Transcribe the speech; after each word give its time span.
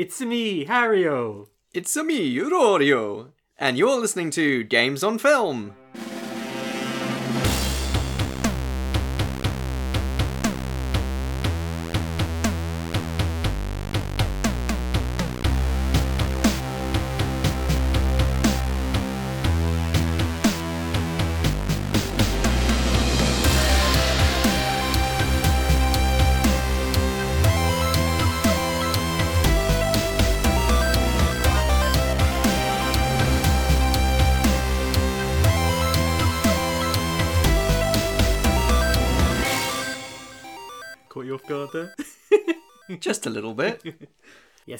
It's 0.00 0.18
me, 0.22 0.64
Hario. 0.64 1.48
It's 1.74 1.94
me, 1.94 2.40
Rorio, 2.40 3.34
and 3.58 3.76
you're 3.76 4.00
listening 4.00 4.30
to 4.30 4.64
Games 4.64 5.04
on 5.04 5.18
Film. 5.18 5.74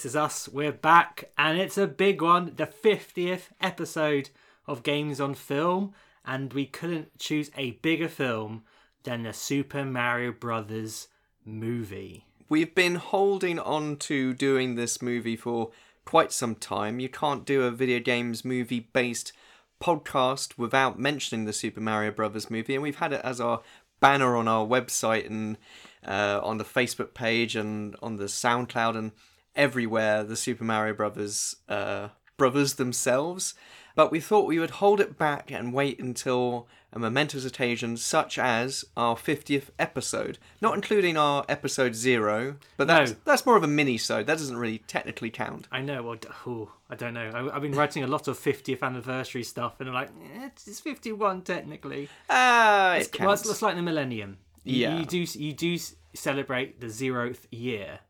Yes, 0.01 0.07
it's 0.07 0.17
us. 0.17 0.49
We're 0.49 0.73
back, 0.73 1.31
and 1.37 1.61
it's 1.61 1.77
a 1.77 1.87
big 1.87 2.23
one. 2.23 2.55
The 2.57 2.67
50th 2.67 3.49
episode 3.61 4.31
of 4.67 4.83
Games 4.83 5.21
on 5.21 5.35
Film, 5.35 5.93
and 6.25 6.55
we 6.55 6.65
couldn't 6.65 7.19
choose 7.19 7.51
a 7.55 7.73
bigger 7.73 8.09
film 8.09 8.63
than 9.03 9.25
the 9.25 9.35
Super 9.35 9.85
Mario 9.85 10.33
Brothers 10.33 11.09
movie. 11.45 12.25
We've 12.49 12.75
been 12.75 12.95
holding 12.95 13.59
on 13.59 13.97
to 13.97 14.33
doing 14.33 14.75
this 14.75 15.03
movie 15.03 15.37
for 15.37 15.71
quite 16.07 16.33
some 16.33 16.55
time. 16.55 16.98
You 16.98 17.11
can't 17.11 17.45
do 17.45 17.65
a 17.65 17.71
video 17.71 18.01
games 18.01 18.43
movie 18.43 18.89
based 18.95 19.35
podcast 19.83 20.57
without 20.57 20.98
mentioning 20.98 21.45
the 21.45 21.53
Super 21.53 21.83
Mario 21.83 22.11
Brothers 22.11 22.51
movie, 22.51 22.73
and 22.73 22.83
we've 22.83 22.97
had 22.97 23.12
it 23.12 23.20
as 23.23 23.39
our 23.39 23.61
banner 24.01 24.35
on 24.35 24.48
our 24.48 24.67
website 24.67 25.27
and 25.27 25.59
uh, 26.07 26.41
on 26.42 26.57
the 26.57 26.64
Facebook 26.64 27.12
page 27.12 27.55
and 27.55 27.95
on 28.01 28.17
the 28.17 28.25
SoundCloud 28.25 28.97
and 28.97 29.12
everywhere. 29.61 30.25
The 30.25 30.36
Super 30.36 30.64
Mario 30.64 30.94
Brothers 30.94 31.56
uh, 31.69 32.08
brothers 32.36 32.75
themselves, 32.75 33.55
but 33.94 34.11
we 34.11 34.19
thought 34.20 34.47
we 34.47 34.58
would 34.58 34.70
hold 34.70 35.00
it 35.00 35.19
back 35.19 35.50
and 35.50 35.72
wait 35.75 36.00
until 36.00 36.67
a 36.92 36.98
momentous 36.98 37.44
occasion 37.44 37.97
such 37.97 38.36
as 38.39 38.84
our 38.97 39.14
50th 39.14 39.69
episode, 39.78 40.39
not 40.61 40.75
including 40.75 41.17
our 41.17 41.44
episode 41.48 41.94
zero, 41.94 42.56
but 42.77 42.89
that's 42.89 43.12
No. 43.12 43.17
that's 43.25 43.47
more 43.47 43.56
of 43.56 43.62
a 43.62 43.69
mini-sode. 43.69 44.27
That 44.27 44.39
doesn't 44.39 44.56
really 44.56 44.78
technically 44.89 45.30
count. 45.30 45.69
I 45.70 45.83
know. 45.83 46.02
Well, 46.02 46.19
ooh, 46.48 46.70
I 46.89 46.97
don't 46.97 47.14
know. 47.14 47.30
I, 47.33 47.55
I've 47.55 47.62
been 47.62 47.72
writing 47.77 48.02
a 48.02 48.08
lot 48.08 48.27
of 48.27 48.36
50th 48.39 48.83
anniversary 48.83 49.45
stuff, 49.45 49.78
and 49.78 49.89
I'm 49.89 49.95
like, 49.95 50.08
eh, 50.08 50.47
it's, 50.47 50.67
it's 50.67 50.80
51 50.80 51.42
technically. 51.42 52.08
Ah, 52.28 52.33
it 52.33 52.91
Well, 52.91 53.00
it's, 53.00 53.08
counts. 53.42 53.48
it's 53.50 53.62
like 53.62 53.77
the 53.77 53.83
millennium. 53.83 54.39
You, 54.64 54.77
Yeah. 54.83 54.98
you 54.98 55.05
do 55.06 55.19
you 55.19 55.52
do 55.52 55.78
celebrate 56.14 56.80
the 56.80 56.86
zeroth 56.89 57.47
year. 57.50 58.00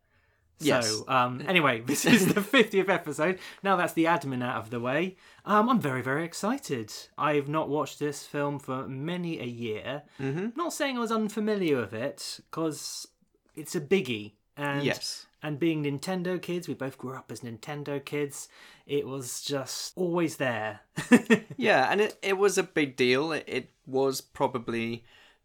So, 0.61 0.67
Yes. 0.67 1.03
um, 1.07 1.43
anyway, 1.47 1.81
this 1.81 2.05
is 2.05 2.33
the 2.33 2.41
50th 2.41 2.89
episode. 2.89 3.39
Now 3.63 3.75
that's 3.75 3.93
the 3.93 4.05
admin 4.05 4.43
out 4.43 4.57
of 4.57 4.69
the 4.69 4.79
way. 4.79 5.17
Um, 5.45 5.69
I'm 5.69 5.79
very, 5.79 6.01
very 6.01 6.23
excited. 6.23 6.93
I've 7.17 7.47
not 7.49 7.67
watched 7.69 7.99
this 7.99 8.25
film 8.25 8.59
for 8.59 8.87
many 8.87 9.39
a 9.39 9.45
year. 9.45 10.03
Mm-hmm. 10.19 10.49
Not 10.55 10.73
saying 10.73 10.97
I 10.97 10.99
was 11.01 11.11
unfamiliar 11.11 11.77
with 11.81 11.93
it, 11.93 12.39
because 12.49 13.07
it's 13.55 13.75
a 13.75 13.81
biggie. 13.81 14.33
And, 14.55 14.83
Yes. 14.83 15.25
And 15.43 15.57
being 15.57 15.83
Nintendo 15.83 16.39
kids, 16.39 16.67
we 16.67 16.75
both 16.75 16.99
grew 16.99 17.15
up 17.15 17.31
as 17.31 17.39
Nintendo 17.39 18.03
kids. 18.03 18.47
It 18.85 19.07
was 19.07 19.41
just 19.41 19.93
always 19.95 20.35
there. 20.37 20.81
Yeah, 21.57 21.87
and 21.91 21.99
it, 22.01 22.17
it 22.21 22.37
was 22.37 22.57
a 22.59 22.63
big 22.63 22.95
deal. 22.95 23.31
It, 23.31 23.43
it 23.47 23.69
was 23.87 24.21
probably 24.21 25.03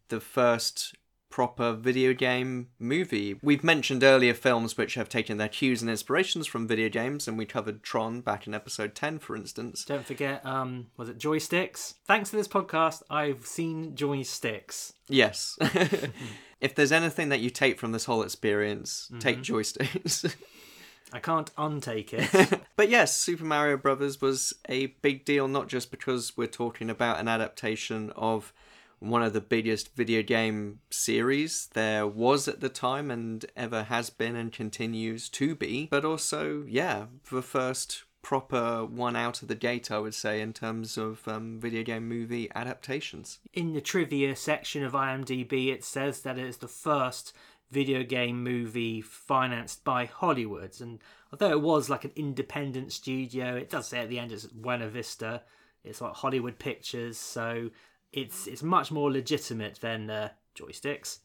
the 0.09 0.19
first 0.19 0.93
proper 1.37 1.71
video 1.71 2.15
game 2.15 2.67
movie. 2.79 3.37
We've 3.43 3.63
mentioned 3.63 4.03
earlier 4.03 4.33
films 4.33 4.75
which 4.75 4.95
have 4.95 5.07
taken 5.07 5.37
their 5.37 5.47
cues 5.47 5.83
and 5.83 5.91
inspirations 5.91 6.47
from 6.47 6.67
video 6.67 6.89
games, 6.89 7.27
and 7.27 7.37
we 7.37 7.45
covered 7.45 7.83
Tron 7.83 8.21
back 8.21 8.47
in 8.47 8.55
episode 8.55 8.95
10, 8.95 9.19
for 9.19 9.35
instance. 9.35 9.85
Don't 9.85 10.03
forget, 10.03 10.43
um, 10.43 10.87
was 10.97 11.09
it 11.09 11.19
joysticks? 11.19 11.93
Thanks 12.05 12.31
to 12.31 12.37
this 12.37 12.47
podcast, 12.47 13.03
I've 13.07 13.45
seen 13.45 13.91
joysticks. 13.95 14.93
Yes. 15.09 15.59
if 16.59 16.73
there's 16.73 16.91
anything 16.91 17.29
that 17.29 17.39
you 17.39 17.51
take 17.51 17.77
from 17.77 17.91
this 17.91 18.05
whole 18.05 18.23
experience, 18.23 19.11
take 19.19 19.43
joysticks. 19.43 20.33
I 21.13 21.19
can't 21.19 21.55
untake 21.55 22.13
it. 22.13 22.61
But 22.75 22.89
yes, 22.89 23.15
Super 23.15 23.45
Mario 23.45 23.77
Brothers 23.77 24.19
was 24.19 24.53
a 24.67 24.87
big 25.03 25.23
deal 25.23 25.47
not 25.47 25.67
just 25.67 25.91
because 25.91 26.35
we're 26.35 26.47
talking 26.47 26.89
about 26.89 27.19
an 27.19 27.27
adaptation 27.27 28.11
of 28.15 28.53
one 28.99 29.23
of 29.23 29.33
the 29.33 29.41
biggest 29.41 29.95
video 29.95 30.21
game 30.23 30.79
series 30.89 31.67
there 31.73 32.07
was 32.07 32.47
at 32.47 32.61
the 32.61 32.69
time 32.69 33.11
and 33.11 33.45
ever 33.55 33.83
has 33.83 34.09
been 34.09 34.35
and 34.35 34.51
continues 34.51 35.29
to 35.29 35.55
be, 35.55 35.87
but 35.91 36.05
also, 36.05 36.65
yeah, 36.67 37.05
the 37.31 37.41
first 37.41 38.03
proper 38.21 38.83
one 38.83 39.15
out 39.15 39.41
of 39.41 39.47
the 39.47 39.55
gate, 39.55 39.89
I 39.91 39.99
would 39.99 40.13
say, 40.13 40.41
in 40.41 40.51
terms 40.51 40.97
of 40.97 41.25
um, 41.27 41.59
video 41.59 41.83
game 41.83 42.09
movie 42.09 42.49
adaptations. 42.55 43.39
In 43.53 43.73
the 43.73 43.81
trivia 43.81 44.35
section 44.35 44.83
of 44.83 44.93
IMDb, 44.93 45.71
it 45.71 45.83
says 45.83 46.21
that 46.23 46.37
it 46.37 46.45
is 46.45 46.57
the 46.57 46.67
first 46.67 47.33
video 47.71 48.03
game 48.03 48.43
movie 48.43 49.01
financed 49.01 49.83
by 49.83 50.05
Hollywood. 50.05 50.79
And 50.81 50.99
although 51.31 51.51
it 51.51 51.61
was 51.61 51.89
like 51.89 52.03
an 52.03 52.11
independent 52.15 52.91
studio, 52.91 53.55
it 53.55 53.69
does 53.69 53.87
say 53.87 53.99
at 53.99 54.09
the 54.09 54.19
end 54.19 54.31
it's 54.31 54.45
Buena 54.45 54.89
Vista. 54.89 55.43
It's 55.83 56.01
like 56.01 56.13
Hollywood 56.13 56.59
Pictures, 56.59 57.17
so 57.17 57.69
it's 58.13 58.47
it's 58.47 58.63
much 58.63 58.91
more 58.91 59.11
legitimate 59.11 59.79
than 59.81 60.09
uh, 60.09 60.29
joysticks. 60.55 61.19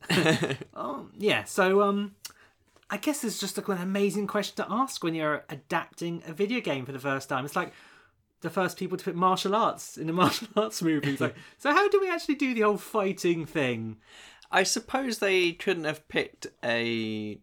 oh, 0.75 1.09
yeah, 1.19 1.45
so 1.45 1.83
um, 1.83 2.15
I 2.91 2.97
guess 2.97 3.25
it's 3.25 3.39
just 3.39 3.57
like 3.57 3.69
an 3.69 3.79
amazing 3.79 4.27
question 4.27 4.57
to 4.57 4.67
ask 4.71 5.03
when 5.03 5.15
you're 5.15 5.45
adapting 5.49 6.23
a 6.27 6.33
video 6.33 6.61
game 6.61 6.85
for 6.85 6.93
the 6.93 6.99
first 6.99 7.29
time. 7.29 7.45
It's 7.45 7.57
like 7.57 7.73
the 8.43 8.51
first 8.51 8.77
people 8.77 8.99
to 8.99 9.05
put 9.05 9.15
martial 9.15 9.55
arts 9.55 9.97
in 9.97 10.09
a 10.11 10.13
martial 10.13 10.49
arts 10.57 10.83
movie. 10.83 11.13
It's 11.13 11.21
like, 11.21 11.37
so 11.59 11.73
how 11.73 11.89
do 11.89 12.01
we 12.01 12.11
actually 12.11 12.35
do 12.35 12.55
the 12.55 12.63
whole 12.63 12.77
fighting 12.77 13.47
thing? 13.47 13.97
I 14.51 14.65
suppose 14.65 15.19
they 15.19 15.53
couldn't 15.53 15.85
have 15.85 16.07
picked 16.09 16.49
a 16.63 17.41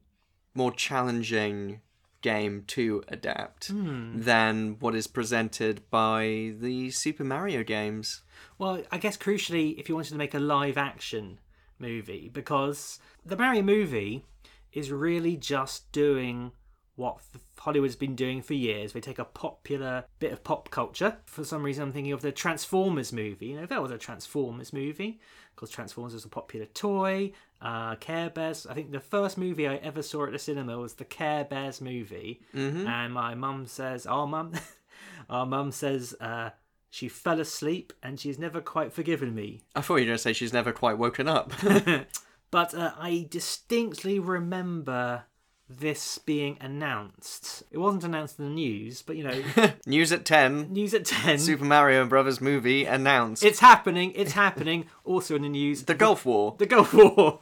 more 0.54 0.72
challenging 0.72 1.82
game 2.22 2.63
to 2.68 3.03
adapt 3.07 3.68
hmm. 3.68 4.19
than 4.22 4.78
what 4.80 4.96
is 4.96 5.07
presented 5.07 5.81
by 5.90 6.53
the 6.59 6.91
Super 6.91 7.24
Mario 7.24 7.63
games. 7.63 8.22
Well, 8.57 8.84
I 8.91 8.97
guess 8.97 9.18
crucially, 9.18 9.80
if 9.80 9.90
you 9.90 9.96
wanted 9.96 10.12
to 10.12 10.18
make 10.18 10.34
a 10.34 10.40
live 10.40 10.78
action 10.78 11.40
movie, 11.78 12.29
because 12.31 13.00
the 13.25 13.38
Mario 13.38 13.62
movie 13.62 14.25
is 14.72 14.91
really 14.91 15.35
just 15.35 15.91
doing 15.91 16.52
what 17.00 17.19
Hollywood's 17.58 17.96
been 17.96 18.16
doing 18.16 18.41
for 18.41 18.53
years. 18.53 18.91
They 18.91 19.00
take 19.00 19.19
a 19.19 19.25
popular 19.25 20.03
bit 20.19 20.34
of 20.34 20.44
pop 20.44 20.69
culture. 20.69 21.18
For 21.25 21.46
some 21.46 21.63
reason, 21.63 21.84
I'm 21.84 21.94
thinking 21.94 22.12
of 22.12 22.22
the 22.22 22.34
Transformers 22.34 23.13
movie. 23.13 23.47
You 23.47 23.62
know, 23.62 23.66
that 23.66 23.81
was 23.81 23.91
a 23.91 23.97
Transformers 23.97 24.74
movie 24.74 25.22
because 25.56 25.69
Transformers 25.69 26.13
was 26.13 26.25
a 26.25 26.29
popular 26.29 26.66
toy. 26.66 27.31
Uh, 27.62 27.96
Care 27.96 28.30
Bears. 28.30 28.66
I 28.66 28.74
think 28.74 28.92
the 28.92 29.00
first 29.00 29.38
movie 29.38 29.68
I 29.68 29.75
ever 29.75 30.02
saw 30.02 30.25
at 30.25 30.31
the 30.31 30.40
cinema 30.40 30.78
was 30.78 30.94
the 30.94 31.06
Care 31.06 31.44
Bears 31.44 31.81
movie, 31.81 32.42
and 32.88 33.14
my 33.14 33.36
mum 33.36 33.66
says, 33.66 34.06
"Our 34.06 34.28
mum, 34.28 34.53
our 35.30 35.46
mum 35.46 35.72
says." 35.72 36.16
Uh, 36.20 36.52
she 36.92 37.08
fell 37.08 37.40
asleep 37.40 37.94
and 38.02 38.20
she's 38.20 38.40
never 38.40 38.62
quite 38.62 38.92
forgiven 38.92 39.36
me. 39.36 39.62
I 39.75 39.81
thought 39.81 39.97
you 39.97 40.02
were 40.02 40.06
going 40.08 40.16
to 40.16 40.24
say 40.24 40.34
she's 40.34 40.53
never 40.53 40.72
quite 40.72 40.97
woken 40.97 41.28
up. 41.28 41.53
But 42.52 42.74
uh, 42.74 42.94
I 42.97 43.28
distinctly 43.30 44.20
remember 44.20 45.26
this 45.69 46.18
being 46.18 46.57
announced. 46.59 47.63
It 47.72 47.78
wasn't 47.78 48.03
announced 48.03 48.40
in 48.40 48.46
the 48.46 48.52
news, 48.52 49.03
but 49.03 49.16
you 49.16 49.23
know, 49.23 49.44
News 49.85 50.11
at 50.11 50.26
10 50.26 50.73
news 50.73 50.94
at 50.96 51.05
10. 51.05 51.38
Super 51.38 51.64
Mario 51.64 52.05
Brothers 52.05 52.41
movie 52.41 52.85
announced. 52.85 53.44
It's 53.44 53.59
happening, 53.59 54.11
it's 54.16 54.32
happening. 54.32 54.85
Also 55.05 55.35
in 55.35 55.44
the 55.44 55.49
news, 55.49 55.84
the 55.84 55.94
Gulf 55.94 56.26
War. 56.26 56.55
the 56.58 56.66
Gulf 56.66 56.94
War. 56.94 57.41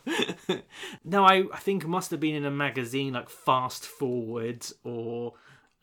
no, 1.05 1.23
I, 1.23 1.45
I 1.53 1.57
think 1.57 1.83
it 1.83 1.87
must 1.87 2.11
have 2.11 2.19
been 2.19 2.35
in 2.35 2.45
a 2.45 2.51
magazine 2.51 3.13
like 3.13 3.29
Fast 3.29 3.85
Forward 3.85 4.65
or 4.83 5.33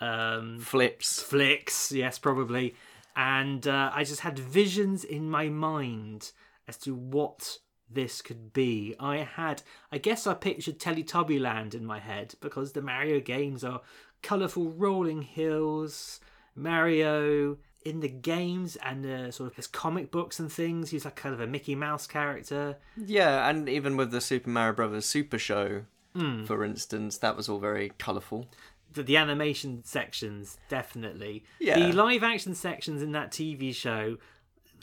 um, 0.01 0.59
Flips. 0.61 1.23
Flicks, 1.23 1.93
yes, 1.93 2.19
probably. 2.19 2.75
And 3.17 3.67
uh, 3.67 3.91
I 3.95 4.05
just 4.05 4.21
had 4.21 4.39
visions 4.39 5.05
in 5.05 5.31
my 5.31 5.49
mind 5.49 6.33
as 6.69 6.77
to 6.79 6.95
what 6.95 7.59
this 7.95 8.21
could 8.23 8.53
be. 8.53 8.95
I 9.01 9.19
had, 9.19 9.63
I 9.93 9.99
guess 9.99 10.27
I 10.27 10.35
pictured 10.35 10.79
Teletubby 10.79 11.41
Land 11.41 11.75
in 11.75 11.85
my 11.87 11.99
head 12.01 12.35
because 12.41 12.73
the 12.73 12.83
Mario 12.83 13.21
games 13.21 13.65
are 13.65 13.81
colourful 14.23 14.71
rolling 14.73 15.23
hills, 15.23 16.21
Mario 16.69 17.57
in 17.85 18.01
the 18.01 18.09
games 18.09 18.77
and 18.77 19.05
the 19.05 19.31
sort 19.31 19.51
of 19.51 19.57
his 19.57 19.67
comic 19.67 20.11
books 20.11 20.39
and 20.41 20.51
things. 20.51 20.91
He's 20.91 21.05
like 21.05 21.17
kind 21.17 21.35
of 21.35 21.41
a 21.41 21.47
Mickey 21.47 21.75
Mouse 21.75 22.07
character. 22.07 22.79
Yeah, 22.97 23.49
and 23.49 23.69
even 23.69 23.97
with 23.97 24.11
the 24.11 24.21
Super 24.23 24.49
Mario 24.51 24.75
Brothers 24.75 25.07
Super 25.07 25.39
Show, 25.39 25.83
Hmm. 26.17 26.45
for 26.45 26.65
instance, 26.65 27.19
that 27.19 27.37
was 27.37 27.49
all 27.49 27.59
very 27.59 27.91
colourful. 27.99 28.47
the, 28.93 29.03
the 29.03 29.17
animation 29.17 29.83
sections 29.85 30.57
definitely. 30.69 31.43
Yeah. 31.59 31.79
The 31.81 31.93
live 31.93 32.23
action 32.23 32.55
sections 32.55 33.03
in 33.03 33.11
that 33.13 33.33
TV 33.33 33.75
show 33.75 34.19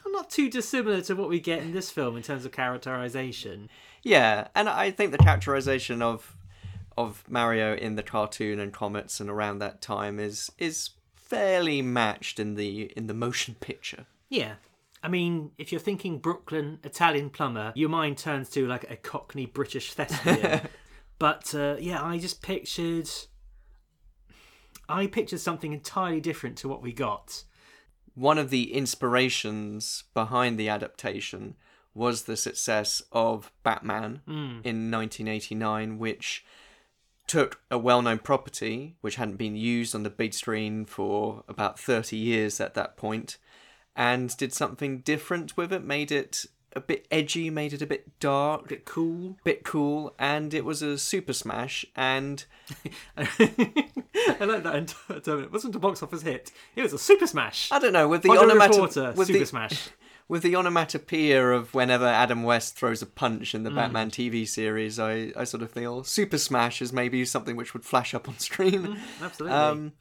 not 0.10 0.30
too 0.30 0.50
dissimilar 0.50 1.02
to 1.02 1.16
what 1.16 1.30
we 1.30 1.40
get 1.40 1.62
in 1.62 1.74
this 1.74 1.92
film 1.92 2.18
in 2.18 2.24
terms 2.24 2.46
of 2.46 2.52
characterization. 2.52 3.70
Yeah, 4.04 4.48
and 4.56 4.68
I 4.68 4.92
think 4.92 5.12
the 5.12 5.18
characterization 5.18 6.02
of 6.02 6.36
of 6.98 7.24
Mario 7.30 7.76
in 7.76 7.96
the 7.96 8.04
cartoon 8.04 8.60
and 8.60 8.74
comics 8.74 9.20
and 9.20 9.30
around 9.30 9.60
that 9.60 9.82
time 9.82 10.20
is 10.20 10.52
is 10.58 10.92
fairly 11.16 11.82
matched 11.82 12.40
in 12.40 12.56
the 12.56 12.92
in 12.98 13.08
the 13.08 13.14
motion 13.14 13.56
picture. 13.60 14.06
Yeah. 14.30 14.56
I 15.04 15.08
mean, 15.08 15.52
if 15.58 15.72
you're 15.72 15.82
thinking 15.82 16.20
Brooklyn 16.20 16.80
Italian 16.84 17.32
plumber, 17.32 17.74
your 17.76 17.90
mind 17.90 18.18
turns 18.18 18.50
to 18.52 18.68
like 18.68 18.90
a 18.90 18.96
Cockney 18.96 19.48
British 19.48 19.94
thespian. 19.94 20.62
but 21.20 21.56
uh, 21.56 21.78
yeah, 21.80 22.04
I 22.04 22.18
just 22.18 22.42
pictured. 22.42 23.10
I 24.88 25.08
pictured 25.08 25.40
something 25.40 25.74
entirely 25.74 26.20
different 26.20 26.58
to 26.58 26.68
what 26.68 26.82
we 26.82 26.92
got. 26.92 27.44
One 28.16 28.38
of 28.38 28.50
the 28.50 28.74
inspirations 28.74 30.04
behind 30.14 30.60
the 30.60 30.70
adaptation 30.70 31.56
was 31.94 32.24
the 32.24 32.38
success 32.38 33.02
of 33.12 33.52
Batman 33.64 34.22
hmm. 34.26 34.62
in 34.64 34.92
1989, 34.92 35.98
which 36.00 36.46
took 37.28 37.62
a 37.70 37.78
well 37.78 38.02
known 38.02 38.20
property, 38.20 38.96
which 39.02 39.16
hadn't 39.16 39.38
been 39.38 39.56
used 39.56 39.96
on 39.96 40.04
the 40.04 40.10
big 40.10 40.34
screen 40.34 40.86
for 40.86 41.44
about 41.48 41.80
30 41.80 42.18
years 42.18 42.60
at 42.60 42.74
that 42.74 42.98
point, 42.98 43.38
and 43.96 44.36
did 44.38 44.54
something 44.54 45.00
different 45.00 45.56
with 45.56 45.72
it, 45.72 45.84
made 45.84 46.12
it 46.12 46.46
a 46.76 46.80
bit 46.82 47.06
edgy, 47.12 47.50
made 47.50 47.74
it 47.74 47.82
a 47.82 47.86
bit 47.86 48.20
dark, 48.20 48.68
Bit 48.70 48.86
cool. 48.86 49.38
bit 49.44 49.64
cool, 49.64 50.14
and 50.18 50.54
it 50.54 50.64
was 50.66 50.82
a 50.82 50.98
super 50.98 51.34
smash. 51.34 51.86
And 51.96 52.44
I 53.18 54.46
like 54.46 54.64
that 54.64 54.94
term. 55.24 55.44
It 55.44 55.52
wasn't 55.52 55.76
a 55.76 55.80
box 55.80 56.02
office 56.04 56.22
hit. 56.22 56.52
It 56.76 56.82
was 56.82 56.94
a 56.94 56.98
super 57.00 57.28
smash. 57.28 57.72
I 57.72 57.80
don't 57.80 57.94
know 57.94 58.08
with 58.08 58.24
the 58.24 58.30
Hollywood 58.30 58.58
onomata- 58.58 58.70
Reporter, 58.72 59.14
with 59.16 59.28
super 59.28 59.40
the, 59.40 59.46
smash. 59.46 59.90
with 60.28 60.44
the 60.44 60.56
onomatopoeia 60.56 61.46
of 61.50 61.74
whenever 61.74 62.06
Adam 62.06 62.44
West 62.44 62.76
throws 62.78 63.02
a 63.02 63.06
punch 63.06 63.52
Mm. 63.52 63.56
in 63.56 63.64
the 63.64 63.72
Batman 63.72 64.10
TV 64.12 64.48
series, 64.48 65.00
I, 65.00 65.32
I 65.36 65.44
sort 65.44 65.64
of 65.64 65.72
feel 65.72 66.04
Super 66.04 66.38
Smash 66.38 66.82
is 66.82 66.94
maybe 66.94 67.26
something 67.26 67.56
which 67.56 67.74
would 67.74 67.84
flash 67.84 68.14
up 68.14 68.30
on 68.30 68.38
screen. 68.40 68.98
Absolutely. 69.22 69.58
Um, 69.58 69.92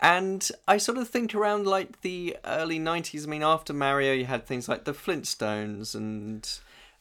and 0.00 0.48
I 0.68 0.76
sort 0.78 0.98
of 0.98 1.08
think 1.08 1.34
around 1.34 1.66
like 1.66 2.00
the 2.02 2.36
early 2.44 2.78
90s. 2.78 3.24
I 3.26 3.30
mean, 3.30 3.42
after 3.42 3.72
Mario, 3.72 4.12
you 4.12 4.26
had 4.26 4.46
things 4.46 4.68
like 4.68 4.84
the 4.84 4.92
Flintstones 4.92 5.94
and 5.94 6.46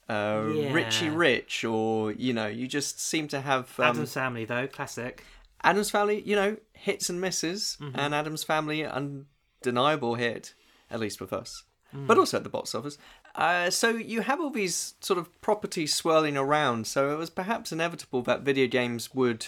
uh, 0.09 0.43
Yeah. 0.53 0.71
Richie 0.73 1.09
Rich, 1.09 1.65
or, 1.65 2.11
you 2.11 2.31
know, 2.33 2.47
you 2.47 2.67
just 2.67 2.99
seem 2.99 3.27
to 3.29 3.41
have. 3.41 3.77
Um, 3.79 3.85
Addams 3.87 4.13
Family, 4.13 4.45
though, 4.45 4.67
classic. 4.67 5.23
Addams 5.63 5.89
Family, 5.89 6.21
you 6.21 6.35
know, 6.35 6.57
hits 6.73 7.09
and 7.09 7.19
misses, 7.19 7.77
Mm-hmm. 7.81 7.99
and 7.99 8.13
Addams 8.15 8.43
Family, 8.43 8.85
undeniable 8.85 10.15
hit, 10.15 10.53
at 10.91 10.99
least 10.99 11.19
with 11.19 11.33
us, 11.33 11.63
Mm. 11.95 12.07
but 12.07 12.17
also 12.17 12.37
at 12.37 12.43
the 12.43 12.49
box 12.49 12.75
office. 12.75 12.97
Uh, 13.35 13.69
so 13.69 13.89
you 13.89 14.21
have 14.21 14.39
all 14.39 14.49
these 14.49 14.93
sort 15.01 15.17
of 15.19 15.41
properties 15.41 15.93
swirling 15.93 16.37
around, 16.37 16.87
so 16.87 17.11
it 17.11 17.17
was 17.17 17.29
perhaps 17.29 17.71
inevitable 17.71 18.21
that 18.23 18.41
video 18.41 18.67
games 18.67 19.13
would 19.13 19.47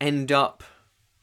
end 0.00 0.30
up 0.32 0.62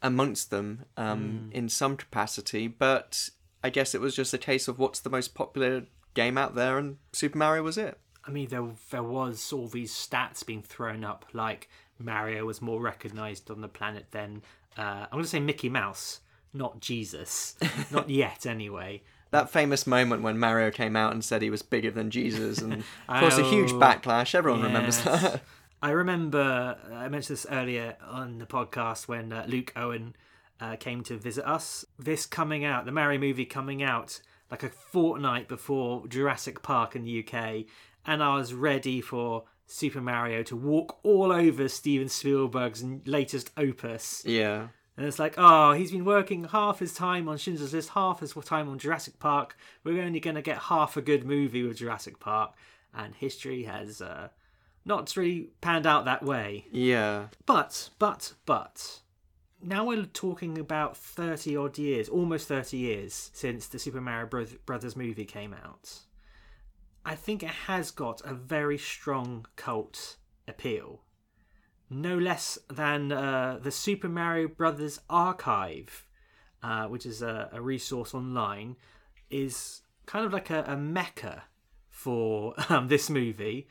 amongst 0.01 0.49
them 0.51 0.85
um, 0.97 1.49
Mm. 1.51 1.53
in 1.53 1.69
some 1.69 1.97
capacity, 1.97 2.67
but 2.67 3.29
I 3.63 3.69
guess 3.69 3.95
it 3.95 4.01
was 4.01 4.15
just 4.15 4.33
a 4.33 4.37
case 4.37 4.67
of 4.67 4.77
what's 4.79 4.99
the 4.99 5.09
most 5.09 5.33
popular 5.35 5.85
game 6.13 6.37
out 6.37 6.55
there, 6.55 6.77
and 6.77 6.97
Super 7.13 7.37
Mario 7.37 7.63
was 7.63 7.77
it. 7.77 7.97
I 8.27 8.31
mean, 8.31 8.47
there 8.49 8.65
there 8.91 9.03
was 9.03 9.51
all 9.53 9.67
these 9.67 9.93
stats 9.93 10.45
being 10.45 10.61
thrown 10.63 11.03
up, 11.03 11.25
like 11.33 11.69
Mario 11.99 12.45
was 12.45 12.61
more 12.61 12.81
recognised 12.81 13.49
on 13.51 13.61
the 13.61 13.67
planet 13.67 14.07
than 14.11 14.41
uh, 14.77 15.05
I'm 15.05 15.11
going 15.11 15.23
to 15.23 15.29
say 15.29 15.39
Mickey 15.39 15.69
Mouse, 15.69 16.19
not 16.53 16.79
Jesus, 16.81 17.55
not 17.91 18.09
yet 18.23 18.45
anyway. 18.45 19.01
That 19.31 19.49
famous 19.49 19.85
moment 19.87 20.21
when 20.21 20.37
Mario 20.37 20.71
came 20.71 20.95
out 20.95 21.11
and 21.11 21.23
said 21.23 21.41
he 21.41 21.49
was 21.49 21.61
bigger 21.61 21.91
than 21.91 22.09
Jesus, 22.11 22.59
and 22.59 22.83
of 23.09 23.19
course 23.19 23.37
a 23.37 23.43
huge 23.43 23.71
Oh, 23.71 23.79
backlash. 23.79 24.33
Everyone 24.35 24.61
remembers 24.63 25.01
that. 25.03 25.41
I 25.85 25.91
remember 25.91 26.79
I 26.95 27.07
mentioned 27.09 27.37
this 27.37 27.45
earlier 27.47 27.95
on 28.01 28.39
the 28.39 28.47
podcast 28.47 29.07
when 29.07 29.31
uh, 29.31 29.45
Luke 29.47 29.71
Owen 29.75 30.15
uh, 30.59 30.77
came 30.77 31.03
to 31.03 31.15
visit 31.15 31.47
us. 31.47 31.85
This 31.99 32.25
coming 32.25 32.65
out, 32.65 32.85
the 32.85 32.91
Mario 32.91 33.19
movie 33.19 33.45
coming 33.45 33.83
out 33.83 34.19
like 34.49 34.63
a 34.63 34.69
fortnight 34.69 35.47
before 35.47 36.07
Jurassic 36.07 36.63
Park 36.63 36.95
in 36.95 37.03
the 37.03 37.23
UK, 37.23 37.65
and 38.03 38.23
I 38.23 38.35
was 38.35 38.51
ready 38.51 38.99
for 38.99 39.43
Super 39.67 40.01
Mario 40.01 40.41
to 40.41 40.55
walk 40.55 40.97
all 41.03 41.31
over 41.31 41.69
Steven 41.69 42.09
Spielberg's 42.09 42.83
latest 43.05 43.51
opus. 43.55 44.23
Yeah. 44.25 44.69
And 44.97 45.05
it's 45.05 45.19
like, 45.19 45.35
oh, 45.37 45.73
he's 45.73 45.91
been 45.91 46.03
working 46.03 46.45
half 46.45 46.79
his 46.79 46.95
time 46.95 47.29
on 47.29 47.37
Schindler's 47.37 47.73
List, 47.73 47.89
half 47.89 48.21
his 48.21 48.33
time 48.33 48.69
on 48.69 48.79
Jurassic 48.79 49.19
Park. 49.19 49.55
We're 49.83 50.01
only 50.01 50.19
going 50.19 50.35
to 50.35 50.41
get 50.41 50.57
half 50.57 50.97
a 50.97 51.01
good 51.03 51.25
movie 51.25 51.61
with 51.61 51.77
Jurassic 51.77 52.19
Park. 52.19 52.55
And 52.91 53.13
history 53.13 53.65
has 53.65 54.01
uh, 54.01 54.29
not 54.85 55.17
really 55.17 55.49
panned 55.61 55.87
out 55.87 56.05
that 56.05 56.23
way. 56.23 56.65
Yeah. 56.71 57.27
But, 57.45 57.89
but, 57.97 58.33
but, 58.45 59.01
now 59.61 59.85
we're 59.85 60.05
talking 60.05 60.57
about 60.59 60.95
30 60.95 61.57
odd 61.57 61.77
years, 61.77 62.07
almost 62.07 62.47
30 62.47 62.77
years 62.77 63.31
since 63.33 63.67
the 63.67 63.79
Super 63.79 63.99
Mario 63.99 64.27
Bro- 64.27 64.45
Brothers 64.65 64.95
movie 64.95 65.25
came 65.25 65.53
out. 65.53 66.01
I 67.03 67.15
think 67.15 67.41
it 67.41 67.49
has 67.49 67.91
got 67.91 68.21
a 68.23 68.33
very 68.33 68.77
strong 68.77 69.45
cult 69.55 70.17
appeal. 70.47 71.01
No 71.89 72.17
less 72.17 72.57
than 72.69 73.11
uh, 73.11 73.59
the 73.61 73.71
Super 73.71 74.09
Mario 74.09 74.47
Brothers 74.47 74.99
Archive, 75.09 76.07
uh, 76.63 76.85
which 76.85 77.05
is 77.05 77.21
a, 77.21 77.49
a 77.51 77.61
resource 77.61 78.13
online, 78.13 78.75
is 79.29 79.81
kind 80.05 80.25
of 80.25 80.33
like 80.33 80.49
a, 80.49 80.63
a 80.67 80.77
mecca 80.77 81.43
for 81.89 82.53
um, 82.69 82.87
this 82.87 83.09
movie 83.09 83.67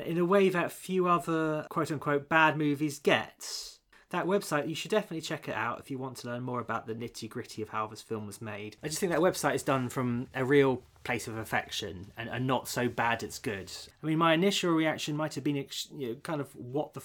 in 0.00 0.18
a 0.18 0.24
way 0.24 0.48
that 0.48 0.72
few 0.72 1.06
other 1.06 1.66
quote 1.68 1.90
unquote 1.90 2.28
bad 2.28 2.56
movies 2.56 2.98
get. 2.98 3.68
That 4.10 4.26
website, 4.26 4.68
you 4.68 4.74
should 4.74 4.90
definitely 4.90 5.22
check 5.22 5.48
it 5.48 5.54
out 5.54 5.80
if 5.80 5.90
you 5.90 5.96
want 5.96 6.18
to 6.18 6.26
learn 6.26 6.42
more 6.42 6.60
about 6.60 6.86
the 6.86 6.94
nitty 6.94 7.30
gritty 7.30 7.62
of 7.62 7.70
how 7.70 7.86
this 7.86 8.02
film 8.02 8.26
was 8.26 8.42
made. 8.42 8.76
I 8.82 8.88
just 8.88 9.00
think 9.00 9.10
that 9.10 9.20
website 9.20 9.54
is 9.54 9.62
done 9.62 9.88
from 9.88 10.28
a 10.34 10.44
real 10.44 10.82
place 11.02 11.28
of 11.28 11.38
affection 11.38 12.12
and, 12.18 12.28
and 12.28 12.46
not 12.46 12.68
so 12.68 12.88
bad 12.88 13.22
it's 13.22 13.38
good. 13.38 13.72
I 14.02 14.06
mean, 14.06 14.18
my 14.18 14.34
initial 14.34 14.72
reaction 14.72 15.16
might 15.16 15.34
have 15.34 15.44
been 15.44 15.56
you 15.56 15.66
know, 16.08 16.14
kind 16.16 16.42
of 16.42 16.54
what 16.54 16.92
the 16.92 17.00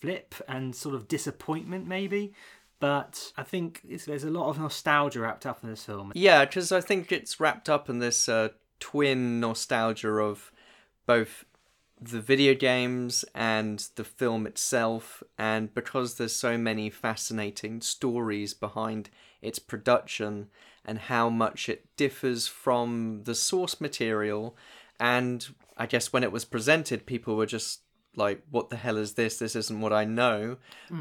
flip 0.00 0.34
and 0.48 0.74
sort 0.74 0.96
of 0.96 1.06
disappointment, 1.06 1.86
maybe. 1.86 2.34
But 2.80 3.32
I 3.36 3.42
think 3.42 3.82
there's 3.84 4.24
a 4.24 4.30
lot 4.30 4.48
of 4.48 4.58
nostalgia 4.58 5.20
wrapped 5.20 5.46
up 5.46 5.62
in 5.62 5.70
this 5.70 5.84
film. 5.84 6.12
Yeah, 6.14 6.44
because 6.44 6.70
I 6.70 6.80
think 6.80 7.10
it's 7.10 7.40
wrapped 7.40 7.68
up 7.68 7.88
in 7.88 7.98
this 7.98 8.28
uh, 8.28 8.50
twin 8.78 9.40
nostalgia 9.40 10.10
of 10.10 10.52
both 11.06 11.44
the 12.00 12.20
video 12.20 12.54
games 12.54 13.24
and 13.34 13.86
the 13.96 14.04
film 14.04 14.46
itself, 14.46 15.22
and 15.36 15.72
because 15.74 16.14
there's 16.14 16.34
so 16.34 16.56
many 16.56 16.90
fascinating 16.90 17.80
stories 17.80 18.54
behind 18.54 19.10
its 19.42 19.58
production 19.58 20.48
and 20.84 20.98
how 20.98 21.28
much 21.28 21.68
it 21.68 21.86
differs 21.96 22.46
from 22.46 23.22
the 23.24 23.34
source 23.34 23.80
material, 23.80 24.56
and 24.98 25.54
I 25.76 25.86
guess 25.86 26.12
when 26.12 26.24
it 26.24 26.32
was 26.32 26.44
presented, 26.44 27.06
people 27.06 27.36
were 27.36 27.46
just 27.46 27.82
like, 28.16 28.42
what 28.50 28.70
the 28.70 28.76
hell 28.76 28.96
is 28.96 29.14
this? 29.14 29.38
This 29.38 29.54
isn't 29.54 29.80
what 29.80 29.92
I 29.92 30.04
know. 30.04 30.56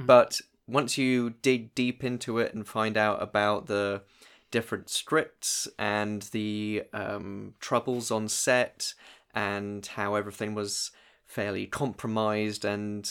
But 0.05 0.41
once 0.67 0.97
you 0.97 1.31
dig 1.41 1.73
deep 1.73 2.03
into 2.03 2.37
it 2.37 2.53
and 2.53 2.67
find 2.67 2.97
out 2.97 3.21
about 3.23 3.67
the 3.67 4.03
different 4.51 4.89
scripts 4.89 5.67
and 5.79 6.21
the 6.31 6.83
um, 6.93 7.53
troubles 7.59 8.11
on 8.11 8.27
set 8.27 8.93
and 9.38 9.86
how 9.86 10.15
everything 10.15 10.56
was 10.56 10.89
fairly 11.27 11.67
compromised 11.67 12.65
and 12.65 13.08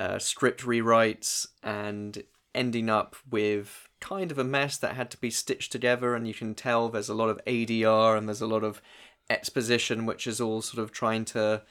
uh, 0.00 0.18
script 0.18 0.62
rewrites 0.62 1.46
and 1.62 2.24
ending 2.56 2.90
up 2.90 3.14
with 3.30 3.88
kind 4.00 4.32
of 4.32 4.38
a 4.38 4.42
mess 4.42 4.76
that 4.78 4.96
had 4.96 5.12
to 5.12 5.16
be 5.16 5.30
stitched 5.30 5.70
together. 5.70 6.16
And 6.16 6.26
you 6.26 6.34
can 6.34 6.56
tell 6.56 6.88
there's 6.88 7.08
a 7.08 7.14
lot 7.14 7.28
of 7.28 7.40
ADR 7.46 8.18
and 8.18 8.26
there's 8.26 8.40
a 8.40 8.48
lot 8.48 8.64
of 8.64 8.82
exposition 9.30 10.06
which 10.06 10.26
is 10.26 10.40
all 10.40 10.60
sort 10.60 10.82
of 10.82 10.90
trying 10.90 11.24
to 11.26 11.62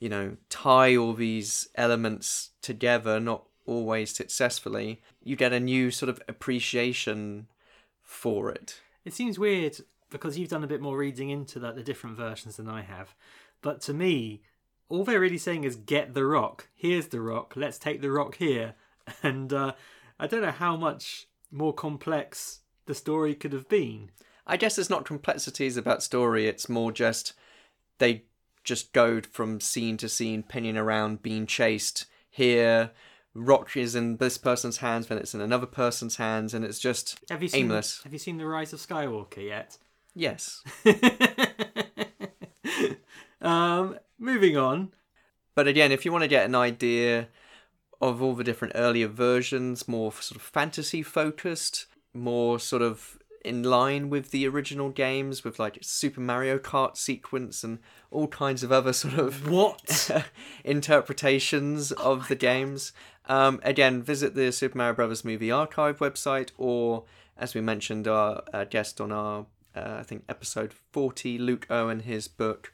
you 0.00 0.08
know 0.08 0.36
tie 0.50 0.96
all 0.96 1.14
these 1.14 1.68
elements 1.76 2.50
together 2.60 3.18
not 3.20 3.44
always 3.64 4.14
successfully. 4.14 5.00
You 5.22 5.34
get 5.34 5.54
a 5.54 5.60
new 5.60 5.90
sort 5.90 6.10
of 6.10 6.20
appreciation 6.28 7.46
for 8.02 8.50
it. 8.50 8.82
It 9.06 9.14
seems 9.14 9.38
weird 9.38 9.78
because 10.14 10.38
you've 10.38 10.48
done 10.48 10.62
a 10.62 10.68
bit 10.68 10.80
more 10.80 10.96
reading 10.96 11.30
into 11.30 11.58
like 11.58 11.74
the 11.74 11.82
different 11.82 12.16
versions 12.16 12.56
than 12.56 12.68
I 12.68 12.82
have. 12.82 13.16
But 13.62 13.80
to 13.82 13.92
me, 13.92 14.42
all 14.88 15.02
they're 15.02 15.18
really 15.18 15.38
saying 15.38 15.64
is 15.64 15.74
get 15.74 16.14
the 16.14 16.24
rock. 16.24 16.68
Here's 16.72 17.08
the 17.08 17.20
rock. 17.20 17.54
Let's 17.56 17.78
take 17.78 18.00
the 18.00 18.12
rock 18.12 18.36
here. 18.36 18.74
And 19.22 19.52
uh, 19.52 19.72
I 20.18 20.26
don't 20.26 20.40
know 20.40 20.50
how 20.50 20.78
much 20.78 21.26
more 21.50 21.74
complex 21.74 22.60
the 22.86 22.94
story 22.94 23.34
could 23.34 23.52
have 23.52 23.68
been. 23.68 24.10
I 24.46 24.56
guess 24.56 24.78
it's 24.78 24.88
not 24.88 25.04
complexities 25.04 25.76
about 25.76 26.02
story, 26.02 26.46
it's 26.46 26.70
more 26.70 26.90
just 26.90 27.34
they 27.98 28.24
just 28.62 28.94
go 28.94 29.20
from 29.20 29.60
scene 29.60 29.98
to 29.98 30.08
scene, 30.08 30.42
pinning 30.42 30.78
around, 30.78 31.22
being 31.22 31.46
chased 31.46 32.06
here, 32.30 32.92
rock 33.34 33.76
is 33.76 33.94
in 33.94 34.16
this 34.16 34.38
person's 34.38 34.78
hands, 34.78 35.08
then 35.08 35.18
it's 35.18 35.34
in 35.34 35.42
another 35.42 35.66
person's 35.66 36.16
hands, 36.16 36.54
and 36.54 36.64
it's 36.64 36.78
just 36.78 37.18
Have 37.28 37.42
you 37.42 37.48
seen 37.48 37.64
aimless. 37.64 38.02
Have 38.04 38.12
you 38.14 38.18
seen 38.18 38.38
the 38.38 38.46
Rise 38.46 38.72
of 38.72 38.80
Skywalker 38.80 39.44
yet? 39.44 39.76
Yes. 40.14 40.62
um, 43.40 43.98
moving 44.18 44.56
on. 44.56 44.92
But 45.54 45.68
again, 45.68 45.92
if 45.92 46.04
you 46.04 46.12
want 46.12 46.22
to 46.22 46.28
get 46.28 46.46
an 46.46 46.54
idea 46.54 47.28
of 48.00 48.22
all 48.22 48.34
the 48.34 48.44
different 48.44 48.74
earlier 48.76 49.08
versions, 49.08 49.88
more 49.88 50.12
sort 50.12 50.36
of 50.36 50.42
fantasy 50.42 51.02
focused, 51.02 51.86
more 52.12 52.58
sort 52.58 52.82
of 52.82 53.18
in 53.44 53.62
line 53.62 54.08
with 54.08 54.30
the 54.30 54.48
original 54.48 54.88
games, 54.88 55.44
with 55.44 55.58
like 55.58 55.78
Super 55.82 56.20
Mario 56.20 56.58
Kart 56.58 56.96
sequence 56.96 57.62
and 57.62 57.78
all 58.10 58.26
kinds 58.26 58.62
of 58.62 58.72
other 58.72 58.92
sort 58.92 59.14
of 59.14 59.48
What? 59.48 60.10
interpretations 60.64 61.92
of 61.92 62.28
the 62.28 62.36
games. 62.36 62.92
Um, 63.26 63.60
again, 63.62 64.02
visit 64.02 64.34
the 64.34 64.50
Super 64.50 64.78
Mario 64.78 64.94
Brothers 64.94 65.24
Movie 65.24 65.50
Archive 65.50 65.98
website, 65.98 66.50
or 66.56 67.04
as 67.36 67.54
we 67.54 67.60
mentioned, 67.60 68.08
our 68.08 68.42
uh, 68.52 68.64
guest 68.64 69.00
on 69.00 69.12
our 69.12 69.46
uh, 69.74 69.96
I 69.98 70.02
think 70.02 70.24
episode 70.28 70.72
forty, 70.92 71.38
Luke 71.38 71.66
Owen, 71.70 72.00
his 72.00 72.28
book 72.28 72.72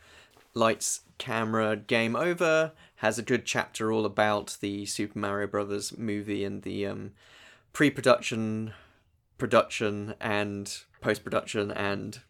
Lights, 0.55 1.01
Camera, 1.19 1.77
Game 1.77 2.17
Over 2.17 2.73
has 2.97 3.19
a 3.19 3.23
good 3.23 3.45
chapter 3.45 3.93
all 3.93 4.05
about 4.05 4.57
the 4.61 4.85
Super 4.87 5.19
Mario 5.19 5.47
Brothers 5.47 5.97
movie 5.97 6.45
and 6.45 6.63
the 6.63 6.87
um, 6.87 7.13
pre-production, 7.73 8.73
production, 9.39 10.15
and 10.21 10.77
post-production 11.01 11.71
and 11.71 12.21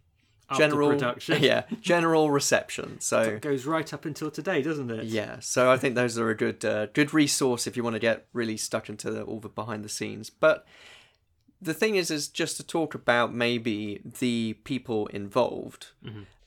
general 0.56 0.90
production. 0.90 1.42
yeah 1.42 1.62
general 1.80 2.30
reception. 2.30 3.00
So 3.00 3.20
It 3.22 3.42
goes 3.42 3.66
right 3.66 3.92
up 3.92 4.04
until 4.04 4.30
today, 4.30 4.62
doesn't 4.62 4.90
it? 4.90 5.04
yeah, 5.04 5.40
so 5.40 5.70
I 5.70 5.76
think 5.76 5.94
those 5.94 6.18
are 6.18 6.30
a 6.30 6.34
good 6.34 6.64
uh, 6.64 6.86
good 6.86 7.14
resource 7.14 7.66
if 7.66 7.76
you 7.76 7.82
want 7.82 7.94
to 7.94 8.00
get 8.00 8.26
really 8.32 8.56
stuck 8.56 8.88
into 8.88 9.10
the, 9.10 9.22
all 9.22 9.40
the 9.40 9.48
behind 9.48 9.84
the 9.84 9.88
scenes. 9.88 10.30
But 10.30 10.66
the 11.60 11.74
thing 11.74 11.96
is, 11.96 12.10
is 12.10 12.28
just 12.28 12.56
to 12.56 12.66
talk 12.66 12.94
about 12.94 13.34
maybe 13.34 14.00
the 14.18 14.54
people 14.64 15.06
involved. 15.08 15.88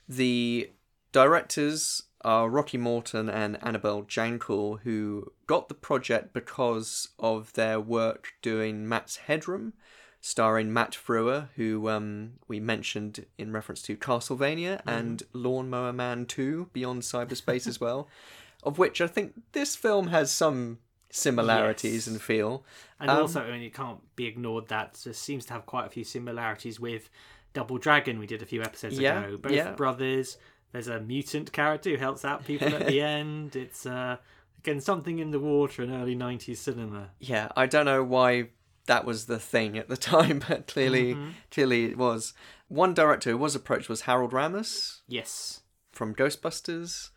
The 0.08 0.70
directors 1.12 2.02
are 2.22 2.48
Rocky 2.48 2.78
Morton 2.78 3.28
and 3.28 3.62
Annabelle 3.62 4.02
Jankel, 4.02 4.80
who 4.80 5.32
got 5.46 5.68
the 5.68 5.74
project 5.74 6.32
because 6.32 7.08
of 7.18 7.52
their 7.52 7.78
work 7.78 8.28
doing 8.42 8.88
Max 8.88 9.16
Headroom, 9.16 9.74
starring 10.20 10.72
Matt 10.72 10.92
Frewer, 10.92 11.48
who 11.56 11.88
um, 11.90 12.32
we 12.48 12.58
mentioned 12.58 13.26
in 13.36 13.52
reference 13.52 13.82
to 13.82 13.96
Castlevania 13.96 14.80
and 14.86 15.22
Lawnmower 15.34 15.92
Man 15.92 16.24
2 16.24 16.70
Beyond 16.72 17.02
Cyberspace 17.02 17.66
as 17.66 17.78
well, 17.78 18.08
of 18.62 18.78
which 18.78 19.02
I 19.02 19.06
think 19.06 19.34
this 19.52 19.76
film 19.76 20.08
has 20.08 20.32
some 20.32 20.78
similarities 21.14 21.92
Yes. 21.94 22.06
and 22.08 22.20
feel. 22.20 22.64
And 23.00 23.10
Um, 23.10 23.18
also, 23.22 23.42
I 23.42 23.50
mean, 23.52 23.62
it 23.62 23.72
can't 23.74 24.00
be 24.16 24.26
ignored 24.26 24.68
that 24.68 24.94
there 25.04 25.12
seems 25.12 25.44
to 25.46 25.52
have 25.52 25.66
quite 25.66 25.86
a 25.86 25.90
few 25.90 26.04
similarities 26.04 26.80
with 26.80 27.08
Double 27.52 27.78
Dragon 27.78 28.18
we 28.18 28.26
did 28.26 28.42
a 28.42 28.46
few 28.46 28.62
episodes 28.62 28.98
Yeah, 28.98 29.22
ago. 29.24 29.36
Both 29.36 29.52
yeah. 29.52 29.70
brothers. 29.72 30.38
There's 30.72 30.88
a 30.88 30.98
mutant 31.00 31.52
character 31.52 31.90
who 31.90 31.96
helps 31.96 32.24
out 32.24 32.44
people 32.44 32.74
at 32.74 32.86
the 32.88 33.00
end. 33.18 33.54
It's 33.54 33.86
uh, 33.86 34.16
again 34.58 34.80
something 34.80 35.20
in 35.20 35.30
the 35.30 35.38
water 35.38 35.82
in 35.84 35.92
early 35.92 36.16
'90s 36.16 36.56
cinema. 36.56 37.10
yeah, 37.20 37.48
I 37.56 37.66
don't 37.66 37.84
know 37.86 38.02
why 38.02 38.48
that 38.86 39.04
was 39.04 39.26
the 39.26 39.38
thing 39.38 39.78
at 39.78 39.88
the 39.88 39.96
time, 40.14 40.42
but 40.48 40.66
clearly, 40.66 41.16
clearly 41.52 41.84
it 41.84 41.96
was. 41.96 42.34
One 42.66 42.92
director 42.92 43.30
who 43.30 43.38
was 43.38 43.54
approached 43.54 43.88
was 43.88 44.00
Harold 44.02 44.32
Ramis 44.32 45.00
Yes. 45.06 45.60
from 45.92 46.12
Ghostbusters, 46.14 47.10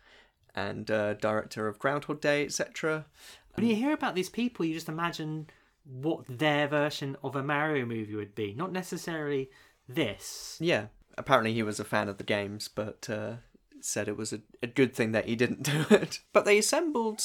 and 0.54 0.88
uh, 0.88 1.14
director 1.14 1.66
of 1.66 1.78
Groundhog 1.80 2.20
Day, 2.20 2.44
etc. 2.44 3.06
When 3.54 3.66
you 3.66 3.74
hear 3.74 3.92
about 3.92 4.14
these 4.14 4.30
people, 4.30 4.64
you 4.64 4.74
just 4.74 4.88
imagine 4.88 5.48
what 5.84 6.24
their 6.28 6.68
version 6.68 7.16
of 7.24 7.34
a 7.34 7.42
Mario 7.42 7.86
movie 7.86 8.14
would 8.14 8.34
be. 8.34 8.54
Not 8.54 8.72
necessarily 8.72 9.50
this. 9.88 10.56
Yeah, 10.60 10.86
apparently 11.16 11.52
he 11.54 11.62
was 11.62 11.80
a 11.80 11.84
fan 11.84 12.08
of 12.08 12.18
the 12.18 12.24
games, 12.24 12.68
but 12.68 13.08
uh, 13.10 13.34
said 13.80 14.08
it 14.08 14.16
was 14.16 14.32
a, 14.32 14.40
a 14.62 14.66
good 14.66 14.94
thing 14.94 15.12
that 15.12 15.26
he 15.26 15.36
didn't 15.36 15.62
do 15.64 15.86
it. 15.90 16.20
But 16.32 16.44
they 16.44 16.58
assembled, 16.58 17.22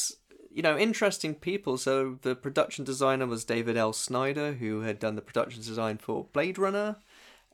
you 0.51 0.61
know, 0.61 0.77
interesting 0.77 1.35
people. 1.35 1.77
So 1.77 2.17
the 2.21 2.35
production 2.35 2.83
designer 2.83 3.27
was 3.27 3.45
David 3.45 3.77
L. 3.77 3.93
Snyder, 3.93 4.53
who 4.53 4.81
had 4.81 4.99
done 4.99 5.15
the 5.15 5.21
production 5.21 5.61
design 5.61 5.97
for 5.97 6.25
Blade 6.33 6.57
Runner 6.57 6.97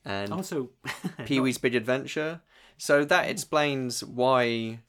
and 0.05 0.31
Also, 0.33 0.69
Pee 1.25 1.39
Wee's 1.39 1.57
Big 1.57 1.75
Adventure. 1.75 2.41
So 2.77 3.03
that 3.05 3.29
explains 3.29 4.03
why, 4.03 4.79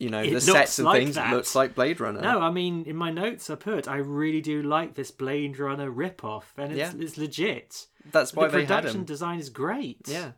you 0.00 0.10
know, 0.10 0.22
It 0.22 0.30
the 0.32 0.40
sets 0.40 0.78
and 0.80 0.86
like 0.86 1.02
things 1.02 1.14
that. 1.14 1.32
looks 1.32 1.54
like 1.54 1.74
Blade 1.76 2.00
Runner. 2.00 2.20
no, 2.20 2.40
I 2.40 2.50
mean, 2.50 2.84
in 2.86 2.96
my 2.96 3.10
notes 3.10 3.48
I 3.50 3.54
put, 3.54 3.86
I 3.86 3.96
really 3.98 4.40
do 4.40 4.62
like 4.62 4.94
this 4.94 5.10
Blade 5.12 5.58
Runner 5.58 5.90
ripoff, 5.90 6.44
and 6.56 6.72
it's, 6.72 6.78
Yeah. 6.78 6.92
it's 7.04 7.16
legit. 7.18 7.86
That's 8.10 8.34
why 8.34 8.48
the 8.48 8.58
production 8.60 9.04
design 9.04 9.38
is 9.38 9.50
great. 9.50 10.00
Yeah. 10.06 10.32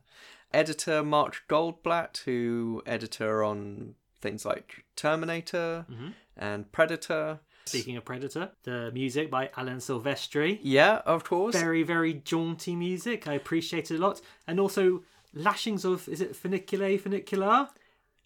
Editor 0.52 1.02
Mark 1.02 1.42
Goldblatt, 1.49 2.19
who 2.25 2.83
editor 2.85 3.42
on 3.42 3.95
things 4.21 4.45
like 4.45 4.85
Terminator 4.97 5.87
Mm-hmm. 5.90 6.09
and 6.37 6.71
Predator. 6.73 7.40
Speaking 7.64 7.97
of 7.97 8.04
Predator, 8.04 8.50
the 8.64 8.90
music 8.92 9.31
by 9.31 9.50
Alan 9.57 9.78
Silvestri. 9.78 10.59
Yeah, 10.62 11.00
of 11.07 11.23
course. 11.25 11.54
Very, 11.54 11.85
very 11.85 12.12
jaunty 12.14 12.75
music. 12.75 13.28
I 13.28 13.35
appreciate 13.35 13.90
it 13.92 13.97
a 13.97 13.99
lot. 13.99 14.21
And 14.49 14.59
also 14.59 15.04
lashings 15.33 15.85
of, 15.85 16.09
is 16.09 16.21
it 16.21 16.33
funiculae 16.35 17.00
funicular? 17.00 17.69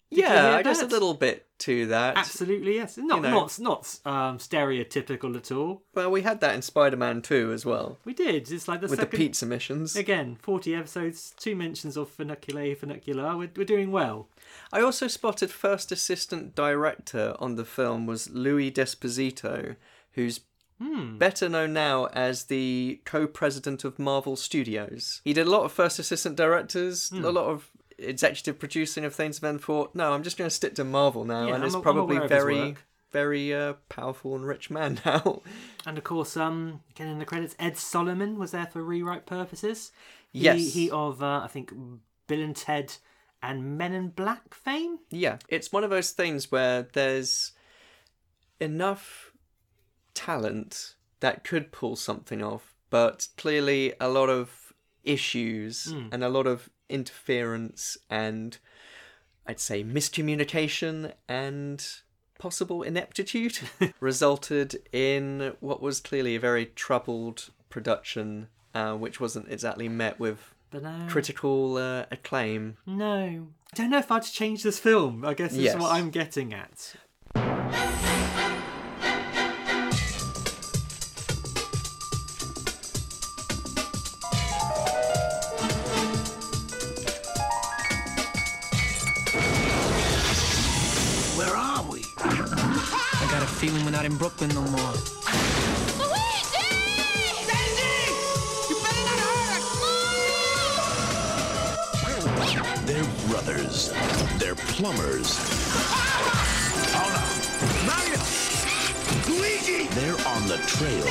You 0.09 0.23
yeah, 0.23 0.55
I 0.55 0.63
guess 0.63 0.81
a 0.81 0.85
little 0.85 1.13
bit 1.13 1.45
to 1.59 1.87
that. 1.87 2.15
Absolutely, 2.17 2.75
yes. 2.75 2.97
Not 2.97 3.21
know. 3.21 3.29
not 3.29 3.59
not 3.59 3.99
um, 4.05 4.37
stereotypical 4.37 5.35
at 5.35 5.51
all. 5.51 5.83
Well, 5.93 6.09
we 6.11 6.21
had 6.21 6.39
that 6.39 6.55
in 6.55 6.61
Spider-Man 6.61 7.21
2 7.23 7.51
as 7.51 7.65
well, 7.65 7.97
We 8.05 8.13
did. 8.13 8.49
It's 8.49 8.67
like 8.69 8.79
the 8.79 8.87
with 8.87 8.99
second. 8.99 9.11
the 9.11 9.17
pizza 9.17 9.45
missions. 9.45 9.95
Again, 9.97 10.37
40 10.41 10.75
episodes, 10.75 11.33
two 11.37 11.55
mentions 11.57 11.97
of 11.97 12.15
funiculae 12.15 12.77
funicular. 12.77 13.35
We're, 13.35 13.49
we're 13.55 13.65
doing 13.65 13.91
well. 13.91 14.29
I 14.71 14.79
also 14.81 15.07
spotted 15.07 15.51
first 15.51 15.91
assistant 15.91 16.55
director 16.55 17.35
on 17.39 17.55
the 17.55 17.65
film 17.65 18.05
was 18.05 18.29
Louis 18.29 18.69
D'Esposito, 18.71 19.75
who's 20.13 20.39
Hmm. 20.79 21.17
better 21.17 21.49
known 21.49 21.73
now 21.73 22.05
as 22.13 22.43
the 22.45 23.01
co-president 23.03 23.83
of 23.83 23.97
Marvel 23.97 24.35
Studios. 24.35 25.21
He 25.23 25.33
did 25.33 25.47
a 25.47 25.49
lot 25.49 25.63
of 25.63 25.71
first 25.71 25.97
assistant 25.97 26.35
directors, 26.35 27.09
Hmm. 27.09 27.25
a 27.25 27.31
lot 27.31 27.47
of 27.47 27.71
executive 27.97 28.59
producing 28.59 29.05
of 29.05 29.13
things, 29.15 29.41
and 29.41 29.47
then 29.47 29.59
thought, 29.59 29.95
no, 29.95 30.13
I'm 30.13 30.23
just 30.23 30.37
going 30.37 30.49
to 30.49 30.55
stick 30.55 30.75
to 30.75 30.83
Marvel 30.83 31.23
now, 31.25 31.47
Yeah, 31.47 31.55
and 31.55 31.63
I'm 31.63 31.75
I'm 31.75 31.81
probably 31.81 32.17
aware 32.17 32.25
of 32.25 32.31
his 32.31 32.43
very, 32.43 32.75
very 33.11 33.53
uh, 33.53 33.73
powerful 33.89 34.35
and 34.35 34.45
rich 34.45 34.69
man 34.69 34.99
now. 35.05 35.41
And 35.85 35.97
of 35.97 36.03
course, 36.03 36.37
um, 36.37 36.81
again 36.91 37.07
in 37.07 37.19
the 37.19 37.25
credits, 37.25 37.55
Ed 37.59 37.77
Solomon 37.77 38.37
was 38.37 38.51
there 38.51 38.67
for 38.67 38.83
rewrite 38.83 39.25
purposes. 39.25 39.91
He, 40.31 40.39
Yes. 40.41 40.73
He 40.73 40.89
of, 40.91 41.23
uh, 41.23 41.41
I 41.43 41.47
think, 41.47 41.71
Bill 42.27 42.41
and 42.41 42.55
Ted 42.55 42.95
and 43.41 43.77
Men 43.77 43.93
in 43.93 44.09
Black 44.09 44.53
fame. 44.53 44.99
Yeah, 45.09 45.37
it's 45.47 45.71
one 45.71 45.83
of 45.83 45.89
those 45.89 46.11
things 46.11 46.51
where 46.51 46.83
there's 46.93 47.53
enough 48.59 49.31
talent 50.13 50.95
that 51.19 51.43
could 51.43 51.71
pull 51.71 51.95
something 51.95 52.43
off, 52.43 52.75
but 52.89 53.27
clearly 53.37 53.93
a 53.99 54.09
lot 54.09 54.29
of 54.29 54.73
issues 55.03 55.87
and 56.11 56.23
a 56.23 56.29
lot 56.29 56.47
of 56.47 56.69
interference 56.89 57.97
and 58.09 58.57
I'd 59.45 59.59
say 59.59 59.83
miscommunication 59.83 61.13
and 61.27 61.85
possible 62.39 62.83
ineptitude 62.83 63.59
resulted 63.99 64.77
in 64.91 65.53
what 65.59 65.81
was 65.81 65.99
clearly 65.99 66.35
a 66.35 66.39
very 66.39 66.65
troubled 66.67 67.49
production, 67.69 68.47
uh, 68.73 68.93
which 68.93 69.19
wasn't 69.19 69.49
exactly 69.51 69.87
met 69.89 70.19
with 70.19 70.53
no. 70.73 71.05
critical 71.09 71.77
uh, 71.77 72.05
acclaim. 72.11 72.77
No. 72.85 73.47
I 73.73 73.75
don't 73.75 73.89
know 73.89 73.99
if 73.99 74.11
I'd 74.11 74.23
change 74.23 74.63
this 74.63 74.79
film. 74.79 75.25
I 75.25 75.33
guess 75.33 75.51
is 75.53 75.57
Yes. 75.59 75.79
what 75.79 75.91
I'm 75.91 76.09
getting 76.09 76.53
at. 76.53 76.95
Not 93.97 94.05
in 94.05 94.15
Brooklyn 94.15 94.49
no 94.49 94.61
more. 94.61 94.93
They're 102.85 103.09
brothers. 103.27 103.91
They're 104.37 104.53
plumbers. 104.53 105.39
Mario! 107.87 108.21
Luigi! 109.27 109.87
They're 109.95 110.27
on 110.27 110.47
the 110.47 110.57
trail 110.67 111.07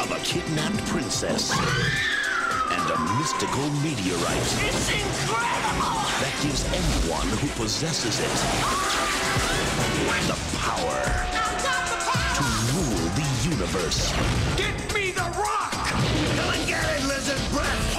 of 0.00 0.10
a 0.10 0.18
kidnapped 0.24 0.86
princess 0.86 1.52
and 1.52 2.90
a 2.92 2.98
mystical 3.18 3.68
meteorite 3.84 4.38
It's 4.64 4.88
incredible! 4.88 6.00
that 6.22 6.34
gives 6.42 6.64
anyone 6.72 7.28
who 7.36 7.48
possesses 7.60 8.20
it 8.20 9.36
the 10.26 10.58
power 10.58 11.26
universe. 13.56 14.12
Get 14.56 14.76
me 14.94 15.12
the 15.12 15.22
rock! 15.22 15.72
Come 15.72 16.50
and 16.52 16.68
get 16.68 16.84
it, 17.00 17.06
lizard 17.06 17.40
breath! 17.52 17.96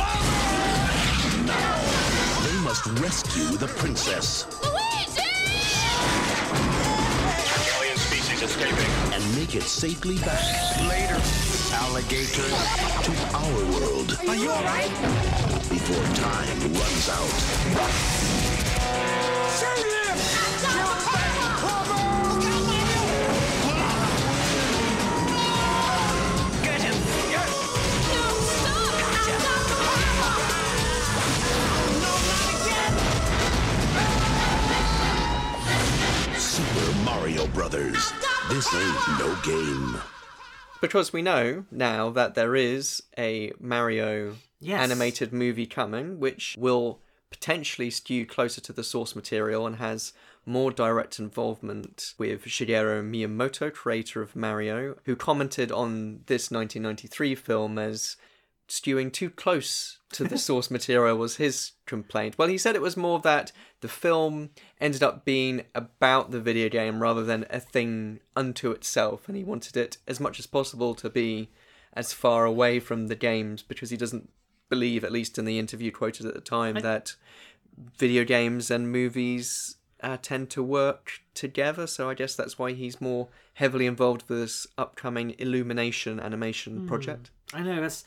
They 2.46 2.60
must 2.62 2.86
rescue 3.02 3.58
the 3.58 3.66
princess 3.68 4.46
Alien 7.80 7.98
species 7.98 8.42
escaping. 8.44 8.92
and 9.14 9.36
make 9.36 9.56
it 9.56 9.64
safely 9.64 10.18
back 10.20 10.44
Later, 10.88 11.20
alligator. 11.74 12.48
to 13.04 13.12
our 13.34 13.64
world 13.74 14.16
Are 14.28 14.36
you 14.36 14.52
alright? 14.52 14.92
before 15.70 16.06
time 16.16 16.60
runs 16.74 17.10
out. 17.10 17.34
Shoot 19.58 19.86
him! 19.86 21.77
Mario 37.18 37.48
Brothers. 37.48 38.14
This 38.48 38.72
ain't 38.76 39.20
no 39.20 39.36
game. 39.44 40.00
Because 40.82 41.12
we 41.12 41.24
know 41.24 41.66
now 41.72 42.12
that 42.12 42.36
there 42.36 42.56
is 42.56 43.02
a 43.18 43.52
Mario 43.60 44.36
Yes. 44.60 44.80
animated 44.84 45.34
movie 45.34 45.66
coming, 45.66 46.20
which 46.20 46.54
will 46.60 47.02
potentially 47.32 47.90
skew 47.90 48.28
closer 48.28 48.62
to 48.62 48.72
the 48.72 48.84
source 48.84 49.16
material 49.16 49.66
and 49.66 49.78
has 49.78 50.14
more 50.46 50.70
direct 50.70 51.18
involvement 51.18 52.14
with 52.20 52.46
Shigeru 52.46 53.04
Miyamoto, 53.04 53.74
creator 53.74 54.22
of 54.22 54.36
Mario, 54.36 54.96
who 55.06 55.16
commented 55.16 55.72
on 55.72 56.20
this 56.28 56.52
1993 56.52 57.34
film 57.34 57.80
as 57.80 58.16
skewing 58.70 59.12
too 59.12 59.32
close 59.32 59.97
to 60.14 60.24
the 60.24 60.38
source 60.38 60.72
material 60.72 61.18
was 61.18 61.38
his 61.38 61.74
complaint. 61.86 62.38
Well, 62.38 62.48
he 62.48 62.58
said 62.58 62.76
it 62.76 62.82
was 62.82 62.98
more 62.98 63.20
that 63.20 63.52
the 63.82 63.88
film 63.88 64.52
ended 64.80 65.04
up 65.04 65.26
being 65.26 65.64
about 65.76 66.32
the 66.32 66.40
video 66.40 66.70
game 66.70 67.02
rather 67.02 67.24
than 67.24 67.46
a 67.50 67.60
thing 67.60 68.20
unto 68.36 68.72
itself, 68.72 69.28
and 69.28 69.38
he 69.38 69.44
wanted 69.44 69.78
it 69.78 69.98
as 70.08 70.20
much 70.20 70.40
as 70.40 70.48
possible 70.48 70.96
to 70.96 71.10
be 71.10 71.50
as 71.94 72.14
far 72.14 72.46
away 72.46 72.80
from 72.80 73.08
the 73.08 73.16
games 73.16 73.64
because 73.64 73.90
he 73.90 73.98
doesn't 73.98 74.30
believe, 74.70 75.04
at 75.04 75.12
least 75.12 75.38
in 75.38 75.46
the 75.46 75.60
interview 75.60 75.92
quoted 75.92 76.26
at 76.26 76.34
the 76.34 76.42
time, 76.42 76.76
that 76.76 77.16
video 77.98 78.24
games 78.24 78.70
and 78.72 78.92
movies 78.92 79.78
uh, 80.02 80.18
tend 80.22 80.50
to 80.52 80.64
work 80.64 81.22
together. 81.34 81.88
So 81.88 82.10
I 82.10 82.14
guess 82.14 82.36
that's 82.36 82.60
why 82.60 82.74
he's 82.74 83.02
more 83.02 83.30
heavily 83.56 83.86
involved 83.86 84.24
with 84.28 84.40
this 84.40 84.68
upcoming 84.78 85.36
Illumination 85.40 86.20
animation 86.20 86.88
project. 86.88 87.32
I 87.54 87.62
know 87.62 87.82
that's. 87.82 88.04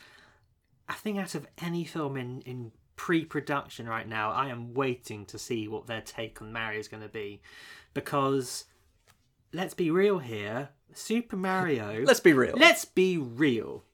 I 0.91 0.95
think 0.95 1.17
out 1.17 1.35
of 1.35 1.47
any 1.61 1.85
film 1.85 2.17
in 2.17 2.41
in 2.41 2.73
pre-production 2.97 3.87
right 3.87 4.07
now, 4.07 4.31
I 4.31 4.49
am 4.49 4.73
waiting 4.73 5.25
to 5.27 5.39
see 5.39 5.69
what 5.69 5.87
their 5.87 6.01
take 6.01 6.41
on 6.41 6.51
Mario 6.51 6.81
is 6.81 6.89
going 6.89 7.01
to 7.01 7.09
be, 7.09 7.41
because 7.93 8.65
let's 9.53 9.73
be 9.73 9.89
real 9.89 10.19
here, 10.19 10.69
Super 10.93 11.37
Mario. 11.37 12.01
Let's 12.03 12.19
be 12.19 12.33
real. 12.33 12.55
Let's 12.57 12.83
be 12.83 13.17
real. 13.17 13.85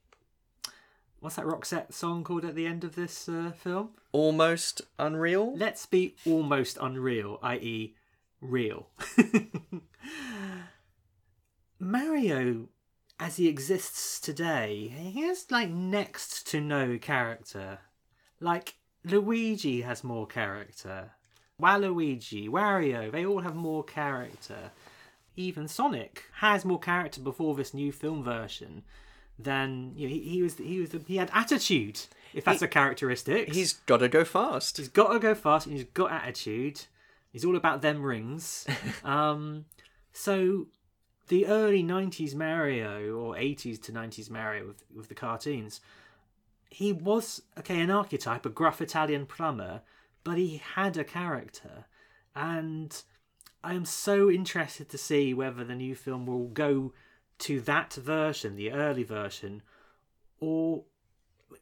What's 1.20 1.36
that 1.36 1.46
Roxette 1.46 1.94
song 1.94 2.24
called 2.24 2.46
at 2.46 2.56
the 2.56 2.66
end 2.66 2.84
of 2.84 2.96
this 2.96 3.30
uh, 3.30 3.52
film? 3.56 3.90
Almost 4.12 4.82
unreal. 4.98 5.56
Let's 5.56 5.86
be 5.86 6.16
almost 6.26 6.80
unreal, 6.82 7.38
i.e., 7.44 7.96
real. 8.42 8.88
Mario, 11.80 12.70
as 13.20 13.38
he 13.38 13.48
exists 13.48 14.20
today, 14.20 14.94
he 14.96 15.22
has 15.24 15.48
like 15.50 15.70
next 15.70 16.48
to 16.48 16.62
no 16.62 16.98
character. 16.98 17.80
Like 18.40 18.76
Luigi 19.04 19.82
has 19.82 20.04
more 20.04 20.28
character. 20.28 21.12
Waluigi, 21.62 22.48
Wario, 22.48 23.12
they 23.12 23.26
all 23.26 23.42
have 23.42 23.56
more 23.56 23.84
character. 23.84 24.72
Even 25.36 25.68
Sonic 25.68 26.24
has 26.36 26.64
more 26.66 26.80
character 26.80 27.22
before 27.22 27.56
this 27.56 27.74
new 27.74 27.92
film 27.92 28.24
version 28.24 28.84
than 29.40 29.94
you 29.96 30.08
know, 30.08 30.14
he, 30.14 30.20
he 30.22 30.42
was. 30.42 30.58
He 30.58 30.80
was. 30.80 30.96
He 31.08 31.18
had 31.18 31.30
attitude. 31.34 32.00
If 32.34 32.44
that's 32.46 32.60
He- 32.60 32.66
a 32.66 32.70
characteristic, 32.70 33.54
He's 33.54 33.74
got 33.74 33.98
to 33.98 34.10
go 34.10 34.24
fast. 34.26 34.78
He's 34.78 34.90
got 34.90 35.14
to 35.14 35.20
go 35.20 35.34
fast 35.34 35.68
and 35.68 35.76
he's 35.76 35.86
got 35.94 36.12
attitude. 36.12 36.82
He's 37.32 37.46
all 37.46 37.56
about 37.56 37.82
them 37.82 38.02
rings. 38.04 38.66
um, 39.04 39.66
so 40.12 40.68
the 41.28 41.46
early 41.48 41.84
90s 41.84 42.36
Mario 42.36 43.16
or 43.18 43.36
80s 43.36 43.82
to 43.84 43.92
90s 43.92 44.30
Mario 44.30 44.68
with, 44.68 44.84
with 44.94 45.08
the 45.10 45.16
cartoons, 45.16 45.82
he 46.70 46.92
was, 46.94 47.42
okay, 47.58 47.80
an 47.80 47.92
archetype, 47.92 48.46
a 48.46 48.50
gruff 48.50 48.82
Italian 48.82 49.26
plumber, 49.26 49.82
but 50.24 50.38
he 50.38 50.62
had 50.76 50.98
a 50.98 51.04
character. 51.04 51.86
And 52.36 53.02
I 53.64 53.74
am 53.74 53.86
so 53.86 54.30
interested 54.30 54.90
to 54.90 54.98
see 54.98 55.34
whether 55.34 55.64
the 55.64 55.76
new 55.76 55.96
film 55.96 56.26
will 56.26 56.48
go 56.48 56.94
to 57.40 57.62
that 57.62 57.94
version, 57.94 58.56
the 58.56 58.72
early 58.72 59.04
version, 59.04 59.62
or 60.40 60.84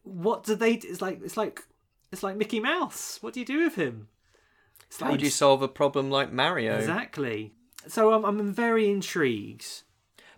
what 0.03 0.43
do 0.43 0.55
they? 0.55 0.73
It's 0.73 1.01
like 1.01 1.21
it's 1.23 1.37
like 1.37 1.63
it's 2.11 2.23
like 2.23 2.37
Mickey 2.37 2.59
Mouse. 2.59 3.19
What 3.21 3.33
do 3.33 3.39
you 3.39 3.45
do 3.45 3.63
with 3.63 3.75
him? 3.75 4.07
It's 4.87 4.99
How 4.99 5.15
do 5.15 5.23
you 5.23 5.31
solve 5.31 5.61
a 5.61 5.67
problem 5.67 6.09
like 6.09 6.31
Mario? 6.31 6.77
exactly. 6.77 7.53
So 7.87 8.13
I'm 8.13 8.25
I'm 8.25 8.53
very 8.53 8.89
intrigued. 8.89 9.83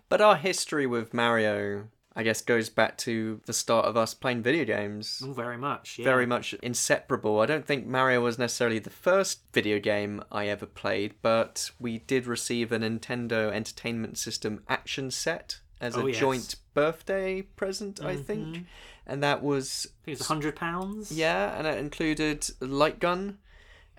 But 0.08 0.20
our 0.20 0.36
history 0.36 0.86
with 0.86 1.12
Mario, 1.12 1.88
I 2.16 2.22
guess, 2.22 2.40
goes 2.40 2.70
back 2.70 2.96
to 2.98 3.40
the 3.46 3.52
start 3.52 3.84
of 3.84 3.96
us 3.96 4.14
playing 4.14 4.42
video 4.42 4.64
games. 4.64 5.22
Oh, 5.24 5.32
very 5.32 5.58
much. 5.58 5.98
Yeah. 5.98 6.04
Very 6.06 6.24
much 6.24 6.54
inseparable. 6.62 7.40
I 7.40 7.46
don't 7.46 7.66
think 7.66 7.86
Mario 7.86 8.22
was 8.22 8.38
necessarily 8.38 8.78
the 8.78 8.88
first 8.90 9.40
video 9.52 9.78
game 9.78 10.22
I 10.32 10.46
ever 10.48 10.64
played, 10.66 11.14
but 11.20 11.70
we 11.78 11.98
did 11.98 12.26
receive 12.26 12.72
a 12.72 12.78
Nintendo 12.78 13.52
Entertainment 13.52 14.16
System 14.16 14.62
action 14.68 15.10
set 15.10 15.60
as 15.80 15.94
a 15.94 16.00
Oh, 16.00 16.06
yes. 16.06 16.16
Mm-hmm. 16.16 16.20
joint 16.20 16.54
birthday 16.74 17.42
present, 17.42 18.02
I 18.02 18.16
think. 18.16 18.66
And 19.06 19.22
that 19.22 19.42
was 19.42 19.86
I 19.86 20.04
think 20.06 20.18
it's 20.18 20.26
hundred 20.28 20.56
pounds. 20.56 21.12
Yeah, 21.12 21.56
and 21.56 21.66
it 21.66 21.78
included 21.78 22.46
light 22.60 22.98
gun 22.98 23.38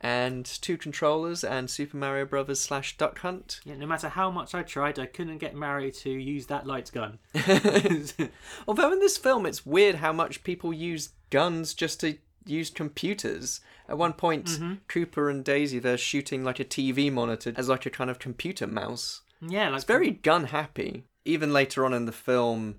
and 0.01 0.45
two 0.45 0.77
controllers 0.77 1.43
and 1.43 1.69
Super 1.69 1.97
Mario 1.97 2.25
Brothers 2.25 2.59
slash 2.61 2.97
Duck 2.97 3.19
Hunt. 3.19 3.59
Yeah. 3.65 3.75
No 3.75 3.85
matter 3.85 4.09
how 4.09 4.31
much 4.31 4.55
I 4.55 4.63
tried, 4.63 4.97
I 4.99 5.05
couldn't 5.05 5.39
get 5.39 5.55
Mario 5.55 5.89
to 5.91 6.09
use 6.09 6.45
that 6.47 6.65
light 6.65 6.91
gun. 6.93 7.19
Although 8.67 8.93
in 8.93 8.99
this 8.99 9.17
film, 9.17 9.45
it's 9.45 9.65
weird 9.65 9.95
how 9.95 10.13
much 10.13 10.43
people 10.43 10.73
use 10.73 11.09
guns 11.29 11.73
just 11.73 11.99
to 12.01 12.17
use 12.45 12.69
computers. 12.69 13.61
At 13.87 13.97
one 13.97 14.13
point, 14.13 14.45
Mm-hmm. 14.45 14.73
Koopa 14.87 15.29
and 15.29 15.43
Daisy 15.43 15.79
they're 15.79 15.97
shooting 15.97 16.43
like 16.43 16.59
a 16.59 16.65
TV 16.65 17.11
monitor 17.11 17.53
as 17.57 17.69
like 17.69 17.85
a 17.85 17.89
kind 17.89 18.09
of 18.09 18.19
computer 18.19 18.67
mouse. 18.67 19.21
yeah, 19.41 19.69
like 19.69 19.77
It's 19.77 19.85
very 19.85 20.11
gun 20.11 20.45
happy. 20.45 21.03
Even 21.25 21.51
later 21.53 21.85
on 21.85 21.93
in 21.93 22.05
the 22.05 22.11
film, 22.11 22.75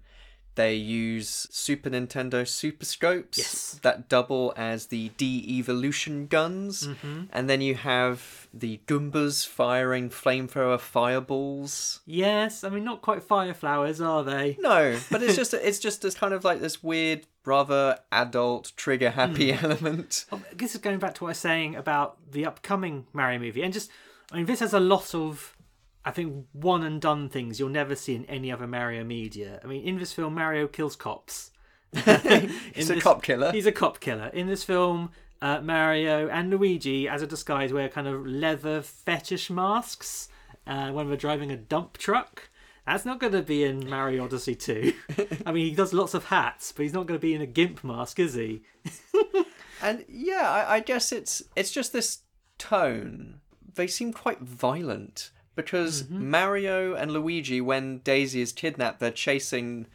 they 0.61 0.75
use 0.75 1.47
Super 1.51 1.89
Nintendo 1.91 2.47
Super 2.47 2.85
Scopes 2.85 3.39
Yes. 3.39 3.81
that 3.83 4.09
double 4.09 4.53
as 4.57 4.87
the 4.95 5.09
de-evolution 5.17 6.27
guns, 6.27 6.87
Mm-hmm. 6.87 7.23
and 7.33 7.49
then 7.49 7.61
you 7.61 7.75
have 7.77 8.47
the 8.53 8.81
Goombas 8.87 9.47
firing 9.47 10.11
flamethrower 10.11 10.79
fireballs. 10.79 12.01
Yes, 12.07 12.65
I 12.65 12.69
mean 12.69 12.85
not 12.85 13.01
quite 13.03 13.23
fire 13.23 13.55
flowers, 13.55 14.01
are 14.01 14.23
they? 14.25 14.57
No, 14.61 14.99
but 15.11 15.23
it's 15.23 15.37
just 15.43 15.55
it's 15.55 15.79
just 15.79 16.03
this 16.03 16.15
kind 16.15 16.35
of 16.35 16.45
like 16.45 16.61
this 16.61 16.83
weird, 16.83 17.27
rather 17.45 17.99
adult 18.13 18.73
trigger 18.77 19.11
happy 19.11 19.53
Hmm. 19.53 19.65
element. 19.65 20.27
Oh, 20.33 20.43
This 20.55 20.75
is 20.75 20.81
going 20.81 20.99
back 20.99 21.15
to 21.17 21.25
what 21.25 21.29
I 21.29 21.31
was 21.31 21.39
saying 21.39 21.77
about 21.77 22.17
the 22.33 22.45
upcoming 22.47 23.07
Mario 23.13 23.39
movie, 23.39 23.63
and 23.63 23.73
just 23.73 23.91
I 24.33 24.37
mean 24.37 24.47
this 24.47 24.61
has 24.61 24.75
a 24.75 24.81
lot 24.81 25.15
of 25.15 25.57
I 26.05 26.11
think 26.11 26.47
one 26.53 26.83
and 26.83 27.01
done 27.01 27.29
things 27.29 27.61
you'll 27.61 27.69
never 27.69 27.95
see 27.95 28.15
in 28.15 28.25
any 28.27 28.51
other 28.51 28.67
Mario 28.67 29.05
media. 29.05 29.61
I 29.63 29.67
mean, 29.67 29.85
in 29.85 29.99
this 29.99 30.13
film, 30.13 30.35
Mario 30.35 30.67
kills 30.67 30.97
cops. 30.97 31.51
He's 31.93 32.91
In 32.91 32.99
a 32.99 33.01
cop 33.01 33.23
killer. 33.23 33.53
He's 33.53 33.67
a 33.67 33.73
cop 33.73 34.01
killer. 34.01 34.29
In 34.29 34.47
this 34.47 34.65
film, 34.65 35.11
uh, 35.43 35.61
Mario 35.61 36.29
and 36.29 36.51
Luigi, 36.51 37.09
as 37.09 37.23
a 37.23 37.27
disguise, 37.27 37.73
wear 37.73 37.89
kind 37.89 38.07
of 38.07 38.27
leather 38.27 38.81
fetish 38.83 39.51
masks 39.51 40.29
uh, 40.67 40.91
when 40.91 41.09
we're 41.09 41.17
driving 41.17 41.51
a 41.51 41.57
dump 41.57 41.99
truck. 41.99 42.49
That's 42.87 43.05
not 43.05 43.21
going 43.21 43.35
to 43.35 43.43
be 43.43 43.63
in 43.65 43.89
Mario 43.89 44.25
Odyssey 44.25 44.55
2. 44.55 44.93
I 45.47 45.53
mean, 45.53 45.67
he 45.67 45.75
does 45.75 45.93
lots 45.93 46.15
of 46.15 46.25
hats, 46.25 46.73
but 46.73 46.83
he's 46.83 46.95
not 46.95 47.07
going 47.07 47.21
to 47.21 47.25
be 47.25 47.35
in 47.35 47.43
a 47.43 47.47
gimp 47.47 47.85
mask, 47.85 48.19
is 48.19 48.35
he? 48.35 48.63
And 49.83 50.05
yeah, 50.09 50.49
I, 50.51 50.77
I 50.77 50.81
guess 50.81 51.13
it's 51.13 51.43
it's 51.57 51.71
just 51.71 51.93
this 51.93 52.21
tone. 52.59 53.41
They 53.75 53.87
seem 53.87 54.13
quite 54.13 54.41
violent 54.41 55.31
because 55.63 56.03
Mm-hmm. 56.05 56.31
Mario 56.31 56.95
and 56.95 57.11
Luigi, 57.13 57.61
when 57.61 57.99
Daisy 57.99 58.41
is 58.41 58.53
kidnapped, 58.53 59.01
they're 59.01 59.11
chasing 59.11 59.87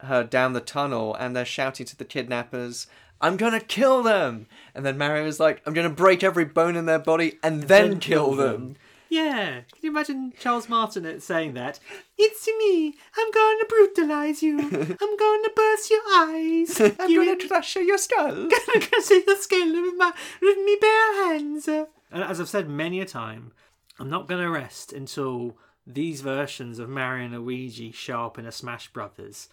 her 0.00 0.22
down 0.24 0.52
the 0.52 0.60
tunnel 0.60 1.14
and 1.14 1.34
they're 1.34 1.44
shouting 1.44 1.86
to 1.86 1.96
the 1.96 2.04
kidnappers, 2.04 2.86
"I'm 3.20 3.36
gonna 3.36 3.60
kill 3.60 4.02
them!" 4.02 4.46
And 4.74 4.84
then 4.86 4.96
Mario 4.98 5.26
is 5.26 5.40
like, 5.40 5.60
"I'm 5.66 5.72
gonna 5.74 5.90
break 5.90 6.22
every 6.22 6.44
bone 6.44 6.76
in 6.76 6.86
their 6.86 6.98
body 6.98 7.38
and 7.42 7.64
then, 7.64 7.90
then 7.90 8.00
kill 8.00 8.26
kill 8.28 8.36
them." 8.36 8.52
them. 8.52 8.76
Yeah, 9.10 9.60
can 9.72 9.80
you 9.80 9.90
imagine 9.90 10.34
Charles 10.38 10.68
Martinet 10.68 11.22
saying 11.22 11.54
that? 11.54 11.80
It's 12.18 12.46
me. 12.46 12.94
I'm 13.16 13.30
going 13.30 13.58
to 13.58 13.66
brutalize 13.66 14.42
you. 14.42 14.58
I'm 14.60 15.16
going 15.16 15.42
to 15.44 15.52
burst 15.56 15.90
your 15.90 16.02
eyes. 16.14 16.78
I'm 17.00 17.10
you 17.10 17.24
going 17.24 17.38
to 17.38 17.48
trash 17.48 17.74
your 17.76 17.96
skull. 17.96 18.30
I'm 18.30 18.48
gonna 18.74 19.00
see 19.02 19.22
the 19.26 19.36
skin 19.36 19.72
with 19.82 19.94
my 19.96 20.12
with 20.42 20.58
me 20.58 20.76
bare 20.78 21.26
hands. 21.26 21.66
And 21.68 21.86
as 22.22 22.38
I've 22.38 22.50
said 22.50 22.68
many 22.68 23.00
a 23.00 23.06
time, 23.06 23.52
I'm 23.98 24.10
not 24.10 24.28
gonna 24.28 24.50
rest 24.50 24.92
until 24.92 25.56
these 25.86 26.20
versions 26.20 26.78
of 26.78 26.88
Mario 26.88 27.26
and 27.26 27.34
Luigi 27.34 27.90
show 27.90 28.26
up 28.26 28.38
in 28.38 28.46
a 28.46 28.52
Smash 28.52 28.92
Brothers, 28.92 29.48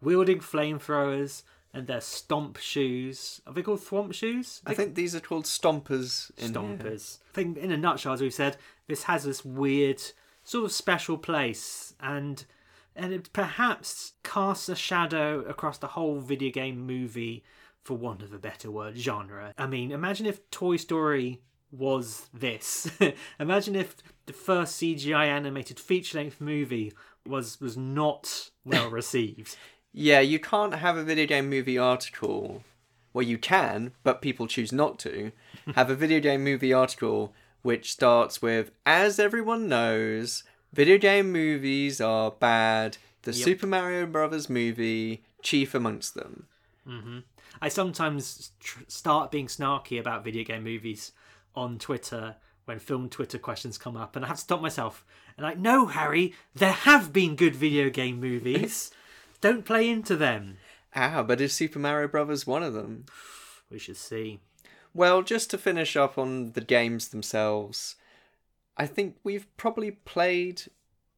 wielding 0.00 0.40
flamethrowers 0.40 1.42
and 1.72 1.86
their 1.86 2.00
stomp 2.00 2.56
shoes. 2.56 3.40
Are 3.46 3.52
they 3.52 3.62
called 3.62 3.80
thwomp 3.80 4.14
shoes? 4.14 4.62
I 4.64 4.74
think 4.74 4.94
these 4.94 5.14
are 5.14 5.20
called 5.20 5.44
stompers. 5.44 6.30
In 6.38 6.52
here. 6.52 6.54
stompers. 6.54 7.18
I 7.30 7.34
think 7.34 7.58
in 7.58 7.72
a 7.72 7.76
nutshell, 7.76 8.12
as 8.12 8.20
we've 8.20 8.32
said, 8.32 8.56
this 8.86 9.04
has 9.04 9.24
this 9.24 9.44
weird 9.44 10.00
sort 10.44 10.64
of 10.64 10.72
special 10.72 11.18
place 11.18 11.94
and 12.00 12.44
and 12.96 13.12
it 13.12 13.32
perhaps 13.32 14.12
casts 14.22 14.68
a 14.68 14.76
shadow 14.76 15.40
across 15.40 15.78
the 15.78 15.88
whole 15.88 16.20
video 16.20 16.50
game 16.50 16.86
movie 16.86 17.42
for 17.82 17.96
want 17.96 18.22
of 18.22 18.32
a 18.32 18.38
better 18.38 18.70
word 18.70 18.96
genre. 18.96 19.52
I 19.58 19.66
mean, 19.66 19.90
imagine 19.90 20.26
if 20.26 20.48
Toy 20.50 20.76
Story 20.76 21.42
was 21.78 22.28
this. 22.32 22.90
imagine 23.40 23.74
if 23.76 23.96
the 24.26 24.32
first 24.32 24.80
CGI 24.80 25.26
animated 25.26 25.78
feature-length 25.80 26.40
movie 26.40 26.92
was 27.26 27.60
was 27.60 27.76
not 27.76 28.50
well 28.64 28.90
received. 29.00 29.56
Yeah, 29.92 30.20
you 30.20 30.38
can't 30.38 30.74
have 30.74 30.96
a 30.96 31.04
video 31.04 31.26
game 31.26 31.48
movie 31.48 31.78
article. 31.78 32.62
Well, 33.12 33.22
you 33.22 33.38
can, 33.38 33.92
but 34.02 34.20
people 34.20 34.48
choose 34.48 34.72
not 34.72 34.98
to. 35.00 35.30
have 35.74 35.88
a 35.88 35.94
video 35.94 36.20
game 36.20 36.42
movie 36.42 36.72
article 36.72 37.32
which 37.62 37.92
starts 37.92 38.42
with 38.42 38.72
As 38.84 39.18
everyone 39.18 39.68
knows, 39.68 40.42
video 40.72 40.98
game 40.98 41.32
movies 41.32 42.00
are 42.00 42.30
bad. 42.30 42.98
The 43.22 43.32
Super 43.32 43.66
Mario 43.66 44.04
Brothers 44.04 44.50
movie, 44.50 45.22
chief 45.40 45.74
amongst 45.74 46.14
them. 46.14 46.46
Mm-hmm. 46.86 47.20
I 47.62 47.68
sometimes 47.68 48.52
tr- 48.60 48.80
start 48.86 49.30
being 49.30 49.46
snarky 49.46 49.98
about 49.98 50.24
video 50.24 50.44
game 50.44 50.64
movies 50.64 51.12
on 51.54 51.78
Twitter 51.78 52.36
when 52.64 52.78
film 52.78 53.08
Twitter 53.08 53.38
questions 53.38 53.76
come 53.76 53.96
up, 53.96 54.16
and 54.16 54.24
I 54.24 54.28
have 54.28 54.36
to 54.38 54.42
stop 54.42 54.62
myself. 54.62 55.04
And 55.36 55.44
like, 55.44 55.58
no, 55.58 55.86
Harry, 55.86 56.32
there 56.54 56.72
have 56.72 57.12
been 57.12 57.36
good 57.36 57.54
video 57.54 57.90
game 57.90 58.20
movies. 58.20 58.90
Don't 59.40 59.64
play 59.64 59.88
into 59.90 60.16
them. 60.16 60.56
Ah, 60.96 61.22
but 61.22 61.40
is 61.40 61.52
Super 61.52 61.78
Mario 61.78 62.08
Brothers 62.08 62.46
one 62.46 62.62
of 62.62 62.72
them? 62.72 63.04
We 63.70 63.78
should 63.78 63.96
see. 63.98 64.40
Well, 64.94 65.22
just 65.22 65.50
to 65.50 65.58
finish 65.58 65.96
up 65.96 66.16
on 66.16 66.52
the 66.52 66.60
games 66.60 67.08
themselves, 67.08 67.96
I 68.76 68.86
think 68.86 69.16
we've 69.24 69.46
probably 69.56 69.90
played 69.90 70.62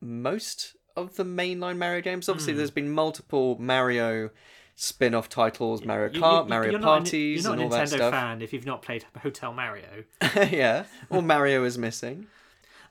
most 0.00 0.74
of 0.96 1.16
the 1.16 1.24
mainline 1.24 1.76
Mario 1.76 2.00
games. 2.00 2.28
Obviously, 2.28 2.54
Hmm. 2.54 2.58
there's 2.58 2.70
been 2.70 2.90
multiple 2.90 3.56
Mario 3.60 4.30
spin-off 4.76 5.28
titles, 5.28 5.84
Mario 5.84 6.10
Kart, 6.10 6.44
you- 6.44 6.48
Mario 6.48 6.70
you're 6.70 6.80
not 6.80 6.88
a- 6.98 7.00
Parties, 7.00 7.44
you're 7.44 7.56
not 7.56 7.64
a 7.64 7.68
Nintendo 7.68 8.10
fan 8.10 8.42
if 8.42 8.52
you've 8.52 8.66
not 8.66 8.82
played 8.82 9.04
Hotel 9.22 9.52
Mario. 9.52 10.04
yeah, 10.50 10.84
or 11.10 11.22
Mario 11.22 11.64
is 11.64 11.76
missing. 11.76 12.26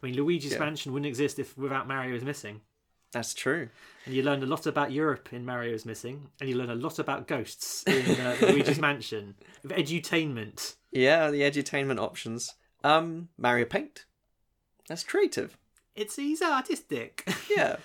I 0.02 0.06
mean, 0.08 0.16
Luigi's 0.16 0.52
Yeah. 0.54 0.60
Mansion 0.60 0.92
wouldn't 0.92 1.08
exist 1.08 1.40
if 1.40 1.58
without 1.58 1.88
Mario 1.88 2.16
is 2.16 2.24
missing. 2.24 2.62
That's 3.12 3.34
true. 3.34 3.70
And 4.06 4.14
you 4.14 4.24
learn 4.24 4.44
a 4.44 4.46
lot 4.46 4.66
about 4.66 4.92
Europe 4.92 5.30
in 5.32 5.46
Mario 5.46 5.74
is 5.74 5.86
missing, 5.86 6.28
and 6.42 6.50
you 6.50 6.56
learn 6.58 6.70
a 6.70 6.76
lot 6.76 7.00
about 7.00 7.28
ghosts 7.28 7.84
in 7.84 8.20
uh, 8.20 8.36
Luigi's 8.42 8.78
Mansion. 8.80 9.36
Of 9.64 9.72
edutainment. 9.72 10.76
Yeah, 10.92 11.30
the 11.32 11.42
edutainment 11.42 12.00
options. 12.00 12.54
Um, 12.84 13.30
Mario 13.38 13.66
Paint. 13.66 14.06
That's 14.90 15.04
creative. 15.04 15.58
It's 15.96 16.18
he's 16.18 16.42
artistic. 16.42 17.24
Yeah. 17.50 17.78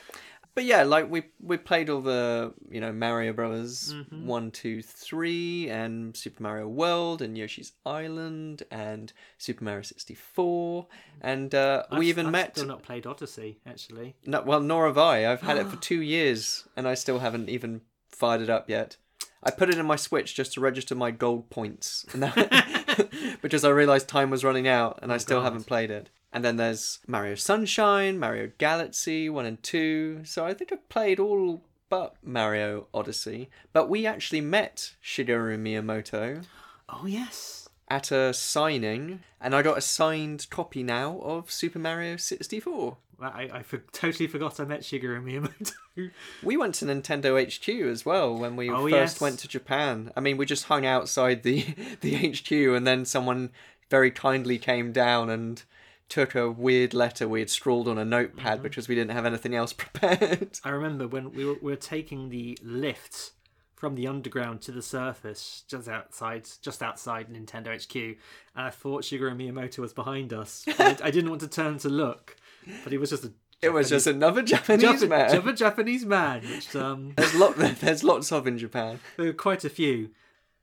But 0.55 0.65
yeah, 0.65 0.83
like 0.83 1.11
we 1.11 1.25
we 1.41 1.57
played 1.57 1.89
all 1.89 2.01
the 2.01 2.53
you 2.71 2.81
know 2.81 2.93
Mario 2.93 3.33
Brothers 3.33 3.95
Mm-hmm. 3.95 4.27
one, 4.27 4.51
two, 4.51 4.83
three, 4.83 5.69
and 5.71 6.17
Super 6.17 6.43
Mario 6.43 6.67
World, 6.69 7.23
and 7.23 7.37
Yoshi's 7.39 7.73
Island, 7.87 8.65
and 8.71 9.13
Super 9.39 9.65
Mario 9.65 9.83
sixty 9.83 10.15
four, 10.15 10.87
and 11.21 11.55
uh, 11.55 11.85
we 11.97 12.09
even 12.09 12.27
I've 12.27 12.33
met. 12.33 12.57
Still 12.57 12.69
not 12.69 12.83
played 12.83 13.07
Odyssey 13.07 13.61
actually. 13.67 14.17
No, 14.27 14.43
well, 14.43 14.61
nor 14.61 14.87
have 14.87 14.99
I. 14.99 15.31
I've 15.31 15.43
had 15.43 15.57
it 15.57 15.67
for 15.69 15.77
two 15.81 16.03
years, 16.03 16.67
and 16.77 16.87
I 16.89 16.95
still 16.95 17.21
haven't 17.21 17.49
even 17.49 17.83
fired 18.09 18.41
it 18.41 18.51
up 18.51 18.69
yet. 18.69 18.97
I 19.43 19.51
put 19.51 19.71
it 19.71 19.79
in 19.79 19.87
my 19.87 19.97
Switch 19.97 20.35
just 20.35 20.53
to 20.55 20.61
register 20.61 20.95
my 20.95 21.11
gold 21.13 21.49
points, 21.49 22.05
and 22.13 22.23
that- 22.23 23.09
because 23.43 23.65
I 23.65 23.71
realised 23.71 24.09
time 24.09 24.31
was 24.31 24.45
running 24.45 24.69
out, 24.69 24.99
and 25.01 25.13
I 25.13 25.17
still 25.17 25.39
God. 25.39 25.45
haven't 25.45 25.67
played 25.67 25.91
it. 25.91 26.11
And 26.33 26.45
then 26.45 26.57
there's 26.57 27.01
Mario 27.07 27.35
Sunshine, 27.35 28.19
Mario 28.19 28.51
Galaxy 28.59 29.29
1 29.29 29.47
and 29.47 29.63
2. 29.63 30.21
So 30.25 30.45
I 30.47 30.55
think 30.55 30.73
I've 30.73 30.89
played 30.89 31.19
all 31.19 31.63
but 31.89 32.15
Mario 32.23 32.87
Odyssey. 32.95 33.51
But 33.73 33.89
we 33.89 34.07
actually 34.07 34.41
met 34.41 34.95
Shigeru 35.05 35.59
Miyamoto 35.59 36.45
Oh 36.89 37.05
yes. 37.07 37.69
at 37.89 38.13
a 38.13 38.33
signing, 38.33 39.21
and 39.41 39.55
I 39.57 39.63
got 39.63 39.77
a 39.79 39.81
signed 39.83 40.47
copy 40.51 40.85
now 40.85 41.19
of 41.21 41.51
Super 41.51 41.81
Mario 41.81 42.17
64. 42.17 42.97
I, 43.21 43.51
I 43.53 43.63
for, 43.65 43.79
totally 43.93 44.29
forgot 44.29 44.61
I 44.61 44.65
met 44.65 44.81
Shigeru 44.83 45.21
Miyamoto. 45.23 45.73
We 46.43 46.57
went 46.57 46.77
to 46.77 46.87
Nintendo 46.87 47.37
HQ 47.45 47.69
as 47.91 48.07
well 48.07 48.35
when 48.39 48.55
we 48.57 48.71
Oh, 48.71 48.85
first 48.89 49.17
yes. 49.17 49.21
went 49.21 49.41
to 49.41 49.49
Japan. 49.49 50.13
I 50.17 50.21
mean, 50.21 50.37
we 50.39 50.47
just 50.47 50.65
hung 50.67 50.87
outside 50.87 51.43
the 51.43 51.67
the 52.01 52.15
HQ, 52.31 52.51
and 52.77 52.87
then 52.87 53.05
someone 53.05 53.51
very 53.91 54.11
kindly 54.13 54.57
came 54.59 54.93
down 54.93 55.29
and 55.29 55.63
took 56.11 56.35
a 56.35 56.51
weird 56.51 56.93
letter 56.93 57.27
we 57.27 57.41
had 57.41 57.49
scrawled 57.49 57.89
on 57.89 57.97
a 57.97 58.05
notepad 58.05 58.55
Mm-hmm. 58.59 58.63
because 58.65 58.87
we 58.89 58.95
didn't 58.95 59.13
have 59.13 59.25
anything 59.25 59.55
else 59.55 59.73
prepared. 59.85 60.59
I 60.65 60.69
remember 60.71 61.07
when 61.09 61.33
we 61.33 61.45
were, 61.47 61.55
we 61.63 61.71
were 61.73 61.77
taking 61.77 62.29
the 62.29 62.59
lift 62.63 63.31
from 63.77 63.95
the 63.95 64.07
underground 64.07 64.61
to 64.61 64.73
the 64.73 64.83
surface 64.83 65.65
just 65.67 65.89
outside 65.89 66.47
just 66.61 66.83
outside 66.83 67.29
Nintendo 67.31 67.75
HQ, 67.83 67.95
and 67.97 68.67
I 68.67 68.69
thought 68.71 69.05
Shigeru 69.05 69.35
Miyamoto 69.35 69.79
was 69.79 69.95
behind 69.95 70.35
us. 70.35 70.67
I, 70.79 70.99
I 71.05 71.11
didn't 71.11 71.31
want 71.31 71.41
to 71.41 71.49
turn 71.49 71.79
to 71.79 71.89
look, 71.89 72.37
but 72.85 72.93
he 72.93 72.99
was 72.99 73.09
just 73.09 73.25
a 73.25 73.33
It 73.63 73.73
was 73.73 73.89
just 73.89 74.07
another 74.07 74.43
Japanese 74.43 75.01
Japan- 75.01 75.09
man. 75.09 75.31
Japan- 75.35 75.57
Japanese 75.57 76.05
man, 76.05 76.43
which 76.43 76.77
um, 76.77 77.15
There's 77.17 77.35
lot. 77.35 77.57
There's 77.57 78.05
lots 78.05 78.33
of 78.33 78.47
in 78.47 78.59
Japan. 78.59 79.01
there 79.17 79.27
were 79.27 79.33
quite 79.33 79.65
a 79.65 79.71
few. 79.71 80.11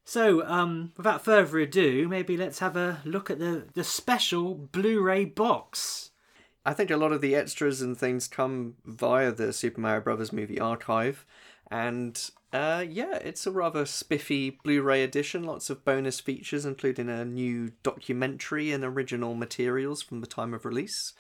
So, 0.08 0.48
um, 0.48 0.94
without 0.96 1.26
further 1.26 1.60
ado, 1.60 2.08
maybe 2.08 2.38
let's 2.38 2.60
have 2.60 2.78
a 2.78 3.02
look 3.04 3.30
at 3.30 3.40
the 3.40 3.66
the 3.74 3.84
special 3.84 4.56
Blu-ray 4.56 5.26
box. 5.26 6.12
I 6.66 6.74
think 6.74 6.90
a 6.90 6.96
lot 6.96 7.12
of 7.12 7.20
the 7.20 7.36
extras 7.36 7.82
and 7.82 7.98
things 7.98 8.30
come 8.30 8.76
via 8.86 9.34
the 9.34 9.52
Super 9.52 9.82
Mario 9.82 10.00
Brothers 10.00 10.32
movie 10.32 10.62
archive, 10.62 11.26
and 11.70 12.18
uh, 12.54 12.86
yeah, 12.90 13.16
it's 13.16 13.46
a 13.46 13.52
rather 13.52 13.86
spiffy 13.86 14.50
Blu-ray 14.64 15.04
edition. 15.04 15.44
Lots 15.44 15.70
of 15.70 15.84
bonus 15.84 16.22
features, 16.22 16.66
including 16.66 17.10
a 17.10 17.26
new 17.26 17.74
documentary 17.84 18.72
and 18.72 18.86
original 18.86 19.36
materials 19.36 20.02
from 20.02 20.22
the 20.22 20.28
time 20.28 20.54
of 20.54 20.64
release. 20.64 21.12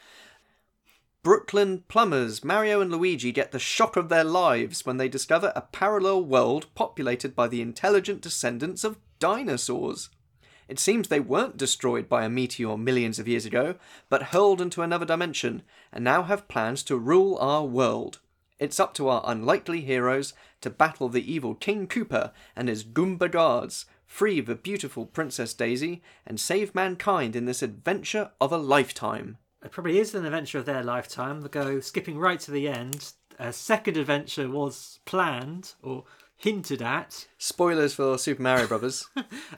Brooklyn 1.28 1.84
plumbers 1.90 2.42
Mario 2.42 2.80
and 2.80 2.90
Luigi 2.90 3.34
get 3.34 3.52
the 3.52 3.60
shock 3.60 3.98
of 3.98 4.08
their 4.08 4.24
lives 4.24 4.86
when 4.86 4.96
they 4.96 5.10
discover 5.10 5.52
a 5.54 5.62
parallel 5.62 6.24
world 6.24 6.68
populated 6.74 7.36
by 7.36 7.50
the 7.50 7.62
intelligent 7.62 8.22
descendants 8.22 8.86
of 8.86 8.98
dinosaurs. 9.20 10.08
It 10.70 10.80
seems 10.80 11.10
they 11.10 11.20
weren't 11.20 11.58
destroyed 11.58 12.08
by 12.08 12.24
a 12.24 12.30
meteor 12.30 12.78
millions 12.78 13.20
of 13.20 13.28
years 13.28 13.46
ago, 13.46 13.76
but 14.08 14.32
hurled 14.32 14.62
into 14.62 14.82
another 14.82 15.06
dimension, 15.06 15.64
and 15.92 16.02
now 16.02 16.24
have 16.24 16.48
plans 16.48 16.82
to 16.84 16.96
rule 16.96 17.38
our 17.42 17.66
world. 17.66 18.20
It's 18.58 18.80
up 18.80 18.94
to 18.94 19.10
our 19.10 19.22
unlikely 19.26 19.82
heroes 19.82 20.34
to 20.62 20.70
battle 20.70 21.10
the 21.10 21.30
evil 21.30 21.56
King 21.56 21.88
Koopa 21.88 22.32
and 22.56 22.70
his 22.70 22.86
Goomba 22.86 23.30
guards, 23.30 23.86
free 24.06 24.40
the 24.40 24.56
beautiful 24.56 25.06
Princess 25.06 25.54
Daisy, 25.54 26.02
and 26.26 26.40
save 26.40 26.74
mankind 26.74 27.36
in 27.36 27.44
this 27.44 27.62
adventure 27.62 28.32
of 28.40 28.54
a 28.54 28.58
lifetime. 28.58 29.40
It 29.64 29.72
probably 29.72 30.00
is 30.00 30.14
an 30.14 30.26
adventure 30.26 30.60
of 30.60 30.66
their 30.66 30.84
lifetime. 30.84 31.42
They 31.42 31.50
go 31.50 31.80
skipping 31.80 32.18
right 32.18 32.40
to 32.42 32.52
the 32.52 32.68
end. 32.68 33.14
A 33.40 33.52
second 33.54 33.98
adventure 33.98 34.50
was 34.50 35.00
planned 35.06 35.74
or 35.82 36.06
hinted 36.36 36.82
at. 36.82 37.28
Spoilers 37.38 37.94
for 37.94 38.18
Super 38.18 38.42
Mario 38.42 38.68
Brothers. 38.68 39.08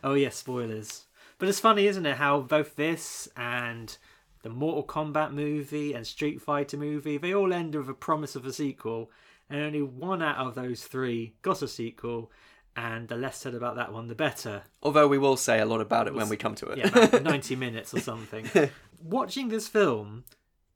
Oh 0.03 0.13
yes, 0.13 0.38
spoilers. 0.38 1.05
But 1.38 1.49
it's 1.49 1.59
funny, 1.59 1.88
isn't 1.88 2.05
it, 2.05 2.17
how 2.17 2.41
both 2.41 2.75
this 2.75 3.29
and 3.38 3.97
the 4.41 4.49
Mortal 4.49 4.83
Kombat 4.83 5.31
movie 5.31 5.93
and 5.93 6.05
Street 6.05 6.41
Fighter 6.41 6.77
movie, 6.77 7.17
they 7.17 7.33
all 7.33 7.53
end 7.53 7.75
with 7.75 7.89
a 7.89 7.93
promise 7.93 8.35
of 8.35 8.45
a 8.45 8.53
sequel, 8.53 9.09
and 9.49 9.62
only 9.62 9.81
one 9.81 10.21
out 10.21 10.38
of 10.38 10.55
those 10.55 10.83
three 10.83 11.35
got 11.41 11.62
a 11.62 11.67
sequel, 11.67 12.29
and 12.75 13.07
the 13.07 13.15
less 13.15 13.38
said 13.38 13.55
about 13.55 13.75
that 13.77 13.91
one, 13.93 14.07
the 14.07 14.15
better. 14.15 14.63
Although 14.83 15.07
we 15.07 15.17
will 15.17 15.38
say 15.38 15.59
a 15.59 15.65
lot 15.65 15.81
about 15.81 16.07
it 16.07 16.13
when 16.13 16.29
we 16.29 16.38
come 16.38 16.55
to 16.55 16.67
it. 16.67 16.77
Yeah, 16.77 16.88
about 16.88 17.23
90 17.23 17.55
minutes 17.55 17.93
or 17.93 17.99
something. 17.99 18.49
Watching 19.01 19.49
this 19.49 19.67
film, 19.67 20.25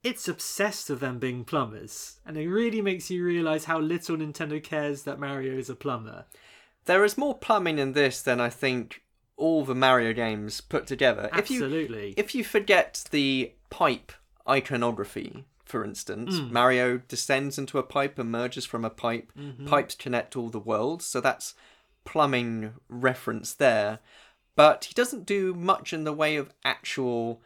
it's 0.04 0.28
obsessed 0.28 0.90
with 0.90 1.00
them 1.00 1.20
being 1.20 1.46
plumbers, 1.46 2.18
and 2.26 2.38
it 2.38 2.48
really 2.48 2.82
makes 2.82 3.10
you 3.10 3.24
realise 3.24 3.66
how 3.66 3.80
little 3.80 4.18
Nintendo 4.18 4.62
cares 4.62 5.04
that 5.04 5.20
Mario 5.20 5.54
is 5.58 5.70
a 5.70 5.76
plumber. 5.76 6.26
There 6.86 7.04
is 7.04 7.18
more 7.18 7.38
plumbing 7.38 7.80
in 7.80 7.94
this 7.94 8.22
than 8.22 8.42
I 8.42 8.50
think 8.50 9.04
all 9.38 9.64
the 9.64 9.76
Mario 9.76 10.14
games 10.14 10.62
put 10.62 10.86
together. 10.88 11.30
If 11.34 11.50
you 11.50 11.64
Absolutely. 11.64 12.14
if 12.18 12.36
you 12.36 12.44
forget 12.44 13.06
the 13.12 13.54
pipe 13.70 14.12
iconography. 14.48 15.46
For 15.66 15.84
instance, 15.84 16.38
hmm. 16.38 16.54
Mario 16.54 16.98
descends 17.08 17.58
into 17.58 17.80
a 17.80 17.84
pipe, 17.84 18.20
emerges 18.20 18.66
from 18.66 18.86
a 18.86 18.90
pipe. 18.90 19.32
Mm-hmm. 19.38 19.66
Pipes 19.66 19.96
connect 19.96 20.36
all 20.36 20.50
the 20.50 20.60
worlds, 20.60 21.06
so 21.06 21.20
that's 21.20 21.56
plumbing 22.04 22.74
reference 22.90 23.54
there. 23.54 24.00
But 24.56 24.86
he 24.86 24.94
doesn't 24.94 25.26
do 25.26 25.54
much 25.54 25.94
in 25.94 26.04
the 26.04 26.14
way 26.14 26.36
of 26.36 26.54
actual 26.64 27.42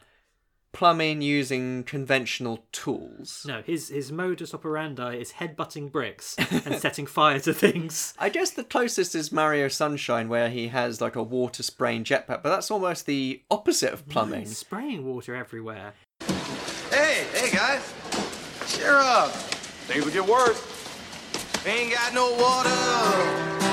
plumbing 0.77 1.23
using 1.23 1.83
conventional 1.85 2.63
tools. 2.71 3.43
No, 3.47 3.63
his 3.63 3.89
his 3.89 4.11
modus 4.11 4.53
operandi 4.53 5.15
is 5.15 5.33
headbutting 5.33 5.91
bricks 5.91 6.35
and 6.37 6.75
setting 6.79 7.07
fire 7.07 7.39
to 7.39 7.53
things. 7.53 8.13
I 8.19 8.29
guess 8.29 8.51
the 8.51 8.63
closest 8.63 9.15
is 9.15 9.31
Mario 9.31 9.69
Sunshine, 9.69 10.29
where 10.29 10.51
he 10.51 10.67
has 10.67 11.01
like 11.01 11.15
a 11.15 11.23
water 11.23 11.63
spraying 11.63 12.03
jetpack, 12.03 12.43
but 12.43 12.43
that's 12.43 12.69
almost 12.69 13.07
the 13.07 13.41
opposite 13.49 13.91
of 13.91 14.07
plumbing. 14.07 14.41
He's 14.41 14.59
spraying 14.59 15.03
water 15.03 15.35
everywhere. 15.35 15.93
Hey, 16.91 17.25
hey 17.33 17.49
guys. 17.51 17.91
Cheer 18.67 18.97
up. 18.97 19.31
Things 19.31 20.05
will 20.05 20.13
get 20.13 20.27
worse. 20.27 20.61
Ain't 21.65 21.91
got 21.91 22.13
no 22.13 22.31
water 22.33 23.66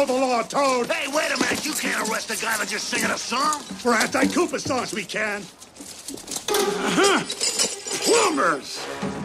Koopa. 0.00 0.06
The 0.06 0.12
law, 0.12 0.42
Toad. 0.42 0.90
Hey, 0.90 1.10
wait 1.12 1.30
a 1.32 1.38
minute. 1.40 1.64
You 1.64 1.72
can't 1.72 2.08
arrest 2.08 2.30
a 2.30 2.42
guy 2.42 2.54
for 2.54 2.66
just 2.66 2.88
singing 2.88 3.10
a 3.10 3.18
song. 3.18 3.60
For 3.60 3.94
anti-Koopa 3.94 4.60
songs, 4.60 4.92
we 4.92 5.04
can. 5.04 5.42
Uh-huh. 6.50 7.24
Plumbers! 8.04 8.84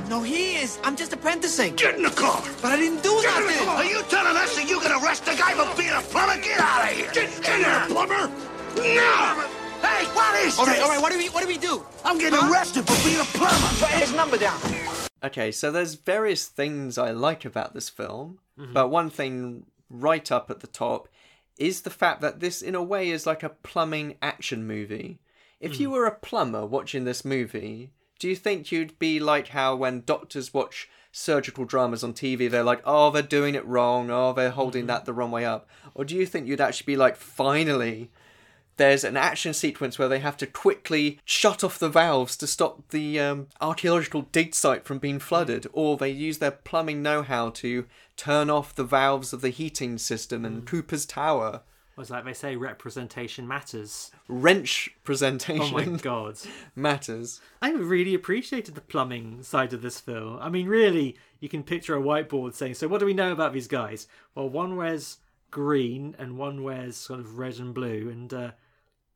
No, 0.09 0.21
he 0.21 0.57
is. 0.57 0.77
I'm 0.83 0.95
just 0.95 1.13
apprenticing. 1.13 1.75
Get 1.75 1.95
in 1.95 2.03
the 2.03 2.09
car! 2.09 2.43
But 2.61 2.73
I 2.73 2.77
didn't 2.77 3.01
do 3.01 3.19
Get 3.21 3.41
in 3.41 3.47
the 3.47 3.51
nothing. 3.53 3.65
car! 3.65 3.75
Are 3.77 3.85
you 3.85 4.03
telling 4.09 4.35
us 4.37 4.55
that 4.55 4.69
you 4.69 4.79
can 4.79 4.91
arrest 4.91 5.23
a 5.23 5.35
guy 5.35 5.53
for 5.53 5.75
being 5.77 5.91
a 5.93 6.01
plumber? 6.01 6.39
Get 6.41 6.59
out 6.59 6.83
of 6.83 6.89
here! 6.97 7.09
Get 7.11 7.33
in 7.37 7.61
there, 7.63 7.85
plumber! 7.87 8.27
No! 8.75 9.47
Hey, 9.81 10.05
what 10.13 10.35
is 10.45 10.59
All 10.59 10.65
right, 10.65 10.75
this? 10.75 10.83
all 10.83 10.89
right. 10.89 11.01
What 11.01 11.11
do 11.11 11.17
we? 11.17 11.29
What 11.29 11.41
do 11.41 11.47
we 11.47 11.57
do? 11.57 11.85
I'm 12.03 12.17
getting 12.17 12.39
arrested 12.39 12.85
for 12.87 13.07
being 13.07 13.19
a 13.19 13.23
plumber. 13.23 13.67
Put 13.79 13.89
his 13.91 14.13
number 14.13 14.37
down. 14.37 14.59
Okay, 15.23 15.51
so 15.51 15.71
there's 15.71 15.95
various 15.95 16.45
things 16.47 16.97
I 16.97 17.11
like 17.11 17.45
about 17.45 17.73
this 17.73 17.89
film, 17.89 18.39
but 18.57 18.89
one 18.89 19.09
thing 19.09 19.65
right 19.89 20.31
up 20.31 20.49
at 20.49 20.59
the 20.59 20.67
top 20.67 21.07
is 21.57 21.81
the 21.81 21.89
fact 21.89 22.21
that 22.21 22.39
this, 22.39 22.61
in 22.61 22.75
a 22.75 22.83
way, 22.83 23.09
is 23.09 23.25
like 23.25 23.43
a 23.43 23.49
plumbing 23.49 24.15
action 24.21 24.67
movie. 24.67 25.19
If 25.59 25.79
you 25.79 25.87
hmm. 25.87 25.93
were 25.93 26.05
a 26.05 26.15
plumber 26.15 26.65
watching 26.65 27.05
this 27.05 27.23
movie, 27.23 27.91
do 28.19 28.27
you 28.27 28.35
think 28.35 28.71
you'd 28.71 28.99
be 28.99 29.19
like 29.19 29.49
how 29.49 29.75
when 29.75 30.03
doctors 30.05 30.53
watch 30.53 30.89
surgical 31.11 31.63
dramas 31.63 32.03
on 32.03 32.13
TV, 32.13 32.49
they're 32.49 32.63
like, 32.63 32.81
oh, 32.85 33.09
they're 33.09 33.21
doing 33.21 33.55
it 33.55 33.65
wrong, 33.65 34.09
oh, 34.11 34.33
they're 34.33 34.49
holding 34.49 34.83
hmm. 34.83 34.87
that 34.87 35.05
the 35.05 35.13
wrong 35.13 35.31
way 35.31 35.45
up? 35.45 35.69
Or 35.93 36.03
do 36.03 36.15
you 36.15 36.25
think 36.25 36.47
you'd 36.47 36.61
actually 36.61 36.93
be 36.93 36.97
like, 36.97 37.15
finally, 37.15 38.11
there's 38.77 39.03
an 39.03 39.17
action 39.17 39.53
sequence 39.53 39.97
where 39.97 40.07
they 40.07 40.19
have 40.19 40.37
to 40.37 40.47
quickly 40.47 41.19
shut 41.23 41.63
off 41.63 41.79
the 41.79 41.89
valves 41.89 42.35
to 42.37 42.47
stop 42.47 42.89
the 42.89 43.19
um, 43.19 43.47
archaeological 43.61 44.23
dig 44.31 44.53
site 44.53 44.85
from 44.85 44.99
being 44.99 45.19
flooded, 45.19 45.67
or 45.71 45.97
they 45.97 46.09
use 46.09 46.39
their 46.39 46.51
plumbing 46.51 47.01
know-how 47.01 47.49
to 47.51 47.85
turn 48.17 48.49
off 48.49 48.75
the 48.75 48.83
valves 48.83 49.33
of 49.33 49.41
the 49.41 49.49
heating 49.49 49.97
system 49.97 50.45
in 50.45 50.63
Koopa's 50.63 51.05
Tower. 51.05 51.61
Was 51.95 52.09
like 52.09 52.25
they 52.25 52.33
say, 52.33 52.57
representation 52.57 53.47
matters. 53.47 54.11
Wrench 54.27 54.93
presentation. 55.05 55.61
Oh 55.61 55.71
my 55.71 55.85
god. 55.85 56.37
matters. 56.75 57.39
I 57.61 57.71
really 57.71 58.13
appreciated 58.13 58.75
the 58.75 58.81
plumbing 58.81 59.43
side 59.43 59.71
of 59.71 59.81
this 59.81 60.01
film. 60.01 60.37
I 60.41 60.49
mean, 60.49 60.67
really, 60.67 61.15
you 61.39 61.47
can 61.47 61.63
picture 61.63 61.95
a 61.95 62.01
whiteboard 62.01 62.53
saying, 62.53 62.73
"So, 62.73 62.89
what 62.89 62.99
do 62.99 63.05
we 63.05 63.13
know 63.13 63.31
about 63.31 63.53
these 63.53 63.69
guys?" 63.69 64.07
Well, 64.33 64.49
one 64.49 64.75
wears 64.75 65.19
green 65.51 66.17
and 66.19 66.37
one 66.37 66.63
wears 66.63 66.97
sort 66.97 67.21
of 67.21 67.37
red 67.37 67.59
and 67.59 67.73
blue, 67.73 68.09
and 68.09 68.33
uh, 68.33 68.51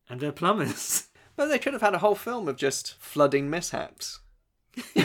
and 0.09 0.19
they're 0.19 0.31
plumbers. 0.31 1.05
But 1.35 1.47
they 1.47 1.57
could 1.59 1.71
have 1.71 1.81
had 1.81 1.93
a 1.95 1.99
whole 1.99 2.15
film 2.15 2.49
of 2.49 2.57
just 2.57 2.95
flooding 2.99 3.49
mishaps. 3.49 4.19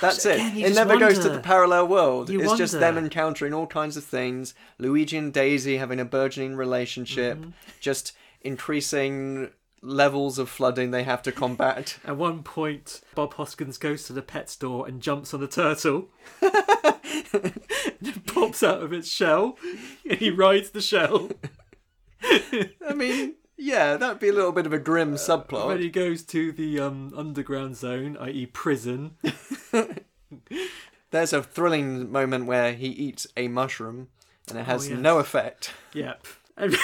That's 0.00 0.26
it. 0.26 0.34
again, 0.40 0.56
It 0.56 0.60
just 0.62 0.74
never 0.74 0.98
goes 0.98 1.20
to 1.20 1.28
the 1.28 1.38
parallel 1.38 1.86
world. 1.86 2.28
You 2.28 2.40
it's 2.42 2.56
just 2.58 2.72
them 2.80 2.98
encountering 2.98 3.54
all 3.54 3.68
kinds 3.68 3.96
of 3.96 4.02
things. 4.04 4.52
Luigi 4.78 5.16
and 5.16 5.32
Daisy 5.32 5.76
having 5.76 6.00
a 6.00 6.04
burgeoning 6.04 6.56
relationship, 6.56 7.38
Mm-hmm. 7.38 7.50
just 7.80 8.12
increasing 8.40 9.50
levels 9.82 10.38
of 10.40 10.48
flooding 10.48 10.90
they 10.90 11.04
have 11.04 11.22
to 11.22 11.30
combat. 11.32 11.98
At 12.04 12.16
one 12.16 12.42
point, 12.42 13.02
Bob 13.14 13.34
Hoskins 13.34 13.78
goes 13.78 14.04
to 14.08 14.12
the 14.12 14.22
pet 14.22 14.50
store 14.50 14.88
and 14.88 15.00
jumps 15.00 15.32
on 15.32 15.42
a 15.44 15.46
turtle. 15.46 16.08
it 16.42 18.26
pops 18.26 18.62
out 18.64 18.82
of 18.82 18.92
its 18.92 19.08
shell, 19.08 19.56
and 20.08 20.18
he 20.18 20.30
rides 20.30 20.70
the 20.70 20.80
shell. 20.80 21.30
I 22.88 22.94
mean, 22.94 23.34
yeah, 23.56 23.96
that'd 23.96 24.18
be 24.20 24.28
a 24.28 24.32
little 24.32 24.52
bit 24.52 24.66
of 24.66 24.72
a 24.72 24.78
grim 24.78 25.14
subplot. 25.14 25.66
When 25.66 25.80
he 25.80 25.90
goes 25.90 26.22
to 26.24 26.52
the 26.52 26.80
um, 26.80 27.12
underground 27.16 27.76
zone, 27.76 28.16
i.e., 28.20 28.46
prison, 28.46 29.16
There's 31.10 31.32
a 31.32 31.42
thrilling 31.44 32.10
moment 32.10 32.46
where 32.46 32.72
he 32.72 32.88
eats 32.88 33.26
a 33.36 33.46
mushroom 33.46 34.08
and 34.48 34.58
it 34.58 34.64
has 34.64 34.86
Oh, 34.86 34.90
yes. 34.90 34.98
no 34.98 35.18
effect. 35.20 35.72
Yep. 35.92 36.26
And, 36.56 36.76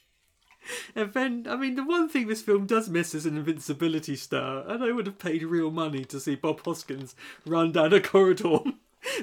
and 0.94 1.12
then, 1.14 1.46
I 1.48 1.56
mean, 1.56 1.74
the 1.74 1.84
one 1.84 2.08
thing 2.08 2.26
this 2.28 2.42
film 2.42 2.66
does 2.66 2.90
miss 2.90 3.14
is 3.14 3.24
an 3.24 3.38
invincibility 3.38 4.14
star, 4.14 4.62
and 4.68 4.84
I 4.84 4.92
would 4.92 5.06
have 5.06 5.18
paid 5.18 5.42
real 5.42 5.70
money 5.70 6.04
to 6.04 6.20
see 6.20 6.34
Bob 6.34 6.60
Hoskins 6.66 7.14
run 7.46 7.72
down 7.72 7.94
a 7.94 8.00
corridor, 8.00 8.58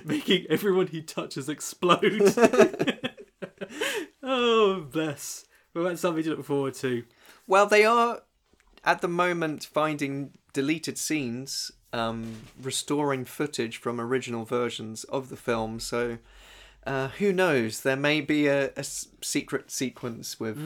making 0.04 0.48
everyone 0.50 0.88
he 0.88 1.02
touches 1.04 1.48
explode. 1.48 2.34
Oh, 4.24 4.88
bless. 4.92 5.46
Well, 5.74 5.86
that's 5.86 6.02
something 6.02 6.24
to 6.24 6.32
look 6.32 6.46
forward 6.46 6.76
to. 6.76 7.04
Well, 7.48 7.66
they 7.66 7.84
are 7.84 8.22
at 8.84 9.02
the 9.02 9.08
moment 9.08 9.66
finding 9.66 10.38
deleted 10.54 10.98
scenes, 10.98 11.72
um, 11.92 12.42
restoring 12.62 13.26
footage 13.26 13.78
from 13.78 14.00
original 14.00 14.46
versions 14.46 15.04
of 15.06 15.30
the 15.30 15.36
film. 15.36 15.80
So, 15.80 16.20
uh, 16.86 17.10
who 17.10 17.34
knows? 17.34 17.82
There 17.82 17.96
may 17.96 18.22
be 18.22 18.48
a 18.48 18.72
secret 18.84 19.72
sequence 19.72 20.40
with 20.40 20.58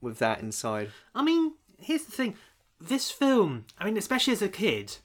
with 0.00 0.18
that 0.18 0.40
inside. 0.40 0.90
I 1.14 1.22
mean, 1.22 1.54
here's 1.78 2.04
the 2.04 2.12
thing. 2.12 2.36
This 2.80 3.10
film, 3.10 3.64
I 3.78 3.84
mean, 3.84 3.96
especially 3.96 4.34
as 4.34 4.42
a 4.42 4.48
kid, 4.48 4.98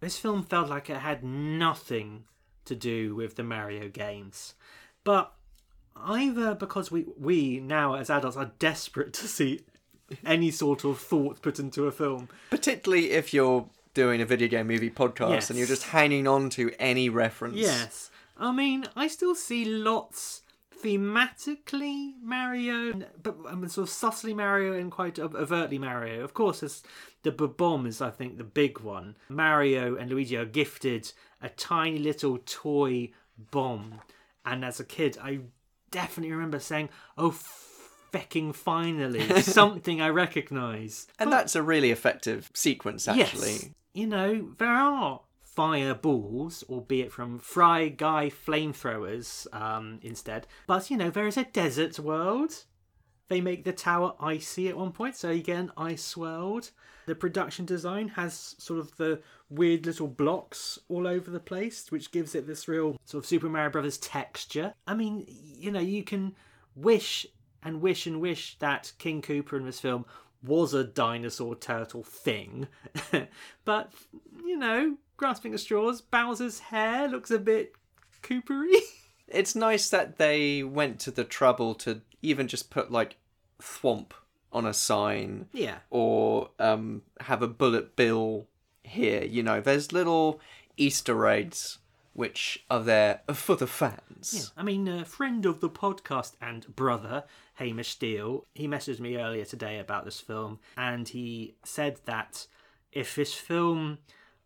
this 0.00 0.18
film 0.18 0.42
felt 0.42 0.70
like 0.70 0.88
it 0.88 0.98
had 0.98 1.22
nothing 1.22 2.24
to 2.64 2.74
do 2.74 3.14
with 3.14 3.36
the 3.36 3.42
Mario 3.42 3.88
games. 3.88 4.54
But 5.02 5.32
either 5.96 6.54
because 6.54 6.90
we, 6.90 7.06
we 7.18 7.60
now 7.60 7.94
as 7.94 8.10
adults 8.10 8.36
are 8.36 8.52
desperate 8.58 9.12
to 9.14 9.28
see 9.28 9.60
any 10.24 10.50
sort 10.50 10.84
of 10.84 10.98
thought 10.98 11.40
put 11.42 11.58
into 11.58 11.86
a 11.86 11.92
film, 11.92 12.28
Particularly 12.50 13.10
if 13.12 13.32
you're 13.32 13.66
doing 13.94 14.20
a 14.20 14.26
video 14.26 14.48
game 14.48 14.66
movie 14.66 14.90
podcast 14.90 15.30
Yes. 15.30 15.50
and 15.50 15.58
you're 15.58 15.68
just 15.68 15.84
hanging 15.84 16.26
on 16.26 16.50
to 16.50 16.72
any 16.78 17.08
reference. 17.08 17.56
Yes. 17.56 18.10
I 18.36 18.50
mean, 18.52 18.84
I 18.96 19.06
still 19.06 19.34
see 19.34 19.64
lots 19.64 20.42
thematically 20.84 22.12
Mario, 22.22 22.92
but 23.22 23.36
I 23.48 23.54
mean, 23.54 23.68
sort 23.68 23.88
of 23.88 23.94
subtly 23.94 24.34
Mario 24.34 24.72
and 24.74 24.90
quite 24.90 25.18
overtly 25.18 25.78
Mario. 25.78 26.22
Of 26.24 26.34
course, 26.34 26.60
there's 26.60 26.82
the 27.22 27.30
bomb 27.30 27.86
is, 27.86 28.02
I 28.02 28.10
think, 28.10 28.36
the 28.36 28.44
big 28.44 28.80
one. 28.80 29.16
Mario 29.28 29.96
and 29.96 30.10
Luigi 30.10 30.36
are 30.36 30.44
gifted 30.44 31.12
a 31.40 31.48
tiny 31.48 31.98
little 31.98 32.38
toy 32.44 33.12
bomb, 33.50 34.00
and 34.44 34.64
as 34.64 34.78
a 34.80 34.84
kid, 34.84 35.16
I 35.22 35.40
definitely 35.94 36.32
remember 36.32 36.58
saying, 36.58 36.90
"Oh, 37.16 37.30
fecking 38.12 38.54
finally, 38.54 39.42
something 39.42 40.00
I 40.00 40.08
recognise." 40.08 41.06
And 41.18 41.32
that's 41.32 41.54
a 41.54 41.62
really 41.62 41.90
effective 41.90 42.50
sequence, 42.52 43.06
actually. 43.08 43.52
Yes. 43.52 43.68
You 43.94 44.08
know, 44.08 44.48
there 44.58 44.74
are 44.74 45.20
fireballs, 45.44 46.64
albeit 46.68 47.12
from 47.12 47.38
Fry 47.38 47.88
Guy 47.88 48.28
flamethrowers 48.28 49.46
um, 49.54 50.00
instead. 50.02 50.48
But, 50.66 50.90
you 50.90 50.96
know, 50.96 51.10
there 51.10 51.28
is 51.28 51.36
a 51.36 51.44
desert 51.44 52.00
world. 52.00 52.64
They 53.28 53.40
make 53.40 53.64
the 53.64 53.72
tower 53.72 54.14
icy 54.18 54.68
at 54.68 54.76
one 54.76 54.90
point, 54.90 55.14
so 55.16 55.30
you 55.30 55.42
get 55.42 55.58
an 55.58 55.72
ice 55.76 56.16
world. 56.16 56.72
The 57.06 57.14
production 57.14 57.64
design 57.64 58.08
has 58.08 58.54
sort 58.58 58.80
of 58.80 58.96
the 58.96 59.20
weird 59.50 59.86
little 59.86 60.08
blocks 60.08 60.78
all 60.88 61.06
over 61.06 61.30
the 61.30 61.40
place, 61.40 61.90
which 61.90 62.10
gives 62.10 62.34
it 62.34 62.46
this 62.46 62.66
real 62.68 62.96
sort 63.04 63.24
of 63.24 63.28
Super 63.28 63.48
Mario 63.48 63.70
Brothers 63.70 63.98
texture. 63.98 64.74
I 64.86 64.94
mean, 64.94 65.24
you 65.28 65.70
know, 65.70 65.80
you 65.80 66.02
can 66.02 66.34
wish 66.74 67.26
and 67.62 67.80
wish 67.80 68.06
and 68.06 68.20
wish 68.20 68.58
that 68.58 68.92
King 68.98 69.22
Koopa 69.22 69.54
in 69.54 69.64
this 69.64 69.80
film 69.80 70.04
was 70.42 70.74
a 70.74 70.84
dinosaur 70.84 71.56
turtle 71.56 72.02
thing. 72.02 72.68
but, 73.64 73.92
you 74.44 74.56
know, 74.56 74.96
grasping 75.16 75.54
at 75.54 75.60
straws, 75.60 76.00
Bowser's 76.00 76.58
hair 76.58 77.08
looks 77.08 77.30
a 77.30 77.38
bit 77.38 77.74
Coopery. 78.22 78.74
It's 79.26 79.54
nice 79.54 79.88
that 79.88 80.18
they 80.18 80.62
went 80.62 81.00
to 81.00 81.10
the 81.10 81.24
trouble 81.24 81.74
to 81.76 82.02
even 82.20 82.46
just 82.46 82.68
put 82.70 82.92
like 82.92 83.16
thwomp 83.60 84.10
on 84.54 84.64
a 84.64 84.72
sign 84.72 85.48
Yeah. 85.52 85.78
or 85.90 86.50
um, 86.58 87.02
have 87.20 87.42
a 87.42 87.48
bullet 87.48 87.96
bill 87.96 88.46
here. 88.84 89.24
You 89.24 89.42
know, 89.42 89.60
there's 89.60 89.92
little 89.92 90.40
Easter 90.76 91.26
eggs 91.26 91.78
which 92.12 92.64
are 92.70 92.82
there 92.82 93.20
for 93.34 93.56
the 93.56 93.66
fans. 93.66 94.52
I 94.56 94.62
mean, 94.62 94.86
a 94.86 95.04
friend 95.04 95.44
of 95.44 95.60
the 95.60 95.68
podcast 95.68 96.34
and 96.40 96.64
brother, 96.76 97.24
Hamish 97.54 97.88
Steele, 97.88 98.46
he 98.54 98.68
messaged 98.68 99.00
me 99.00 99.16
earlier 99.16 99.44
today 99.44 99.80
about 99.80 100.04
this 100.04 100.20
film, 100.20 100.60
and 100.76 101.08
he 101.08 101.56
said 101.64 101.96
that 102.04 102.46
if 102.92 103.16
this 103.16 103.34
film 103.34 103.98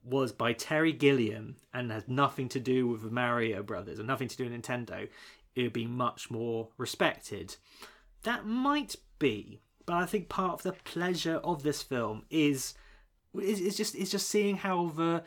was 0.02 0.32
by 0.32 0.54
Terry 0.54 0.92
Gilliam 0.94 1.56
and 1.74 1.92
has 1.92 2.08
nothing 2.08 2.48
to 2.48 2.60
do 2.60 2.86
with 2.88 3.02
the 3.02 3.10
Mario 3.10 3.62
Brothers 3.62 3.98
and 3.98 4.08
nothing 4.08 4.28
to 4.28 4.36
do 4.38 4.44
with 4.48 4.52
Nintendo, 4.54 5.06
it 5.54 5.62
would 5.62 5.72
be 5.74 5.86
much 5.86 6.30
more 6.30 6.68
respected. 6.78 7.56
That 8.22 8.46
might 8.46 8.96
be, 9.18 9.60
but 9.88 9.96
I 9.96 10.04
think 10.04 10.28
part 10.28 10.52
of 10.52 10.62
the 10.64 10.74
pleasure 10.84 11.36
of 11.36 11.62
this 11.62 11.82
film 11.82 12.26
is 12.28 12.74
is, 13.40 13.58
is 13.58 13.74
just 13.74 13.94
is 13.94 14.10
just 14.10 14.28
seeing 14.28 14.58
how 14.58 14.92
the 14.94 15.22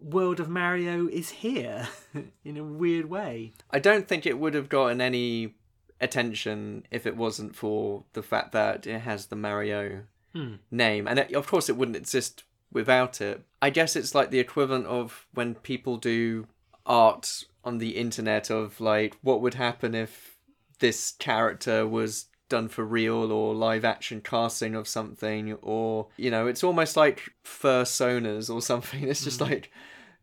world 0.00 0.40
of 0.40 0.48
Mario 0.48 1.06
is 1.06 1.30
here 1.30 1.86
in 2.44 2.56
a 2.56 2.64
weird 2.64 3.08
way. 3.08 3.52
I 3.70 3.78
don't 3.78 4.08
think 4.08 4.26
it 4.26 4.36
would 4.36 4.54
have 4.54 4.68
gotten 4.68 5.00
any 5.00 5.54
attention 6.00 6.86
if 6.90 7.06
it 7.06 7.16
wasn't 7.16 7.54
for 7.54 8.02
the 8.14 8.22
fact 8.22 8.50
that 8.50 8.84
it 8.84 8.98
has 9.02 9.26
the 9.26 9.36
Mario 9.36 10.02
hmm. 10.34 10.54
name. 10.72 11.06
And 11.06 11.20
it, 11.20 11.32
of 11.32 11.46
course, 11.46 11.68
it 11.68 11.76
wouldn't 11.76 11.96
exist 11.96 12.42
without 12.72 13.20
it. 13.20 13.44
I 13.62 13.70
guess 13.70 13.94
it's 13.94 14.14
like 14.14 14.30
the 14.30 14.40
equivalent 14.40 14.86
of 14.86 15.28
when 15.34 15.54
people 15.54 15.98
do 15.98 16.48
art 16.84 17.44
on 17.62 17.78
the 17.78 17.90
internet 17.90 18.50
of 18.50 18.80
like, 18.80 19.16
what 19.22 19.40
would 19.40 19.54
happen 19.54 19.94
if 19.94 20.36
this 20.80 21.12
character 21.18 21.86
was 21.86 22.26
done 22.48 22.68
for 22.68 22.84
real 22.84 23.30
or 23.30 23.54
live 23.54 23.84
action 23.84 24.20
casting 24.20 24.74
of 24.74 24.88
something 24.88 25.52
or 25.62 26.08
you 26.16 26.30
know 26.30 26.46
it's 26.46 26.64
almost 26.64 26.96
like 26.96 27.30
fursonas 27.44 28.52
or 28.52 28.62
something 28.62 29.02
it's 29.08 29.24
just 29.24 29.40
mm-hmm. 29.40 29.52
like 29.52 29.70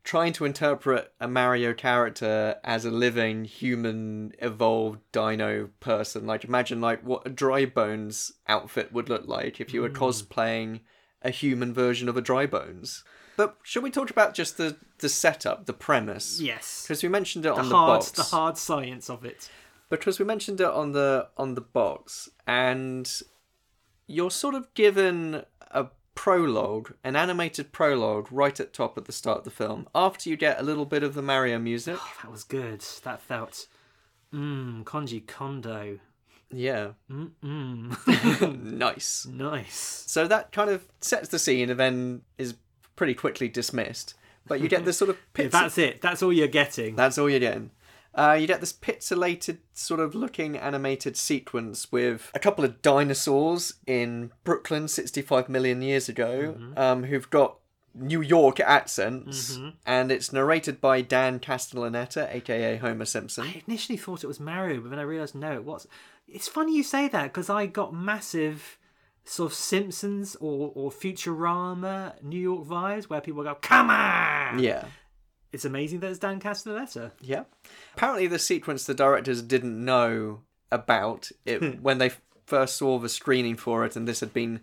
trying 0.05 0.31
to 0.31 0.45
interpret 0.45 1.11
a 1.19 1.27
Mario 1.27 1.73
character 1.73 2.55
as 2.63 2.85
a 2.85 2.91
living 2.91 3.43
human 3.43 4.31
evolved 4.39 4.99
dino 5.11 5.71
person. 5.79 6.27
Like 6.27 6.45
imagine 6.45 6.79
like 6.79 7.03
what 7.03 7.23
a 7.25 7.29
dry 7.29 7.65
bones 7.65 8.31
outfit 8.47 8.93
would 8.93 9.09
look 9.09 9.27
like 9.27 9.59
if 9.59 9.73
you 9.73 9.81
were 9.81 9.89
mm. 9.89 9.95
cosplaying 9.95 10.81
a 11.23 11.31
human 11.31 11.73
version 11.73 12.07
of 12.07 12.15
a 12.15 12.21
dry 12.21 12.45
bones. 12.45 13.03
But 13.35 13.57
should 13.63 13.83
we 13.83 13.91
talk 13.91 14.11
about 14.11 14.33
just 14.33 14.57
the 14.57 14.77
the 14.99 15.09
setup, 15.09 15.65
the 15.65 15.73
premise? 15.73 16.39
Yes. 16.39 16.83
Because 16.83 17.01
we 17.03 17.09
mentioned 17.09 17.45
it 17.45 17.55
The 17.55 17.61
on 17.61 17.65
the 17.65 17.73
box. 17.73 18.11
the 18.11 18.23
hard 18.23 18.57
science 18.57 19.09
of 19.09 19.25
it. 19.25 19.49
Because 19.89 20.19
we 20.19 20.25
mentioned 20.25 20.59
it 20.61 20.67
on 20.67 20.91
the 20.93 21.29
on 21.37 21.53
the 21.55 21.61
box 21.61 22.29
and 22.47 23.09
you're 24.07 24.31
sort 24.31 24.55
of 24.55 24.73
given 24.73 25.43
a 25.71 25.87
prologue, 26.15 26.93
an 27.03 27.15
animated 27.15 27.71
prologue 27.71 28.27
right 28.31 28.59
at 28.59 28.73
top 28.73 28.97
at 28.97 29.05
the 29.05 29.11
start 29.11 29.39
of 29.39 29.43
the 29.43 29.51
film. 29.51 29.87
After 29.93 30.29
you 30.29 30.37
get 30.37 30.59
a 30.59 30.63
little 30.63 30.85
bit 30.85 31.03
of 31.03 31.13
the 31.13 31.21
Mario 31.21 31.59
music. 31.59 31.97
Oh, 31.99 32.13
that 32.23 32.31
was 32.31 32.43
good. 32.43 32.83
That 33.03 33.21
felt 33.21 33.67
mmm, 34.33 34.83
Koji 34.83 35.25
Kondo. 35.25 35.99
Yeah. 36.51 36.89
Nice. 38.47 39.25
Nice. 39.25 40.03
So 40.07 40.27
that 40.27 40.51
kind 40.51 40.69
of 40.69 40.85
sets 41.01 41.29
the 41.29 41.39
scene 41.39 41.69
and 41.69 41.79
then 41.79 42.21
is 42.37 42.55
pretty 42.95 43.13
quickly 43.13 43.47
dismissed. 43.47 44.13
But 44.47 44.61
you 44.61 44.69
get 44.69 44.85
this 44.85 44.97
sort 44.97 45.09
of 45.09 45.17
Yeah, 45.37 45.47
that's 45.47 45.77
it. 45.77 46.01
That's 46.01 46.21
all 46.21 46.31
you're 46.31 46.47
getting. 46.47 46.95
That's 46.95 47.17
all 47.17 47.29
you're 47.29 47.39
getting. 47.39 47.71
Uh, 48.15 48.37
you 48.39 48.47
get 48.47 48.61
this 48.61 48.71
pixelated 48.73 49.57
sort 49.73 49.99
of 49.99 50.15
looking 50.15 50.57
animated 50.57 51.17
sequence 51.17 51.91
with 51.91 52.31
a 52.33 52.39
couple 52.39 52.63
of 52.63 52.81
dinosaurs 52.81 53.73
in 53.85 54.31
Brooklyn 54.45 54.87
65 54.87 55.49
million 55.49 55.81
years 55.81 56.07
ago 56.07 56.55
um, 56.77 57.03
who've 57.03 57.29
got 57.29 57.57
New 57.93 58.21
York 58.21 58.59
accents, 58.59 59.57
and 59.85 60.11
it's 60.11 60.33
narrated 60.33 60.81
by 60.81 61.01
Dan 61.01 61.39
Castellaneta, 61.39 62.33
aka 62.33 62.77
Homer 62.77 63.05
Simpson. 63.05 63.45
I 63.45 63.63
initially 63.67 63.97
thought 63.97 64.23
it 64.23 64.27
was 64.27 64.39
Mario, 64.39 64.81
but 64.81 64.89
then 64.89 64.99
I 64.99 65.03
realised 65.03 65.35
no, 65.35 65.53
it 65.53 65.63
was. 65.63 65.87
It's 66.27 66.47
funny 66.47 66.75
you 66.75 66.83
say 66.83 67.07
that 67.07 67.23
because 67.25 67.49
I 67.49 67.67
got 67.67 67.93
massive 67.93 68.77
sort 69.23 69.51
of 69.51 69.57
Simpsons 69.57 70.35
or, 70.39 70.71
or 70.75 70.91
Futurama 70.91 72.21
New 72.21 72.39
York 72.39 72.65
vibes 72.67 73.05
where 73.05 73.21
people 73.21 73.43
go, 73.43 73.55
"Come 73.55 73.89
on!" 73.89 74.59
Yeah. 74.59 74.85
It's 75.55 75.63
amazing 75.63 76.01
that 76.01 76.09
it's 76.09 76.19
Dan 76.19 76.41
Castellaneta. 76.41 77.11
Yeah. 77.21 77.45
Apparently, 77.93 78.27
the 78.27 78.37
sequence 78.37 78.83
the 78.83 78.93
directors 78.93 79.41
didn't 79.41 79.85
know 79.85 80.41
about 80.69 81.31
it 81.45 81.59
hmm. 81.59 81.81
when 81.81 81.97
they 81.97 82.11
first 82.45 82.75
saw 82.75 82.99
the 82.99 83.07
screening 83.07 83.55
for 83.55 83.85
it, 83.85 83.95
and 83.95 84.05
this 84.05 84.19
had 84.19 84.33
been 84.33 84.59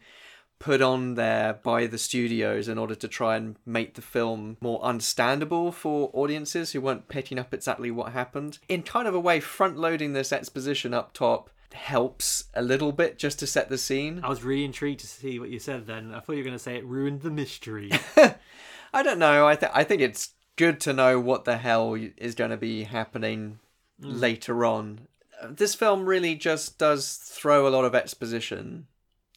put 0.58 0.82
on 0.82 1.14
there 1.14 1.54
by 1.54 1.86
the 1.86 1.96
studios 1.96 2.68
in 2.68 2.76
order 2.76 2.94
to 2.94 3.08
try 3.08 3.36
and 3.36 3.56
make 3.64 3.94
the 3.94 4.02
film 4.02 4.58
more 4.60 4.82
understandable 4.82 5.72
for 5.72 6.10
audiences 6.12 6.72
who 6.72 6.82
weren't 6.82 7.08
picking 7.08 7.38
up 7.38 7.54
exactly 7.54 7.90
what 7.90 8.12
happened. 8.12 8.58
In 8.68 8.82
kind 8.82 9.08
of 9.08 9.14
a 9.14 9.20
way, 9.20 9.40
front 9.40 9.78
loading 9.78 10.12
this 10.12 10.30
exposition 10.30 10.92
up 10.92 11.14
top 11.14 11.48
helps 11.72 12.44
a 12.52 12.60
little 12.60 12.92
bit 12.92 13.18
just 13.18 13.38
to 13.38 13.46
set 13.46 13.70
the 13.70 13.78
scene. 13.78 14.20
I 14.22 14.28
was 14.28 14.44
really 14.44 14.66
intrigued 14.66 15.00
to 15.00 15.06
see 15.06 15.38
what 15.40 15.48
you 15.48 15.58
said 15.58 15.86
then. 15.86 16.12
I 16.12 16.20
thought 16.20 16.32
you 16.32 16.40
were 16.40 16.44
going 16.44 16.52
to 16.52 16.62
say 16.62 16.76
it 16.76 16.84
ruined 16.84 17.22
the 17.22 17.30
mystery. 17.30 17.90
I 18.92 19.02
don't 19.02 19.18
know. 19.18 19.48
I 19.48 19.56
th- 19.56 19.72
I 19.74 19.84
think 19.84 20.02
it's 20.02 20.34
good 20.56 20.80
to 20.80 20.92
know 20.92 21.18
what 21.18 21.44
the 21.44 21.58
hell 21.58 21.94
is 22.16 22.34
going 22.34 22.50
to 22.50 22.56
be 22.56 22.84
happening 22.84 23.58
mm. 24.00 24.20
later 24.20 24.64
on. 24.64 25.08
This 25.48 25.74
film 25.74 26.06
really 26.06 26.34
just 26.34 26.78
does 26.78 27.16
throw 27.16 27.66
a 27.66 27.70
lot 27.70 27.84
of 27.84 27.94
exposition 27.94 28.86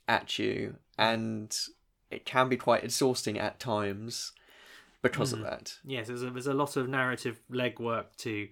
at 0.08 0.38
you, 0.38 0.76
and 0.98 1.56
it 2.12 2.26
can 2.26 2.48
be 2.48 2.58
quite 2.58 2.84
exhausting 2.84 3.40
at 3.40 3.60
times 3.60 4.34
because 5.02 5.34
of 5.34 5.40
mm. 5.40 5.44
that. 5.44 5.78
yes, 5.84 6.08
there's 6.08 6.24
a, 6.24 6.30
there's 6.30 6.48
a 6.48 6.54
lot 6.54 6.76
of 6.78 6.90
narrative 6.90 7.40
legwork 7.52 8.06
to 8.18 8.48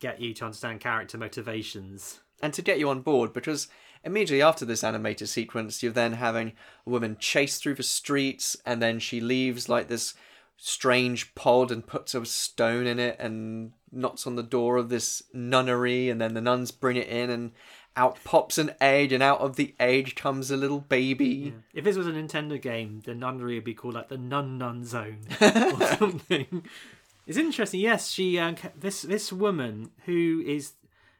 get 0.00 0.20
you 0.20 0.34
to 0.34 0.44
understand 0.44 0.80
character 0.80 1.16
motivations. 1.16 2.20
and 2.42 2.52
to 2.52 2.62
get 2.62 2.78
you 2.78 2.88
on 2.90 3.00
board 3.00 3.32
because 3.32 3.68
immediately 4.04 4.42
after 4.42 4.66
this 4.66 4.84
animated 4.84 5.28
sequence 5.28 5.82
you're 5.82 5.92
then 5.92 6.14
having 6.14 6.52
a 6.86 6.90
woman 6.90 7.16
chase 7.18 7.58
through 7.58 7.74
the 7.74 7.82
streets 7.82 8.56
and 8.66 8.82
then 8.82 8.98
she 8.98 9.20
leaves 9.20 9.68
like 9.68 9.88
this 9.88 10.14
strange 10.56 11.34
pod 11.34 11.70
and 11.70 11.86
puts 11.86 12.14
a 12.14 12.24
stone 12.24 12.86
in 12.86 12.98
it 12.98 13.16
and 13.18 13.72
knocks 13.92 14.26
on 14.26 14.36
the 14.36 14.42
door 14.42 14.76
of 14.76 14.88
this 14.88 15.22
nunnery 15.32 16.08
and 16.08 16.20
then 16.20 16.34
the 16.34 16.40
nuns 16.40 16.70
bring 16.70 16.96
it 16.96 17.08
in 17.08 17.30
and 17.30 17.52
out 17.96 18.18
pops 18.24 18.58
an 18.58 18.72
egg 18.80 19.12
and 19.12 19.22
out 19.22 19.38
of 19.40 19.54
the 19.56 19.74
egg 19.78 20.16
comes 20.16 20.50
a 20.50 20.56
little 20.56 20.80
baby 20.80 21.54
If 21.72 21.84
this 21.84 21.96
was 21.96 22.06
a 22.08 22.12
Nintendo 22.12 22.60
game, 22.60 23.02
the 23.04 23.14
nunnery 23.14 23.54
would 23.54 23.64
be 23.64 23.74
called 23.74 23.94
like 23.94 24.08
the 24.08 24.18
Nun 24.18 24.58
Nun 24.58 24.84
Zone 24.84 25.20
or 25.40 25.86
something. 25.96 26.64
It's 27.26 27.38
interesting. 27.38 27.80
Yes, 27.80 28.10
she 28.10 28.36
uh, 28.38 28.54
this 28.78 29.02
this 29.02 29.32
woman 29.32 29.90
who 30.06 30.42
is 30.44 30.72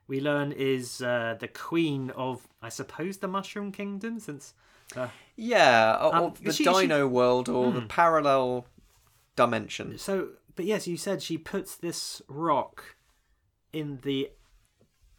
we 0.09 0.21
learn 0.21 0.51
is 0.53 1.01
uh, 1.01 1.37
the 1.39 1.49
queen 1.49 2.11
of 2.11 2.47
I 2.61 2.71
suppose 2.71 3.19
the 3.19 3.29
Mushroom 3.29 3.71
Kingdom 3.71 4.19
since 4.19 4.53
uh, 4.97 5.09
yeah 5.37 5.97
or, 5.97 6.07
or 6.09 6.17
Um, 6.27 6.35
the 6.43 6.53
she- 6.53 6.65
she- 6.65 6.71
dino 6.71 7.07
world 7.07 7.49
or 7.49 7.71
the 7.73 7.83
parallel 7.83 8.67
dimension 9.37 9.99
so 9.99 10.29
but 10.55 10.65
yes 10.65 10.87
you 10.87 10.97
said 10.97 11.23
she 11.23 11.37
puts 11.37 11.77
this 11.77 12.23
rock 12.29 12.97
in 13.73 13.99
the 14.03 14.31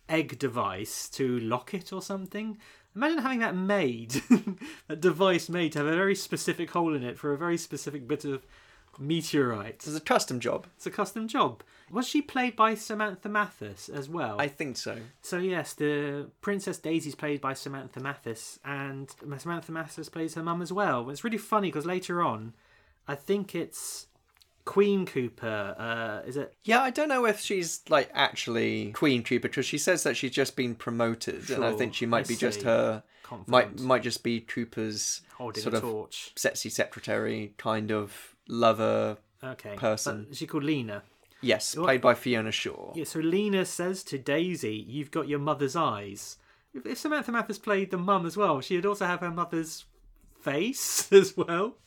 egg 0.10 0.40
device 0.40 1.10
to 1.10 1.40
lock 1.40 1.74
it 1.74 1.92
or 1.92 2.02
something. 2.02 2.58
Imagine 2.96 3.20
having 3.20 3.40
that 3.40 3.56
made 3.56 4.22
a 4.90 4.96
device 4.96 5.50
made 5.50 5.74
to 5.74 5.80
have 5.80 5.88
a 5.88 5.96
very 5.96 6.16
specific 6.16 6.72
hole 6.72 6.94
in 6.94 7.04
it 7.04 7.18
for 7.18 7.34
a 7.34 7.38
very 7.38 7.58
specific 7.58 8.08
bit 8.08 8.24
of 8.24 8.46
meteorite. 8.98 9.84
It's 9.86 9.96
a 9.96 10.00
custom 10.00 10.40
job. 10.40 10.68
It's 10.78 10.86
a 10.86 10.92
custom 10.92 11.28
job. 11.28 11.62
Was 11.92 12.08
she 12.08 12.22
played 12.22 12.56
by 12.56 12.76
samantha 12.76 13.28
mathis 13.28 13.90
as 13.90 14.08
well? 14.08 14.40
I 14.40 14.48
think 14.48 14.78
so. 14.78 14.98
So 15.22 15.38
yes 15.38 15.74
the 15.74 16.30
princess 16.40 16.78
daisy's 16.78 17.16
played 17.16 17.42
by 17.42 17.54
samantha 17.54 18.00
mathis 18.00 18.60
and 18.64 19.14
samantha 19.38 19.74
mathis 19.74 20.08
plays 20.08 20.36
her 20.36 20.44
mum 20.44 20.62
as 20.62 20.72
well. 20.72 21.10
It's 21.10 21.26
really 21.26 21.38
funny 21.38 21.68
because 21.68 21.86
later 21.86 22.22
on 22.22 22.54
i 23.08 23.16
think 23.16 23.54
it's 23.56 24.08
queen 24.66 25.06
koopa 25.06 25.80
uh, 25.80 26.22
is 26.26 26.38
it 26.38 26.54
Yeah, 26.64 26.82
I 26.82 26.90
don't 26.90 27.08
know 27.10 27.26
if 27.26 27.40
she's 27.40 27.82
like 27.90 28.10
actually 28.14 28.92
Queen 28.94 29.22
Koopa 29.24 29.44
because 29.44 29.66
she 29.68 29.78
says 29.78 30.02
that 30.04 30.18
she's 30.18 30.32
just 30.32 30.56
been 30.56 30.74
promoted, 30.74 31.50
and 31.52 31.64
I 31.64 31.74
think 31.74 31.94
she 31.94 32.08
might 32.08 32.26
I 32.26 32.30
be 32.30 32.36
just 32.36 32.62
see. 32.62 32.66
her 32.66 33.04
might 33.46 33.80
might 33.80 34.02
just 34.02 34.24
be 34.24 34.42
Koopa's 34.42 35.22
holding 35.38 35.62
sort 35.62 35.76
of 35.76 35.82
torch 35.82 36.32
sexy 36.36 36.70
secretary 36.70 37.54
kind 37.58 37.92
of 37.92 38.36
lover. 38.48 39.18
okay 39.44 39.76
person. 39.76 40.24
but 40.24 40.32
is 40.32 40.38
she 40.40 40.48
called 40.48 40.64
lena 40.64 41.04
Yes, 41.42 41.76
played 41.76 42.02
by 42.02 42.16
Fiona 42.16 42.52
Shaw. 42.52 42.94
yeah 42.96 43.04
so 43.04 43.20
lena 43.20 43.66
says 43.66 44.04
to 44.06 44.18
daisy 44.18 44.84
you've 44.88 45.12
got 45.12 45.28
your 45.28 45.38
mother's 45.40 45.76
eyes 45.76 46.38
if, 46.74 46.86
if 46.88 46.98
samantha 46.98 47.32
mathis 47.32 47.60
played 47.60 47.92
the 47.92 47.98
mum 48.00 48.26
as 48.26 48.36
well 48.36 48.62
she'd 48.62 48.86
also 48.86 49.06
have 49.06 49.20
her 49.20 49.30
mother's 49.30 49.86
face 50.42 51.12
as 51.22 51.38
well 51.38 51.78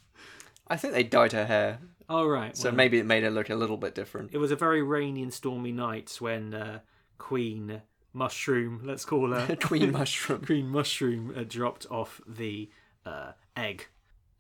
I 0.71 0.77
think 0.77 0.95
they 0.95 1.03
dyed 1.03 1.33
her 1.33 1.47
hair, 1.47 1.79
all 2.09 2.29
right 2.29 2.57
so 2.57 2.69
well. 2.69 2.77
maybe 2.77 2.99
it 2.99 3.07
made 3.07 3.23
her 3.23 3.31
look 3.31 3.51
a 3.51 3.55
little 3.55 3.77
bit 3.77 3.95
different. 3.95 4.31
It 4.33 4.39
was 4.39 4.51
a 4.51 4.57
very 4.57 4.83
rainy 4.83 5.23
and 5.23 5.33
stormy 5.33 5.73
night 5.73 6.17
when 6.21 6.55
uh, 6.55 6.81
Queen 7.19 7.83
mushroom, 8.13 8.81
let's 8.85 9.05
call 9.05 9.33
her 9.33 9.57
Queen 9.61 9.93
Mushroom. 10.01 10.45
Queen 10.45 10.69
Mushroom, 10.69 11.33
uh, 11.37 11.45
dropped 11.47 11.87
off 11.91 12.21
the 12.27 12.71
uh, 13.07 13.33
egg. 13.57 13.87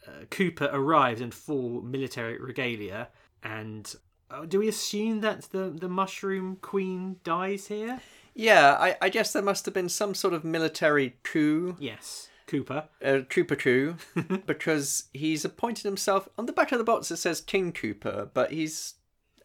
Uh, 0.06 0.24
Koopa 0.30 0.70
arrived 0.72 1.20
in 1.20 1.30
full 1.30 1.82
military 1.82 2.38
regalia, 2.38 3.08
and 3.42 3.94
uh, 4.30 4.44
do 4.46 4.58
we 4.60 4.68
assume 4.68 5.20
that 5.20 5.42
the 5.50 5.70
the 5.70 5.88
Mushroom 5.88 6.56
Queen 6.60 7.16
dies 7.24 7.66
here? 7.66 8.00
Yeah, 8.34 8.76
I, 8.78 8.96
I 9.02 9.08
guess 9.08 9.32
there 9.32 9.42
must 9.42 9.64
have 9.64 9.74
been 9.74 9.88
some 9.88 10.14
sort 10.14 10.32
of 10.32 10.44
military 10.44 11.16
coup, 11.24 11.76
Yes, 11.80 12.27
Koopa. 12.48 12.88
uh, 13.04 13.20
Trooper 13.28 13.54
coup, 13.56 13.96
because 14.46 15.04
he's 15.14 15.44
appointed 15.44 15.84
himself. 15.84 16.28
On 16.36 16.46
the 16.46 16.52
back 16.52 16.72
of 16.72 16.78
the 16.78 16.84
box 16.84 17.10
it 17.12 17.18
says 17.18 17.40
King 17.40 17.72
Koopa, 17.72 18.30
but 18.34 18.50
he's, 18.50 18.94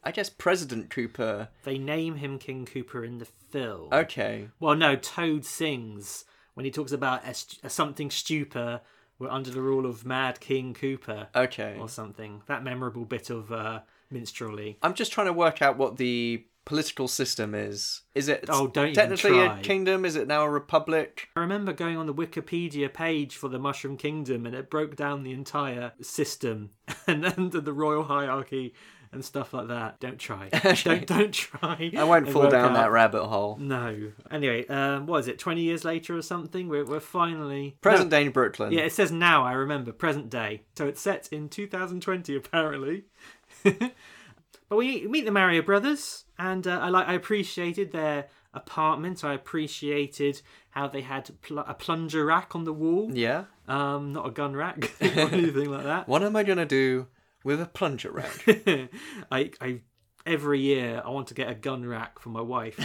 I 0.04 0.12
guess, 0.12 0.30
President 0.30 0.90
Koopa. 0.90 1.50
They 1.64 1.78
name 1.78 2.16
him 2.16 2.40
King 2.40 2.66
Koopa 2.66 3.06
in 3.06 3.20
the 3.20 3.26
film. 3.26 3.90
Okay. 3.94 4.50
Well, 4.60 4.76
no, 4.76 4.96
Toad 4.96 5.46
sings 5.46 6.26
when 6.56 6.66
he 6.66 6.72
talks 6.72 6.92
about 6.92 7.28
a, 7.28 7.34
st- 7.34 7.60
a 7.64 7.70
something 7.70 8.10
stupor. 8.10 8.82
We're 9.20 9.30
under 9.30 9.52
the 9.52 9.62
rule 9.62 9.86
of 9.86 10.06
Mad 10.06 10.40
King 10.40 10.74
Koopa, 10.74 11.28
Okay. 11.36 11.78
or 11.80 11.88
something. 11.88 12.42
That 12.48 12.64
memorable 12.64 13.06
bit 13.06 13.30
of 13.30 13.52
uh, 13.52 13.82
minstrelly. 14.10 14.78
I'm 14.82 14.96
just 14.96 15.12
trying 15.14 15.28
to 15.28 15.34
work 15.34 15.62
out 15.62 15.78
what 15.78 15.98
the 15.98 16.46
political 16.66 17.08
system 17.08 17.54
is. 17.54 18.02
Is 18.16 18.28
it 18.30 18.46
Oh, 18.50 18.68
don't 18.68 18.94
technically 18.94 19.32
try. 19.32 19.60
a 19.60 19.62
kingdom? 19.62 20.06
Is 20.06 20.16
it 20.16 20.28
now 20.28 20.44
a 20.44 20.50
republic? 20.50 21.30
I 21.36 21.42
remember 21.42 21.74
going 21.74 21.98
on 21.98 22.06
the 22.06 22.14
Wikipedia 22.14 22.94
page 22.94 23.36
for 23.36 23.50
the 23.50 23.60
Mushroom 23.60 23.98
Kingdom, 23.98 24.46
and 24.46 24.56
it 24.56 24.70
broke 24.70 24.96
down 24.96 25.24
the 25.24 25.32
entire 25.34 25.94
system 26.02 26.72
and 27.08 27.26
under 27.26 27.60
the 27.62 27.74
royal 27.74 28.04
hierarchy 28.04 28.74
and 29.12 29.24
stuff 29.24 29.54
like 29.54 29.68
that. 29.68 30.00
Don't 30.00 30.18
try. 30.18 30.50
don't 30.84 31.06
don't 31.06 31.32
try. 31.34 31.92
I 31.96 32.04
won't 32.04 32.30
fall 32.30 32.50
down 32.50 32.72
out- 32.72 32.74
that 32.74 32.92
rabbit 32.92 33.26
hole. 33.26 33.58
No. 33.60 34.12
Anyway, 34.32 34.66
um, 34.68 35.06
what 35.06 35.20
is 35.20 35.28
it? 35.28 35.38
Twenty 35.38 35.62
years 35.62 35.84
later 35.86 36.18
or 36.18 36.22
something? 36.24 36.68
We're 36.68 36.86
we're 36.86 37.00
finally 37.00 37.78
Present 37.82 38.10
No. 38.10 38.18
day 38.18 38.26
in 38.26 38.32
Brooklyn. 38.32 38.72
Yeah, 38.72 38.82
it 38.82 38.92
says 38.94 39.12
now. 39.12 39.44
I 39.44 39.52
remember 39.52 39.92
present 39.92 40.30
day. 40.32 40.64
So 40.78 40.88
it's 40.88 41.02
set 41.02 41.28
in 41.32 41.50
2020 41.50 42.36
apparently. 42.36 43.04
but 43.64 44.76
we 44.76 45.06
meet 45.08 45.26
the 45.26 45.32
Mario 45.32 45.62
brothers, 45.62 46.23
and 46.38 46.66
uh, 46.68 46.80
I 46.80 46.90
like. 46.90 47.08
I 47.08 47.14
appreciated 47.14 47.92
their 47.92 48.28
apartment. 48.54 49.24
I 49.24 49.34
appreciated 49.34 50.42
how 50.72 50.88
they 50.88 51.02
had 51.02 51.30
pl- 51.42 51.60
a 51.60 51.74
plunger 51.74 52.26
rack 52.26 52.56
on 52.56 52.64
the 52.64 52.74
wall. 52.74 53.10
Yeah. 53.14 53.46
Um, 53.68 54.14
not 54.14 54.28
a 54.28 54.32
gun 54.32 54.56
rack 54.56 54.92
or 55.02 55.30
anything 55.32 55.70
like 55.70 55.84
that. 55.84 56.08
What 56.08 56.24
am 56.24 56.36
I 56.36 56.44
gonna 56.44 56.66
do 56.66 57.08
with 57.44 57.62
a 57.62 57.66
plunger 57.66 58.12
rack? 58.12 58.44
I, 59.32 59.52
I 59.62 59.82
every 60.26 60.60
year 60.60 61.02
I 61.04 61.10
want 61.10 61.28
to 61.28 61.34
get 61.34 61.50
a 61.50 61.56
gun 61.56 61.86
rack 61.86 62.20
for 62.20 62.30
my 62.30 62.42
wife 62.42 62.76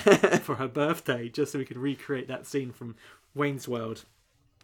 for 0.43 0.57
her 0.57 0.69
birthday, 0.69 1.29
just 1.29 1.53
so 1.53 1.59
we 1.59 1.65
can 1.65 1.79
recreate 1.79 2.29
that 2.29 2.47
scene 2.47 2.73
from 2.73 2.97
Wayne's 3.35 3.69
World. 3.69 4.05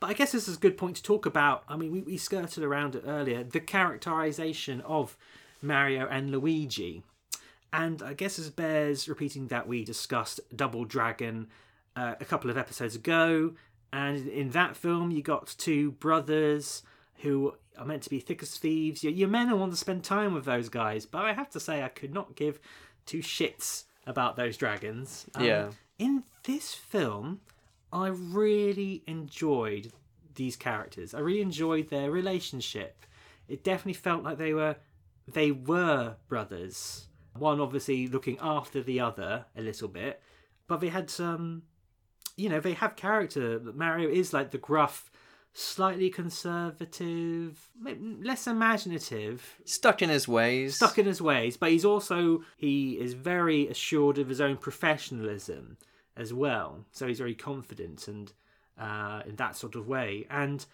But 0.01 0.11
I 0.11 0.13
guess 0.13 0.33
this 0.33 0.49
is 0.49 0.57
a 0.57 0.61
good 0.61 0.77
point 0.77 0.97
to 0.97 1.03
talk 1.03 1.25
about. 1.25 1.65
I 1.69 1.77
mean, 1.77 1.93
we, 1.93 2.01
we 2.03 2.17
skirted 2.17 2.65
around 2.65 2.97
it 2.97 3.05
earlier. 3.07 3.45
The 3.45 3.61
characterization 3.61 4.81
of 4.83 5.17
Mario 5.63 6.07
and 6.09 6.31
Luigi. 6.31 7.05
And 7.75 8.03
I 8.03 8.15
guess 8.15 8.39
as 8.39 8.51
bears 8.51 9.09
repeating 9.09 9.49
that 9.49 9.67
we 9.67 9.85
discussed 9.85 10.41
Double 10.55 10.85
Dragon 10.85 11.49
uh, 11.97 12.15
a 12.21 12.25
couple 12.25 12.49
of 12.49 12.57
episodes 12.57 12.95
ago. 12.95 13.55
And 13.93 14.29
in 14.29 14.51
that 14.51 14.77
film, 14.77 15.11
you 15.11 15.23
got 15.23 15.55
two 15.59 15.93
brothers 15.93 16.85
who 17.23 17.55
are 17.77 17.85
meant 17.85 18.03
to 18.05 18.11
be 18.11 18.21
thick 18.21 18.43
as 18.43 18.57
thieves. 18.57 19.03
Your, 19.03 19.13
your 19.13 19.29
men 19.29 19.57
want 19.59 19.73
to 19.73 19.77
spend 19.77 20.05
time 20.05 20.35
with 20.35 20.45
those 20.45 20.69
guys. 20.69 21.05
But 21.05 21.25
I 21.25 21.33
have 21.33 21.51
to 21.51 21.61
say, 21.61 21.83
I 21.83 21.89
could 21.89 22.15
not 22.15 22.37
give 22.37 22.61
two 23.07 23.19
shits 23.19 23.85
about 24.07 24.37
those 24.37 24.57
dragons. 24.57 25.27
Um, 25.35 25.45
Yeah. 25.45 25.69
In 25.99 26.23
this 26.45 26.75
film, 26.75 27.41
I 27.93 28.09
really 28.09 29.03
enjoyed 29.07 29.93
these 30.35 30.57
characters. 30.57 31.13
I 31.15 31.21
really 31.21 31.41
enjoyed 31.41 31.91
their 31.91 32.11
relationship. 32.11 33.05
It 33.49 33.65
definitely 33.65 33.95
felt 33.95 34.23
like 34.23 34.39
they 34.39 34.55
were 34.55 34.77
they 35.33 35.51
were 35.51 36.17
brothers. 36.29 37.07
One 37.39 37.61
obviously 37.61 38.07
looking 38.07 38.39
after 38.41 38.83
the 38.83 39.01
other 39.01 39.47
a 39.57 39.61
little 39.61 39.89
bit, 39.89 40.23
but 40.67 40.81
they 40.81 40.89
had 40.89 41.11
some 41.11 41.63
you 42.37 42.49
know, 42.49 42.61
they 42.61 42.75
have 42.75 42.97
character. 42.97 43.61
Mario 43.75 44.09
is 44.09 44.33
like 44.33 44.51
the 44.51 44.59
gruff, 44.59 45.11
slightly 45.53 46.11
conservative, 46.11 47.69
less 47.81 48.47
imaginative, 48.47 49.57
Stuck 49.65 50.03
in 50.03 50.09
his 50.11 50.27
ways. 50.27 50.77
stuck 50.77 50.99
in 50.99 51.07
his 51.07 51.23
ways, 51.23 51.57
but 51.57 51.71
he's 51.71 51.85
also 51.85 52.43
he 52.57 52.93
is 52.95 53.15
very 53.15 53.69
assured 53.69 54.19
of 54.19 54.29
his 54.29 54.41
own 54.41 54.57
professionalism 54.57 55.77
as 56.17 56.33
well. 56.33 56.85
So 56.93 57.07
he's 57.07 57.19
very 57.19 57.35
confident 57.35 58.09
and 58.09 58.33
uh, 58.79 59.23
in 59.27 59.37
that 59.37 59.57
sort 59.57 59.77
of 59.77 59.87
way. 59.87 60.27
And 60.29 60.65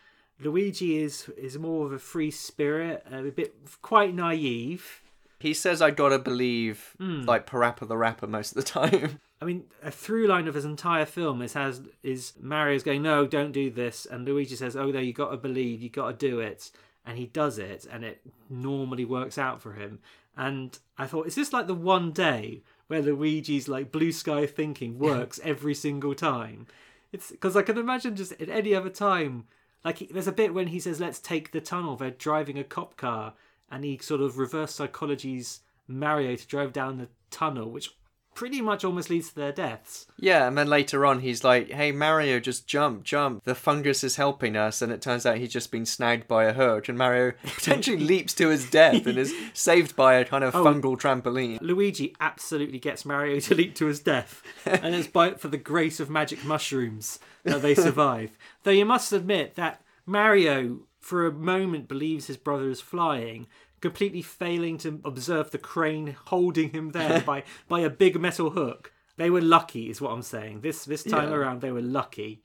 Luigi 0.43 1.03
is 1.03 1.29
is 1.37 1.59
more 1.59 1.87
of 1.87 1.93
a 1.93 1.99
free 1.99 2.31
spirit, 2.31 3.05
a 3.11 3.23
bit 3.25 3.55
quite 3.83 4.15
naive. 4.15 5.03
He 5.41 5.55
says 5.55 5.81
I 5.83 5.91
gotta 5.91 6.19
believe 6.19 6.95
Hmm. 6.99 7.23
like 7.23 7.47
Parappa 7.47 7.89
the 7.89 7.97
Rapper 7.97 8.27
most 8.27 8.53
of 8.53 8.57
the 8.57 8.63
time. 8.81 9.19
I 9.43 9.47
mean, 9.47 9.65
a 9.83 9.91
through 9.91 10.27
line 10.27 10.47
of 10.49 10.55
his 10.55 10.65
entire 10.67 11.07
film 11.07 11.41
is 11.43 11.55
has 11.55 11.81
is 12.03 12.35
Mario's 12.41 12.83
going, 12.83 13.03
no, 13.03 13.27
don't 13.27 13.53
do 13.53 13.71
this, 13.71 14.07
and 14.07 14.25
Luigi 14.27 14.55
says, 14.55 14.77
oh 14.77 14.91
no, 14.91 15.01
you 15.01 15.13
got 15.15 15.31
to 15.31 15.37
believe, 15.39 15.81
you 15.81 15.89
got 15.89 16.11
to 16.19 16.29
do 16.31 16.41
it, 16.41 16.71
and 17.07 17.17
he 17.19 17.27
does 17.27 17.59
it, 17.59 17.87
and 17.91 18.05
it 18.05 18.21
normally 18.51 19.05
works 19.07 19.39
out 19.39 19.61
for 19.63 19.73
him. 19.73 19.99
And 20.37 20.79
I 20.99 21.07
thought, 21.07 21.27
is 21.27 21.35
this 21.35 21.53
like 21.53 21.67
the 21.67 21.75
one 21.75 22.13
day 22.13 22.63
where 22.89 23.03
Luigi's 23.03 23.69
like 23.69 23.91
blue 23.93 24.13
sky 24.13 24.47
thinking 24.47 24.99
works 25.09 25.41
every 25.43 25.75
single 25.75 26.15
time? 26.15 26.67
It's 27.13 27.31
because 27.31 27.57
I 27.57 27.63
can 27.63 27.79
imagine 27.79 28.15
just 28.17 28.33
at 28.41 28.49
any 28.51 28.75
other 28.75 28.91
time, 28.91 29.45
like 29.85 29.99
he- 29.99 30.07
there's 30.13 30.29
a 30.29 30.33
bit 30.33 30.53
when 30.55 30.69
he 30.69 30.79
says, 30.81 31.01
let's 31.01 31.19
take 31.19 31.51
the 31.53 31.61
tunnel. 31.63 31.97
They're 31.97 32.11
driving 32.11 32.59
a 32.59 32.65
cop 32.65 32.97
car, 32.99 33.33
and 33.71 33.85
he 33.85 33.99
sort 33.99 34.21
of 34.21 34.39
reverse 34.39 34.75
psychology's 34.75 35.61
Mario 35.89 36.37
to 36.37 36.47
drive 36.47 36.73
down 36.73 36.99
the 36.99 37.09
tunnel, 37.31 37.71
which 37.71 37.91
pretty 38.33 38.61
much 38.63 38.85
almost 38.85 39.11
leads 39.11 39.29
to 39.31 39.35
their 39.35 39.51
deaths. 39.53 40.07
yeah, 40.17 40.47
and 40.47 40.57
then 40.57 40.69
later 40.69 41.05
on 41.05 41.19
he's 41.21 41.43
like, 41.43 41.69
Hey 41.71 41.91
Mario, 41.91 42.39
just 42.39 42.67
jump, 42.67 43.03
jump. 43.03 43.43
The 43.43 43.57
fungus 43.57 44.05
is 44.05 44.17
helping 44.17 44.57
us 44.57 44.81
and 44.81 44.93
it 44.93 45.03
turns 45.03 45.27
out 45.27 45.39
he's 45.39 45.53
just 45.53 45.73
been 45.73 45.85
snagged 45.85 46.29
by 46.29 46.45
a 46.45 46.53
hurt 46.53 46.89
and 46.89 46.97
Mario 46.97 47.33
potentially 47.45 47.99
leaps 47.99 48.33
to 48.35 48.49
his 48.49 48.71
death 48.71 49.05
and 49.05 49.19
is 49.19 49.35
saved 49.53 49.97
by 49.97 50.15
a 50.15 50.25
kind 50.25 50.45
of 50.45 50.55
Oh. 50.55 50.65
fungal 50.65 50.97
trampoline. 50.99 51.59
Luigi 51.61 52.15
absolutely 52.21 52.79
gets 52.79 53.05
Mario 53.05 53.41
to 53.41 53.55
leap 53.57 53.75
to 53.75 53.87
his 53.87 53.99
death, 54.01 54.43
and 54.65 54.95
it's 54.95 55.09
by 55.09 55.33
for 55.35 55.49
the 55.49 55.59
grace 55.59 55.99
of 55.99 56.09
magic 56.09 56.45
mushrooms 56.45 57.19
that 57.43 57.63
they 57.63 57.75
survive. 57.87 58.39
Though 58.63 58.71
you 58.71 58.85
must 58.87 59.13
admit 59.13 59.57
that 59.57 59.83
Mario, 60.07 60.81
for 61.01 61.27
a 61.27 61.33
moment, 61.33 61.89
believes 61.89 62.27
his 62.27 62.37
brother 62.37 62.71
is 62.71 62.81
flying, 62.81 63.47
completely 63.81 64.23
failing 64.23 64.79
to 64.79 65.01
observe 65.05 65.51
the 65.51 65.59
crane 65.59 66.17
holding 66.27 66.71
him 66.71 66.91
there 66.91 67.21
by 67.27 67.43
by 67.69 67.81
a 67.81 67.91
big 67.91 68.21
metal 68.21 68.51
hook. 68.51 68.93
They 69.17 69.31
were 69.31 69.41
lucky, 69.41 69.91
is 69.91 70.01
what 70.01 70.13
I'm 70.13 70.23
saying. 70.23 70.61
This 70.61 70.85
this 70.85 71.03
time 71.05 71.31
Yeah. 71.31 71.37
around, 71.37 71.61
they 71.61 71.73
were 71.73 71.83
lucky. 71.83 72.43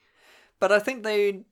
But 0.60 0.72
I 0.72 0.80
think 0.80 1.04
they 1.04 1.44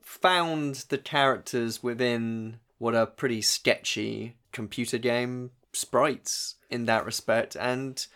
found 0.00 0.76
the 0.88 0.98
characters 0.98 1.82
within 1.82 2.58
what 2.78 2.94
are 2.94 3.06
pretty 3.06 3.42
sketchy 3.42 4.36
computer 4.52 4.98
game 4.98 5.50
sprites 5.72 6.56
in 6.70 6.84
that 6.86 7.04
respect, 7.04 7.56
and 7.56 8.06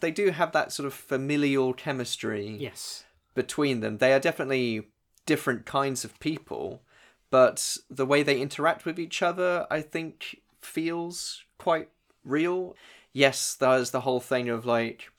they 0.00 0.10
do 0.10 0.30
have 0.30 0.52
that 0.52 0.72
sort 0.72 0.86
of 0.86 0.94
familial 0.94 1.72
chemistry 1.72 2.56
Yes. 2.58 3.04
between 3.34 3.80
them. 3.80 3.98
They 3.98 4.12
are 4.12 4.20
definitely 4.20 4.88
different 5.26 5.66
kinds 5.66 6.04
of 6.04 6.18
people, 6.20 6.82
but 7.30 7.76
the 7.90 8.06
way 8.06 8.22
they 8.22 8.40
interact 8.40 8.84
with 8.84 8.98
each 8.98 9.22
other, 9.22 9.66
I 9.70 9.80
think, 9.80 10.40
feels 10.60 11.44
quite 11.58 11.88
real. 12.24 12.76
Yes, 13.12 13.54
there's 13.54 13.90
the 13.90 14.00
whole 14.02 14.20
thing 14.20 14.48
of 14.48 14.64
like. 14.66 15.10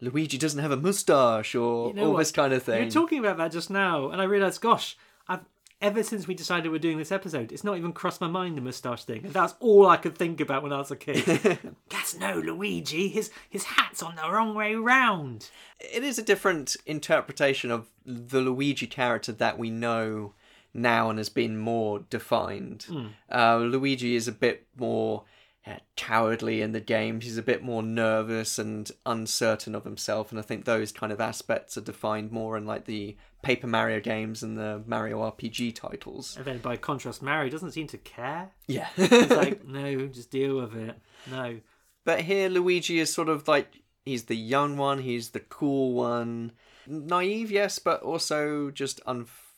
Luigi 0.00 0.36
doesn't 0.36 0.60
have 0.60 0.72
a 0.72 0.76
mustache, 0.76 1.54
or 1.54 1.88
You 1.88 1.94
know 1.94 2.04
all 2.06 2.12
what? 2.12 2.18
this 2.18 2.32
kind 2.32 2.52
of 2.52 2.62
thing. 2.62 2.74
We 2.74 2.78
thing. 2.80 2.88
were 2.88 3.06
talking 3.06 3.18
about 3.20 3.38
that 3.38 3.52
just 3.52 3.70
now, 3.70 4.10
and 4.10 4.20
I 4.20 4.24
realised, 4.24 4.60
gosh, 4.60 4.98
I've 5.28 5.44
ever 5.80 6.02
since 6.02 6.26
we 6.26 6.34
decided 6.34 6.70
we're 6.70 6.78
doing 6.78 6.98
this 6.98 7.12
episode, 7.12 7.52
it's 7.52 7.64
not 7.64 7.78
even 7.78 7.92
crossed 7.92 8.20
my 8.20 8.26
mind 8.26 8.56
the 8.56 8.60
moustache 8.60 9.04
thing, 9.04 9.24
and 9.24 9.32
that's 9.32 9.54
all 9.60 9.86
I 9.86 9.96
could 9.96 10.18
think 10.18 10.40
about 10.40 10.62
when 10.62 10.72
I 10.74 10.78
was 10.78 10.90
a 10.90 10.96
kid. 10.96 11.24
that's 11.88 12.18
no 12.18 12.34
Luigi. 12.38 13.08
His 13.08 13.30
his 13.48 13.64
hat's 13.64 14.02
on 14.02 14.16
the 14.16 14.30
wrong 14.30 14.54
way 14.54 14.74
round. 14.74 15.48
it 15.80 16.02
is 16.02 16.18
a 16.18 16.22
different 16.22 16.76
interpretation 16.84 17.70
of 17.70 17.88
the 18.04 18.40
Luigi 18.40 18.86
character 18.86 19.32
that 19.32 19.58
we 19.58 19.70
know 19.70 20.34
now 20.74 21.08
and 21.08 21.18
has 21.18 21.28
been 21.28 21.56
more 21.56 22.00
defined. 22.10 22.86
Uh, 23.32 23.56
Luigi 23.58 24.16
is 24.16 24.28
a 24.28 24.32
bit 24.32 24.66
more 24.76 25.24
uh, 25.66 25.76
cowardly 25.96 26.60
in 26.60 26.72
the 26.72 26.80
games. 26.80 27.24
He's 27.24 27.38
a 27.38 27.42
bit 27.42 27.62
more 27.62 27.82
nervous 27.82 28.58
and 28.58 28.90
uncertain 29.06 29.74
of 29.74 29.84
himself, 29.84 30.30
and 30.30 30.38
I 30.38 30.42
think 30.42 30.64
those 30.64 30.92
kind 30.92 31.12
of 31.12 31.20
aspects 31.20 31.78
are 31.78 31.82
defined 31.82 32.32
more 32.32 32.56
in 32.56 32.66
like 32.66 32.84
the 32.84 33.16
Paper 33.42 33.66
Mario 33.66 34.00
games 34.00 34.42
and 34.42 34.58
the 34.58 34.82
Mario 34.86 35.20
RPG 35.20 35.74
titles. 35.74 36.36
And 36.36 36.44
then 36.44 36.58
by 36.58 36.76
contrast, 36.76 37.22
Mario 37.22 37.50
doesn't 37.50 37.72
seem 37.72 37.86
to 37.88 37.98
care. 37.98 38.50
Yeah. 38.66 38.88
It's 38.96 39.30
like, 39.30 39.64
no, 39.66 40.06
just 40.08 40.30
deal 40.30 40.56
with 40.56 40.74
it. 40.74 40.98
No. 41.30 41.60
But 42.04 42.22
here, 42.22 42.48
Luigi 42.48 42.98
is 42.98 43.12
sort 43.12 43.28
of 43.28 43.48
like 43.48 43.82
he's 44.04 44.24
the 44.24 44.36
young 44.36 44.76
one, 44.76 44.98
he's 44.98 45.30
the 45.30 45.40
cool 45.40 45.92
one, 45.92 46.52
naive, 46.86 47.50
yes, 47.50 47.78
but 47.78 48.02
also 48.02 48.70
just 48.70 49.00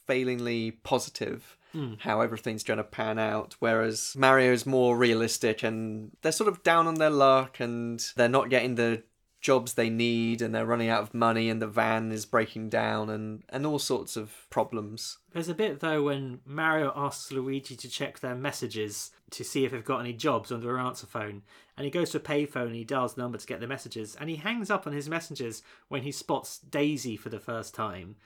unfailingly 0.07 0.71
positive. 0.71 1.57
Hmm. 1.73 1.95
How 1.99 2.21
everything's 2.21 2.63
going 2.63 2.79
to 2.79 2.85
pan 2.85 3.19
out, 3.19 3.57
whereas 3.59 4.15
Mario's 4.17 4.65
more 4.65 4.97
realistic 4.97 5.63
and 5.63 6.13
they're 6.23 6.33
sort 6.33 6.49
of 6.49 6.63
down 6.63 6.87
on 6.87 6.95
their 6.95 7.11
luck 7.11 7.61
and 7.61 8.01
they're 8.17 8.29
not 8.29 8.49
getting 8.49 8.77
the 8.77 9.03
jobs 9.41 9.75
they 9.75 9.91
need 9.91 10.41
and 10.41 10.55
they're 10.55 10.65
running 10.65 10.89
out 10.89 11.03
of 11.03 11.13
money 11.13 11.51
and 11.51 11.61
the 11.61 11.67
van 11.67 12.11
is 12.11 12.25
breaking 12.25 12.69
down 12.69 13.11
and, 13.11 13.43
and 13.51 13.67
all 13.67 13.79
sorts 13.79 14.17
of 14.17 14.33
problems. 14.49 15.19
There's 15.33 15.49
a 15.49 15.55
bit 15.55 15.81
though 15.81 16.05
when 16.05 16.41
Mario 16.47 16.93
asks 16.97 17.31
Luigi 17.31 17.77
to 17.77 17.89
check 17.89 18.21
their 18.21 18.35
messages 18.35 19.11
to 19.31 19.45
see 19.45 19.65
if 19.65 19.73
they've 19.73 19.85
got 19.85 20.01
any 20.01 20.13
jobs 20.13 20.53
on 20.53 20.61
their 20.61 20.79
answer 20.79 21.07
phone, 21.07 21.43
and 21.77 21.85
he 21.85 21.91
goes 21.91 22.11
to 22.11 22.19
a 22.19 22.21
payphone 22.21 22.67
and 22.67 22.75
he 22.75 22.85
dials 22.85 23.15
the 23.15 23.23
number 23.23 23.39
to 23.39 23.47
get 23.47 23.61
the 23.61 23.67
messages, 23.67 24.17
and 24.19 24.31
he 24.31 24.37
hangs 24.37 24.71
up 24.71 24.87
on 24.87 24.93
his 24.93 25.09
messages 25.09 25.63
when 25.89 26.03
he 26.03 26.13
spots 26.13 26.59
Daisy 26.59 27.17
for 27.17 27.29
the 27.29 27.41
first 27.41 27.75
time. 27.75 28.17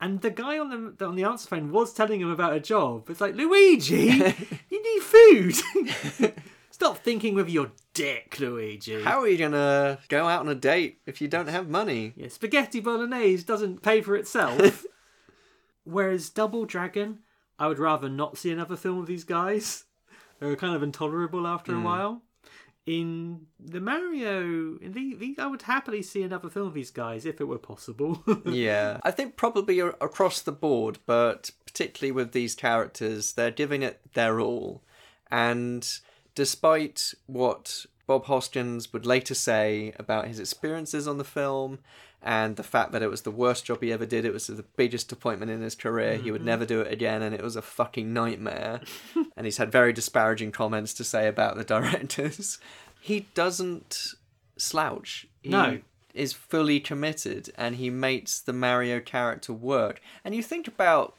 And 0.00 0.20
the 0.20 0.30
guy 0.30 0.58
on 0.58 0.94
the 0.96 1.06
on 1.06 1.16
the 1.16 1.24
answer 1.24 1.48
phone 1.48 1.72
was 1.72 1.92
telling 1.92 2.20
him 2.20 2.30
about 2.30 2.54
a 2.54 2.60
job. 2.60 3.10
It's 3.10 3.20
like 3.20 3.34
Luigi, 3.34 4.04
you 4.70 4.82
need 4.82 5.02
food. 5.02 6.34
Stop 6.70 6.98
thinking 6.98 7.34
with 7.34 7.50
your 7.50 7.72
dick, 7.92 8.38
Luigi. 8.38 9.02
How 9.02 9.22
are 9.22 9.26
you 9.26 9.36
going 9.36 9.50
to 9.50 9.98
go 10.08 10.28
out 10.28 10.42
on 10.42 10.48
a 10.48 10.54
date 10.54 11.00
if 11.06 11.20
you 11.20 11.26
don't 11.26 11.48
have 11.48 11.68
money? 11.68 12.12
Yeah, 12.14 12.28
spaghetti 12.28 12.78
bolognese 12.78 13.42
doesn't 13.42 13.82
pay 13.82 14.00
for 14.00 14.14
itself. 14.14 14.86
Whereas 15.84 16.30
Double 16.30 16.66
Dragon, 16.66 17.18
I 17.58 17.66
would 17.66 17.80
rather 17.80 18.08
not 18.08 18.38
see 18.38 18.52
another 18.52 18.76
film 18.76 19.00
of 19.00 19.06
these 19.06 19.24
guys. 19.24 19.86
They're 20.38 20.54
kind 20.54 20.76
of 20.76 20.84
intolerable 20.84 21.48
after 21.48 21.72
a 21.72 21.78
hmm. 21.78 21.82
while. 21.82 22.22
In 22.88 23.48
the 23.60 23.82
Mario, 23.82 24.78
in 24.80 24.92
the, 24.94 25.14
the, 25.14 25.36
I 25.38 25.46
would 25.46 25.60
happily 25.60 26.00
see 26.00 26.22
another 26.22 26.48
film 26.48 26.68
of 26.68 26.72
these 26.72 26.90
guys 26.90 27.26
if 27.26 27.38
it 27.38 27.44
were 27.44 27.58
possible. 27.58 28.24
Yeah, 28.46 28.98
I 29.02 29.10
think 29.10 29.36
probably 29.36 29.78
across 29.78 30.40
the 30.40 30.52
board, 30.52 30.98
but 31.04 31.50
particularly 31.66 32.12
with 32.12 32.32
these 32.32 32.54
characters, 32.54 33.34
they're 33.34 33.50
giving 33.50 33.82
it 33.82 34.00
their 34.14 34.40
all. 34.40 34.82
And 35.30 35.86
despite 36.34 37.12
what 37.26 37.84
Bob 38.06 38.24
Hoskins 38.24 38.90
would 38.94 39.04
later 39.04 39.34
say 39.34 39.92
about 39.98 40.28
his 40.28 40.40
experiences 40.40 41.06
on 41.06 41.18
the 41.18 41.24
film 41.24 41.80
and 42.22 42.56
the 42.56 42.62
fact 42.62 42.92
that 42.92 43.02
it 43.02 43.10
was 43.10 43.22
the 43.22 43.30
worst 43.30 43.64
job 43.64 43.82
he 43.82 43.92
ever 43.92 44.06
did, 44.06 44.24
it 44.24 44.32
was 44.32 44.48
the 44.48 44.64
biggest 44.76 45.08
disappointment 45.08 45.50
in 45.50 45.60
his 45.60 45.74
career, 45.74 46.16
he 46.16 46.30
would 46.30 46.40
mm-hmm. 46.40 46.46
never 46.48 46.66
do 46.66 46.80
it 46.80 46.92
again, 46.92 47.22
and 47.22 47.34
it 47.34 47.42
was 47.42 47.56
a 47.56 47.62
fucking 47.62 48.12
nightmare. 48.12 48.80
and 49.36 49.46
he's 49.46 49.58
had 49.58 49.70
very 49.70 49.92
disparaging 49.92 50.50
comments 50.52 50.92
to 50.94 51.04
say 51.04 51.28
about 51.28 51.56
the 51.56 51.64
directors. 51.74 52.58
He 53.00 53.26
doesn't 53.34 54.14
slouch. 54.56 55.26
He 55.42 55.50
No. 55.50 55.80
is 56.14 56.32
fully 56.32 56.80
committed 56.80 57.50
and 57.56 57.76
he 57.76 57.90
makes 57.90 58.40
the 58.40 58.52
Mario 58.52 58.98
character 59.00 59.52
work. 59.52 60.00
And 60.24 60.34
you 60.34 60.42
think 60.42 60.66
about, 60.66 61.14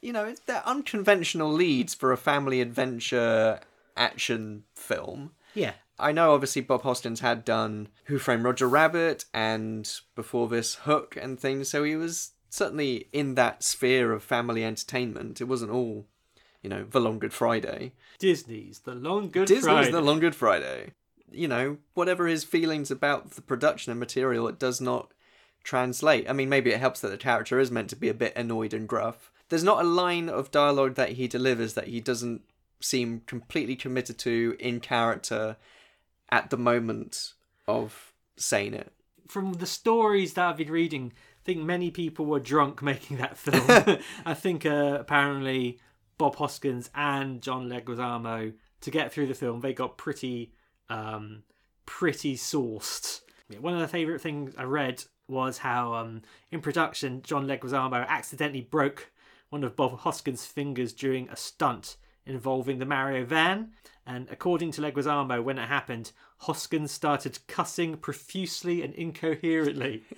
you 0.00 0.12
know, 0.12 0.34
they're 0.46 0.66
unconventional 0.66 1.52
leads 1.52 1.92
for 1.94 2.12
a 2.12 2.16
family 2.16 2.60
adventure 2.60 3.60
action 3.96 4.64
film. 4.74 5.32
yeah. 5.54 5.72
I 5.98 6.12
know 6.12 6.34
obviously 6.34 6.62
Bob 6.62 6.82
Hoskins 6.82 7.20
had 7.20 7.44
done 7.44 7.88
Who 8.06 8.18
Framed 8.18 8.44
Roger 8.44 8.68
Rabbit 8.68 9.24
and 9.32 9.90
before 10.14 10.48
this 10.48 10.76
Hook 10.76 11.16
and 11.20 11.38
things, 11.38 11.68
so 11.68 11.84
he 11.84 11.96
was 11.96 12.32
certainly 12.50 13.08
in 13.12 13.34
that 13.34 13.62
sphere 13.62 14.12
of 14.12 14.22
family 14.22 14.64
entertainment. 14.64 15.40
It 15.40 15.44
wasn't 15.44 15.70
all, 15.70 16.06
you 16.62 16.70
know, 16.70 16.84
The 16.84 17.00
Long 17.00 17.18
Good 17.18 17.32
Friday. 17.32 17.92
Disney's 18.18 18.80
The 18.80 18.94
Long 18.94 19.30
Good 19.30 19.46
Disney's 19.46 19.64
Friday. 19.64 19.90
The 19.90 20.00
Long 20.00 20.20
Good 20.20 20.34
Friday. 20.34 20.92
You 21.30 21.48
know, 21.48 21.78
whatever 21.94 22.26
his 22.26 22.44
feelings 22.44 22.90
about 22.90 23.32
the 23.32 23.42
production 23.42 23.90
and 23.90 24.00
material, 24.00 24.46
it 24.48 24.58
does 24.58 24.80
not 24.80 25.12
translate. 25.64 26.28
I 26.28 26.32
mean, 26.32 26.48
maybe 26.48 26.70
it 26.70 26.78
helps 26.80 27.00
that 27.00 27.08
the 27.08 27.16
character 27.16 27.58
is 27.58 27.70
meant 27.70 27.90
to 27.90 27.96
be 27.96 28.08
a 28.08 28.14
bit 28.14 28.36
annoyed 28.36 28.74
and 28.74 28.88
gruff. 28.88 29.32
There's 29.48 29.64
not 29.64 29.84
a 29.84 29.88
line 29.88 30.28
of 30.28 30.50
dialogue 30.50 30.94
that 30.94 31.12
he 31.12 31.26
delivers 31.26 31.74
that 31.74 31.88
he 31.88 32.00
doesn't 32.00 32.42
seem 32.80 33.22
completely 33.26 33.76
committed 33.76 34.18
to 34.18 34.56
in 34.58 34.78
character 34.80 35.56
at 36.30 36.50
the 36.50 36.56
moment 36.56 37.34
of 37.66 38.12
saying 38.36 38.74
it. 38.74 38.92
From 39.28 39.54
the 39.54 39.66
stories 39.66 40.34
that 40.34 40.46
I've 40.46 40.56
been 40.56 40.70
reading, 40.70 41.12
I 41.14 41.44
think 41.44 41.60
many 41.60 41.90
people 41.90 42.26
were 42.26 42.40
drunk 42.40 42.82
making 42.82 43.18
that 43.18 43.36
film. 43.38 43.98
I 44.26 44.34
think 44.34 44.66
uh, 44.66 44.98
apparently 45.00 45.80
Bob 46.18 46.36
Hoskins 46.36 46.90
and 46.94 47.42
John 47.42 47.68
Leguizamo, 47.68 48.54
to 48.80 48.90
get 48.90 49.12
through 49.12 49.26
the 49.26 49.34
film, 49.34 49.60
they 49.60 49.72
got 49.72 49.96
pretty, 49.96 50.52
um, 50.88 51.42
pretty 51.86 52.36
sourced. 52.36 53.20
One 53.60 53.74
of 53.74 53.80
the 53.80 53.88
favourite 53.88 54.20
things 54.20 54.54
I 54.56 54.64
read 54.64 55.04
was 55.28 55.58
how 55.58 55.94
um, 55.94 56.22
in 56.50 56.60
production, 56.60 57.22
John 57.22 57.46
Leguizamo 57.46 58.06
accidentally 58.06 58.60
broke 58.60 59.10
one 59.50 59.64
of 59.64 59.76
Bob 59.76 59.98
Hoskins' 60.00 60.46
fingers 60.46 60.92
during 60.92 61.28
a 61.28 61.36
stunt 61.36 61.96
involving 62.26 62.78
the 62.78 62.86
Mario 62.86 63.24
van. 63.24 63.72
And 64.06 64.28
according 64.30 64.72
to 64.72 64.82
Leguizamo, 64.82 65.42
when 65.42 65.58
it 65.58 65.68
happened, 65.68 66.12
Hoskins 66.38 66.92
started 66.92 67.38
cussing 67.46 67.96
profusely 67.96 68.82
and 68.82 68.92
incoherently. 68.94 70.04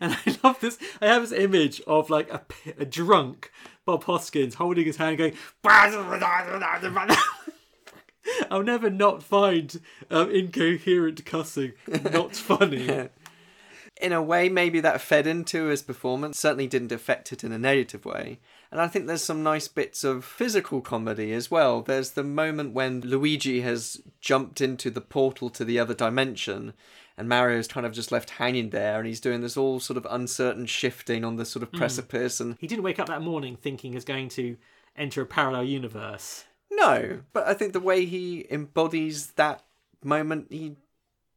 and 0.00 0.16
I 0.26 0.36
love 0.42 0.58
this. 0.60 0.78
I 1.00 1.06
have 1.06 1.22
this 1.22 1.38
image 1.38 1.80
of 1.86 2.10
like 2.10 2.30
a 2.76 2.84
drunk 2.84 3.52
Bob 3.84 4.04
Hoskins 4.04 4.54
holding 4.54 4.86
his 4.86 4.96
hand, 4.96 5.18
going. 5.18 5.34
I'll 8.50 8.62
never 8.62 8.90
not 8.90 9.22
find 9.22 9.80
um, 10.10 10.30
incoherent 10.30 11.24
cussing 11.24 11.72
not 11.86 12.34
funny. 12.36 13.08
in 14.00 14.12
a 14.12 14.22
way, 14.22 14.48
maybe 14.48 14.80
that 14.80 15.00
fed 15.00 15.26
into 15.26 15.66
his 15.66 15.82
performance. 15.82 16.38
Certainly 16.38 16.68
didn't 16.68 16.92
affect 16.92 17.32
it 17.32 17.44
in 17.44 17.52
a 17.52 17.58
negative 17.58 18.04
way. 18.04 18.40
And 18.74 18.82
I 18.82 18.88
think 18.88 19.06
there's 19.06 19.22
some 19.22 19.44
nice 19.44 19.68
bits 19.68 20.02
of 20.02 20.24
physical 20.24 20.80
comedy 20.80 21.32
as 21.32 21.48
well. 21.48 21.80
There's 21.80 22.10
the 22.10 22.24
moment 22.24 22.74
when 22.74 23.02
Luigi 23.02 23.60
has 23.60 24.02
jumped 24.20 24.60
into 24.60 24.90
the 24.90 25.00
portal 25.00 25.48
to 25.50 25.64
the 25.64 25.78
other 25.78 25.94
dimension, 25.94 26.72
and 27.16 27.28
Mario's 27.28 27.68
kind 27.68 27.86
of 27.86 27.92
just 27.92 28.10
left 28.10 28.30
hanging 28.30 28.70
there, 28.70 28.98
and 28.98 29.06
he's 29.06 29.20
doing 29.20 29.42
this 29.42 29.56
all 29.56 29.78
sort 29.78 29.96
of 29.96 30.08
uncertain 30.10 30.66
shifting 30.66 31.24
on 31.24 31.36
the 31.36 31.44
sort 31.44 31.62
of 31.62 31.68
hmm. 31.68 31.76
precipice. 31.76 32.40
And 32.40 32.56
He 32.58 32.66
didn't 32.66 32.82
wake 32.82 32.98
up 32.98 33.06
that 33.06 33.22
morning 33.22 33.54
thinking 33.54 33.92
he's 33.92 34.04
going 34.04 34.28
to 34.30 34.56
enter 34.96 35.22
a 35.22 35.26
parallel 35.26 35.62
universe. 35.62 36.44
no, 36.68 37.20
but 37.32 37.46
I 37.46 37.54
think 37.54 37.74
the 37.74 37.78
way 37.78 38.04
he 38.06 38.44
embodies 38.50 39.34
that 39.34 39.62
moment, 40.02 40.48
he 40.50 40.74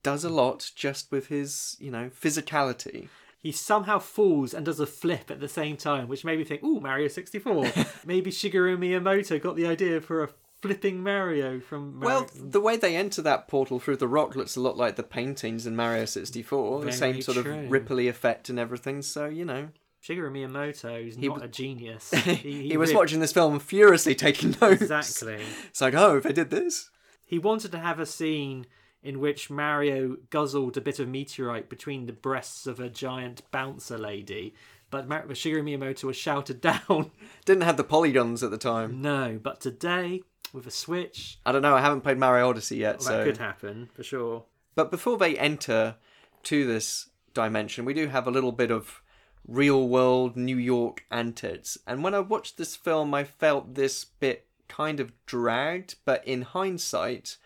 does 0.02 0.24
a 0.24 0.30
lot 0.30 0.72
just 0.74 1.12
with 1.12 1.28
his, 1.28 1.78
you 1.80 1.92
know, 1.92 2.10
physicality. 2.20 3.10
He 3.40 3.52
somehow 3.52 4.00
falls 4.00 4.54
and 4.54 4.66
does 4.66 4.80
a 4.80 4.86
flip 4.88 5.30
at 5.30 5.40
the 5.40 5.48
same 5.48 5.78
time, 5.78 6.08
which 6.08 6.26
made 6.26 6.40
me 6.40 6.44
think, 6.44 6.64
ooh, 6.64 6.80
Mario 6.80 7.08
64. 7.08 7.72
Maybe 8.06 8.32
Shigeru 8.32 8.78
Miyamoto 8.78 9.42
got 9.42 9.56
the 9.56 9.68
idea 9.68 10.02
for 10.02 10.24
a 10.24 10.30
flipping 10.62 11.04
Mario 11.04 11.60
from 11.60 12.00
Mario. 12.00 12.22
Well, 12.22 12.30
the 12.34 12.60
way 12.60 12.78
they 12.78 12.96
enter 12.96 13.22
that 13.22 13.48
portal 13.48 13.80
through 13.80 13.98
the 13.98 14.08
rock 14.08 14.36
looks 14.36 14.56
a 14.56 14.62
lot 14.62 14.76
like 14.76 14.96
the 14.96 15.04
paintings 15.04 15.68
in 15.68 15.76
Mario 15.76 16.06
64. 16.06 16.84
the 16.84 16.92
same 16.92 17.22
sort 17.22 17.38
true. 17.38 17.54
of 17.54 17.70
ripply 17.70 18.10
effect 18.10 18.50
and 18.50 18.58
everything. 18.58 19.02
So, 19.04 19.26
you 19.28 19.46
know. 19.46 19.70
Shigeru 20.04 20.32
Miyamoto 20.32 21.08
is 21.08 21.16
He 21.16 21.28
not 21.28 21.36
was- 21.36 21.44
a 21.44 21.48
genius. 21.48 22.12
He, 22.14 22.76
was 22.76 22.90
ripped- 22.90 22.98
watching 22.98 23.20
this 23.20 23.34
film 23.34 23.60
furiously 23.60 24.16
taking 24.16 24.56
notes. 24.62 24.82
Exactly. 24.82 25.44
It's 25.70 25.82
like, 25.82 25.94
oh, 25.94 26.18
if 26.18 26.26
I 26.26 26.32
did 26.32 26.50
this. 26.50 26.90
He 27.24 27.38
wanted 27.40 27.72
to 27.74 27.80
have 27.80 28.00
a 28.00 28.06
scene 28.06 28.66
in 29.04 29.20
which 29.20 29.50
Mario 29.50 30.18
guzzled 30.30 30.78
a 30.78 30.82
bit 30.82 31.00
of 31.00 31.08
meteorite 31.08 31.70
between 31.70 32.06
the 32.06 32.14
breasts 32.14 32.68
of 32.68 32.80
a 32.80 32.90
giant 32.90 33.42
bouncer 33.52 33.98
lady, 33.98 34.54
but 34.90 35.08
Mar- 35.08 35.26
Shigeru 35.28 35.64
Miyamoto 35.64 36.06
was 36.06 36.18
shouted 36.18 36.62
down. 36.62 37.12
Didn't 37.46 37.64
have 37.64 37.78
the 37.78 37.84
polygons 37.84 38.44
at 38.44 38.52
the 38.52 38.58
time. 38.58 39.02
no, 39.02 39.40
but 39.42 39.62
today, 39.62 40.22
with 40.54 40.66
a 40.68 40.72
Switch, 40.72 41.40
I 41.46 41.52
don't 41.52 41.62
know, 41.62 41.76
I 41.76 41.82
haven't 41.82 42.02
played 42.02 42.18
Mario 42.18 42.50
Odyssey 42.50 42.78
yet, 42.78 43.00
well, 43.00 43.08
so. 43.08 43.18
that 43.18 43.26
could 43.26 43.38
happen, 43.38 43.90
for 43.94 44.04
sure. 44.04 44.46
But 44.76 44.92
before 44.92 45.18
they 45.18 45.38
enter 45.38 45.96
to 46.44 46.66
this 46.68 47.10
dimension, 47.34 47.86
we 47.86 47.94
do 47.94 48.08
have 48.08 48.28
a 48.28 48.32
little 48.32 48.52
bit 48.52 48.72
of 48.72 49.02
real 49.48 49.88
world 49.88 50.36
New 50.36 50.58
York 50.58 51.04
antics. 51.10 51.78
And 51.88 52.04
when 52.04 52.14
I 52.14 52.20
watched 52.20 52.58
this 52.58 52.76
film, 52.76 53.14
I 53.14 53.24
felt 53.24 53.76
this 53.76 54.04
bit 54.06 54.46
kind 54.68 55.00
of 55.00 55.14
dragged, 55.26 55.96
but 56.06 56.26
in 56.28 56.42
hindsight, 56.42 57.38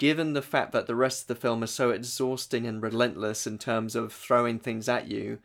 given 0.00 0.32
the 0.32 0.40
fact 0.40 0.72
that 0.72 0.86
the 0.86 0.96
rest 0.96 1.22
of 1.22 1.26
the 1.28 1.34
film 1.34 1.62
is 1.62 1.70
so 1.70 1.90
exhausting 1.90 2.66
and 2.66 2.82
relentless 2.82 3.46
in 3.46 3.58
terms 3.58 3.94
of 3.94 4.14
throwing 4.14 4.58
things 4.58 4.88
at 4.88 5.08
you, 5.08 5.38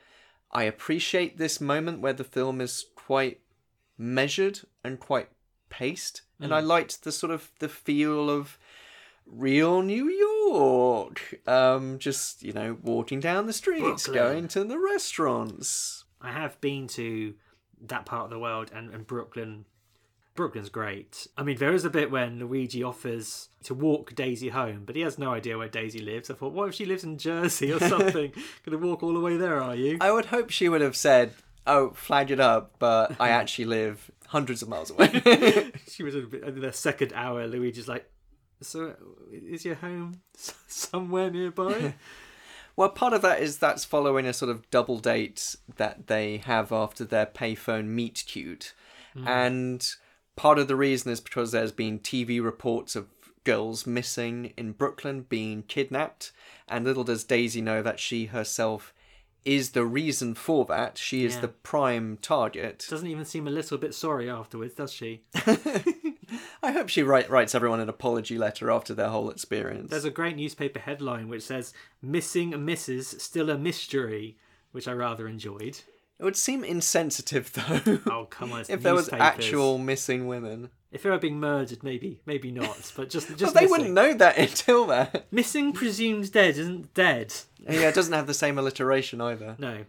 I 0.49 0.63
appreciate 0.63 1.37
this 1.37 1.59
moment 1.59 1.99
where 1.99 2.13
the 2.13 2.23
film 2.23 2.61
is 2.61 2.85
quite 2.95 3.41
measured 3.97 4.61
and 4.81 4.97
quite 4.97 5.27
paced. 5.69 6.21
And 6.39 6.53
I 6.53 6.61
liked 6.61 7.03
the 7.03 7.11
sort 7.11 7.33
of 7.33 7.51
the 7.59 7.67
feel 7.67 8.29
of 8.29 8.57
real 9.25 9.81
New 9.81 10.07
York. 10.07 11.41
Um, 11.45 11.99
just 11.99 12.41
you 12.41 12.53
know, 12.53 12.77
walking 12.81 13.19
down 13.19 13.47
the 13.47 13.53
streets, 13.53 14.05
Brooklyn. 14.05 14.13
going 14.13 14.47
to 14.47 14.63
the 14.63 14.79
restaurants. 14.79 16.05
I 16.21 16.31
have 16.31 16.61
been 16.61 16.87
to 16.89 17.33
that 17.87 18.05
part 18.05 18.23
of 18.23 18.29
the 18.29 18.39
world 18.39 18.71
and, 18.73 18.93
and 18.93 19.05
Brooklyn 19.05 19.65
Brooklyn's 20.35 20.69
great. 20.69 21.27
I 21.37 21.43
mean, 21.43 21.57
there 21.57 21.73
is 21.73 21.85
a 21.85 21.89
bit 21.89 22.11
when 22.11 22.39
Luigi 22.39 22.83
offers 22.83 23.49
to 23.63 23.73
walk 23.73 24.13
Daisy 24.15 24.49
home, 24.49 24.83
but 24.85 24.95
he 24.95 25.01
has 25.01 25.17
no 25.17 25.31
idea 25.31 25.57
where 25.57 25.69
Daisy 25.69 25.99
lives. 25.99 26.29
I 26.29 26.33
thought, 26.33 26.51
what 26.51 26.69
if 26.69 26.75
she 26.75 26.85
lives 26.85 27.05
in 27.05 27.17
Jersey 27.17 27.71
or 27.71 27.79
something? 27.89 28.33
Gonna 28.65 28.77
walk 28.77 29.01
all 29.01 29.13
the 29.13 29.19
way 29.21 29.37
there, 29.37 29.61
are 29.61 29.75
you? 29.75 29.97
I 30.01 30.11
would 30.11 30.25
hope 30.25 30.49
she 30.49 30.67
would 30.67 30.81
have 30.81 30.97
said, 30.97 31.33
"Oh, 31.65 31.91
flag 31.91 32.31
it 32.31 32.41
up," 32.41 32.75
but 32.79 33.15
I 33.19 33.29
actually 33.41 33.65
live 33.65 34.11
hundreds 34.27 34.61
of 34.61 34.67
miles 34.67 34.91
away. 34.91 35.71
She 35.89 36.03
was 36.03 36.15
in 36.15 36.59
the 36.59 36.73
second 36.73 37.13
hour. 37.13 37.47
Luigi's 37.47 37.87
like, 37.87 38.11
so 38.61 38.95
is 39.31 39.63
your 39.63 39.75
home 39.75 40.21
somewhere 40.35 41.31
nearby? 41.31 41.93
well, 42.75 42.89
part 42.89 43.13
of 43.13 43.21
that 43.21 43.41
is 43.41 43.59
that's 43.59 43.85
following 43.85 44.25
a 44.25 44.33
sort 44.33 44.51
of 44.51 44.69
double 44.69 44.99
date 44.99 45.55
that 45.77 46.07
they 46.07 46.37
have 46.39 46.73
after 46.73 47.05
their 47.05 47.25
payphone 47.25 47.85
meet 47.85 48.25
cute, 48.27 48.73
hmm. 49.13 49.25
and 49.25 49.95
part 50.35 50.59
of 50.59 50.67
the 50.67 50.75
reason 50.75 51.11
is 51.11 51.19
because 51.21 51.51
there's 51.51 51.71
been 51.71 51.99
TV 51.99 52.43
reports 52.43 52.95
of 52.95 53.07
girls 53.43 53.85
missing 53.85 54.53
in 54.57 54.71
Brooklyn 54.71 55.21
being 55.29 55.63
kidnapped, 55.63 56.31
and 56.67 56.83
little 56.85 57.03
does 57.03 57.23
Daisy 57.23 57.61
know 57.61 57.81
that 57.81 57.99
she 57.99 58.25
herself 58.27 58.93
is 59.43 59.71
the 59.71 59.85
reason 59.85 60.33
for 60.33 60.65
that. 60.65 60.97
She 60.97 61.23
is 61.23 61.35
Yeah. 61.35 61.41
the 61.41 61.47
prime 61.49 62.17
target. 62.19 62.83
Doesn't 62.89 63.07
even 63.07 63.25
seem 63.25 63.47
a 63.47 63.51
little 63.51 63.77
bit 63.77 63.93
sorry 63.93 64.27
afterwards, 64.27 64.73
does 64.73 64.91
she? 64.91 65.21
I 66.63 66.71
hope 66.71 66.89
she 66.89 67.03
write, 67.03 67.29
writes 67.29 67.53
everyone 67.53 67.79
an 67.79 67.87
apology 67.89 68.37
letter 68.39 68.71
after 68.71 68.95
their 68.95 69.09
whole 69.09 69.29
experience. 69.29 69.91
There's 69.91 70.05
a 70.05 70.09
great 70.09 70.35
newspaper 70.35 70.79
headline 70.79 71.27
which 71.29 71.43
says 71.43 71.73
"Missing 72.01 72.65
Misses 72.65 73.09
Still 73.19 73.51
a 73.51 73.57
Mystery," 73.57 74.37
which 74.71 74.87
I 74.87 74.93
rather 74.93 75.27
enjoyed. 75.27 75.81
It 76.19 76.23
would 76.23 76.37
seem 76.37 76.63
insensitive 76.63 77.51
though. 77.85 77.99
Oh 78.09 78.25
come 78.29 78.53
on! 78.53 78.61
It's 78.61 78.69
if 78.69 78.81
there 78.81 78.93
was 78.93 79.09
actual 79.11 79.77
missing 79.77 80.27
women. 80.27 80.69
if 80.91 81.03
they 81.03 81.09
were 81.09 81.17
being 81.17 81.39
murdered, 81.39 81.83
maybe, 81.83 82.21
maybe 82.25 82.51
not. 82.51 82.91
But 82.95 83.09
just, 83.09 83.27
just 83.37 83.53
they 83.53 83.61
missing. 83.61 83.69
wouldn't 83.69 83.91
know 83.91 84.13
that 84.13 84.37
until 84.45 84.85
that. 84.87 85.25
Missing 85.31 85.73
presumed 85.73 86.31
dead 86.31 86.57
isn't 86.57 86.93
dead. 86.93 87.33
Yeah, 87.69 87.89
it 87.89 87.95
doesn't 87.95 88.13
have 88.13 88.27
the 88.27 88.33
same 88.33 88.57
alliteration 88.57 89.19
either. 89.19 89.55
No, 89.59 89.85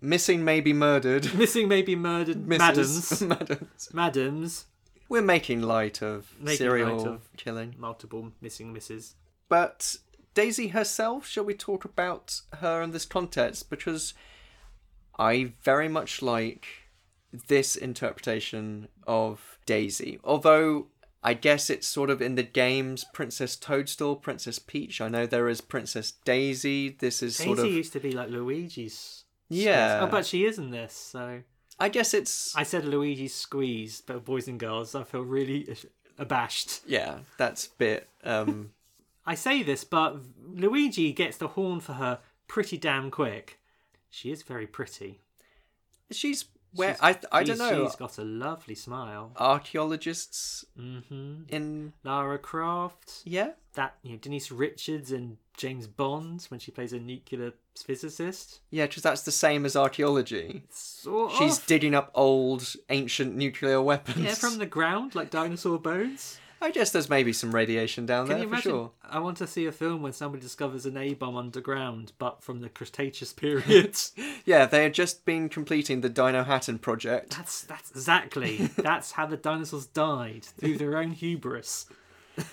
Missing 0.00 0.44
may 0.44 0.60
be 0.60 0.72
murdered. 0.72 1.32
missing 1.34 1.68
may 1.68 1.80
be 1.80 1.94
murdered. 1.96 2.46
Madams, 2.46 3.22
Madams. 3.22 3.88
madams, 3.94 4.66
We're 5.08 5.22
making 5.22 5.62
light 5.62 6.02
of 6.02 6.34
Making 6.40 6.58
serial 6.58 6.96
light 6.98 7.06
of- 7.06 7.28
killing. 7.36 7.76
multiple 7.78 8.32
missing 8.40 8.72
misses. 8.72 9.14
But 9.48 9.96
Daisy 10.34 10.68
herself, 10.68 11.26
shall 11.26 11.44
we 11.44 11.54
talk 11.54 11.84
about 11.84 12.40
her 12.58 12.82
in 12.82 12.90
this 12.90 13.04
context? 13.04 13.70
Because 13.70 14.12
I 15.22 15.52
very 15.62 15.88
much 15.88 16.20
like 16.20 16.66
this 17.46 17.76
interpretation 17.76 18.88
of 19.06 19.58
Daisy. 19.66 20.18
Although 20.24 20.88
I 21.22 21.34
guess 21.34 21.70
it's 21.70 21.86
sort 21.86 22.10
of 22.10 22.20
in 22.20 22.34
the 22.34 22.42
games 22.42 23.04
Princess 23.12 23.54
Toadstool, 23.54 24.16
Princess 24.16 24.58
Peach. 24.58 25.00
I 25.00 25.08
know 25.08 25.24
there 25.26 25.48
is 25.48 25.60
Princess 25.60 26.14
Daisy. 26.24 26.96
This 26.98 27.22
is 27.22 27.38
Daisy 27.38 27.54
sort 27.54 27.58
of. 27.60 27.66
used 27.66 27.92
to 27.92 28.00
be 28.00 28.10
like 28.10 28.30
Luigi's. 28.30 29.22
Yeah. 29.48 30.00
Oh, 30.02 30.08
but 30.08 30.26
she 30.26 30.44
is 30.44 30.58
in 30.58 30.72
this. 30.72 30.92
So 30.92 31.42
I 31.78 31.88
guess 31.88 32.14
it's. 32.14 32.56
I 32.56 32.64
said 32.64 32.84
Luigi's 32.84 33.34
squeeze, 33.34 34.00
but 34.00 34.24
boys 34.24 34.48
and 34.48 34.58
girls, 34.58 34.96
I 34.96 35.04
feel 35.04 35.22
really 35.22 35.72
abashed. 36.18 36.80
Yeah, 36.84 37.18
that's 37.38 37.66
a 37.66 37.70
bit. 37.78 38.08
Um, 38.24 38.72
I 39.24 39.36
say 39.36 39.62
this, 39.62 39.84
but 39.84 40.16
Luigi 40.52 41.12
gets 41.12 41.36
the 41.36 41.48
horn 41.48 41.78
for 41.78 41.92
her 41.92 42.18
pretty 42.48 42.76
damn 42.76 43.12
quick. 43.12 43.60
She 44.12 44.30
is 44.30 44.42
very 44.44 44.66
pretty. 44.68 45.20
she's. 46.10 46.44
Where 46.74 46.94
She's- 46.94 47.00
I 47.32 47.40
I 47.40 47.42
don't 47.44 47.58
know. 47.58 47.84
She's 47.86 47.96
got 47.96 48.16
a 48.16 48.24
lovely 48.24 48.74
smile. 48.74 49.32
Archaeologists 49.36 50.64
hmm 50.76 51.42
in 51.48 51.92
Lara 52.04 52.38
Croft. 52.38 53.20
yeah 53.24 53.50
That 53.74 53.96
you 54.02 54.12
know, 54.12 54.18
Denise 54.18 54.50
Richards 54.50 55.12
and 55.12 55.36
James 55.58 55.86
Bond 55.86 56.44
when 56.48 56.60
she 56.60 56.70
plays 56.70 56.94
a 56.94 56.98
nuclear 56.98 57.52
physicist. 57.76 58.60
yeah 58.70 58.86
because 58.86 59.02
that's 59.02 59.22
the 59.22 59.32
same 59.32 59.66
as 59.66 59.76
archaeology. 59.76 60.62
Sort 60.70 61.32
She's 61.32 61.58
of. 61.58 61.66
digging 61.66 61.94
up 61.94 62.10
old 62.14 62.74
ancient 62.88 63.36
nuclear 63.36 63.82
weapons. 63.82 64.24
yeah 64.24 64.34
from 64.34 64.56
the 64.58 64.66
ground 64.66 65.14
like 65.14 65.30
dinosaur 65.30 65.78
bones. 65.78 66.38
I 66.62 66.70
guess 66.70 66.90
there's 66.90 67.10
maybe 67.10 67.32
some 67.32 67.54
radiation 67.54 68.06
down 68.06 68.26
Can 68.28 68.36
there 68.36 68.44
you 68.44 68.48
for 68.48 68.54
imagine? 68.54 68.70
sure. 68.72 68.90
I 69.02 69.18
want 69.18 69.36
to 69.38 69.46
see 69.46 69.66
a 69.66 69.72
film 69.72 70.00
when 70.00 70.12
somebody 70.12 70.40
discovers 70.42 70.86
an 70.86 70.96
A 70.96 71.12
bomb 71.14 71.36
underground, 71.36 72.12
but 72.18 72.42
from 72.42 72.60
the 72.60 72.68
Cretaceous 72.68 73.32
period. 73.44 73.96
Yeah, 74.44 74.66
they 74.66 74.82
had 74.84 74.94
just 74.94 75.24
been 75.24 75.48
completing 75.48 76.00
the 76.00 76.10
Dinohattan 76.10 76.80
project. 76.80 77.36
that's 77.36 77.62
that's 77.62 77.90
exactly 77.90 78.56
that's 78.76 79.12
how 79.12 79.26
the 79.26 79.36
dinosaurs 79.36 79.86
died 79.86 80.44
through 80.44 80.78
their 80.78 80.96
own 80.96 81.12
hubris. 81.12 81.86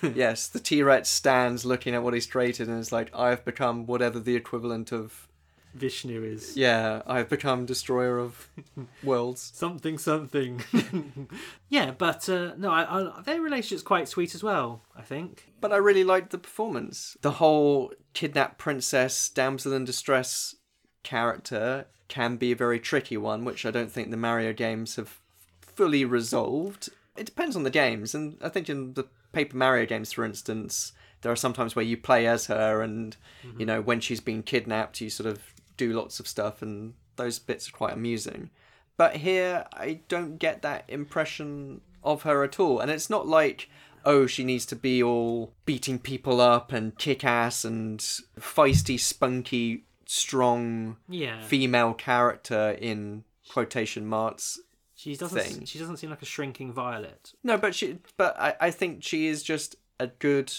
yes, 0.02 0.46
the 0.48 0.60
T 0.60 0.82
Rex 0.82 1.08
stands 1.08 1.64
looking 1.64 1.94
at 1.94 2.02
what 2.02 2.14
he's 2.14 2.26
created 2.26 2.68
and 2.68 2.78
is 2.78 2.92
like, 2.92 3.10
I've 3.16 3.44
become 3.44 3.86
whatever 3.86 4.18
the 4.20 4.36
equivalent 4.36 4.92
of. 4.92 5.26
Vishnu 5.74 6.22
is 6.24 6.56
Yeah, 6.56 7.02
I've 7.06 7.28
become 7.28 7.66
destroyer 7.66 8.18
of 8.18 8.48
worlds. 9.02 9.52
something 9.54 9.98
something. 9.98 10.62
yeah, 11.68 11.92
but 11.92 12.28
uh, 12.28 12.52
no, 12.56 12.70
I, 12.70 12.82
I, 13.18 13.22
their 13.22 13.40
relationship's 13.40 13.82
quite 13.82 14.08
sweet 14.08 14.34
as 14.34 14.42
well. 14.42 14.82
I 14.96 15.02
think. 15.02 15.52
But 15.60 15.72
I 15.72 15.76
really 15.76 16.04
liked 16.04 16.30
the 16.30 16.38
performance. 16.38 17.16
The 17.22 17.32
whole 17.32 17.92
kidnapped 18.14 18.58
princess, 18.58 19.28
damsel 19.28 19.72
in 19.72 19.84
distress 19.84 20.56
character 21.02 21.86
can 22.08 22.36
be 22.36 22.52
a 22.52 22.56
very 22.56 22.80
tricky 22.80 23.16
one, 23.16 23.44
which 23.44 23.64
I 23.64 23.70
don't 23.70 23.90
think 23.90 24.10
the 24.10 24.16
Mario 24.16 24.52
games 24.52 24.96
have 24.96 25.18
fully 25.60 26.04
resolved. 26.04 26.88
It 27.16 27.26
depends 27.26 27.54
on 27.56 27.62
the 27.62 27.70
games, 27.70 28.14
and 28.14 28.36
I 28.42 28.48
think 28.48 28.68
in 28.68 28.94
the 28.94 29.06
Paper 29.32 29.56
Mario 29.56 29.86
games, 29.86 30.12
for 30.12 30.24
instance, 30.24 30.92
there 31.22 31.30
are 31.30 31.36
sometimes 31.36 31.76
where 31.76 31.84
you 31.84 31.96
play 31.96 32.26
as 32.26 32.46
her, 32.46 32.82
and 32.82 33.16
you 33.58 33.64
know 33.66 33.80
when 33.80 34.00
she's 34.00 34.20
been 34.20 34.42
kidnapped, 34.42 35.00
you 35.00 35.10
sort 35.10 35.28
of 35.28 35.54
do 35.84 35.92
lots 35.92 36.20
of 36.20 36.28
stuff, 36.28 36.62
and 36.62 36.94
those 37.16 37.38
bits 37.38 37.68
are 37.68 37.72
quite 37.72 37.94
amusing. 37.94 38.50
But 38.96 39.16
here, 39.16 39.64
I 39.72 40.00
don't 40.08 40.38
get 40.38 40.62
that 40.62 40.84
impression 40.88 41.80
of 42.02 42.22
her 42.22 42.42
at 42.44 42.60
all, 42.60 42.80
and 42.80 42.90
it's 42.90 43.10
not 43.10 43.26
like 43.26 43.68
oh, 44.02 44.26
she 44.26 44.42
needs 44.44 44.64
to 44.64 44.74
be 44.74 45.02
all 45.02 45.52
beating 45.66 45.98
people 45.98 46.40
up 46.40 46.72
and 46.72 46.96
kick 46.96 47.22
ass 47.22 47.66
and 47.66 48.00
feisty, 48.40 48.98
spunky, 48.98 49.84
strong 50.06 50.96
Yeah. 51.06 51.42
female 51.42 51.92
character 51.92 52.70
in 52.80 53.24
quotation 53.52 54.06
marks. 54.06 54.58
She 54.94 55.16
doesn't. 55.16 55.38
thing. 55.38 55.64
She 55.66 55.78
doesn't 55.78 55.98
seem 55.98 56.08
like 56.08 56.22
a 56.22 56.26
shrinking 56.34 56.72
violet. 56.72 57.32
No, 57.44 57.58
but 57.58 57.74
she, 57.74 57.98
but 58.16 58.34
I, 58.40 58.54
I 58.58 58.70
think 58.70 59.02
she 59.02 59.26
is 59.26 59.42
just 59.42 59.76
a 59.98 60.06
good 60.06 60.50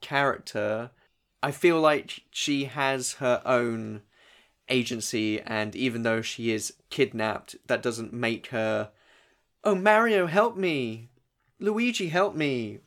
character. 0.00 0.90
I 1.42 1.50
feel 1.50 1.80
like 1.80 2.20
she 2.30 2.64
has 2.66 3.14
her 3.14 3.42
own 3.44 4.02
agency, 4.70 5.40
and 5.40 5.74
even 5.76 6.02
though 6.02 6.22
she 6.22 6.52
is 6.52 6.74
kidnapped, 6.88 7.56
that 7.66 7.82
doesn't 7.82 8.12
make 8.12 8.48
her. 8.48 8.90
Oh, 9.64 9.74
Mario, 9.74 10.26
help 10.26 10.56
me! 10.56 11.08
Luigi, 11.58 12.08
help 12.08 12.34
me! 12.34 12.80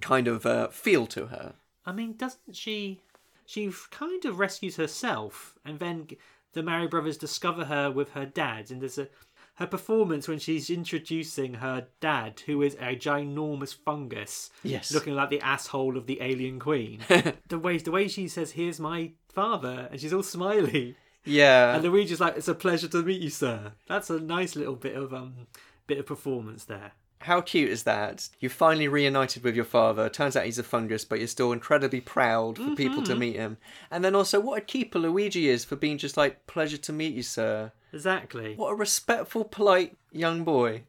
Kind 0.00 0.28
of 0.28 0.44
uh, 0.46 0.68
feel 0.68 1.06
to 1.08 1.26
her. 1.26 1.54
I 1.86 1.92
mean, 1.92 2.14
doesn't 2.16 2.54
she? 2.54 3.00
She 3.46 3.72
kind 3.90 4.24
of 4.24 4.38
rescues 4.38 4.76
herself, 4.76 5.58
and 5.64 5.78
then 5.78 6.08
the 6.52 6.62
Mario 6.62 6.88
brothers 6.88 7.16
discover 7.16 7.64
her 7.64 7.90
with 7.90 8.10
her 8.10 8.26
dad, 8.26 8.70
and 8.70 8.80
there's 8.80 8.98
a 8.98 9.08
her 9.56 9.66
performance 9.66 10.26
when 10.28 10.38
she's 10.38 10.70
introducing 10.70 11.54
her 11.54 11.86
dad, 12.00 12.40
who 12.46 12.62
is 12.62 12.74
a 12.76 12.96
ginormous 12.96 13.74
fungus, 13.74 14.50
Yes. 14.62 14.92
looking 14.92 15.14
like 15.14 15.30
the 15.30 15.40
asshole 15.40 15.96
of 15.96 16.06
the 16.06 16.20
alien 16.20 16.58
queen. 16.58 17.00
the 17.48 17.58
way 17.58 17.76
the 17.78 17.90
way 17.90 18.08
she 18.08 18.28
says, 18.28 18.52
"Here's 18.52 18.80
my 18.80 19.12
father," 19.32 19.88
and 19.90 20.00
she's 20.00 20.12
all 20.12 20.22
smiley, 20.22 20.96
Yeah. 21.24 21.74
and 21.74 21.84
Luigi's 21.84 22.20
like, 22.20 22.36
"It's 22.36 22.48
a 22.48 22.54
pleasure 22.54 22.88
to 22.88 23.02
meet 23.02 23.20
you, 23.20 23.30
sir." 23.30 23.72
That's 23.86 24.10
a 24.10 24.18
nice 24.20 24.56
little 24.56 24.76
bit 24.76 24.96
of 24.96 25.12
um 25.12 25.46
bit 25.86 25.98
of 25.98 26.06
performance 26.06 26.64
there. 26.64 26.92
How 27.20 27.40
cute 27.40 27.70
is 27.70 27.84
that? 27.84 28.28
You 28.40 28.48
finally 28.48 28.88
reunited 28.88 29.44
with 29.44 29.54
your 29.54 29.64
father. 29.64 30.08
Turns 30.08 30.34
out 30.34 30.44
he's 30.44 30.58
a 30.58 30.64
fungus, 30.64 31.04
but 31.04 31.20
you're 31.20 31.28
still 31.28 31.52
incredibly 31.52 32.00
proud 32.00 32.58
for 32.58 32.74
people 32.74 33.00
to 33.04 33.14
meet 33.14 33.36
him. 33.36 33.58
And 33.92 34.04
then 34.04 34.16
also, 34.16 34.40
what 34.40 34.58
a 34.58 34.64
keeper 34.64 34.98
Luigi 34.98 35.48
is 35.48 35.64
for 35.64 35.76
being 35.76 35.98
just 35.98 36.16
like, 36.16 36.46
pleasure 36.48 36.78
to 36.78 36.92
meet 36.92 37.14
you, 37.14 37.22
sir. 37.22 37.70
Exactly. 37.92 38.54
What 38.56 38.70
a 38.70 38.74
respectful, 38.74 39.44
polite 39.44 39.96
young 40.10 40.44
boy. 40.44 40.82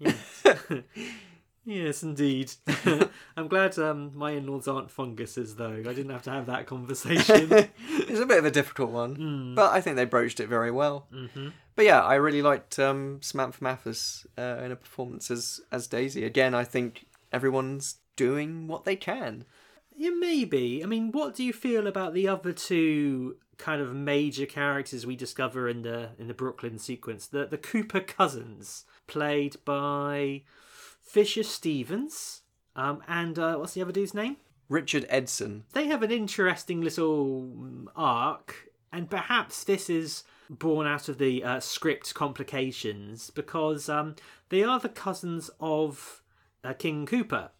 Yes, 1.66 2.04
indeed. 2.04 2.54
I'm 3.38 3.48
glad 3.48 3.78
um, 3.80 4.12
my 4.16 4.32
in-laws 4.32 4.68
aren't 4.68 4.92
funguses, 4.92 5.56
though. 5.56 5.74
I 5.74 5.94
didn't 5.94 6.12
have 6.12 6.24
to 6.24 6.32
have 6.32 6.46
that 6.48 6.66
conversation. 6.68 7.52
it's 7.90 8.20
a 8.20 8.26
bit 8.26 8.40
of 8.40 8.46
a 8.46 8.52
difficult 8.52 8.92
one, 8.92 9.54
but 9.56 9.72
I 9.72 9.82
think 9.82 9.96
they 9.96 10.06
broached 10.06 10.40
it 10.40 10.48
very 10.48 10.72
well. 10.72 11.08
Mm-hmm. 11.14 11.50
But 11.76 11.86
yeah, 11.86 12.02
I 12.04 12.16
really 12.16 12.42
liked 12.42 12.78
um, 12.80 13.20
Samantha 13.22 13.64
Mathis 13.64 14.28
uh, 14.38 14.60
in 14.64 14.70
her 14.70 14.76
performance 14.76 15.32
as, 15.32 15.60
as 15.72 15.88
Daisy. 15.88 16.24
Again, 16.24 16.54
I 16.54 16.64
think 16.64 17.06
everyone's 17.32 17.96
doing 18.16 18.68
what 18.68 18.86
they 18.86 18.96
can. 18.96 19.46
yeah, 19.96 20.12
maybe. 20.12 20.84
I 20.84 20.86
mean, 20.86 21.12
what 21.12 21.36
do 21.36 21.44
you 21.44 21.52
feel 21.52 21.88
about 21.88 22.14
the 22.14 22.28
other 22.28 22.54
two 22.54 23.38
kind 23.64 23.82
of 23.82 23.96
major 23.96 24.46
characters 24.46 25.06
we 25.06 25.16
discover 25.16 25.70
in 25.70 25.84
the 25.84 26.10
in 26.20 26.28
the 26.28 26.34
Brooklyn 26.34 26.78
sequence? 26.78 27.28
The 27.28 27.46
the 27.46 27.58
Koopa 27.58 28.06
cousins, 28.06 28.84
played 29.08 29.56
by 29.64 30.42
Fisher 31.02 31.44
Stevens, 31.44 32.42
um, 32.76 33.02
and 33.08 33.40
uh, 33.40 33.56
what's 33.56 33.74
the 33.74 33.82
other 33.82 33.94
dude's 33.94 34.14
name? 34.14 34.36
Richard 34.68 35.06
Edson. 35.08 35.64
They 35.74 35.88
have 35.88 36.04
an 36.04 36.12
interesting 36.12 36.82
little 36.82 37.44
mm, 37.44 37.86
arc, 37.96 38.70
and 38.92 39.10
perhaps 39.10 39.64
this 39.64 39.90
is 39.90 40.26
born 40.50 40.86
out 40.86 41.08
of 41.08 41.18
the 41.18 41.42
uh, 41.44 41.60
script 41.62 42.14
complications 42.14 43.30
because 43.30 43.88
um, 43.88 44.16
they 44.50 44.64
are 44.64 44.80
the 44.80 44.90
cousins 44.90 45.50
of 45.62 46.22
uh, 46.66 46.74
King 46.74 47.06
Koopa, 47.06 47.52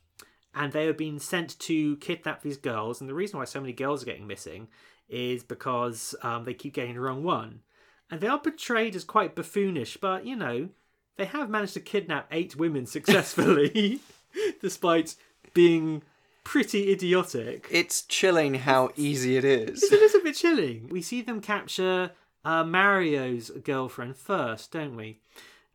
and 0.54 0.74
they 0.74 0.86
have 0.86 0.98
been 0.98 1.20
sent 1.20 1.58
to 1.60 1.96
kidnap 1.98 2.42
these 2.42 2.58
girls. 2.58 3.00
And 3.00 3.10
the 3.10 3.14
reason 3.14 3.40
why 3.40 3.46
so 3.46 3.62
many 3.62 3.74
girls 3.74 4.04
are 4.04 4.08
getting 4.08 4.28
missing 4.28 4.68
is 5.10 5.44
because 5.44 6.16
um, 6.24 6.46
they 6.46 6.54
keep 6.54 6.74
getting 6.74 6.96
the 6.96 7.02
wrong 7.02 7.24
one, 7.24 7.62
and 8.10 8.22
they 8.22 8.28
are 8.28 8.40
portrayed 8.40 8.96
as 8.96 9.04
quite 9.04 9.36
buffoonish. 9.36 9.98
But 10.00 10.26
you 10.26 10.36
know, 10.36 10.70
they 11.18 11.26
have 11.26 11.50
managed 11.50 11.74
to 11.74 11.80
kidnap 11.80 12.28
eight 12.32 12.56
women 12.56 12.86
successfully, 12.86 14.00
despite 14.62 15.16
being 15.54 16.04
pretty 16.44 16.92
idiotic. 16.92 17.68
It's 17.72 18.02
chilling 18.04 18.56
how 18.56 18.92
easy 18.96 19.38
it 19.38 19.46
is. 19.46 19.84
It's 19.84 19.92
a 19.92 19.96
little 19.96 20.22
bit 20.22 20.36
chilling. 20.36 20.88
We 20.90 21.02
see 21.02 21.22
them 21.22 21.42
capture 21.42 22.12
uh, 22.44 22.64
Mario's 22.64 23.50
girlfriend 23.50 24.18
first, 24.18 24.72
don't 24.72 24.96
we? 24.96 25.20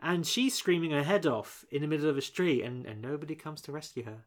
And 0.01 0.27
she's 0.27 0.55
screaming 0.55 0.93
her 0.93 1.03
head 1.03 1.27
off 1.27 1.65
in 1.71 1.83
the 1.83 1.89
middle 1.89 2.09
of 2.09 2.17
a 2.17 2.23
street, 2.23 2.63
and, 2.63 2.87
and 2.87 3.03
nobody 3.03 3.35
comes 3.35 3.61
to 3.63 3.73
rescue 3.73 4.05
her. 4.05 4.25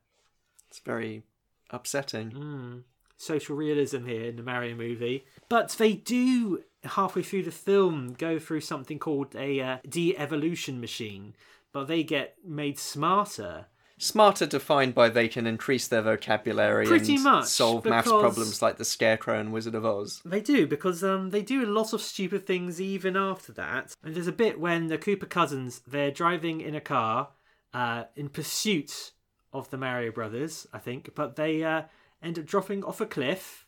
It's 0.69 0.79
very 0.79 1.23
upsetting. 1.69 2.31
Mm. 2.31 2.83
Social 3.22 3.55
realism 3.55 4.05
here 4.05 4.26
in 4.26 4.36
the 4.36 4.43
Mario 4.43 4.76
movie. 4.76 5.26
But 5.47 5.69
they 5.78 5.93
do, 5.93 6.63
halfway 6.84 7.22
through 7.22 7.43
the 7.43 7.51
film, 7.51 8.15
go 8.17 8.39
through 8.39 8.61
something 8.61 8.97
called 8.97 9.36
a 9.36 9.61
uh, 9.61 9.78
de 9.88 10.17
evolution 10.17 10.82
machine, 10.82 11.36
but 11.72 11.88
they 11.88 12.03
get 12.03 12.38
made 12.43 12.80
smarter. 12.80 13.67
Smarter 13.99 14.47
defined 14.47 14.95
by 14.95 15.09
they 15.09 15.28
can 15.28 15.45
increase 15.45 15.88
their 15.88 16.01
vocabulary 16.01 16.88
Pretty 16.88 17.13
and 17.13 17.24
much, 17.24 17.45
solve 17.45 17.86
maths 17.86 18.09
problems 18.09 18.59
like 18.59 18.78
the 18.78 18.86
Scarecrow 18.86 19.39
and 19.39 19.53
Wizard 19.53 19.76
of 19.76 19.86
Oz. 19.86 20.24
They 20.26 20.41
do 20.41 20.65
because 20.65 21.03
um, 21.03 21.30
they 21.30 21.43
do 21.43 21.63
a 21.63 21.69
lot 21.69 21.93
of 21.93 22.01
stupid 22.01 22.47
things 22.47 22.82
even 22.82 23.15
after 23.15 23.53
that. 23.53 23.95
And 24.03 24.15
there's 24.15 24.26
a 24.26 24.32
bit 24.32 24.59
when 24.59 24.88
the 24.88 24.97
Koopa 24.97 25.30
cousins 25.30 25.82
they're 25.86 26.09
driving 26.09 26.61
in 26.61 26.74
a 26.74 26.82
car 26.82 27.30
uh, 27.76 28.05
in 28.15 28.30
pursuit 28.30 29.11
of 29.53 29.69
the 29.69 29.78
Mario 29.78 30.11
brothers, 30.11 30.65
I 30.74 30.80
think, 30.80 31.11
but 31.13 31.36
they 31.36 31.63
uh, 31.63 31.84
end 32.22 32.39
up 32.39 32.45
dropping 32.45 32.84
off 32.84 33.01
a 33.01 33.05
cliff 33.05 33.65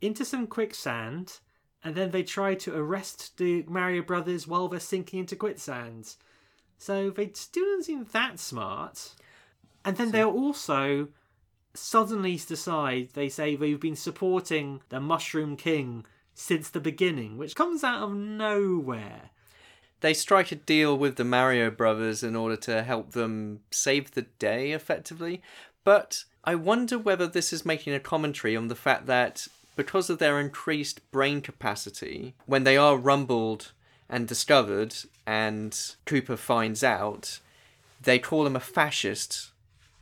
into 0.00 0.24
some 0.24 0.46
quicksand, 0.46 1.38
and 1.82 1.94
then 1.94 2.10
they 2.10 2.22
try 2.22 2.54
to 2.54 2.76
arrest 2.76 3.36
the 3.38 3.62
Mario 3.68 4.02
brothers 4.02 4.46
while 4.46 4.68
they're 4.68 4.80
sinking 4.80 5.20
into 5.20 5.36
quicksand. 5.36 6.16
So 6.78 7.10
they 7.10 7.30
still 7.34 7.64
don't 7.64 7.84
seem 7.84 8.06
that 8.12 8.38
smart. 8.38 9.14
And 9.84 9.96
then 9.96 10.10
they'll 10.10 10.30
also 10.30 11.08
suddenly 11.74 12.36
decide 12.36 13.10
they 13.12 13.28
say 13.28 13.54
they've 13.56 13.80
been 13.80 13.96
supporting 13.96 14.80
the 14.88 15.00
Mushroom 15.00 15.56
King 15.56 16.04
since 16.34 16.70
the 16.70 16.80
beginning, 16.80 17.36
which 17.36 17.54
comes 17.54 17.84
out 17.84 18.02
of 18.02 18.14
nowhere. 18.14 19.30
They 20.00 20.14
strike 20.14 20.50
a 20.52 20.56
deal 20.56 20.96
with 20.96 21.16
the 21.16 21.24
Mario 21.24 21.70
brothers 21.70 22.22
in 22.22 22.34
order 22.34 22.56
to 22.56 22.82
help 22.82 23.12
them 23.12 23.60
save 23.70 24.12
the 24.12 24.22
day, 24.22 24.72
effectively. 24.72 25.42
But 25.84 26.24
I 26.44 26.54
wonder 26.54 26.98
whether 26.98 27.26
this 27.26 27.52
is 27.52 27.66
making 27.66 27.94
a 27.94 28.00
commentary 28.00 28.56
on 28.56 28.68
the 28.68 28.74
fact 28.74 29.06
that 29.06 29.46
because 29.76 30.10
of 30.10 30.18
their 30.18 30.40
increased 30.40 31.08
brain 31.10 31.40
capacity, 31.40 32.34
when 32.46 32.64
they 32.64 32.76
are 32.76 32.96
rumbled 32.96 33.72
and 34.08 34.26
discovered, 34.26 34.94
and 35.26 35.72
Koopa 36.06 36.36
finds 36.36 36.82
out, 36.82 37.40
they 38.02 38.18
call 38.18 38.46
him 38.46 38.56
a 38.56 38.60
fascist 38.60 39.50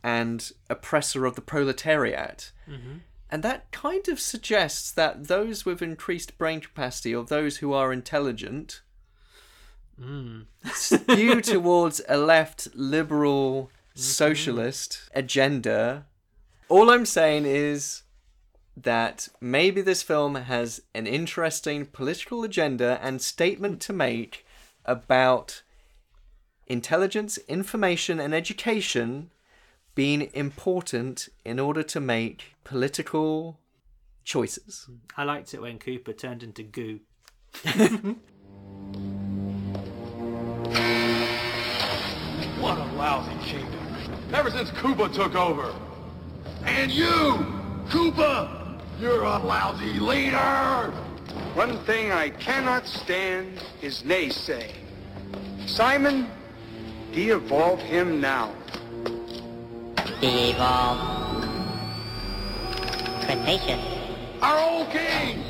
and 0.03 0.51
oppressor 0.69 1.25
of 1.25 1.35
the 1.35 1.41
proletariat. 1.41 2.51
Mm-hmm. 2.67 2.99
And 3.31 3.43
that 3.43 3.71
kind 3.71 4.07
of 4.07 4.19
suggests 4.19 4.91
that 4.91 5.27
those 5.27 5.65
with 5.65 5.81
increased 5.81 6.37
brain 6.37 6.61
capacity 6.61 7.13
or 7.13 7.23
those 7.23 7.57
who 7.57 7.73
are 7.73 7.93
intelligent 7.93 8.81
mm. 10.01 10.45
skew 10.73 11.41
towards 11.41 12.01
a 12.09 12.17
left 12.17 12.69
liberal 12.73 13.65
mm-hmm. 13.65 13.99
socialist 13.99 15.09
agenda. 15.13 16.05
All 16.69 16.91
I'm 16.91 17.07
saying 17.07 17.45
is 17.47 18.03
that 18.77 19.27
maybe 19.41 19.81
this 19.81 20.03
film 20.03 20.35
has 20.35 20.83
an 20.93 21.07
interesting 21.07 21.87
political 21.87 22.43
agenda 22.43 22.99
and 23.01 23.19
statement 23.23 23.81
to 23.81 23.91
make 23.91 24.45
about 24.85 25.63
intelligence, 26.67 27.39
information, 27.47 28.19
and 28.19 28.35
education 28.35 29.31
being 29.95 30.29
important 30.35 31.27
in 31.43 31.59
order 31.59 31.81
to 31.81 31.99
make 31.99 32.53
political 32.63 33.59
choices. 34.23 34.87
I 35.17 35.23
liked 35.23 35.55
it 35.55 35.61
when 35.61 35.79
Koopa 35.79 36.15
turned 36.15 36.43
into 36.43 36.61
goo. 36.61 36.99
What 42.61 42.77
a 42.77 42.85
lousy 42.95 43.33
kingdom. 43.43 43.79
Ever 44.31 44.51
since 44.51 44.69
Koopa 44.69 45.11
took 45.11 45.33
over. 45.33 45.73
And 46.65 46.91
you, 46.91 47.45
Koopa, 47.89 48.79
you're 48.99 49.23
a 49.23 49.37
lousy 49.39 49.99
leader. 49.99 50.93
One 51.53 51.77
thing 51.85 52.11
I 52.11 52.29
cannot 52.29 52.85
stand 52.85 53.59
is 53.81 54.03
naysaying. 54.03 54.73
Simon, 55.65 56.29
de-evolve 57.11 57.79
him 57.79 58.21
now. 58.21 58.53
De-evolve. 60.21 60.99
Cretaceous. 63.25 63.83
Our 64.41 64.59
old 64.69 64.89
king. 64.89 65.43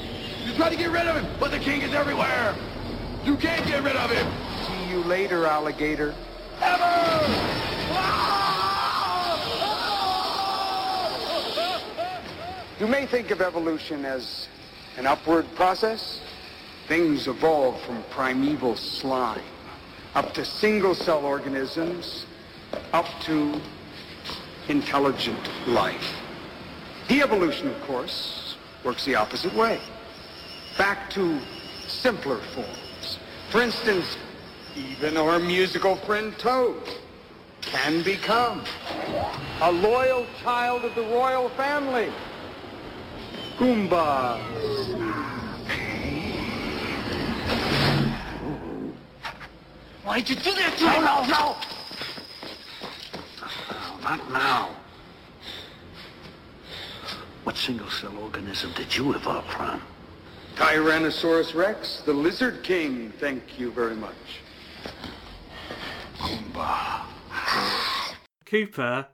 You 0.46 0.54
tried 0.54 0.70
to 0.70 0.76
get 0.76 0.92
rid 0.92 1.08
of 1.08 1.16
him, 1.16 1.28
but 1.40 1.52
the 1.52 1.60
king 1.60 1.82
is 1.82 1.94
everywhere. 1.94 2.56
You 3.24 3.36
can't 3.36 3.66
get 3.66 3.84
rid 3.84 3.96
of 3.96 4.10
him. 4.10 4.28
See 4.68 4.90
you 4.90 5.04
later, 5.04 5.46
alligator. 5.46 6.16
Ah! 6.62 8.49
You 12.80 12.88
may 12.88 13.06
think 13.06 13.30
of 13.32 13.42
evolution 13.42 14.06
as 14.06 14.48
an 14.98 15.06
upward 15.06 15.46
process. 15.56 16.22
Things 16.88 17.28
evolve 17.28 17.82
from 17.82 18.02
primeval 18.10 18.78
slime 18.78 19.42
up 20.16 20.34
to 20.34 20.46
single-cell 20.46 21.26
organisms, 21.26 22.26
up 22.94 23.06
to 23.24 23.60
intelligent 24.70 25.50
life. 25.68 26.16
De-evolution, 27.10 27.68
of 27.68 27.82
course, 27.82 28.56
works 28.86 29.04
the 29.04 29.16
opposite 29.16 29.54
way. 29.56 29.82
Back 30.78 31.10
to 31.12 31.40
simpler 31.88 32.40
forms. 32.56 33.20
For 33.52 33.62
instance, 33.62 34.18
even 34.76 35.18
our 35.18 35.38
musical 35.38 35.98
friend 35.98 36.34
Toad 36.40 36.82
can 37.62 38.04
become 38.04 38.64
a 39.62 39.70
loyal 39.70 40.26
child 40.42 40.86
of 40.86 40.96
the 40.96 41.02
royal 41.02 41.50
family. 41.50 42.10
Goombas. 43.60 44.40
Why'd 50.06 50.30
you 50.30 50.36
do 50.38 50.52
that 50.54 50.78
to 50.78 50.84
no, 50.86 51.02
No, 51.02 51.24
no, 51.24 51.28
no. 51.28 51.56
Not 54.02 54.32
now. 54.32 54.70
What 57.44 57.58
single-cell 57.58 58.18
organism 58.18 58.72
did 58.78 58.96
you 58.96 59.14
evolve 59.14 59.46
from? 59.48 59.82
Tyrannosaurus 60.56 61.54
Rex, 61.54 62.02
the 62.06 62.14
Lizard 62.14 62.64
King. 62.64 63.12
Thank 63.20 63.60
you 63.60 63.72
very 63.72 63.96
much. 63.96 64.16
Goomba. 66.18 67.02
Koopa 68.46 69.08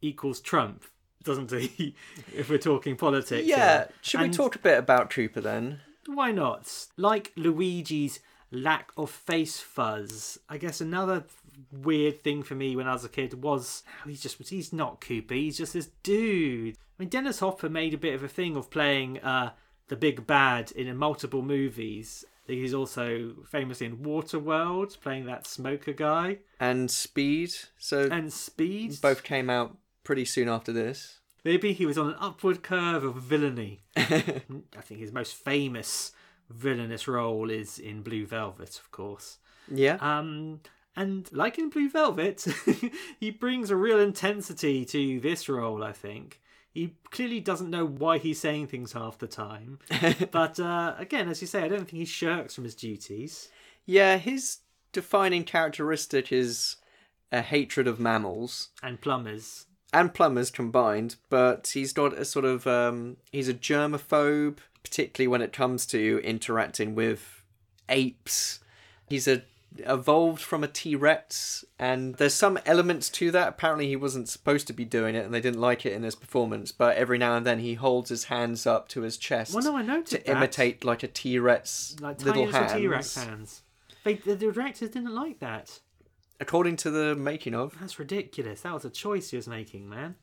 equals 0.00 0.40
Trump, 0.40 0.84
doesn't 1.28 1.52
he? 1.52 1.94
if 2.34 2.48
we're 2.48 2.58
talking 2.58 2.96
politics. 2.96 3.46
Yeah, 3.46 3.56
here. 3.76 3.88
should 4.00 4.20
we 4.22 4.30
talk 4.30 4.56
a 4.56 4.58
bit 4.58 4.78
about 4.78 5.10
Koopa 5.10 5.42
then? 5.42 5.80
Why 6.06 6.32
not? 6.32 6.86
Like 6.96 7.32
Luigi's 7.36 8.20
lack 8.50 8.90
of 8.96 9.10
face 9.10 9.60
fuzz. 9.60 10.38
I 10.48 10.56
guess 10.56 10.80
another 10.80 11.24
weird 11.70 12.22
thing 12.22 12.42
for 12.42 12.54
me 12.54 12.74
when 12.76 12.88
I 12.88 12.94
was 12.94 13.04
a 13.04 13.08
kid 13.10 13.42
was 13.42 13.82
how 14.00 14.08
he's 14.08 14.22
just 14.22 14.48
he's 14.48 14.72
not 14.72 15.02
Koopa. 15.02 15.32
He's 15.32 15.58
just 15.58 15.74
this 15.74 15.90
dude. 16.02 16.76
I 16.76 17.02
mean, 17.02 17.10
Dennis 17.10 17.40
Hopper 17.40 17.68
made 17.68 17.92
a 17.92 17.98
bit 17.98 18.14
of 18.14 18.24
a 18.24 18.28
thing 18.28 18.56
of 18.56 18.70
playing 18.70 19.20
uh, 19.20 19.50
the 19.88 19.96
big 19.96 20.26
bad 20.26 20.72
in 20.72 20.96
multiple 20.96 21.42
movies. 21.42 22.24
He's 22.46 22.72
also 22.72 23.34
famous 23.46 23.82
in 23.82 23.98
Waterworld, 23.98 24.98
playing 25.02 25.26
that 25.26 25.46
smoker 25.46 25.92
guy, 25.92 26.38
And 26.58 26.90
Speed. 26.90 27.52
So 27.76 28.08
and 28.10 28.32
Speed. 28.32 28.98
both 29.02 29.22
came 29.22 29.50
out 29.50 29.76
pretty 30.02 30.24
soon 30.24 30.48
after 30.48 30.72
this. 30.72 31.17
Maybe 31.48 31.72
he 31.72 31.86
was 31.86 31.96
on 31.96 32.08
an 32.08 32.16
upward 32.20 32.62
curve 32.62 33.04
of 33.04 33.14
villainy. 33.14 33.80
I 33.96 34.82
think 34.82 35.00
his 35.00 35.12
most 35.12 35.32
famous 35.32 36.12
villainous 36.50 37.08
role 37.08 37.48
is 37.48 37.78
in 37.78 38.02
Blue 38.02 38.26
Velvet, 38.26 38.78
of 38.78 38.90
course. 38.90 39.38
Yeah. 39.66 39.96
Um, 40.00 40.60
And 40.94 41.26
like 41.32 41.58
in 41.58 41.70
Blue 41.70 41.88
Velvet, 41.88 42.46
he 43.20 43.30
brings 43.30 43.70
a 43.70 43.76
real 43.76 43.98
intensity 43.98 44.84
to 44.84 45.20
this 45.20 45.48
role, 45.48 45.82
I 45.82 45.92
think. 45.92 46.42
He 46.74 46.96
clearly 47.10 47.40
doesn't 47.40 47.70
know 47.70 47.86
why 47.86 48.18
he's 48.18 48.38
saying 48.40 48.66
things 48.66 48.92
half 48.92 49.16
the 49.16 49.26
time. 49.26 49.78
but 50.30 50.60
uh, 50.60 50.96
again, 50.98 51.30
as 51.30 51.40
you 51.40 51.46
say, 51.46 51.62
I 51.62 51.68
don't 51.68 51.86
think 51.88 52.00
he 52.00 52.04
shirks 52.04 52.54
from 52.56 52.64
his 52.64 52.74
duties. 52.74 53.48
Yeah, 53.86 54.18
his 54.18 54.58
defining 54.92 55.44
characteristic 55.44 56.30
is 56.30 56.76
a 57.32 57.40
hatred 57.40 57.86
of 57.86 57.98
mammals 57.98 58.68
And 58.82 59.00
plumbers. 59.00 59.64
And 59.92 60.12
plumbers 60.12 60.50
combined, 60.50 61.16
but 61.30 61.68
he's 61.74 61.92
got 61.92 62.12
a 62.12 62.24
sort 62.24 62.44
of 62.44 62.66
um, 62.66 63.16
he's 63.32 63.48
a 63.48 63.54
germaphobe, 63.54 64.58
particularly 64.82 65.28
when 65.28 65.42
it 65.42 65.52
comes 65.52 65.86
to 65.86 66.20
interacting 66.24 66.94
with 66.94 67.42
apes. 67.88 68.60
He's 69.08 69.26
a 69.26 69.42
evolved 69.80 70.40
from 70.40 70.64
a 70.64 70.68
T-Rex 70.68 71.64
and 71.78 72.14
there's 72.16 72.34
some 72.34 72.58
elements 72.64 73.10
to 73.10 73.30
that. 73.30 73.48
Apparently 73.48 73.86
he 73.86 73.96
wasn't 73.96 74.28
supposed 74.28 74.66
to 74.66 74.72
be 74.72 74.84
doing 74.84 75.14
it 75.14 75.24
and 75.24 75.32
they 75.32 75.40
didn't 75.42 75.60
like 75.60 75.84
it 75.84 75.92
in 75.92 76.02
his 76.02 76.14
performance, 76.14 76.72
but 76.72 76.96
every 76.96 77.18
now 77.18 77.36
and 77.36 77.46
then 77.46 77.58
he 77.60 77.74
holds 77.74 78.08
his 78.08 78.24
hands 78.24 78.66
up 78.66 78.88
to 78.88 79.02
his 79.02 79.16
chest 79.16 79.54
Well, 79.54 79.62
no, 79.62 79.76
I 79.76 79.82
noticed 79.82 80.12
to 80.12 80.18
that. 80.18 80.28
imitate 80.36 80.84
like 80.84 81.02
a 81.02 81.06
T-Rex 81.08 81.96
Like 82.00 82.22
little 82.22 82.50
hands. 82.50 82.72
T-Rex 82.72 83.14
hands. 83.14 83.62
They, 84.04 84.14
the 84.14 84.36
directors 84.36 84.90
didn't 84.90 85.14
like 85.14 85.38
that. 85.40 85.80
According 86.40 86.76
to 86.76 86.90
the 86.90 87.16
making 87.16 87.54
of. 87.54 87.76
That's 87.80 87.98
ridiculous. 87.98 88.60
That 88.62 88.74
was 88.74 88.84
a 88.84 88.90
choice 88.90 89.30
he 89.30 89.36
was 89.36 89.48
making, 89.48 89.88
man. 89.88 90.14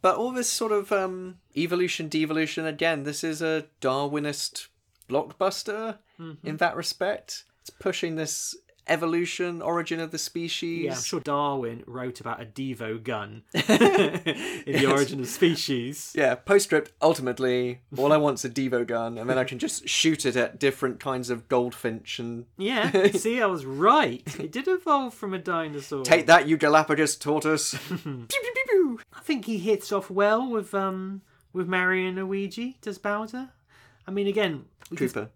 But 0.00 0.16
all 0.16 0.30
this 0.30 0.48
sort 0.48 0.70
of 0.70 0.92
um, 0.92 1.38
evolution, 1.56 2.08
devolution, 2.08 2.64
again, 2.66 3.02
this 3.02 3.24
is 3.24 3.42
a 3.42 3.66
Darwinist 3.80 4.68
blockbuster 5.08 5.98
Mm-hmm. 6.20 6.46
in 6.48 6.56
that 6.56 6.74
respect. 6.74 7.44
It's 7.60 7.70
pushing 7.70 8.16
this 8.16 8.56
evolution, 8.88 9.60
origin 9.62 10.00
of 10.00 10.10
the 10.10 10.18
species. 10.18 10.84
Yeah, 10.84 10.94
I'm 10.94 11.02
sure 11.02 11.20
Darwin 11.20 11.84
wrote 11.86 12.20
about 12.20 12.40
a 12.42 12.44
Devo 12.44 13.02
gun 13.02 13.42
in 13.54 13.62
the 13.64 14.86
origin 14.90 15.20
of 15.20 15.28
species. 15.28 16.12
Yeah, 16.14 16.34
postscript, 16.34 16.92
ultimately, 17.02 17.80
all 17.96 18.12
I 18.12 18.16
want's 18.16 18.44
a 18.44 18.50
Devo 18.50 18.86
gun, 18.86 19.18
and 19.18 19.28
then 19.28 19.38
I 19.38 19.44
can 19.44 19.58
just 19.58 19.88
shoot 19.88 20.24
it 20.26 20.36
at 20.36 20.58
different 20.58 21.00
kinds 21.00 21.30
of 21.30 21.48
goldfinch 21.48 22.18
and 22.18 22.46
Yeah, 22.56 23.10
see, 23.12 23.40
I 23.40 23.46
was 23.46 23.64
right. 23.64 24.22
It 24.38 24.52
did 24.52 24.68
evolve 24.68 25.14
from 25.14 25.34
a 25.34 25.38
dinosaur. 25.38 26.04
take 26.04 26.26
that, 26.26 26.48
you 26.48 26.56
Galapagos 26.56 27.16
tortoise. 27.16 27.74
pew, 27.74 28.26
pew, 28.28 28.52
pew. 28.68 29.00
I 29.12 29.20
think 29.20 29.44
he 29.44 29.58
hits 29.58 29.92
off 29.92 30.10
well 30.10 30.48
with 30.48 30.74
um 30.74 31.22
with 31.52 31.66
Mario 31.68 32.08
and 32.08 32.16
Luigi. 32.16 32.78
Does 32.80 32.98
Bowser? 32.98 33.50
I 34.06 34.10
mean, 34.10 34.26
again, 34.26 34.64
Koopa. 34.92 35.28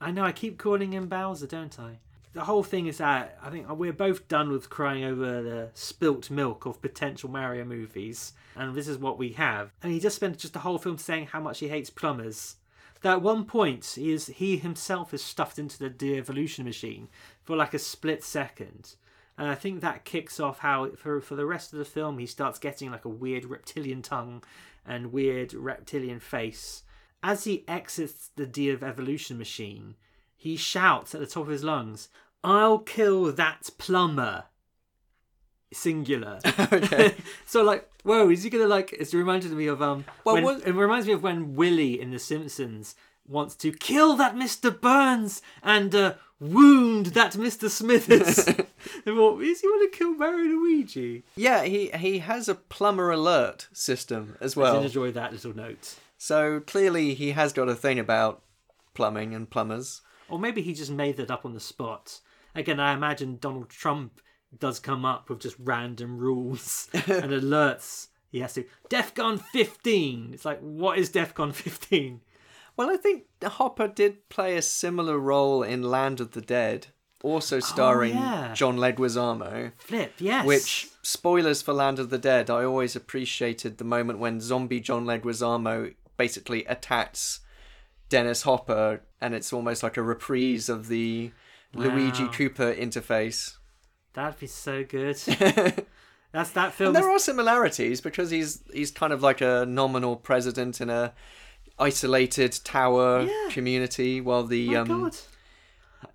I 0.00 0.10
know 0.10 0.22
I 0.24 0.32
keep 0.32 0.58
calling 0.58 0.92
him 0.92 1.08
Bowser, 1.08 1.46
don't 1.46 1.78
I? 1.80 1.98
The 2.36 2.44
whole 2.44 2.62
thing 2.62 2.86
is 2.86 2.98
that 2.98 3.38
I 3.42 3.48
think 3.48 3.66
we're 3.66 3.94
both 3.94 4.28
done 4.28 4.52
with 4.52 4.68
crying 4.68 5.04
over 5.04 5.42
the 5.42 5.70
spilt 5.72 6.30
milk 6.30 6.66
of 6.66 6.82
potential 6.82 7.30
Mario 7.30 7.64
movies, 7.64 8.34
and 8.54 8.74
this 8.74 8.88
is 8.88 8.98
what 8.98 9.16
we 9.16 9.32
have. 9.32 9.72
And 9.82 9.90
he 9.90 9.98
just 9.98 10.16
spent 10.16 10.36
just 10.36 10.52
the 10.52 10.58
whole 10.58 10.76
film 10.76 10.98
saying 10.98 11.28
how 11.28 11.40
much 11.40 11.60
he 11.60 11.68
hates 11.68 11.88
plumbers. 11.88 12.56
That 13.00 13.12
at 13.14 13.22
one 13.22 13.46
point 13.46 13.90
he 13.94 14.12
is 14.12 14.26
he 14.26 14.58
himself 14.58 15.14
is 15.14 15.24
stuffed 15.24 15.58
into 15.58 15.78
the 15.78 15.88
de-evolution 15.88 16.66
machine 16.66 17.08
for 17.42 17.56
like 17.56 17.72
a 17.72 17.78
split 17.78 18.22
second. 18.22 18.96
And 19.38 19.48
I 19.48 19.54
think 19.54 19.80
that 19.80 20.04
kicks 20.04 20.38
off 20.38 20.58
how 20.58 20.90
for 20.90 21.22
for 21.22 21.36
the 21.36 21.46
rest 21.46 21.72
of 21.72 21.78
the 21.78 21.86
film 21.86 22.18
he 22.18 22.26
starts 22.26 22.58
getting 22.58 22.90
like 22.90 23.06
a 23.06 23.08
weird 23.08 23.46
reptilian 23.46 24.02
tongue 24.02 24.44
and 24.84 25.10
weird 25.10 25.54
reptilian 25.54 26.20
face. 26.20 26.82
As 27.22 27.44
he 27.44 27.64
exits 27.66 28.28
the 28.36 28.44
de-evolution 28.44 29.38
machine, 29.38 29.94
he 30.36 30.56
shouts 30.56 31.14
at 31.14 31.20
the 31.20 31.26
top 31.26 31.44
of 31.44 31.48
his 31.48 31.64
lungs, 31.64 32.10
"I'll 32.46 32.78
kill 32.78 33.32
that 33.32 33.68
plumber." 33.78 34.44
Singular. 35.72 36.38
Okay. 36.72 37.14
so 37.46 37.62
like, 37.62 37.88
whoa, 38.02 38.30
is 38.30 38.42
he 38.42 38.50
gonna 38.50 38.66
like? 38.66 38.92
It's 38.92 39.12
reminded 39.12 39.52
me 39.52 39.66
of 39.66 39.82
um. 39.82 40.04
Well, 40.24 40.36
when- 40.36 40.44
was- 40.44 40.62
it 40.62 40.72
reminds 40.72 41.06
me 41.06 41.12
of 41.12 41.22
when 41.22 41.54
Willie 41.54 42.00
in 42.00 42.10
The 42.10 42.18
Simpsons 42.18 42.94
wants 43.28 43.54
to 43.56 43.72
kill 43.72 44.16
that 44.16 44.34
Mr. 44.36 44.80
Burns 44.80 45.42
and 45.62 45.94
uh, 45.94 46.14
wound 46.40 47.06
that 47.06 47.32
Mr. 47.32 47.68
Smithers. 47.68 48.38
I 48.48 49.10
is 49.42 49.60
he 49.60 49.66
want 49.68 49.92
to 49.92 49.98
kill 49.98 50.14
Mario 50.14 50.56
Luigi? 50.56 51.24
Yeah, 51.34 51.64
he, 51.64 51.90
he 51.90 52.20
has 52.20 52.48
a 52.48 52.54
plumber 52.54 53.10
alert 53.10 53.68
system 53.72 54.36
as 54.40 54.56
I 54.56 54.60
well. 54.60 54.76
did 54.76 54.86
enjoy 54.86 55.10
that 55.12 55.32
little 55.32 55.56
note. 55.56 55.96
So 56.18 56.60
clearly 56.60 57.14
he 57.14 57.32
has 57.32 57.52
got 57.52 57.68
a 57.68 57.74
thing 57.74 57.98
about 57.98 58.42
plumbing 58.94 59.34
and 59.34 59.50
plumbers. 59.50 60.02
Or 60.28 60.38
maybe 60.38 60.62
he 60.62 60.72
just 60.72 60.90
made 60.90 61.16
that 61.18 61.30
up 61.30 61.44
on 61.44 61.54
the 61.54 61.60
spot. 61.60 62.20
Again, 62.56 62.80
I 62.80 62.94
imagine 62.94 63.36
Donald 63.40 63.68
Trump 63.68 64.20
does 64.58 64.80
come 64.80 65.04
up 65.04 65.28
with 65.28 65.40
just 65.40 65.56
random 65.58 66.18
rules 66.18 66.88
and 66.92 67.30
alerts. 67.32 68.08
He 68.30 68.40
has 68.40 68.54
to 68.54 68.64
DEFCON 68.90 69.40
15. 69.40 70.30
It's 70.32 70.44
like, 70.44 70.60
what 70.60 70.98
is 70.98 71.10
DEFCON 71.10 71.54
15? 71.54 72.20
Well, 72.76 72.90
I 72.90 72.96
think 72.96 73.24
Hopper 73.42 73.88
did 73.88 74.28
play 74.28 74.56
a 74.56 74.62
similar 74.62 75.18
role 75.18 75.62
in 75.62 75.82
Land 75.82 76.20
of 76.20 76.32
the 76.32 76.42
Dead, 76.42 76.88
also 77.22 77.56
oh, 77.56 77.60
starring 77.60 78.12
Oh, 78.12 78.20
yeah. 78.20 78.54
John 78.54 78.76
Leguizamo. 78.76 79.72
Flip, 79.78 80.12
yes. 80.18 80.44
Which 80.44 80.88
spoilers 81.02 81.62
for 81.62 81.72
Land 81.72 81.98
of 81.98 82.10
the 82.10 82.18
Dead? 82.18 82.50
I 82.50 82.64
always 82.64 82.94
appreciated 82.94 83.78
the 83.78 83.84
moment 83.84 84.18
when 84.18 84.40
zombie 84.40 84.80
John 84.80 85.06
Leguizamo 85.06 85.94
basically 86.16 86.64
attacks 86.66 87.40
Dennis 88.08 88.42
Hopper, 88.42 89.02
and 89.20 89.34
it's 89.34 89.52
almost 89.52 89.82
like 89.82 89.96
a 89.96 90.02
reprise 90.02 90.68
of 90.68 90.88
the 90.88 91.32
Luigi. 91.78 92.24
Koopa 92.24 92.76
interface. 92.78 93.56
that'd 94.14 94.38
be 94.40 94.46
so 94.46 94.84
good. 94.84 95.16
That's 96.32 96.50
that 96.50 96.74
film. 96.74 96.88
And 96.88 96.96
there 96.96 97.10
are 97.10 97.18
similarities 97.18 98.00
because 98.00 98.30
he's 98.30 98.62
he's 98.72 98.90
kind 98.90 99.12
of 99.12 99.22
like 99.22 99.40
a 99.40 99.64
nominal 99.66 100.16
president 100.16 100.80
in 100.80 100.90
a 100.90 101.12
isolated 101.78 102.58
tower 102.64 103.22
Yeah. 103.22 103.48
community, 103.50 104.20
while 104.20 104.44
the 104.44 104.76
um, 104.76 104.86
God. 104.88 105.16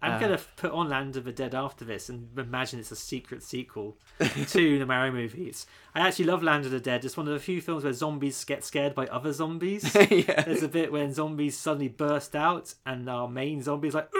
I'm 0.01 0.13
uh, 0.13 0.19
gonna 0.19 0.39
put 0.55 0.71
on 0.71 0.89
Land 0.89 1.15
of 1.15 1.23
the 1.25 1.31
Dead 1.31 1.53
after 1.53 1.85
this 1.85 2.09
and 2.09 2.29
imagine 2.37 2.79
it's 2.79 2.91
a 2.91 2.95
secret 2.95 3.43
sequel 3.43 3.97
to 4.47 4.79
the 4.79 4.85
Mario 4.85 5.11
movies. 5.11 5.65
I 5.93 6.07
actually 6.07 6.25
love 6.25 6.43
Land 6.43 6.65
of 6.65 6.71
the 6.71 6.79
Dead. 6.79 7.05
It's 7.05 7.17
one 7.17 7.27
of 7.27 7.33
the 7.33 7.39
few 7.39 7.61
films 7.61 7.83
where 7.83 7.93
zombies 7.93 8.43
get 8.43 8.63
scared 8.63 8.95
by 8.95 9.07
other 9.07 9.33
zombies. 9.33 9.95
Yeah. 10.11 10.41
There's 10.41 10.63
a 10.63 10.67
bit 10.67 10.91
when 10.91 11.13
zombies 11.13 11.57
suddenly 11.57 11.87
burst 11.87 12.35
out 12.35 12.73
and 12.85 13.09
our 13.09 13.27
main 13.27 13.61
zombie's 13.61 13.93
like, 13.93 14.09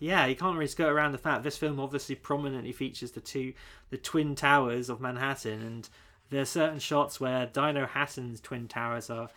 yeah, 0.00 0.26
you 0.26 0.34
can't 0.34 0.56
really 0.56 0.66
skirt 0.66 0.90
around 0.90 1.12
the 1.12 1.18
fact 1.18 1.44
this 1.44 1.56
film 1.56 1.78
obviously 1.78 2.16
prominently 2.16 2.72
features 2.72 3.12
the 3.12 3.20
two, 3.20 3.52
the 3.90 3.96
twin 3.96 4.34
towers 4.34 4.88
of 4.88 5.00
Manhattan, 5.00 5.62
and 5.62 5.88
there 6.30 6.42
are 6.42 6.46
certain 6.46 6.80
shots 6.80 7.20
where 7.20 7.46
Dinohattan's 7.46 8.40
twin 8.40 8.66
towers 8.66 9.10
are 9.10 9.28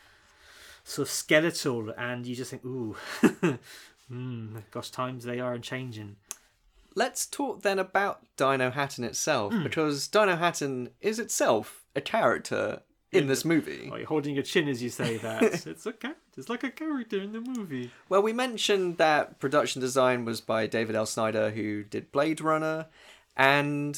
sort 0.86 1.08
of 1.08 1.12
skeletal, 1.12 1.92
and 1.98 2.26
you 2.26 2.36
just 2.36 2.52
think, 2.52 2.64
ooh, 2.64 2.96
mm, 4.12 4.64
gosh, 4.72 4.90
times 4.92 5.26
they 5.26 5.40
are 5.42 5.58
changing. 5.58 6.16
Let's 6.96 7.26
talk 7.26 7.62
then 7.64 7.80
about 7.80 8.22
Dinohattan 8.38 9.04
itself, 9.04 9.52
Hmm. 9.52 9.64
because 9.64 10.08
Dinohattan 10.08 10.92
is 11.02 11.20
itself 11.20 11.84
a 11.96 12.02
character 12.02 12.84
in 13.12 13.28
this 13.28 13.44
movie. 13.46 13.90
Oh, 13.92 13.96
you're 13.96 14.08
holding 14.08 14.36
your 14.36 14.44
chin 14.44 14.68
as 14.68 14.82
you 14.84 14.90
say 14.90 15.18
that. 15.18 15.42
it's 15.66 15.86
a 15.86 15.94
character. 15.94 16.22
It's 16.38 16.50
like 16.50 16.64
a 16.64 16.70
character 16.70 17.18
in 17.22 17.32
the 17.32 17.40
movie. 17.42 17.92
Well, 18.10 18.22
we 18.22 18.34
mentioned 18.34 18.98
that 18.98 19.40
production 19.40 19.80
design 19.82 20.26
was 20.26 20.42
by 20.42 20.68
David 20.68 20.96
L. 20.96 21.06
Snyder, 21.06 21.52
who 21.52 21.84
did 21.84 22.12
Blade 22.12 22.42
Runner, 22.42 22.88
and 23.38 23.98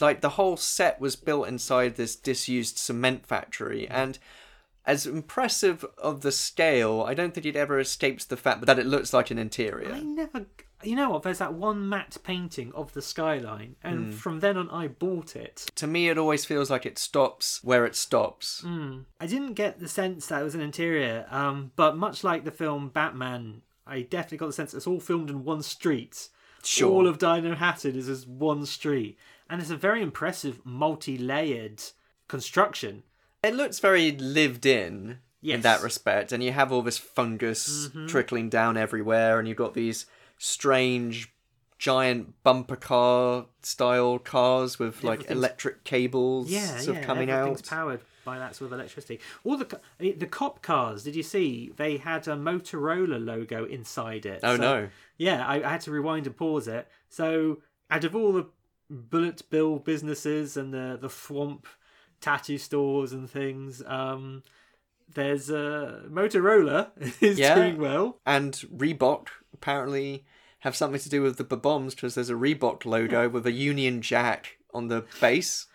like 0.00 0.20
the 0.20 0.30
whole 0.30 0.58
set 0.58 1.00
was 1.00 1.16
built 1.16 1.48
inside 1.48 1.96
this 1.96 2.14
disused 2.14 2.76
cement 2.76 3.26
factory. 3.26 3.88
And 3.88 4.18
as 4.86 5.06
impressive 5.06 5.84
of 5.98 6.22
the 6.22 6.32
scale, 6.32 7.02
I 7.06 7.14
don't 7.14 7.34
think 7.34 7.46
it 7.46 7.56
ever 7.56 7.78
escapes 7.78 8.24
the 8.24 8.36
fact 8.36 8.64
that 8.66 8.78
it 8.78 8.86
looks 8.86 9.12
like 9.12 9.30
an 9.30 9.38
interior. 9.38 9.92
I 9.92 10.00
never. 10.00 10.46
You 10.82 10.96
know 10.96 11.10
what? 11.10 11.22
There's 11.22 11.38
that 11.38 11.52
one 11.52 11.88
matte 11.90 12.16
painting 12.24 12.72
of 12.74 12.94
the 12.94 13.02
skyline, 13.02 13.76
and 13.84 14.06
Hmm. 14.06 14.10
from 14.12 14.40
then 14.40 14.56
on, 14.56 14.70
I 14.70 14.88
bought 14.88 15.36
it. 15.36 15.66
To 15.74 15.86
me, 15.86 16.08
it 16.08 16.16
always 16.16 16.46
feels 16.46 16.70
like 16.70 16.86
it 16.86 16.98
stops 16.98 17.62
where 17.62 17.84
it 17.84 17.94
stops. 17.94 18.64
I 18.64 19.26
didn't 19.26 19.52
get 19.54 19.78
the 19.78 19.88
sense 19.88 20.26
that 20.28 20.40
it 20.40 20.44
was 20.44 20.54
an 20.54 20.62
interior, 20.62 21.26
um, 21.30 21.72
but 21.76 21.98
much 21.98 22.24
like 22.24 22.44
the 22.44 22.50
film 22.50 22.88
Batman, 22.88 23.60
I 23.86 24.00
definitely 24.00 24.38
got 24.38 24.46
the 24.46 24.52
sense 24.54 24.72
it's 24.72 24.86
all 24.86 25.00
filmed 25.00 25.28
in 25.28 25.44
one 25.44 25.62
street. 25.62 26.30
Sure. 26.64 26.90
All 26.90 27.06
of 27.06 27.18
Dinohattan 27.18 27.94
is 27.96 28.06
this 28.06 28.26
one 28.26 28.64
street, 28.64 29.18
and 29.50 29.60
it's 29.60 29.70
a 29.70 29.76
very 29.76 30.00
impressive, 30.02 30.60
multi-layered 30.64 31.82
construction. 32.28 33.02
It 33.42 33.54
looks 33.54 33.78
very 33.78 34.12
lived 34.12 34.66
in 34.66 34.82
in 34.82 35.18
Yes. 35.42 35.54
Mm-hmm. 35.56 35.62
that 35.62 35.82
respect, 35.82 36.32
and 36.32 36.42
you 36.44 36.52
have 36.52 36.70
all 36.70 36.82
this 36.82 36.98
fungus 36.98 37.88
trickling 38.08 38.50
down 38.50 38.76
everywhere, 38.76 39.38
and 39.38 39.48
you've 39.48 39.56
got 39.56 39.72
these 39.74 40.04
strange 40.36 41.32
giant 41.78 42.34
bumper 42.42 42.76
car 42.76 43.46
style 43.62 44.18
cars 44.18 44.78
with 44.78 45.02
like 45.02 45.30
electric 45.30 45.82
cables 45.84 46.50
Yeah, 46.50 46.76
sort 46.76 46.96
yeah, 46.96 47.00
of 47.00 47.06
coming 47.06 47.30
everything's 47.30 47.60
out. 47.62 47.66
powered 47.78 48.00
by 48.22 48.38
that 48.38 48.54
sort 48.54 48.70
of 48.70 48.78
electricity. 48.78 49.18
All 49.44 49.56
the 49.56 49.80
the 49.98 50.26
cop 50.26 50.60
cars, 50.60 51.04
did 51.04 51.16
you 51.16 51.22
see? 51.22 51.72
They 51.74 51.96
had 51.96 52.28
a 52.28 52.36
Motorola 52.36 53.24
logo 53.24 53.64
inside 53.64 54.26
it. 54.26 54.40
Oh, 54.42 54.56
no. 54.56 54.88
yeah, 55.16 55.46
I, 55.46 55.62
I 55.62 55.70
had 55.70 55.80
to 55.82 55.90
rewind 55.90 56.26
and 56.26 56.36
pause 56.36 56.68
it. 56.68 56.86
So, 57.08 57.62
out 57.90 58.04
of 58.04 58.14
all 58.14 58.32
the 58.32 58.46
bullet 58.90 59.48
bill 59.48 59.78
businesses 59.78 60.58
and 60.58 60.74
the 60.74 60.98
the 61.00 61.08
swamp 61.08 61.66
tattoo 62.20 62.58
stores 62.58 63.12
and 63.12 63.28
things, 63.30 63.82
um, 63.86 64.42
there's 65.12 65.50
uh, 65.50 66.02
Motorola 66.08 66.90
is 67.22 67.38
Yeah. 67.38 67.54
doing 67.56 67.78
well. 67.78 68.20
And 68.26 68.52
Reebok 68.74 69.28
apparently 69.52 70.24
have 70.60 70.76
something 70.76 71.00
to 71.00 71.08
do 71.08 71.22
with 71.22 71.36
the 71.38 71.56
bombs 71.56 71.94
because 71.94 72.14
there's 72.14 72.30
a 72.30 72.34
Reebok 72.34 72.84
logo 72.84 73.28
with 73.34 73.46
a 73.46 73.52
Union 73.52 74.02
Jack 74.02 74.58
on 74.74 74.88
the 74.88 75.04
base. 75.20 75.66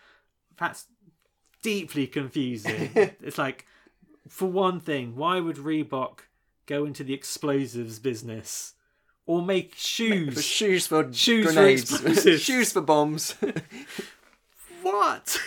That's 0.58 0.86
deeply 1.62 2.06
confusing. 2.06 2.90
it's 2.94 3.36
like, 3.38 3.66
for 4.28 4.46
one 4.46 4.80
thing, 4.80 5.16
why 5.16 5.40
would 5.40 5.56
Reebok 5.56 6.20
go 6.66 6.84
into 6.84 7.04
the 7.04 7.14
explosives 7.14 7.98
business 7.98 8.72
or 9.26 9.42
make 9.42 9.74
shoes? 9.76 10.34
For 10.34 10.42
shoes 10.42 10.86
for 10.86 11.12
Shoes 11.12 11.46
grenades. 11.52 11.90
explosives. 11.92 12.42
shoes 12.42 12.72
for 12.72 12.80
bombs. 12.80 13.34
what? 14.82 15.38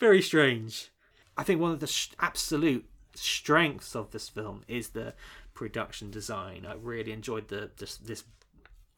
Very 0.00 0.22
strange. 0.22 0.90
I 1.36 1.44
think 1.44 1.60
one 1.60 1.72
of 1.72 1.80
the 1.80 1.86
sh- 1.86 2.08
absolute 2.18 2.86
strengths 3.14 3.94
of 3.94 4.10
this 4.10 4.28
film 4.28 4.62
is 4.66 4.88
the 4.88 5.14
production 5.54 6.10
design. 6.10 6.66
I 6.66 6.74
really 6.74 7.12
enjoyed 7.12 7.48
the 7.48 7.70
this, 7.76 7.98
this 7.98 8.24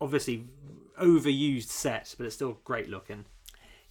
obviously 0.01 0.47
overused 1.01 1.69
set, 1.69 2.15
but 2.17 2.27
it's 2.27 2.37
still 2.37 2.59
great 2.65 2.89
looking. 2.89 3.25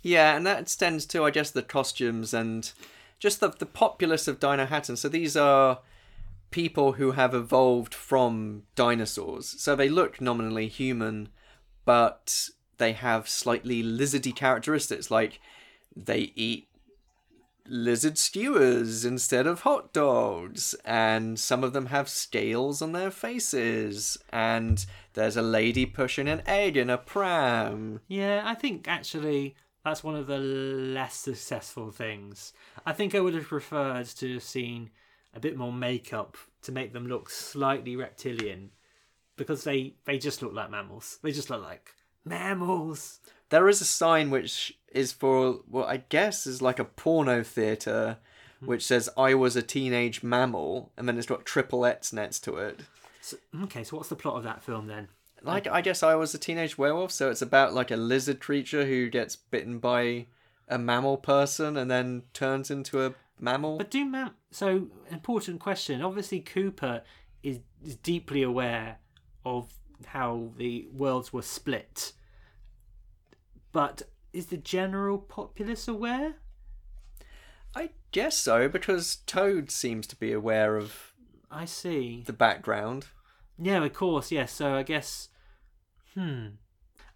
Yeah, 0.01 0.35
and 0.35 0.47
that 0.47 0.61
extends 0.61 1.05
to, 1.07 1.25
I 1.25 1.31
guess, 1.31 1.51
the 1.51 1.61
costumes 1.61 2.33
and 2.33 2.71
just 3.19 3.41
the 3.41 3.49
the 3.49 3.65
populace 3.65 4.27
of 4.27 4.39
Dinohattan. 4.39 4.97
So 4.97 5.09
these 5.09 5.35
are 5.35 5.79
people 6.49 6.93
who 6.93 7.11
have 7.11 7.33
evolved 7.33 7.93
from 7.93 8.63
dinosaurs. 8.75 9.47
So 9.61 9.75
they 9.75 9.89
look 9.89 10.21
nominally 10.21 10.69
human, 10.69 11.29
but 11.83 12.49
they 12.77 12.93
have 12.93 13.27
slightly 13.27 13.83
lizardy 13.83 14.33
characteristics, 14.35 15.11
like 15.11 15.39
they 15.95 16.31
eat 16.35 16.67
lizard 17.67 18.17
skewers 18.17 19.05
instead 19.05 19.47
of 19.47 19.61
hot 19.61 19.93
dogs, 19.93 20.75
and 20.85 21.39
some 21.39 21.63
of 21.63 21.73
them 21.73 21.87
have 21.87 22.09
scales 22.09 22.81
on 22.81 22.91
their 22.91 23.11
faces, 23.11 24.17
and 24.31 24.85
there's 25.13 25.37
a 25.37 25.41
lady 25.41 25.85
pushing 25.85 26.27
an 26.27 26.41
egg 26.45 26.77
in 26.77 26.89
a 26.89 26.97
pram. 26.97 28.01
Yeah, 28.07 28.41
I 28.45 28.55
think 28.55 28.87
actually 28.87 29.55
that's 29.83 30.03
one 30.03 30.15
of 30.15 30.27
the 30.27 30.37
less 30.37 31.15
successful 31.15 31.91
things. 31.91 32.53
I 32.85 32.93
think 32.93 33.15
I 33.15 33.19
would 33.19 33.33
have 33.33 33.47
preferred 33.47 34.05
to 34.07 34.33
have 34.33 34.43
seen 34.43 34.91
a 35.33 35.39
bit 35.39 35.57
more 35.57 35.73
makeup 35.73 36.37
to 36.63 36.71
make 36.71 36.93
them 36.93 37.07
look 37.07 37.29
slightly 37.29 37.95
reptilian 37.95 38.71
because 39.37 39.63
they 39.63 39.95
they 40.05 40.17
just 40.17 40.41
look 40.41 40.53
like 40.53 40.69
mammals. 40.69 41.19
They 41.23 41.31
just 41.31 41.49
look 41.49 41.63
like 41.63 41.93
mammals. 42.23 43.19
There 43.49 43.67
is 43.67 43.81
a 43.81 43.85
sign 43.85 44.29
which 44.29 44.77
is 44.91 45.11
for 45.11 45.59
what 45.67 45.87
I 45.87 45.97
guess 46.09 46.45
is 46.45 46.61
like 46.61 46.79
a 46.79 46.85
porno 46.85 47.43
theater, 47.43 48.17
hmm. 48.59 48.65
which 48.65 48.85
says 48.85 49.09
"I 49.17 49.33
was 49.33 49.55
a 49.55 49.61
teenage 49.61 50.23
mammal," 50.23 50.91
and 50.97 51.07
then 51.07 51.17
it's 51.17 51.27
got 51.27 51.45
triple 51.45 51.85
X 51.85 52.13
next 52.13 52.41
to 52.41 52.57
it. 52.57 52.81
So, 53.21 53.37
okay, 53.63 53.83
so 53.83 53.97
what's 53.97 54.09
the 54.09 54.15
plot 54.15 54.37
of 54.37 54.43
that 54.43 54.63
film 54.63 54.87
then? 54.87 55.07
Like 55.43 55.67
um, 55.67 55.73
I 55.73 55.81
guess 55.81 56.03
I 56.03 56.15
was 56.15 56.33
a 56.33 56.37
teenage 56.37 56.77
werewolf, 56.77 57.11
so 57.11 57.29
it's 57.29 57.41
about 57.41 57.73
like 57.73 57.91
a 57.91 57.95
lizard 57.95 58.39
creature 58.39 58.85
who 58.85 59.09
gets 59.09 59.35
bitten 59.35 59.79
by 59.79 60.27
a 60.67 60.77
mammal 60.77 61.17
person 61.17 61.77
and 61.77 61.89
then 61.89 62.23
turns 62.33 62.71
into 62.71 63.05
a 63.05 63.13
mammal. 63.39 63.77
But 63.77 63.91
do 63.91 64.05
mam 64.05 64.31
so 64.51 64.87
important 65.09 65.59
question. 65.59 66.01
Obviously 66.01 66.41
Koopa 66.41 67.01
is, 67.41 67.59
is 67.83 67.95
deeply 67.95 68.43
aware 68.43 68.97
of 69.45 69.73
how 70.05 70.49
the 70.57 70.87
worlds 70.93 71.33
were 71.33 71.41
split. 71.41 72.13
But 73.71 74.03
is 74.33 74.47
the 74.47 74.57
general 74.57 75.17
populace 75.17 75.87
aware? 75.87 76.35
I 77.75 77.89
guess 78.11 78.37
so 78.37 78.67
because 78.67 79.17
Toad 79.27 79.71
seems 79.71 80.07
to 80.07 80.15
be 80.15 80.31
aware 80.31 80.75
of 80.77 81.13
I 81.49 81.65
see. 81.65 82.23
the 82.25 82.33
background. 82.33 83.07
Yeah, 83.57 83.83
of 83.83 83.93
course, 83.93 84.31
yes. 84.31 84.51
So 84.51 84.75
I 84.75 84.83
guess 84.83 85.29
hmm. 86.13 86.47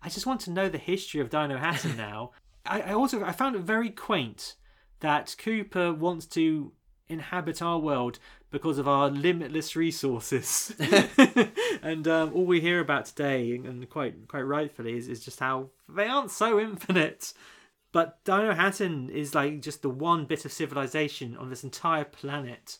I 0.02 0.10
just 0.10 0.26
want 0.26 0.42
to 0.42 0.52
know 0.52 0.70
the 0.70 0.78
history 0.78 1.22
of 1.22 1.30
Dinohattan 1.30 1.98
now. 1.98 2.32
I, 2.66 2.82
I 2.82 2.94
also 2.94 3.24
I 3.24 3.32
found 3.32 3.56
it 3.56 3.62
very 3.62 3.90
quaint 3.90 4.56
that 5.00 5.36
Koopa 5.38 5.96
wants 5.98 6.26
to 6.28 6.74
inhabit 7.08 7.62
our 7.62 7.78
world 7.78 8.20
because 8.56 8.78
of 8.78 8.88
our 8.88 9.10
limitless 9.10 9.76
resources. 9.76 10.74
and 11.82 12.08
um, 12.08 12.32
all 12.34 12.46
we 12.46 12.62
hear 12.62 12.80
about 12.80 13.06
today, 13.06 13.52
and 13.52 13.90
quite 13.90 14.30
quite 14.30 14.44
rightfully, 14.44 14.96
is, 14.96 15.10
is 15.10 15.26
just 15.26 15.42
how 15.42 15.72
they 15.90 16.08
aren't 16.08 16.32
so 16.32 16.58
infinite. 16.58 17.34
But 17.92 18.24
Dinohattan 18.24 19.10
is 19.10 19.36
like 19.36 19.62
just 19.62 19.82
the 19.82 19.90
one 19.90 20.24
bit 20.24 20.46
of 20.46 20.54
civilization 20.54 21.36
on 21.36 21.50
this 21.50 21.66
entire 21.66 22.06
planet 22.06 22.78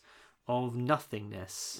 of 0.48 0.74
nothingness. 0.74 1.78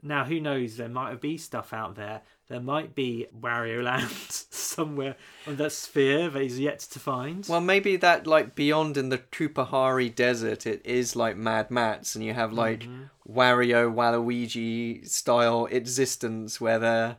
Now, 0.00 0.24
who 0.24 0.40
knows? 0.40 0.78
There 0.78 0.88
might 0.88 1.20
be 1.20 1.36
stuff 1.36 1.74
out 1.74 1.96
there. 1.96 2.22
There 2.48 2.60
might 2.60 2.94
be 2.94 3.26
Wario 3.38 3.82
Land 3.82 4.10
somewhere 4.30 5.16
on 5.46 5.56
that 5.56 5.72
sphere 5.72 6.30
that 6.30 6.42
is 6.42 6.58
yet 6.58 6.78
to 6.80 6.98
find. 6.98 7.46
Well, 7.46 7.60
maybe 7.60 7.96
that 7.96 8.26
like 8.26 8.54
beyond 8.54 8.96
in 8.96 9.10
the 9.10 9.18
Koopahari 9.18 10.14
Desert, 10.14 10.66
it 10.66 10.80
is 10.84 11.14
like 11.14 11.36
Mad 11.36 11.70
Max, 11.70 12.14
and 12.14 12.24
you 12.24 12.32
have 12.32 12.52
like 12.52 12.80
mm-hmm. 12.80 13.04
Wario 13.30 13.92
Waluigi 13.92 15.06
style 15.06 15.66
existence 15.66 16.58
where 16.58 16.78
they're 16.78 17.16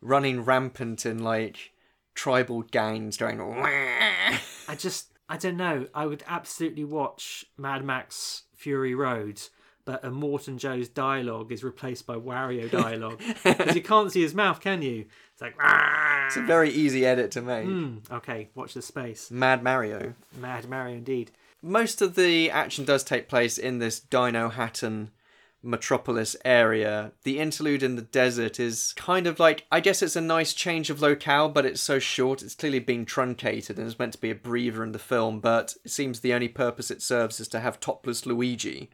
running 0.00 0.44
rampant 0.44 1.06
in 1.06 1.22
like 1.22 1.72
tribal 2.14 2.62
gangs 2.62 3.16
going. 3.16 3.38
"Wah." 3.38 4.38
I 4.68 4.74
just, 4.76 5.12
I 5.28 5.36
don't 5.36 5.56
know. 5.56 5.86
I 5.94 6.06
would 6.06 6.24
absolutely 6.26 6.84
watch 6.84 7.44
Mad 7.56 7.84
Max 7.84 8.44
Fury 8.56 8.94
Road, 8.94 9.40
but 9.84 10.02
Immortan 10.04 10.58
Joe's 10.58 10.88
dialogue 10.88 11.50
is 11.52 11.64
replaced 11.64 12.06
by 12.06 12.14
Wario 12.16 12.70
dialogue 12.82 13.20
because 13.42 13.74
you 13.74 13.82
can't 13.82 14.12
see 14.12 14.22
his 14.22 14.34
mouth, 14.34 14.60
can 14.60 14.82
you? 14.82 15.06
It's 15.32 15.42
like, 15.42 15.54
It's 16.26 16.36
a 16.36 16.42
very 16.42 16.70
easy 16.70 17.04
edit 17.04 17.30
to 17.32 17.42
make. 17.42 17.64
Hmm, 17.64 17.96
okay, 18.10 18.48
watch 18.54 18.74
the 18.74 18.82
space. 18.82 19.30
Mad 19.30 19.62
Mario. 19.62 20.14
Mad 20.38 20.68
Mario, 20.68 20.96
indeed. 20.96 21.30
most 21.60 22.00
of 22.02 22.14
the 22.14 22.50
action 22.50 22.84
does 22.84 23.02
take 23.04 23.28
place 23.28 23.58
in 23.58 23.78
this 23.78 24.00
Dinohattan 24.00 25.08
metropolis 25.64 26.34
area. 26.44 27.12
The 27.22 27.38
interlude 27.38 27.82
in 27.84 27.94
the 27.94 28.02
desert 28.02 28.58
is 28.58 28.92
kind 28.96 29.26
of 29.28 29.38
like 29.38 29.64
I 29.70 29.78
guess 29.80 30.02
it's 30.02 30.16
a 30.16 30.20
nice 30.20 30.52
change 30.54 30.90
of 30.90 31.00
locale, 31.00 31.48
but 31.48 31.64
it's 31.64 31.80
so 31.80 31.98
short. 31.98 32.42
It's 32.42 32.54
clearly 32.56 32.80
being 32.80 33.04
truncated 33.04 33.78
and 33.78 33.86
it's 33.86 33.98
meant 33.98 34.12
to 34.14 34.20
be 34.20 34.30
a 34.30 34.34
breather 34.34 34.82
in 34.82 34.92
the 34.92 34.98
film, 34.98 35.38
but 35.40 35.76
it 35.84 35.90
seems 35.92 36.20
the 36.20 36.34
only 36.34 36.48
purpose 36.48 36.90
it 36.90 37.00
serves 37.02 37.38
is 37.40 37.48
to 37.48 37.60
have 37.60 37.78
topless 37.80 38.26
Luigi. 38.26 38.90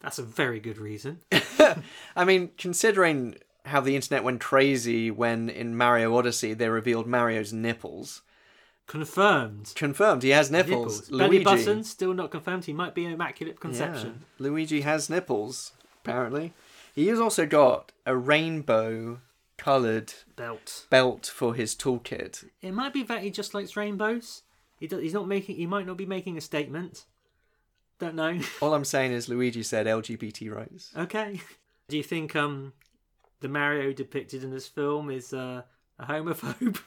That's 0.00 0.18
a 0.18 0.22
very 0.22 0.60
good 0.60 0.78
reason. 0.78 1.20
I 2.16 2.24
mean, 2.24 2.50
considering 2.58 3.36
how 3.64 3.80
the 3.80 3.96
internet 3.96 4.22
went 4.22 4.40
crazy 4.40 5.10
when 5.10 5.48
in 5.48 5.76
Mario 5.76 6.16
Odyssey 6.16 6.54
they 6.54 6.68
revealed 6.68 7.06
Mario's 7.06 7.52
nipples. 7.52 8.22
Confirmed. 8.86 9.72
Confirmed, 9.74 10.22
he 10.22 10.28
has 10.30 10.50
Nipples. 10.50 11.08
nipples. 11.08 11.18
Belly 11.18 11.28
Luigi. 11.38 11.44
button, 11.44 11.82
still 11.84 12.14
not 12.14 12.30
confirmed. 12.30 12.66
He 12.66 12.72
might 12.72 12.94
be 12.94 13.04
an 13.04 13.12
immaculate 13.12 13.58
conception. 13.58 14.20
Yeah, 14.38 14.44
Luigi 14.46 14.82
has 14.82 15.10
nipples, 15.10 15.72
apparently. 16.04 16.52
He 16.94 17.08
has 17.08 17.18
also 17.18 17.46
got 17.46 17.90
a 18.06 18.16
rainbow 18.16 19.18
coloured 19.58 20.12
Belt. 20.36 20.86
belt 20.88 21.26
for 21.26 21.54
his 21.54 21.74
toolkit. 21.74 22.44
It 22.62 22.72
might 22.72 22.92
be 22.92 23.02
that 23.02 23.22
he 23.22 23.30
just 23.30 23.54
likes 23.54 23.76
rainbows. 23.76 24.42
He 24.78 24.86
does, 24.86 25.02
he's 25.02 25.14
not 25.14 25.26
making. 25.26 25.56
He 25.56 25.66
might 25.66 25.86
not 25.86 25.96
be 25.96 26.06
making 26.06 26.36
a 26.38 26.40
statement. 26.40 27.06
Don't 27.98 28.14
know. 28.14 28.38
All 28.60 28.74
I'm 28.74 28.84
saying 28.84 29.12
is 29.12 29.28
Luigi 29.28 29.62
said 29.62 29.86
LGBT 29.86 30.54
rights. 30.54 30.92
okay. 30.96 31.40
Do 31.88 31.96
you 31.96 32.02
think 32.02 32.34
um 32.36 32.72
the 33.40 33.48
Mario 33.48 33.92
depicted 33.92 34.42
in 34.42 34.50
this 34.50 34.66
film 34.66 35.10
is 35.10 35.32
uh, 35.32 35.62
a 35.98 36.04
homophobe? 36.06 36.80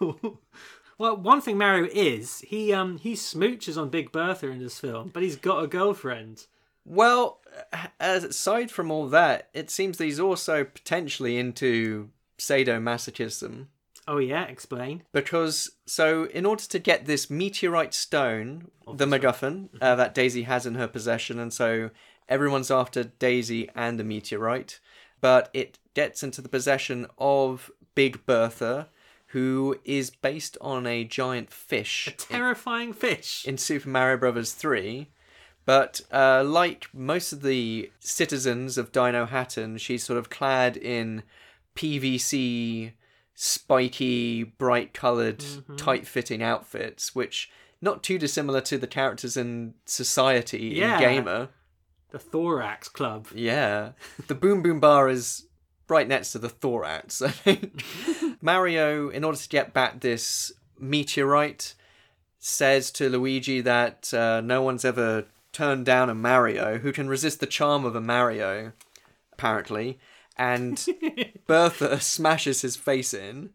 well, 0.98 1.16
one 1.16 1.40
thing 1.40 1.58
Mario 1.58 1.88
is 1.92 2.40
he 2.40 2.72
um 2.72 2.98
he 2.98 3.14
smooches 3.14 3.76
on 3.80 3.90
Big 3.90 4.10
Bertha 4.12 4.48
in 4.48 4.58
this 4.58 4.78
film, 4.78 5.10
but 5.12 5.22
he's 5.22 5.36
got 5.36 5.62
a 5.62 5.66
girlfriend. 5.66 6.46
Well, 6.86 7.40
aside 7.98 8.70
from 8.70 8.90
all 8.90 9.08
that, 9.08 9.48
it 9.54 9.70
seems 9.70 9.96
that 9.98 10.04
he's 10.04 10.20
also 10.20 10.64
potentially 10.64 11.38
into 11.38 12.10
sadomasochism. 12.38 13.66
Oh 14.06 14.18
yeah, 14.18 14.44
explain. 14.44 15.02
Because, 15.12 15.70
so 15.86 16.24
in 16.26 16.44
order 16.44 16.64
to 16.64 16.78
get 16.78 17.06
this 17.06 17.30
meteorite 17.30 17.94
stone, 17.94 18.70
the 18.92 19.06
MacGuffin, 19.06 19.68
uh, 19.80 19.94
that 19.94 20.14
Daisy 20.14 20.42
has 20.42 20.66
in 20.66 20.74
her 20.74 20.88
possession, 20.88 21.38
and 21.38 21.52
so 21.52 21.90
everyone's 22.28 22.70
after 22.70 23.04
Daisy 23.04 23.68
and 23.74 23.98
the 23.98 24.04
meteorite, 24.04 24.80
but 25.20 25.48
it 25.54 25.78
gets 25.94 26.22
into 26.22 26.42
the 26.42 26.48
possession 26.48 27.06
of 27.18 27.70
Big 27.94 28.26
Bertha, 28.26 28.88
who 29.28 29.78
is 29.84 30.10
based 30.10 30.56
on 30.60 30.86
a 30.86 31.04
giant 31.04 31.50
fish 31.50 32.06
A 32.06 32.12
Terrifying 32.12 32.92
fish. 32.92 33.44
in 33.46 33.58
Super 33.58 33.88
Mario 33.88 34.16
Bros. 34.16 34.52
3. 34.52 35.08
But 35.64 36.02
uh, 36.12 36.44
like 36.44 36.88
most 36.92 37.32
of 37.32 37.40
the 37.42 37.90
citizens 37.98 38.76
of 38.76 38.92
Dinohattan, 38.92 39.80
she's 39.80 40.04
sort 40.04 40.18
of 40.18 40.28
clad 40.28 40.76
in 40.76 41.22
PVC, 41.74 42.92
spiky, 43.34 44.42
bright 44.44 44.94
colored, 44.94 45.38
Mm-hmm. 45.38 45.76
tight 45.76 46.06
fitting 46.06 46.42
outfits, 46.42 47.14
which 47.14 47.50
not 47.80 48.02
too 48.02 48.18
dissimilar 48.18 48.60
to 48.62 48.78
the 48.78 48.86
characters 48.86 49.36
in 49.36 49.74
Society 49.84 50.72
Yeah. 50.76 50.94
in 50.94 51.00
Gamer. 51.00 51.48
The 52.10 52.18
Thorax 52.18 52.88
Club. 52.88 53.26
Yeah. 53.34 53.90
The 54.28 54.34
Boom 54.34 54.62
Boom 54.62 54.78
Bar 54.80 55.08
is 55.08 55.46
right 55.88 56.06
next 56.08 56.32
to 56.32 56.38
the 56.38 56.48
thorax, 56.48 57.20
I 57.20 57.28
think. 57.30 57.84
Mario, 58.40 59.08
in 59.10 59.24
order 59.24 59.36
to 59.36 59.48
get 59.48 59.74
back 59.74 60.00
this 60.00 60.52
meteorite, 60.78 61.74
says 62.38 62.90
to 62.92 63.08
Luigi 63.10 63.60
that 63.62 64.14
uh, 64.14 64.40
no 64.40 64.62
one's 64.62 64.84
ever 64.84 65.24
turned 65.52 65.84
down 65.86 66.08
a 66.08 66.14
Mario 66.14 66.78
who 66.78 66.92
can 66.92 67.08
resist 67.08 67.40
the 67.40 67.46
charm 67.46 67.84
of 67.84 67.94
a 67.96 68.00
Mario, 68.00 68.72
apparently. 69.32 69.98
And 70.36 70.84
Bertha 71.46 72.00
smashes 72.00 72.62
his 72.62 72.76
face 72.76 73.14
in, 73.14 73.50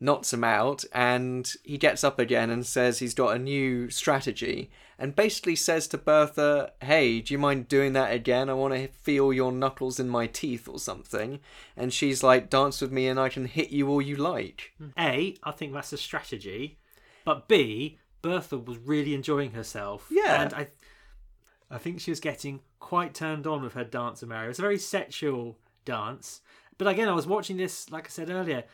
knocks 0.00 0.32
him 0.32 0.44
out, 0.44 0.84
and 0.92 1.52
he 1.62 1.78
gets 1.78 2.04
up 2.04 2.18
again 2.18 2.50
and 2.50 2.66
says 2.66 2.98
he's 2.98 3.14
got 3.14 3.36
a 3.36 3.38
new 3.38 3.90
strategy. 3.90 4.70
And 4.98 5.14
basically 5.14 5.56
says 5.56 5.86
to 5.88 5.98
Bertha, 5.98 6.72
Hey, 6.82 7.20
do 7.20 7.34
you 7.34 7.38
mind 7.38 7.68
doing 7.68 7.92
that 7.92 8.12
again? 8.12 8.48
I 8.48 8.54
want 8.54 8.74
to 8.74 8.88
feel 8.88 9.32
your 9.32 9.52
knuckles 9.52 10.00
in 10.00 10.08
my 10.08 10.26
teeth 10.26 10.66
or 10.66 10.78
something. 10.78 11.40
And 11.76 11.92
she's 11.92 12.22
like, 12.22 12.48
Dance 12.48 12.80
with 12.80 12.92
me 12.92 13.06
and 13.06 13.20
I 13.20 13.28
can 13.28 13.44
hit 13.44 13.70
you 13.70 13.88
all 13.88 14.00
you 14.00 14.16
like. 14.16 14.72
A, 14.98 15.36
I 15.42 15.50
think 15.52 15.74
that's 15.74 15.92
a 15.92 15.98
strategy, 15.98 16.78
but 17.24 17.46
B, 17.46 17.98
Bertha 18.22 18.56
was 18.56 18.78
really 18.78 19.14
enjoying 19.14 19.52
herself. 19.52 20.06
Yeah. 20.10 20.42
and 20.42 20.54
I, 20.54 20.68
I 21.70 21.78
think 21.78 22.00
she 22.00 22.10
was 22.10 22.20
getting 22.20 22.60
quite 22.80 23.14
turned 23.14 23.46
on 23.46 23.62
with 23.62 23.74
her 23.74 23.84
dance 23.84 24.22
Mario. 24.22 24.50
It's 24.50 24.58
a 24.58 24.62
very 24.62 24.78
sexual 24.78 25.58
dance, 25.86 26.42
but 26.78 26.88
again, 26.88 27.08
I 27.08 27.14
was 27.14 27.26
watching 27.26 27.56
this, 27.56 27.90
like 27.90 28.06
I 28.06 28.10
said 28.10 28.30
earlier. 28.30 28.64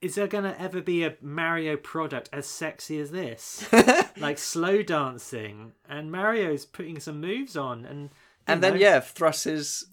Is 0.00 0.14
there 0.14 0.26
gonna 0.26 0.56
ever 0.58 0.80
be 0.80 1.04
a 1.04 1.16
Mario 1.20 1.76
product 1.76 2.30
as 2.32 2.46
sexy 2.46 2.98
as 3.00 3.10
this? 3.10 3.68
like 4.16 4.38
slow 4.38 4.82
dancing, 4.82 5.72
and 5.86 6.10
Mario's 6.10 6.64
putting 6.64 6.98
some 6.98 7.20
moves 7.20 7.54
on, 7.54 7.84
and 7.84 8.10
And 8.46 8.62
then, 8.62 8.74
know, 8.74 8.80
yeah, 8.80 9.00
thrusts 9.00 9.44
his. 9.44 9.86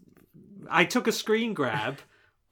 I 0.69 0.86
took 0.86 1.07
a 1.07 1.11
screen 1.11 1.53
grab 1.53 1.99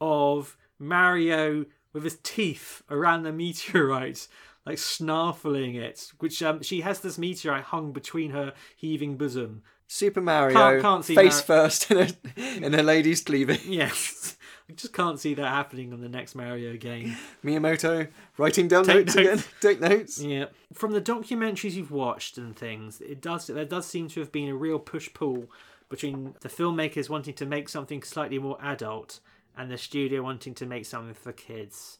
of 0.00 0.56
Mario 0.78 1.64
with 1.94 2.04
his 2.04 2.18
teeth 2.22 2.82
around 2.90 3.22
the 3.22 3.32
meteorite, 3.32 4.28
like 4.66 4.76
snarfling 4.76 5.76
it. 5.76 6.12
Which 6.18 6.42
um, 6.42 6.62
she 6.62 6.82
has 6.82 7.00
this 7.00 7.16
meteorite 7.16 7.64
hung 7.64 7.92
between 7.92 8.32
her 8.32 8.52
heaving 8.76 9.16
bosom. 9.16 9.62
Super 9.88 10.20
Mario, 10.20 10.54
Can't- 10.56 10.82
can't 10.82 11.04
see 11.04 11.14
face 11.14 11.36
Mar- 11.48 11.58
first 11.62 11.90
in 11.90 11.98
a, 11.98 12.64
in 12.64 12.74
a 12.74 12.82
lady's 12.82 13.22
cleavage. 13.22 13.64
Yes, 13.66 14.36
I 14.68 14.72
just 14.72 14.92
can't 14.92 15.20
see 15.20 15.34
that 15.34 15.46
happening 15.48 15.92
on 15.92 16.00
the 16.00 16.08
next 16.08 16.34
Mario 16.34 16.76
game. 16.76 17.16
Miyamoto 17.44 18.08
writing 18.36 18.66
down 18.66 18.84
Take 18.84 19.06
notes, 19.06 19.14
notes. 19.14 19.28
again. 19.28 19.44
Take 19.60 19.80
notes. 19.80 20.20
Yeah, 20.20 20.46
from 20.72 20.90
the 20.92 21.00
documentaries 21.00 21.74
you've 21.74 21.92
watched 21.92 22.36
and 22.36 22.56
things, 22.56 23.00
it 23.00 23.20
does 23.20 23.46
there 23.46 23.64
does 23.64 23.86
seem 23.86 24.08
to 24.08 24.20
have 24.20 24.32
been 24.32 24.48
a 24.48 24.56
real 24.56 24.78
push 24.80 25.08
pull 25.14 25.46
between 25.88 26.34
the 26.40 26.48
filmmakers 26.48 27.08
wanting 27.08 27.34
to 27.34 27.46
make 27.46 27.68
something 27.68 28.02
slightly 28.02 28.40
more 28.40 28.58
adult 28.60 29.20
and 29.56 29.70
the 29.70 29.78
studio 29.78 30.20
wanting 30.20 30.52
to 30.54 30.66
make 30.66 30.84
something 30.84 31.14
for 31.14 31.32
kids. 31.32 31.98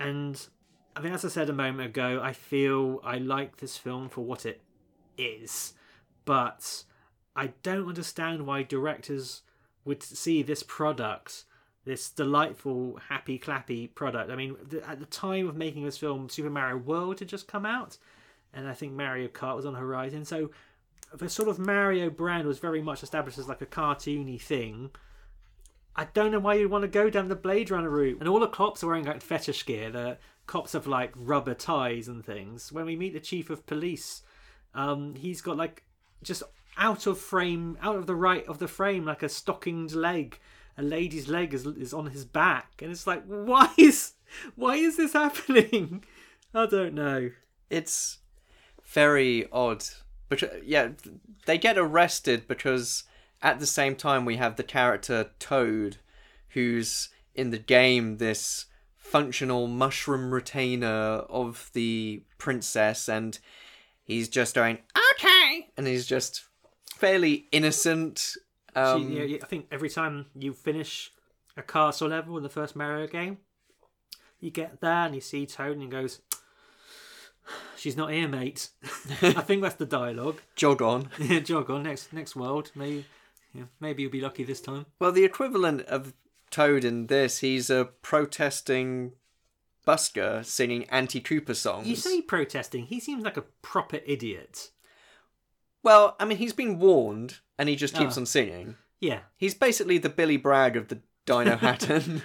And 0.00 0.44
I 0.96 1.00
mean, 1.00 1.12
as 1.12 1.24
I 1.24 1.28
said 1.28 1.48
a 1.48 1.52
moment 1.52 1.90
ago, 1.90 2.20
I 2.20 2.32
feel 2.32 3.00
I 3.04 3.18
like 3.18 3.58
this 3.58 3.76
film 3.76 4.08
for 4.08 4.22
what 4.22 4.44
it 4.44 4.60
is, 5.16 5.74
but 6.24 6.82
I 7.34 7.52
don't 7.62 7.88
understand 7.88 8.46
why 8.46 8.62
directors 8.62 9.42
would 9.84 10.02
see 10.02 10.42
this 10.42 10.62
product, 10.62 11.44
this 11.84 12.10
delightful, 12.10 12.98
happy, 13.08 13.38
clappy 13.38 13.94
product. 13.94 14.30
I 14.30 14.36
mean, 14.36 14.56
at 14.86 15.00
the 15.00 15.06
time 15.06 15.48
of 15.48 15.56
making 15.56 15.84
this 15.84 15.98
film, 15.98 16.28
Super 16.28 16.50
Mario 16.50 16.76
World 16.76 17.18
had 17.20 17.28
just 17.28 17.48
come 17.48 17.64
out, 17.64 17.96
and 18.52 18.68
I 18.68 18.74
think 18.74 18.92
Mario 18.92 19.28
Kart 19.28 19.56
was 19.56 19.66
on 19.66 19.74
the 19.74 19.78
horizon. 19.78 20.24
So 20.24 20.50
the 21.12 21.28
sort 21.28 21.48
of 21.48 21.58
Mario 21.58 22.10
brand 22.10 22.46
was 22.46 22.58
very 22.58 22.82
much 22.82 23.02
established 23.02 23.38
as 23.38 23.48
like 23.48 23.62
a 23.62 23.66
cartoony 23.66 24.40
thing. 24.40 24.90
I 25.96 26.04
don't 26.04 26.30
know 26.30 26.38
why 26.38 26.54
you'd 26.54 26.70
want 26.70 26.82
to 26.82 26.88
go 26.88 27.10
down 27.10 27.28
the 27.28 27.36
Blade 27.36 27.70
Runner 27.70 27.90
route. 27.90 28.20
And 28.20 28.28
all 28.28 28.40
the 28.40 28.46
cops 28.46 28.82
are 28.82 28.86
wearing 28.86 29.04
like 29.04 29.22
fetish 29.22 29.66
gear. 29.66 29.90
The 29.90 30.18
cops 30.46 30.72
have 30.72 30.86
like 30.86 31.12
rubber 31.16 31.54
ties 31.54 32.08
and 32.08 32.24
things. 32.24 32.70
When 32.72 32.86
we 32.86 32.96
meet 32.96 33.12
the 33.12 33.20
chief 33.20 33.50
of 33.50 33.66
police, 33.66 34.22
um, 34.74 35.14
he's 35.16 35.40
got 35.40 35.56
like 35.56 35.82
just 36.22 36.42
out 36.76 37.06
of 37.06 37.18
frame, 37.18 37.78
out 37.82 37.96
of 37.96 38.06
the 38.06 38.14
right 38.14 38.46
of 38.46 38.58
the 38.58 38.68
frame, 38.68 39.04
like 39.04 39.22
a 39.22 39.28
stockinged 39.28 39.94
leg. 39.94 40.38
A 40.76 40.82
lady's 40.82 41.28
leg 41.28 41.52
is 41.52 41.66
is 41.66 41.92
on 41.92 42.06
his 42.06 42.24
back, 42.24 42.80
and 42.80 42.90
it's 42.90 43.06
like, 43.06 43.24
why 43.26 43.70
is 43.76 44.12
why 44.54 44.76
is 44.76 44.96
this 44.96 45.12
happening? 45.12 46.04
I 46.54 46.66
don't 46.66 46.94
know. 46.94 47.30
It's 47.68 48.18
very 48.84 49.48
odd. 49.52 49.84
But 50.28 50.64
yeah, 50.64 50.90
they 51.46 51.58
get 51.58 51.76
arrested 51.76 52.46
because 52.46 53.04
at 53.42 53.58
the 53.58 53.66
same 53.66 53.96
time 53.96 54.24
we 54.24 54.36
have 54.36 54.56
the 54.56 54.62
character 54.62 55.30
Toad, 55.38 55.98
who's 56.50 57.08
in 57.34 57.50
the 57.50 57.58
game 57.58 58.18
this 58.18 58.66
functional 58.96 59.66
mushroom 59.66 60.32
retainer 60.32 60.86
of 61.28 61.70
the 61.72 62.22
princess, 62.38 63.08
and 63.08 63.38
he's 64.04 64.28
just 64.28 64.54
going 64.54 64.78
okay, 65.14 65.68
and 65.76 65.86
he's 65.86 66.06
just 66.06 66.44
fairly 67.00 67.46
innocent. 67.50 68.36
Um, 68.76 69.08
She- 69.08 69.18
yeah, 69.26 69.38
I 69.42 69.46
think 69.46 69.66
every 69.72 69.88
time 69.88 70.26
you 70.34 70.52
finish 70.52 71.10
a 71.56 71.62
castle 71.62 72.08
level 72.08 72.36
in 72.36 72.42
the 72.42 72.48
first 72.48 72.76
Mario 72.76 73.06
game, 73.06 73.38
you 74.38 74.50
get 74.50 74.80
there 74.80 75.06
and 75.06 75.14
you 75.14 75.20
see 75.20 75.46
Toad 75.46 75.72
and 75.72 75.82
he 75.82 75.88
goes, 75.88 76.20
"She's 77.76 77.96
not 77.96 78.12
here, 78.12 78.28
mate." 78.28 78.68
I 79.22 79.32
think 79.42 79.62
that's 79.62 79.74
the 79.76 79.86
dialogue. 79.86 80.40
jog 80.56 80.82
on. 80.82 81.08
Jog 81.44 81.70
on 81.70 81.82
next 81.84 82.12
next 82.12 82.36
world. 82.36 82.70
Maybe, 82.74 83.06
yeah, 83.54 83.64
maybe 83.80 84.02
you'll 84.02 84.12
be 84.12 84.20
lucky 84.20 84.44
this 84.44 84.60
time. 84.60 84.86
Well, 84.98 85.12
the 85.12 85.24
equivalent 85.24 85.82
of 85.82 86.12
Toad 86.50 86.84
in 86.84 87.06
this, 87.06 87.38
he's 87.38 87.70
a 87.70 87.86
protesting 88.02 89.12
busker 89.86 90.44
singing 90.44 90.84
anti-Koopa 90.90 91.56
songs. 91.56 91.86
You 91.88 91.96
say 91.96 92.20
protesting. 92.20 92.84
He 92.84 93.00
seems 93.00 93.24
like 93.24 93.36
a 93.38 93.42
proper 93.62 94.00
idiot. 94.06 94.70
Well, 95.82 96.16
I 96.20 96.24
mean, 96.24 96.38
he's 96.38 96.52
been 96.52 96.78
warned, 96.78 97.38
and 97.58 97.68
he 97.68 97.76
just 97.76 97.94
keeps 97.94 98.16
Ah. 98.16 98.20
on 98.20 98.26
singing. 98.26 98.76
Yeah, 99.00 99.20
He's 99.38 99.54
basically 99.54 99.96
the 99.98 100.10
Billy 100.10 100.36
Bragg 100.36 100.76
of 100.76 100.88
the 100.88 101.00
Dino 101.24 101.56
Hatton. 101.66 102.22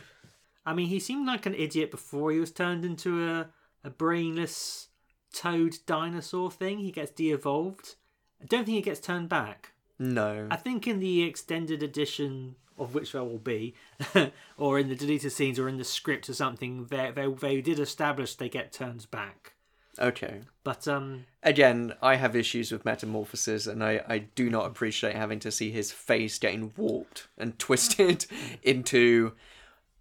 I 0.65 0.73
mean, 0.73 0.87
he 0.87 0.99
seemed 0.99 1.25
like 1.27 1.45
an 1.45 1.53
idiot 1.55 1.89
before 1.91 2.31
he 2.31 2.39
was 2.39 2.51
turned 2.51 2.83
into 2.85 3.25
a 3.27 3.49
a 3.83 3.89
brainless 3.91 4.87
toad 5.31 5.77
dinosaur 5.85 6.49
thing. 6.51 6.79
He 6.79 6.91
gets 6.91 7.11
de-evolved. 7.11 7.95
I 8.41 8.45
don't 8.45 8.65
think 8.65 8.75
he 8.75 8.81
gets 8.81 8.99
turned 8.99 9.29
back. 9.29 9.73
no. 9.99 10.47
I 10.51 10.55
think 10.57 10.87
in 10.87 10.99
the 10.99 11.21
extended 11.23 11.81
edition 11.83 12.55
of 12.77 12.93
which 12.93 13.13
there 13.13 13.23
will 13.23 13.37
be, 13.37 13.73
or 14.57 14.77
in 14.79 14.89
the 14.89 14.95
deleted 14.95 15.31
scenes, 15.31 15.57
or 15.59 15.69
in 15.69 15.77
the 15.77 15.83
script 15.85 16.27
or 16.29 16.33
something, 16.33 16.85
they 16.87 17.11
they, 17.15 17.27
they 17.27 17.61
did 17.61 17.79
establish 17.79 18.35
they 18.35 18.49
get 18.49 18.73
turned 18.73 19.09
back. 19.11 19.53
Okay. 19.99 20.41
But 20.63 20.87
um, 20.87 21.25
Again, 21.43 21.93
I 22.01 22.15
have 22.15 22.35
issues 22.35 22.71
with 22.71 22.85
metamorphosis, 22.85 23.67
and 23.67 23.83
I, 23.83 24.01
I 24.07 24.17
do 24.19 24.49
not 24.49 24.65
appreciate 24.65 25.15
having 25.15 25.39
to 25.39 25.51
see 25.51 25.71
his 25.71 25.91
face 25.91 26.39
getting 26.39 26.73
warped 26.75 27.27
and 27.37 27.57
twisted 27.59 28.25
into 28.63 29.33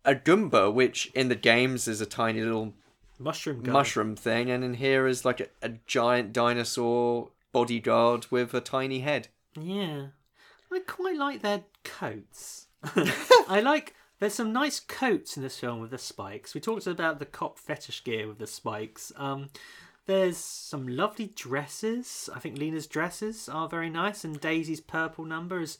a 0.04 0.14
Goomba, 0.14 0.72
which 0.72 1.06
in 1.14 1.28
the 1.28 1.34
games 1.34 1.86
is 1.88 2.00
a 2.00 2.06
tiny 2.06 2.40
little 2.42 2.74
mushroom 3.18 3.62
guy. 3.62 3.72
mushroom 3.72 4.16
thing, 4.16 4.50
and 4.50 4.64
in 4.64 4.74
here 4.74 5.06
is 5.06 5.24
like 5.24 5.40
a, 5.40 5.46
a 5.62 5.72
giant 5.86 6.32
dinosaur 6.32 7.30
bodyguard 7.52 8.26
with 8.30 8.54
a 8.54 8.60
tiny 8.60 9.00
head. 9.00 9.28
Yeah, 9.58 10.06
I 10.72 10.80
quite 10.80 11.16
like 11.16 11.42
their 11.42 11.64
coats. 11.84 12.66
I 13.48 13.60
like. 13.60 13.94
There's 14.20 14.34
some 14.34 14.52
nice 14.52 14.78
coats 14.78 15.36
in 15.36 15.42
this 15.42 15.58
film 15.58 15.80
with 15.80 15.90
the 15.90 15.98
spikes. 15.98 16.54
We 16.54 16.60
talked 16.60 16.86
about 16.86 17.18
the 17.18 17.26
cop 17.26 17.58
fetish 17.58 18.04
gear 18.04 18.28
with 18.28 18.38
the 18.38 18.46
spikes. 18.46 19.12
Um, 19.16 19.48
there's 20.06 20.36
some 20.36 20.86
lovely 20.86 21.32
dresses. 21.34 22.28
I 22.34 22.38
think 22.38 22.58
Lena's 22.58 22.86
dresses 22.86 23.48
are 23.48 23.68
very 23.68 23.90
nice, 23.90 24.24
and 24.24 24.40
Daisy's 24.40 24.80
purple 24.80 25.24
number 25.24 25.60
is 25.60 25.78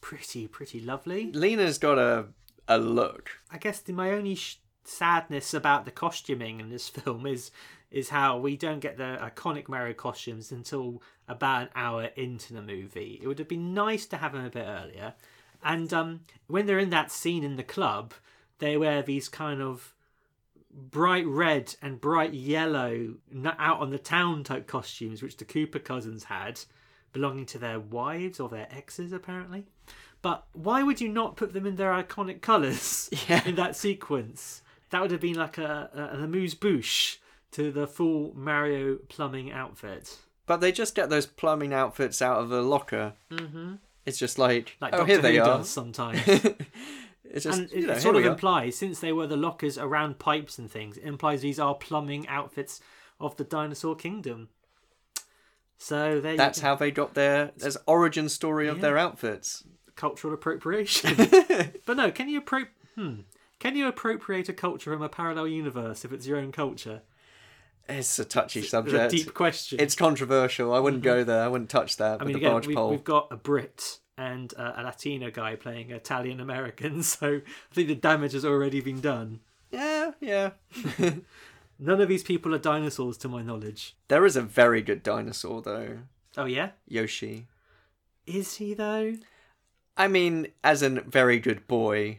pretty, 0.00 0.46
pretty 0.46 0.80
lovely. 0.80 1.32
Lena's 1.32 1.78
got 1.78 1.98
a 1.98 2.26
a 2.68 2.78
look. 2.78 3.30
I 3.50 3.58
guess 3.58 3.80
the, 3.80 3.92
my 3.92 4.10
only 4.10 4.34
sh- 4.34 4.58
sadness 4.84 5.54
about 5.54 5.84
the 5.84 5.90
costuming 5.90 6.60
in 6.60 6.70
this 6.70 6.88
film 6.96 7.26
is 7.26 7.50
is 7.90 8.08
how 8.08 8.36
we 8.36 8.56
don't 8.56 8.80
get 8.80 8.96
the 8.96 9.16
iconic 9.22 9.68
Mario 9.68 9.94
costumes 9.94 10.50
until 10.50 11.00
about 11.28 11.62
an 11.62 11.68
hour 11.76 12.04
into 12.16 12.52
the 12.52 12.60
movie. 12.60 13.18
It 13.22 13.28
would 13.28 13.38
have 13.38 13.48
been 13.48 13.74
nice 13.74 14.06
to 14.06 14.16
have 14.16 14.32
them 14.32 14.44
a 14.44 14.50
bit 14.50 14.66
earlier. 14.66 15.14
And 15.62 15.92
um, 15.92 16.20
when 16.48 16.66
they're 16.66 16.80
in 16.80 16.90
that 16.90 17.12
scene 17.12 17.44
in 17.44 17.56
the 17.56 17.62
club, 17.62 18.12
they 18.58 18.76
wear 18.76 19.02
these 19.02 19.28
kind 19.28 19.62
of 19.62 19.94
bright 20.76 21.26
red 21.26 21.74
and 21.80 22.00
bright 22.00 22.34
yellow 22.34 23.14
out 23.58 23.80
on 23.80 23.90
the 23.90 23.98
town 23.98 24.44
type 24.44 24.66
costumes, 24.66 25.22
which 25.22 25.38
the 25.38 25.44
Koopa 25.44 25.82
cousins 25.82 26.24
had, 26.24 26.60
belonging 27.12 27.46
to 27.46 27.58
their 27.58 27.80
wives 27.80 28.38
or 28.38 28.48
their 28.48 28.68
exes, 28.70 29.12
apparently. 29.12 29.64
But 30.22 30.46
why 30.52 30.82
would 30.82 31.00
you 31.00 31.08
not 31.08 31.36
put 31.36 31.52
them 31.52 31.66
in 31.66 31.76
their 31.76 31.90
iconic 31.92 32.40
colours 32.42 33.08
Yeah. 33.28 33.42
in 33.46 33.54
that 33.56 33.76
sequence? 33.76 34.62
That 34.90 35.02
would 35.02 35.10
have 35.10 35.20
been 35.20 35.36
like 35.36 35.58
a, 35.58 35.90
a 35.94 36.14
an 36.16 36.22
amuse 36.22 36.54
bouche 36.54 37.16
to 37.52 37.72
the 37.72 37.86
full 37.86 38.32
Mario 38.36 38.96
plumbing 39.08 39.50
outfit. 39.52 40.18
But 40.46 40.58
they 40.60 40.72
just 40.72 40.94
get 40.94 41.10
those 41.10 41.26
plumbing 41.26 41.72
outfits 41.72 42.20
out 42.22 42.38
of 42.40 42.52
a 42.52 42.60
locker. 42.60 43.14
Mm-hmm. 43.30 43.74
It's 44.04 44.18
just 44.18 44.38
like, 44.38 44.76
Like 44.80 44.94
oh, 44.94 44.98
Doctor 44.98 45.12
here 45.12 45.22
they 45.22 45.34
Who 45.36 45.42
are. 45.42 45.58
does 45.58 45.68
sometimes. 45.68 46.20
It's 47.30 47.44
just, 47.44 47.58
and 47.58 47.70
it, 47.72 47.76
you 47.80 47.86
know, 47.86 47.92
it 47.94 48.00
sort 48.02 48.16
of 48.16 48.22
we 48.22 48.28
implies, 48.28 48.76
since 48.76 49.00
they 49.00 49.12
were 49.12 49.26
the 49.26 49.36
lockers 49.36 49.78
around 49.78 50.18
pipes 50.18 50.58
and 50.58 50.70
things, 50.70 50.96
it 50.96 51.04
implies 51.04 51.42
these 51.42 51.58
are 51.58 51.74
plumbing 51.74 52.26
outfits 52.28 52.80
of 53.20 53.36
the 53.36 53.44
dinosaur 53.44 53.94
kingdom. 53.96 54.48
So 55.78 56.20
there 56.20 56.36
That's 56.36 56.60
how 56.60 56.74
they 56.74 56.90
got 56.90 57.14
their 57.14 57.52
there's 57.56 57.76
origin 57.86 58.28
story 58.28 58.68
of 58.68 58.76
Yeah. 58.76 58.82
their 58.82 58.98
outfits. 58.98 59.64
cultural 59.94 60.34
appropriation. 60.34 61.16
but 61.86 61.96
no, 61.96 62.10
can 62.10 62.28
you 62.28 62.40
appro- 62.42 62.68
hmm. 62.94 63.20
Can 63.58 63.74
you 63.76 63.88
appropriate 63.88 64.48
a 64.50 64.52
culture 64.52 64.92
from 64.92 65.00
a 65.02 65.08
parallel 65.08 65.48
universe 65.48 66.04
if 66.04 66.12
it's 66.12 66.26
your 66.26 66.36
own 66.38 66.52
culture? 66.52 67.00
It's 67.88 68.18
a 68.18 68.24
touchy 68.24 68.60
It's 68.60 68.68
a 68.68 68.70
subject. 68.70 69.10
deep 69.12 69.32
question. 69.32 69.80
It's 69.80 69.94
controversial. 69.94 70.74
I 70.74 70.80
wouldn't 70.80 71.02
go 71.02 71.24
there. 71.24 71.42
I 71.42 71.48
wouldn't 71.48 71.70
touch 71.70 71.96
that 71.96 72.20
I 72.20 72.24
with 72.24 72.26
mean, 72.26 72.32
the 72.34 72.38
again, 72.40 72.50
barge 72.52 72.66
we've, 72.66 72.76
pole. 72.76 72.90
we've 72.90 73.04
got 73.04 73.28
a 73.30 73.36
Brit 73.36 74.00
and 74.18 74.52
uh, 74.56 74.72
a 74.76 74.82
Latino 74.82 75.30
guy 75.30 75.56
playing 75.56 75.90
Italian 75.90 76.40
American, 76.40 77.02
so 77.04 77.36
I 77.70 77.74
think 77.74 77.88
the 77.88 77.94
damage 77.94 78.32
has 78.32 78.44
already 78.44 78.80
been 78.80 79.00
done. 79.00 79.40
Yeah, 79.70 80.12
yeah. 80.20 80.50
None 81.78 82.00
of 82.00 82.08
these 82.08 82.22
people 82.22 82.54
are 82.54 82.58
dinosaurs, 82.58 83.18
to 83.18 83.28
my 83.28 83.42
knowledge. 83.42 83.96
There 84.08 84.24
is 84.24 84.36
a 84.36 84.42
very 84.42 84.80
good 84.80 85.02
dinosaur 85.02 85.60
though, 85.60 85.98
Oh 86.36 86.46
yeah, 86.46 86.70
Yoshi. 86.88 87.46
is 88.26 88.56
he 88.56 88.74
though? 88.74 89.16
I 89.96 90.08
mean, 90.08 90.48
as 90.62 90.82
a 90.82 90.90
very 90.90 91.38
good 91.38 91.66
boy, 91.66 92.18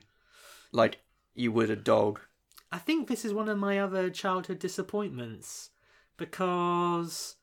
like 0.72 1.00
you 1.36 1.52
would 1.52 1.70
a 1.70 1.76
dog. 1.76 2.20
I 2.72 2.78
think 2.80 3.08
this 3.08 3.24
is 3.24 3.34
one 3.34 3.50
of 3.50 3.58
my 3.58 3.80
other 3.80 4.10
childhood 4.10 4.60
disappointments 4.60 5.70
because 6.18 7.36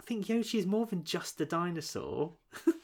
I 0.00 0.04
think 0.04 0.28
Yoshi 0.28 0.58
is 0.58 0.66
more 0.66 0.86
than 0.86 1.02
just 1.04 1.40
a 1.40 1.46
dinosaur. 1.46 2.34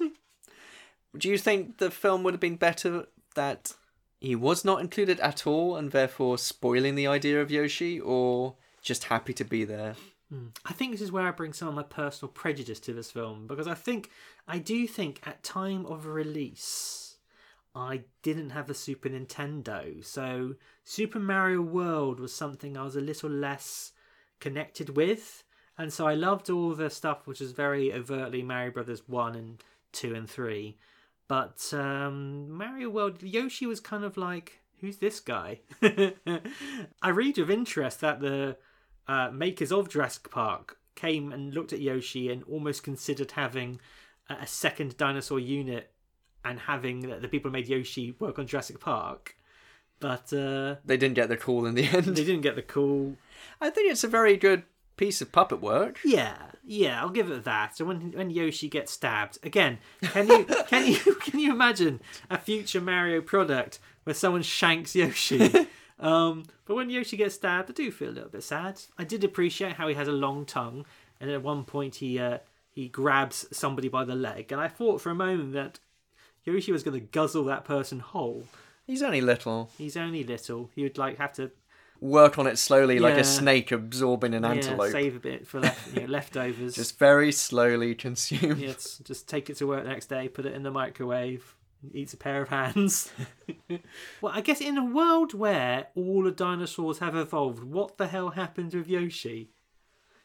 Do 1.16 1.28
you 1.28 1.38
think 1.38 1.78
the 1.78 1.90
film 1.90 2.22
would 2.22 2.34
have 2.34 2.40
been 2.40 2.56
better 2.56 3.06
that 3.34 3.74
he 4.20 4.36
was 4.36 4.64
not 4.64 4.80
included 4.80 5.18
at 5.20 5.46
all 5.46 5.76
and 5.76 5.90
therefore 5.90 6.38
spoiling 6.38 6.94
the 6.94 7.06
idea 7.06 7.40
of 7.40 7.50
Yoshi, 7.50 7.98
or 7.98 8.54
just 8.82 9.04
happy 9.04 9.32
to 9.34 9.44
be 9.44 9.64
there? 9.64 9.96
Hmm. 10.28 10.48
I 10.64 10.72
think 10.72 10.92
this 10.92 11.00
is 11.00 11.10
where 11.10 11.26
I 11.26 11.32
bring 11.32 11.52
some 11.52 11.68
of 11.68 11.74
my 11.74 11.82
personal 11.82 12.30
prejudice 12.30 12.78
to 12.80 12.92
this 12.92 13.10
film 13.10 13.46
because 13.46 13.66
I 13.66 13.74
think 13.74 14.10
I 14.46 14.58
do 14.58 14.86
think 14.86 15.20
at 15.26 15.42
time 15.42 15.84
of 15.86 16.06
release 16.06 17.16
I 17.74 18.02
didn't 18.22 18.50
have 18.50 18.68
a 18.68 18.74
Super 18.74 19.08
Nintendo, 19.08 20.04
so 20.04 20.54
Super 20.84 21.20
Mario 21.20 21.60
World 21.62 22.18
was 22.18 22.34
something 22.34 22.76
I 22.76 22.82
was 22.82 22.96
a 22.96 23.00
little 23.00 23.30
less 23.30 23.92
connected 24.40 24.96
with, 24.96 25.44
and 25.78 25.92
so 25.92 26.06
I 26.06 26.14
loved 26.14 26.50
all 26.50 26.74
the 26.74 26.90
stuff 26.90 27.26
which 27.26 27.40
is 27.40 27.52
very 27.52 27.92
overtly 27.92 28.42
Mario 28.42 28.72
Brothers 28.72 29.08
one 29.08 29.36
and 29.36 29.62
two 29.92 30.14
and 30.14 30.28
three, 30.28 30.78
but 31.30 31.72
um, 31.74 32.50
Mario 32.50 32.90
World 32.90 33.22
Yoshi 33.22 33.64
was 33.64 33.78
kind 33.78 34.02
of 34.02 34.16
like 34.16 34.58
who's 34.80 34.96
this 34.96 35.20
guy? 35.20 35.60
I 35.80 37.10
read 37.10 37.38
with 37.38 37.48
interest 37.48 38.00
that 38.00 38.18
the 38.18 38.56
uh, 39.06 39.30
makers 39.30 39.70
of 39.70 39.88
Jurassic 39.88 40.28
Park 40.28 40.78
came 40.96 41.30
and 41.30 41.54
looked 41.54 41.72
at 41.72 41.80
Yoshi 41.80 42.32
and 42.32 42.42
almost 42.50 42.82
considered 42.82 43.30
having 43.30 43.80
a 44.28 44.44
second 44.44 44.96
dinosaur 44.96 45.38
unit 45.38 45.92
and 46.44 46.58
having 46.58 46.98
the 47.02 47.20
the 47.20 47.28
people 47.28 47.48
who 47.48 47.52
made 47.52 47.68
Yoshi 47.68 48.16
work 48.18 48.40
on 48.40 48.48
Jurassic 48.48 48.80
Park. 48.80 49.36
But 50.00 50.32
uh, 50.32 50.76
They 50.84 50.96
didn't 50.96 51.14
get 51.14 51.28
the 51.28 51.36
call 51.36 51.64
in 51.64 51.76
the 51.76 51.84
end. 51.96 52.06
they 52.06 52.24
didn't 52.24 52.40
get 52.40 52.56
the 52.56 52.62
call. 52.62 53.14
I 53.60 53.70
think 53.70 53.92
it's 53.92 54.02
a 54.02 54.08
very 54.08 54.36
good 54.36 54.64
piece 55.00 55.22
of 55.22 55.32
puppet 55.32 55.62
work. 55.62 55.98
Yeah, 56.04 56.36
yeah, 56.62 57.00
I'll 57.00 57.08
give 57.08 57.30
it 57.30 57.44
that. 57.44 57.74
So 57.74 57.86
when 57.86 58.12
when 58.12 58.28
Yoshi 58.28 58.68
gets 58.68 58.92
stabbed 58.92 59.38
again, 59.42 59.78
can 60.02 60.28
you 60.28 60.44
can 60.68 60.86
you 60.86 61.14
can 61.20 61.40
you 61.40 61.50
imagine 61.50 62.00
a 62.28 62.36
future 62.36 62.82
Mario 62.82 63.22
product 63.22 63.78
where 64.04 64.12
someone 64.12 64.42
shanks 64.42 64.94
Yoshi? 64.94 65.66
um, 65.98 66.44
but 66.66 66.74
when 66.74 66.90
Yoshi 66.90 67.16
gets 67.16 67.36
stabbed, 67.36 67.70
I 67.70 67.72
do 67.72 67.90
feel 67.90 68.10
a 68.10 68.12
little 68.12 68.28
bit 68.28 68.42
sad. 68.42 68.82
I 68.98 69.04
did 69.04 69.24
appreciate 69.24 69.72
how 69.72 69.88
he 69.88 69.94
has 69.94 70.06
a 70.06 70.12
long 70.12 70.44
tongue, 70.44 70.84
and 71.18 71.30
at 71.30 71.42
one 71.42 71.64
point 71.64 71.96
he 71.96 72.18
uh, 72.18 72.38
he 72.70 72.88
grabs 72.88 73.46
somebody 73.50 73.88
by 73.88 74.04
the 74.04 74.14
leg, 74.14 74.52
and 74.52 74.60
I 74.60 74.68
thought 74.68 75.00
for 75.00 75.08
a 75.08 75.14
moment 75.14 75.54
that 75.54 75.80
Yoshi 76.44 76.72
was 76.72 76.82
going 76.82 77.00
to 77.00 77.06
guzzle 77.06 77.44
that 77.44 77.64
person 77.64 78.00
whole. 78.00 78.44
He's 78.86 79.02
only 79.02 79.22
little. 79.22 79.70
He's 79.78 79.96
only 79.96 80.24
little. 80.24 80.70
He 80.74 80.82
would 80.82 80.98
like 80.98 81.16
have 81.16 81.32
to 81.34 81.52
Work 82.00 82.38
on 82.38 82.46
it 82.46 82.56
slowly, 82.58 82.98
like 82.98 83.14
Yeah. 83.14 83.20
a 83.20 83.24
snake 83.24 83.70
absorbing 83.72 84.34
an 84.34 84.42
yeah, 84.42 84.50
antelope. 84.52 84.90
save 84.90 85.16
a 85.16 85.20
bit 85.20 85.46
for 85.46 85.60
left, 85.60 85.94
you 85.94 86.00
know, 86.02 86.06
leftovers. 86.08 86.74
Just 86.74 86.98
very 86.98 87.30
slowly 87.30 87.94
consumed. 87.94 88.58
Yeah, 88.58 88.70
it's 88.70 88.98
just 88.98 89.28
take 89.28 89.50
it 89.50 89.56
to 89.58 89.66
work 89.66 89.82
the 89.84 89.90
next 89.90 90.06
day, 90.06 90.28
put 90.28 90.46
it 90.46 90.54
in 90.54 90.62
the 90.62 90.70
microwave, 90.70 91.54
eats 91.92 92.14
a 92.14 92.16
pair 92.16 92.40
of 92.40 92.48
hands. 92.48 93.12
well, 94.20 94.32
I 94.32 94.40
guess 94.40 94.60
in 94.62 94.78
a 94.78 94.84
world 94.84 95.34
where 95.34 95.88
all 95.94 96.22
the 96.22 96.30
dinosaurs 96.30 97.00
have 97.00 97.14
evolved, 97.14 97.62
what 97.64 97.98
the 97.98 98.06
hell 98.08 98.30
happened 98.30 98.72
with 98.74 98.88
Yoshi? 98.88 99.50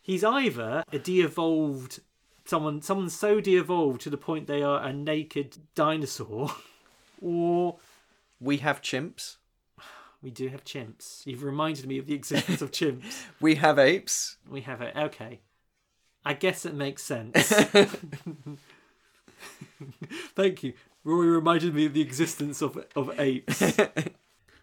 He's 0.01 0.23
either 0.23 0.83
a 0.93 0.99
de-evolved 0.99 1.99
someone, 2.45 2.81
someone 2.81 3.09
so 3.09 3.41
de-evolved 3.41 3.99
to 4.01 4.09
the 4.09 4.17
point 4.17 4.47
they 4.47 4.61
are 4.61 4.81
a 4.81 4.93
naked 4.93 5.57
dinosaur, 5.73 6.51
or 7.21 7.77
We 8.39 8.57
have 8.57 8.81
chimps. 8.81 9.37
We 10.25 10.31
do 10.31 10.47
have 10.47 10.65
chimps. 10.65 11.23
You've 11.27 11.43
reminded 11.43 11.85
me 11.85 11.99
of 11.99 12.07
the 12.07 12.15
existence 12.15 12.63
of 12.63 12.71
chimps. 12.71 13.25
We 13.39 13.53
have 13.55 13.77
apes. 13.77 14.37
We 14.49 14.61
have 14.61 14.81
it. 14.81 14.95
Okay. 14.97 15.41
I 16.25 16.33
guess 16.33 16.65
it 16.65 16.73
makes 16.73 17.03
sense. 17.03 17.53
Thank 20.35 20.63
you. 20.63 20.73
Rory 21.03 21.29
reminded 21.29 21.75
me 21.75 21.85
of 21.85 21.93
the 21.93 22.01
existence 22.01 22.63
of 22.63 22.83
of 22.95 23.19
apes. 23.19 23.77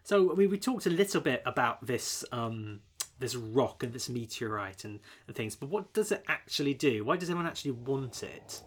so 0.03 0.35
we, 0.35 0.49
we 0.49 0.59
talked 0.59 0.87
a 0.87 0.91
little 0.91 1.21
bit 1.21 1.45
about 1.47 1.87
this 1.87 2.25
um 2.33 2.81
this 3.21 3.37
rock 3.37 3.85
and 3.85 3.93
this 3.93 4.09
meteorite 4.09 4.85
and, 4.85 4.99
and 5.29 5.37
things, 5.37 5.55
but 5.55 5.69
what 5.69 5.93
does 5.93 6.11
it 6.11 6.25
actually 6.27 6.75
do? 6.75 7.05
Why 7.05 7.17
does 7.17 7.31
anyone 7.31 7.47
actually 7.47 7.71
want 7.71 8.25
it? 8.25 8.63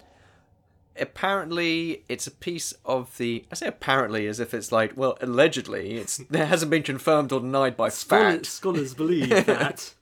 Apparently, 0.98 2.04
it's 2.08 2.26
a 2.28 2.32
piece 2.32 2.74
of 2.86 3.16
the. 3.18 3.46
I 3.52 3.56
say 3.56 3.68
apparently 3.68 4.28
as 4.28 4.40
if 4.40 4.54
it's 4.54 4.72
like, 4.72 4.94
well, 4.96 5.18
allegedly. 5.22 5.96
It's 5.98 6.20
it 6.32 6.46
hasn't 6.46 6.70
been 6.72 6.84
confirmed 6.84 7.32
or 7.32 7.40
denied 7.40 7.76
by 7.78 7.90
fact. 7.90 8.46
scholars 8.46 8.94
believe 9.02 9.30
that. 9.30 9.94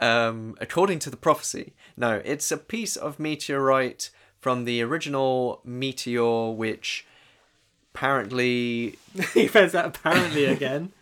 Um, 0.00 0.56
according 0.60 0.98
to 1.00 1.10
the 1.10 1.16
prophecy, 1.16 1.72
no, 1.96 2.20
it's 2.24 2.50
a 2.50 2.56
piece 2.56 2.96
of 2.96 3.18
meteorite 3.20 4.10
from 4.40 4.64
the 4.64 4.82
original 4.82 5.60
meteor, 5.64 6.50
which 6.50 7.06
apparently 7.94 8.98
he 9.34 9.48
says 9.48 9.72
that 9.72 9.86
apparently 9.86 10.44
again. 10.46 10.92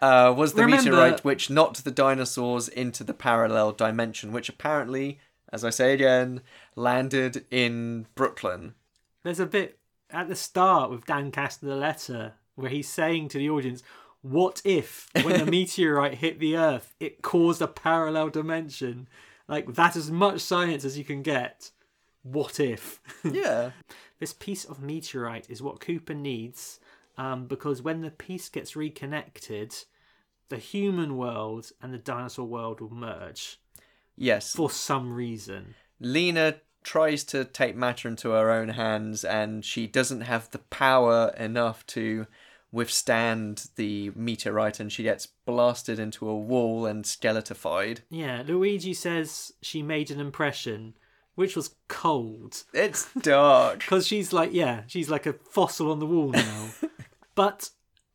uh, 0.00 0.32
was 0.36 0.54
the 0.54 0.62
Remember- 0.64 0.90
meteorite 0.90 1.24
which 1.24 1.50
knocked 1.50 1.84
the 1.84 1.90
dinosaurs 1.90 2.66
into 2.68 3.04
the 3.04 3.14
parallel 3.14 3.72
dimension, 3.72 4.32
which 4.32 4.48
apparently, 4.48 5.20
as 5.52 5.64
I 5.64 5.70
say 5.70 5.92
again, 5.92 6.42
landed 6.76 7.44
in 7.50 8.06
Brooklyn. 8.14 8.74
There's 9.22 9.40
a 9.40 9.46
bit 9.46 9.78
at 10.10 10.28
the 10.28 10.36
start 10.36 10.90
with 10.90 11.06
Dan 11.06 11.30
Castellaneta 11.30 12.32
where 12.54 12.70
he's 12.70 12.88
saying 12.88 13.28
to 13.28 13.38
the 13.38 13.50
audience, 13.50 13.82
"What 14.22 14.60
if, 14.64 15.08
when 15.22 15.40
a 15.40 15.46
meteorite 15.50 16.18
hit 16.18 16.38
the 16.38 16.56
Earth, 16.56 16.94
it 17.00 17.22
caused 17.22 17.62
a 17.62 17.66
parallel 17.66 18.28
dimension? 18.30 19.08
Like 19.48 19.74
that's 19.74 19.96
as 19.96 20.10
much 20.10 20.40
science 20.40 20.84
as 20.84 20.96
you 20.98 21.04
can 21.04 21.22
get. 21.22 21.70
What 22.22 22.60
if?" 22.60 23.00
Yeah. 23.24 23.70
this 24.18 24.32
piece 24.32 24.64
of 24.64 24.80
meteorite 24.80 25.48
is 25.48 25.62
what 25.62 25.80
Koopa 25.80 26.14
needs, 26.16 26.80
um, 27.16 27.46
because 27.46 27.82
when 27.82 28.02
the 28.02 28.10
piece 28.10 28.48
gets 28.48 28.76
reconnected, 28.76 29.74
the 30.48 30.58
human 30.58 31.16
world 31.16 31.70
and 31.80 31.94
the 31.94 31.98
dinosaur 31.98 32.44
world 32.44 32.80
will 32.80 32.94
merge 32.94 33.58
Yes. 34.20 34.54
for 34.54 34.70
some 34.70 35.12
reason. 35.12 35.74
Lena 35.98 36.56
tries 36.82 37.24
to 37.24 37.44
take 37.44 37.74
matter 37.74 38.06
into 38.08 38.30
her 38.30 38.50
own 38.50 38.70
hands 38.70 39.24
and 39.24 39.64
she 39.64 39.86
doesn't 39.86 40.22
have 40.22 40.50
the 40.50 40.58
power 40.58 41.34
enough 41.36 41.86
to 41.88 42.26
withstand 42.72 43.68
the 43.76 44.10
meteorite 44.14 44.78
and 44.78 44.92
she 44.92 45.02
gets 45.02 45.26
blasted 45.26 45.98
into 45.98 46.28
a 46.28 46.36
wall 46.36 46.86
and 46.86 47.04
skeletified. 47.04 48.00
Yeah, 48.10 48.42
Luigi 48.46 48.94
says 48.94 49.52
she 49.60 49.82
made 49.82 50.10
an 50.10 50.20
impression, 50.20 50.94
which 51.34 51.56
was 51.56 51.74
cold. 51.88 52.62
It's 52.72 53.12
dark. 53.14 53.78
Because 53.80 54.06
she's 54.06 54.32
like, 54.32 54.52
yeah, 54.52 54.82
she's 54.86 55.10
like 55.10 55.26
a 55.26 55.32
fossil 55.32 55.90
on 55.90 55.98
the 55.98 56.06
wall 56.06 56.28
now. 56.30 56.68
but 57.34 57.70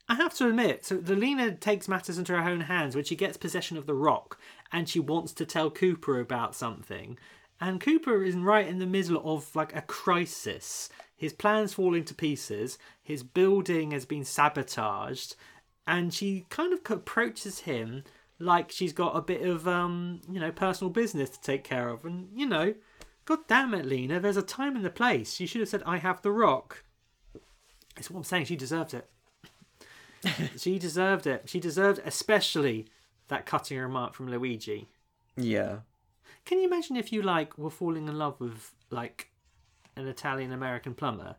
I 0.07 0.15
have 0.15 0.35
to 0.35 0.47
admit, 0.47 0.85
so 0.85 0.97
the 0.97 1.15
Lena 1.15 1.55
takes 1.55 1.87
matters 1.87 2.19
into 2.19 2.33
her 2.33 2.49
own 2.49 2.61
hands 2.61 2.95
when 2.95 3.05
she 3.05 3.15
gets 3.15 3.37
possession 3.37 3.75
of 3.75 3.87
the 3.87 3.95
rock 3.95 4.39
and 4.71 4.87
she 4.87 4.99
wants 4.99 5.33
to 5.33 5.45
tell 5.45 5.71
Koopa 5.71 6.21
about 6.21 6.53
something. 6.53 7.17
And 7.59 7.81
Koopa 7.81 8.27
is 8.27 8.35
right 8.35 8.67
in 8.67 8.79
the 8.79 8.85
middle 8.85 9.21
of 9.23 9.55
like 9.55 9.75
a 9.75 9.81
crisis. 9.81 10.89
His 11.15 11.33
plans 11.33 11.73
falling 11.73 12.03
to 12.05 12.13
pieces, 12.13 12.77
his 13.01 13.23
building 13.23 13.91
has 13.91 14.05
been 14.05 14.25
sabotaged, 14.25 15.35
and 15.87 16.13
she 16.13 16.45
kind 16.49 16.73
of 16.73 16.81
approaches 16.89 17.59
him 17.59 18.03
like 18.37 18.71
she's 18.71 18.93
got 18.93 19.15
a 19.15 19.21
bit 19.21 19.41
of 19.41 19.67
um, 19.67 20.21
you 20.29 20.39
know, 20.39 20.51
personal 20.51 20.91
business 20.91 21.29
to 21.29 21.41
take 21.41 21.63
care 21.63 21.87
of, 21.89 22.03
and 22.03 22.27
you 22.35 22.45
know, 22.45 22.75
god 23.23 23.39
damn 23.47 23.73
it, 23.73 23.85
Lena, 23.85 24.19
there's 24.19 24.35
a 24.37 24.41
time 24.41 24.75
and 24.75 24.85
a 24.85 24.89
place. 24.89 25.39
You 25.39 25.47
should 25.47 25.61
have 25.61 25.69
said, 25.69 25.83
"I 25.85 25.97
have 25.97 26.21
the 26.21 26.31
rock." 26.31 26.83
It's 27.97 28.09
what 28.11 28.17
I'm 28.17 28.23
saying. 28.25 28.45
She 28.45 28.57
deserved 28.57 28.93
it. 28.93 29.09
she 30.57 30.79
deserved 30.79 31.27
it. 31.27 31.49
She 31.49 31.59
deserved 31.59 32.01
especially 32.05 32.87
that 33.27 33.45
cutting 33.45 33.77
remark 33.77 34.13
from 34.13 34.29
Luigi. 34.29 34.87
Yeah. 35.35 35.79
Can 36.45 36.59
you 36.59 36.67
imagine 36.67 36.95
if 36.95 37.11
you 37.11 37.21
like 37.21 37.57
were 37.57 37.69
falling 37.69 38.07
in 38.07 38.17
love 38.17 38.39
with 38.39 38.73
like 38.91 39.31
an 39.95 40.07
Italian 40.07 40.51
American 40.51 40.93
plumber 40.93 41.35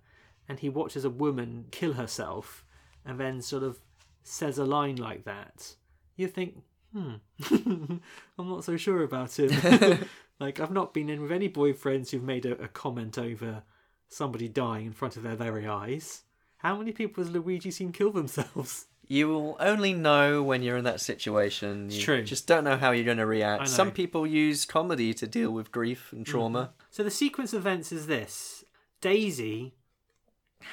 and 0.48 0.58
he 0.58 0.68
watches 0.68 1.04
a 1.04 1.10
woman 1.10 1.66
kill 1.70 1.92
herself 1.94 2.64
and 3.04 3.18
then 3.20 3.40
sort 3.40 3.62
of 3.62 3.78
says 4.22 4.58
a 4.58 4.64
line 4.64 4.96
like 4.96 5.24
that? 5.24 5.76
You 6.16 6.28
think, 6.28 6.62
hmm, 6.92 7.14
I'm 7.50 8.48
not 8.48 8.64
so 8.64 8.76
sure 8.76 9.02
about 9.02 9.38
him. 9.38 10.04
like 10.40 10.60
I've 10.60 10.72
not 10.72 10.94
been 10.94 11.08
in 11.08 11.22
with 11.22 11.32
any 11.32 11.48
boyfriends 11.48 12.10
who've 12.10 12.22
made 12.22 12.46
a, 12.46 12.60
a 12.62 12.68
comment 12.68 13.18
over 13.18 13.62
somebody 14.08 14.48
dying 14.48 14.86
in 14.86 14.92
front 14.92 15.16
of 15.16 15.22
their 15.22 15.36
very 15.36 15.66
eyes. 15.66 16.22
How 16.66 16.76
many 16.76 16.90
people 16.90 17.22
has 17.22 17.32
Luigi 17.32 17.70
seen 17.70 17.92
kill 17.92 18.10
themselves? 18.10 18.86
You 19.08 19.28
will 19.28 19.56
only 19.60 19.92
know 19.92 20.42
when 20.42 20.64
you're 20.64 20.76
in 20.76 20.82
that 20.82 21.00
situation. 21.00 21.90
You 21.90 22.00
true. 22.00 22.24
just 22.24 22.48
don't 22.48 22.64
know 22.64 22.76
how 22.76 22.90
you're 22.90 23.04
going 23.04 23.18
to 23.18 23.24
react. 23.24 23.68
Some 23.68 23.92
people 23.92 24.26
use 24.26 24.64
comedy 24.64 25.14
to 25.14 25.28
deal 25.28 25.52
with 25.52 25.70
grief 25.70 26.12
and 26.12 26.26
trauma. 26.26 26.72
So 26.90 27.04
the 27.04 27.10
sequence 27.12 27.52
of 27.52 27.60
events 27.60 27.92
is 27.92 28.08
this: 28.08 28.64
Daisy 29.00 29.76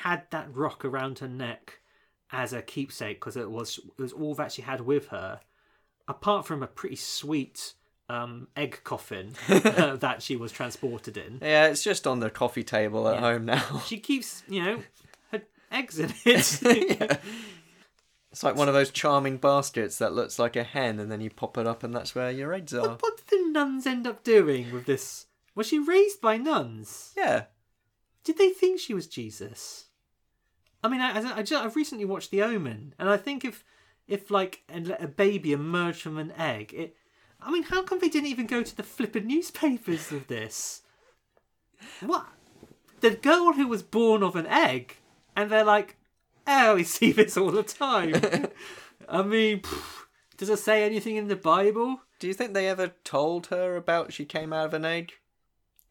had 0.01 0.23
that 0.31 0.47
rock 0.51 0.83
around 0.83 1.19
her 1.19 1.27
neck 1.27 1.81
as 2.31 2.53
a 2.53 2.63
keepsake 2.63 3.19
because 3.19 3.37
it 3.37 3.51
was 3.51 3.79
it 3.99 4.01
was 4.01 4.13
all 4.13 4.33
that 4.33 4.51
she 4.51 4.63
had 4.63 4.81
with 4.81 5.09
her, 5.09 5.41
apart 6.07 6.47
from 6.47 6.63
a 6.63 6.67
pretty 6.67 6.95
sweet 6.95 7.75
um, 8.09 8.47
egg 8.57 8.79
coffin 8.83 9.35
uh, 9.47 9.95
that 9.97 10.23
she 10.23 10.35
was 10.35 10.51
transported 10.51 11.17
in. 11.17 11.37
Yeah, 11.39 11.67
it's 11.67 11.83
just 11.83 12.07
on 12.07 12.19
the 12.19 12.31
coffee 12.31 12.63
table 12.63 13.07
at 13.07 13.15
Yeah. 13.15 13.19
home 13.21 13.45
now. 13.45 13.83
She 13.85 13.99
keeps, 13.99 14.41
you 14.49 14.63
know, 14.63 14.83
eggs 15.73 15.99
in 15.99 16.13
it. 16.25 17.19
It's 18.33 18.41
like 18.41 18.55
one 18.55 18.67
of 18.67 18.73
those 18.73 18.89
charming 18.89 19.37
baskets 19.37 19.99
that 19.99 20.13
looks 20.13 20.39
like 20.39 20.55
a 20.55 20.63
hen, 20.63 20.99
and 20.99 21.11
then 21.11 21.21
you 21.21 21.29
pop 21.29 21.55
it 21.55 21.67
up, 21.67 21.83
and 21.83 21.93
that's 21.93 22.15
where 22.15 22.31
your 22.31 22.51
eggs 22.51 22.73
are. 22.73 22.81
what, 22.81 23.01
what 23.03 23.17
did 23.17 23.27
the 23.27 23.49
nuns 23.51 23.85
end 23.85 24.07
up 24.07 24.23
doing 24.23 24.73
with 24.73 24.87
this? 24.87 25.27
Was 25.53 25.67
she 25.67 25.77
raised 25.77 26.19
by 26.19 26.37
nuns? 26.37 27.13
Yeah. 27.15 27.43
Did 28.23 28.39
they 28.39 28.49
think 28.49 28.79
she 28.79 28.95
was 28.95 29.05
Jesus? 29.05 29.85
I 30.83 30.87
mean, 30.87 30.99
I, 30.99 31.11
I, 31.11 31.37
I 31.37 31.43
just, 31.43 31.63
I've 31.63 31.75
recently 31.75 32.05
watched 32.05 32.31
The 32.31 32.41
Omen, 32.41 32.95
and 32.97 33.07
I 33.07 33.17
think 33.17 33.45
if 33.45 33.63
if 34.07 34.31
like 34.31 34.63
and 34.67 34.87
let 34.87 35.03
a 35.03 35.07
baby 35.07 35.53
emerge 35.53 36.01
from 36.01 36.17
an 36.17 36.33
egg, 36.35 36.73
it. 36.73 36.95
I 37.39 37.51
mean, 37.51 37.63
how 37.63 37.83
come 37.83 37.99
they 37.99 38.09
didn't 38.09 38.29
even 38.29 38.47
go 38.47 38.63
to 38.63 38.75
the 38.75 38.83
flippin' 38.83 39.27
newspapers 39.27 40.09
with 40.09 40.27
this? 40.27 40.81
What? 41.99 42.25
The 43.01 43.11
girl 43.11 43.53
who 43.53 43.67
was 43.67 43.83
born 43.83 44.23
of 44.23 44.35
an 44.35 44.47
egg, 44.47 44.97
and 45.35 45.49
they're 45.49 45.63
like, 45.63 45.97
"Oh, 46.47 46.75
we 46.75 46.83
see 46.83 47.11
this 47.11 47.37
all 47.37 47.51
the 47.51 47.63
time." 47.63 48.15
I 49.09 49.21
mean, 49.21 49.59
pff, 49.59 50.05
does 50.37 50.49
it 50.49 50.59
say 50.59 50.83
anything 50.83 51.15
in 51.15 51.27
the 51.27 51.35
Bible? 51.35 52.01
Do 52.19 52.27
you 52.27 52.33
think 52.33 52.53
they 52.53 52.67
ever 52.67 52.93
told 53.03 53.47
her 53.47 53.75
about 53.75 54.13
she 54.13 54.25
came 54.25 54.53
out 54.53 54.67
of 54.67 54.73
an 54.73 54.85
egg? 54.85 55.13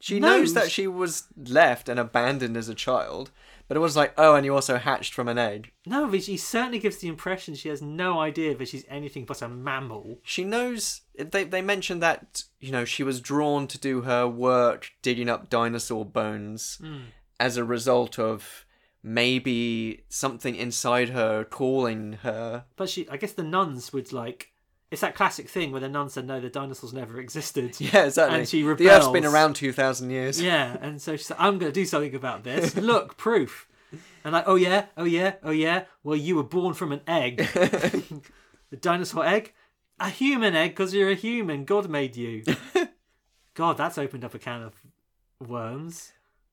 She 0.03 0.19
No, 0.19 0.39
knows 0.39 0.55
that 0.55 0.71
she 0.71 0.89
was 0.89 1.29
left 1.37 1.89
and 1.89 2.01
abandoned 2.01 2.57
as 2.57 2.69
a 2.69 2.75
child, 2.75 3.31
but 3.69 3.77
it 3.77 3.81
was 3.81 3.97
like, 3.97 4.13
oh, 4.19 4.35
and 4.35 4.45
you 4.45 4.53
also 4.53 4.77
hatched 4.79 5.15
from 5.15 5.29
an 5.29 5.39
egg. 5.39 5.71
No, 5.87 6.09
but 6.09 6.25
she 6.25 6.37
certainly 6.37 6.81
gives 6.81 6.97
the 6.97 7.07
impression 7.07 7.55
she 7.55 7.69
has 7.69 7.81
no 7.81 8.19
idea 8.19 8.57
that 8.57 8.67
she's 8.67 8.85
anything 8.89 9.25
but 9.25 9.43
a 9.43 9.49
mammal. 9.49 10.19
She 10.25 10.43
knows. 10.43 11.03
They 11.17 11.45
they 11.45 11.63
mentioned 11.63 12.03
that 12.03 12.43
you 12.59 12.73
know 12.73 12.85
she 12.85 13.05
was 13.05 13.21
drawn 13.21 13.69
to 13.69 13.79
do 13.79 14.03
her 14.03 14.27
work 14.27 14.91
digging 15.03 15.29
up 15.29 15.49
dinosaur 15.49 16.05
bones 16.05 16.79
hmm. 16.81 17.03
as 17.39 17.57
a 17.57 17.65
result 17.65 18.19
of 18.19 18.65
maybe 19.03 20.05
something 20.09 20.55
inside 20.55 21.11
her 21.11 21.45
calling 21.45 22.15
her. 22.23 22.65
But 22.77 22.89
she, 22.89 23.09
I 23.09 23.17
guess 23.17 23.33
the 23.33 23.43
nuns 23.43 23.93
would 23.93 24.13
like. 24.13 24.53
It's 24.91 25.01
that 25.01 25.15
classic 25.15 25.49
thing 25.49 25.73
where 25.73 25.81
the 25.81 25.89
nuns 25.89 26.13
said 26.13 26.27
no, 26.27 26.39
the 26.39 26.51
dinosaurs 26.51 26.93
never 26.93 27.19
existed. 27.19 27.75
Yeah, 27.81 28.05
exactly. 28.05 28.39
And 28.41 28.49
she 28.49 28.63
the 28.63 28.91
Earth's 28.91 29.09
been 29.09 29.25
around 29.25 29.55
two 29.55 29.73
thousand 29.73 30.11
years. 30.11 30.41
Yeah, 30.41 30.77
and 30.81 31.01
so 31.01 31.17
she 31.17 31.25
said, 31.25 31.39
"I'm 31.41 31.59
going 31.59 31.73
to 31.73 31.81
do 31.81 31.87
something 31.87 32.15
about 32.15 32.45
this. 32.45 32.77
Look, 32.77 33.17
proof." 33.17 33.69
And 34.25 34.33
like, 34.33 34.45
oh 34.47 34.55
yeah, 34.55 34.87
oh 34.97 35.05
yeah, 35.05 35.35
oh 35.43 35.51
yeah. 35.51 35.85
Well, 36.05 36.17
you 36.17 36.37
were 36.37 36.45
born 36.45 36.75
from 36.75 36.93
an 36.93 37.01
egg, 37.07 37.41
a 38.73 38.77
dinosaur 38.77 39.27
egg, 39.27 39.53
a 39.99 40.11
human 40.11 40.55
egg, 40.55 40.71
because 40.71 40.95
you're 40.95 41.11
a 41.11 41.15
human. 41.15 41.65
God 41.65 41.89
made 41.89 42.17
you. 42.17 42.45
God, 43.55 43.77
that's 43.77 43.99
opened 43.99 44.25
up 44.25 44.35
a 44.35 44.39
can 44.39 44.63
of 44.63 44.75
worms. 45.47 46.13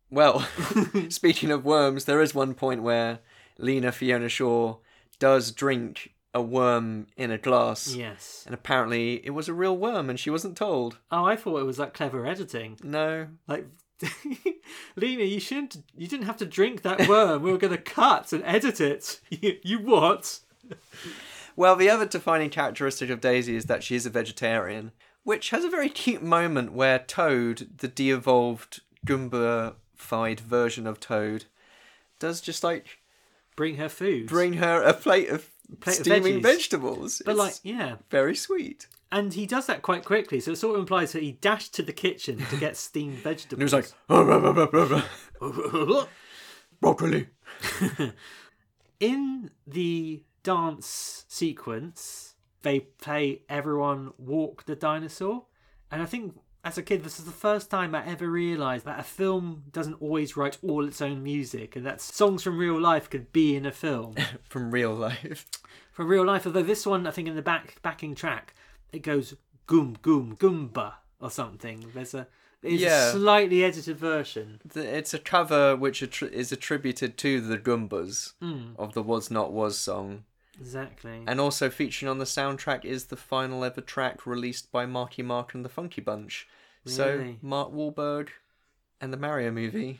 Well, 0.09 0.47
speaking 1.09 1.51
of 1.51 1.65
worms, 1.65 2.05
there 2.05 2.21
is 2.21 2.33
one 2.33 2.53
point 2.53 2.83
where 2.83 3.19
Lena 3.57 3.91
Fiona 3.91 4.29
Shaw 4.29 4.77
does 5.19 5.51
drink 5.51 6.13
a 6.33 6.41
worm 6.41 7.07
in 7.17 7.31
a 7.31 7.37
glass. 7.37 7.93
Yes. 7.95 8.43
And 8.45 8.53
apparently 8.53 9.25
it 9.25 9.31
was 9.31 9.47
a 9.47 9.53
real 9.53 9.75
worm 9.75 10.09
and 10.09 10.19
she 10.19 10.29
wasn't 10.29 10.57
told. 10.57 10.99
Oh, 11.11 11.25
I 11.25 11.35
thought 11.35 11.59
it 11.59 11.65
was 11.65 11.79
like 11.79 11.93
clever 11.93 12.25
editing. 12.25 12.77
No. 12.83 13.27
Like, 13.47 13.67
Lena, 14.95 15.23
you 15.23 15.39
shouldn't. 15.39 15.77
You 15.95 16.07
didn't 16.07 16.27
have 16.27 16.37
to 16.37 16.45
drink 16.45 16.83
that 16.83 17.07
worm. 17.07 17.41
we 17.41 17.51
were 17.51 17.57
going 17.57 17.75
to 17.75 17.81
cut 17.81 18.31
and 18.31 18.43
edit 18.45 18.79
it. 18.79 19.19
You, 19.29 19.57
you 19.63 19.79
what? 19.79 20.39
Well, 21.55 21.75
the 21.75 21.89
other 21.89 22.05
defining 22.05 22.49
characteristic 22.49 23.09
of 23.09 23.19
Daisy 23.21 23.55
is 23.55 23.65
that 23.65 23.83
she 23.83 23.95
is 23.95 24.05
a 24.05 24.09
vegetarian, 24.09 24.91
which 25.23 25.49
has 25.49 25.65
a 25.65 25.69
very 25.69 25.89
cute 25.89 26.23
moment 26.23 26.71
where 26.71 26.99
Toad, 26.99 27.69
the 27.79 27.87
de 27.87 28.11
evolved 28.11 28.81
Goomba-fied 29.99 30.39
version 30.39 30.87
of 30.87 30.99
Toad, 30.99 31.45
does 32.19 32.41
just 32.41 32.63
like 32.63 32.99
Bring 33.55 33.75
her 33.75 33.89
food. 33.89 34.27
bring 34.27 34.53
her 34.53 34.81
a 34.81 34.93
plate 34.93 35.29
of 35.29 35.49
Plate 35.81 35.99
of 35.99 36.05
steaming 36.05 36.39
veggies. 36.39 36.43
vegetables. 36.43 37.21
But 37.25 37.31
It's 37.33 37.39
like, 37.39 37.53
yeah, 37.63 37.97
very 38.09 38.35
sweet. 38.35 38.87
and 39.11 39.33
he 39.33 39.45
does 39.45 39.67
that 39.67 39.81
quite 39.83 40.03
quickly. 40.05 40.39
So 40.39 40.51
it 40.51 40.57
sort 40.57 40.75
of 40.75 40.79
implies 40.81 41.11
that 41.11 41.21
he 41.23 41.33
dashed 41.33 41.73
to 41.75 41.83
the 41.83 41.93
kitchen 41.93 42.37
to 42.49 42.57
get 42.57 42.75
steamed 42.87 43.17
vegetables. 43.19 43.51
And 43.53 43.61
he 43.61 43.63
was 43.65 43.73
like, 43.73 43.91
"Oh, 44.09 44.23
blah, 44.39 44.39
blah, 44.39 44.65
blah, 44.65 44.85
blah, 44.85 45.85
blah. 45.85 46.07
broccoli. 46.81 47.27
in 48.99 49.51
the 49.67 50.23
dance 50.43 51.25
sequence, 51.27 52.35
they 52.63 52.79
play 52.79 53.41
"Everyone 53.49 54.11
Walk 54.17 54.65
the 54.65 54.75
Dinosaur," 54.75 55.45
and 55.91 56.01
I 56.01 56.05
think 56.05 56.35
as 56.63 56.77
a 56.77 56.83
kid, 56.83 57.03
this 57.03 57.19
is 57.19 57.25
the 57.25 57.31
first 57.31 57.69
time 57.69 57.95
I 57.95 58.05
ever 58.05 58.27
realised 58.29 58.85
that 58.85 58.99
a 58.99 59.03
film 59.03 59.63
doesn't 59.71 60.01
always 60.01 60.35
write 60.35 60.57
all 60.61 60.85
its 60.87 61.01
own 61.01 61.23
music, 61.23 61.75
and 61.75 61.85
that 61.85 62.01
songs 62.01 62.43
from 62.43 62.57
real 62.57 62.79
life 62.79 63.09
could 63.09 63.31
be 63.31 63.55
in 63.55 63.65
a 63.65 63.71
film 63.71 64.15
From 64.49 64.71
real 64.71 64.93
life. 64.93 65.45
from 65.91 66.07
real 66.07 66.25
life. 66.25 66.45
Although 66.45 66.63
this 66.63 66.85
one, 66.85 67.07
I 67.07 67.11
think 67.11 67.27
in 67.27 67.35
the 67.35 67.41
back 67.41 67.81
backing 67.81 68.13
track, 68.15 68.53
it 68.91 68.99
goes 69.03 69.35
"Goom 69.67 69.97
Goom 70.01 70.37
Goomba" 70.37 70.93
or 71.21 71.29
something. 71.31 71.85
There's 71.93 72.13
a 72.13 72.27
it's 72.61 72.81
Yeah. 72.81 73.09
a 73.09 73.11
slightly 73.13 73.63
edited 73.63 73.97
version. 73.97 74.59
It's 74.75 75.13
a 75.13 75.19
cover 75.19 75.77
which 75.77 76.01
is 76.21 76.51
attributed 76.51 77.17
to 77.19 77.39
the 77.39 77.57
Goombas 77.57 78.33
Hmm. 78.41 78.71
of 78.77 78.93
the 78.93 79.01
Was 79.01 79.31
Not 79.31 79.53
Was 79.53 79.77
song. 79.77 80.25
Exactly. 80.59 81.23
And 81.25 81.39
also 81.39 81.69
featuring 81.69 82.09
on 82.09 82.17
the 82.17 82.25
soundtrack 82.25 82.85
is 82.85 83.05
the 83.05 83.15
final 83.15 83.63
ever 83.63 83.81
track 83.81 84.25
released 84.25 84.71
by 84.71 84.85
Marky 84.85 85.21
Mark 85.21 85.53
and 85.53 85.63
the 85.63 85.69
Funky 85.69 86.01
Bunch. 86.01 86.47
So 86.85 87.35
Mark 87.41 87.71
Wahlberg 87.71 88.29
and 89.01 89.13
the 89.13 89.17
Mario 89.17 89.51
movie. 89.51 89.99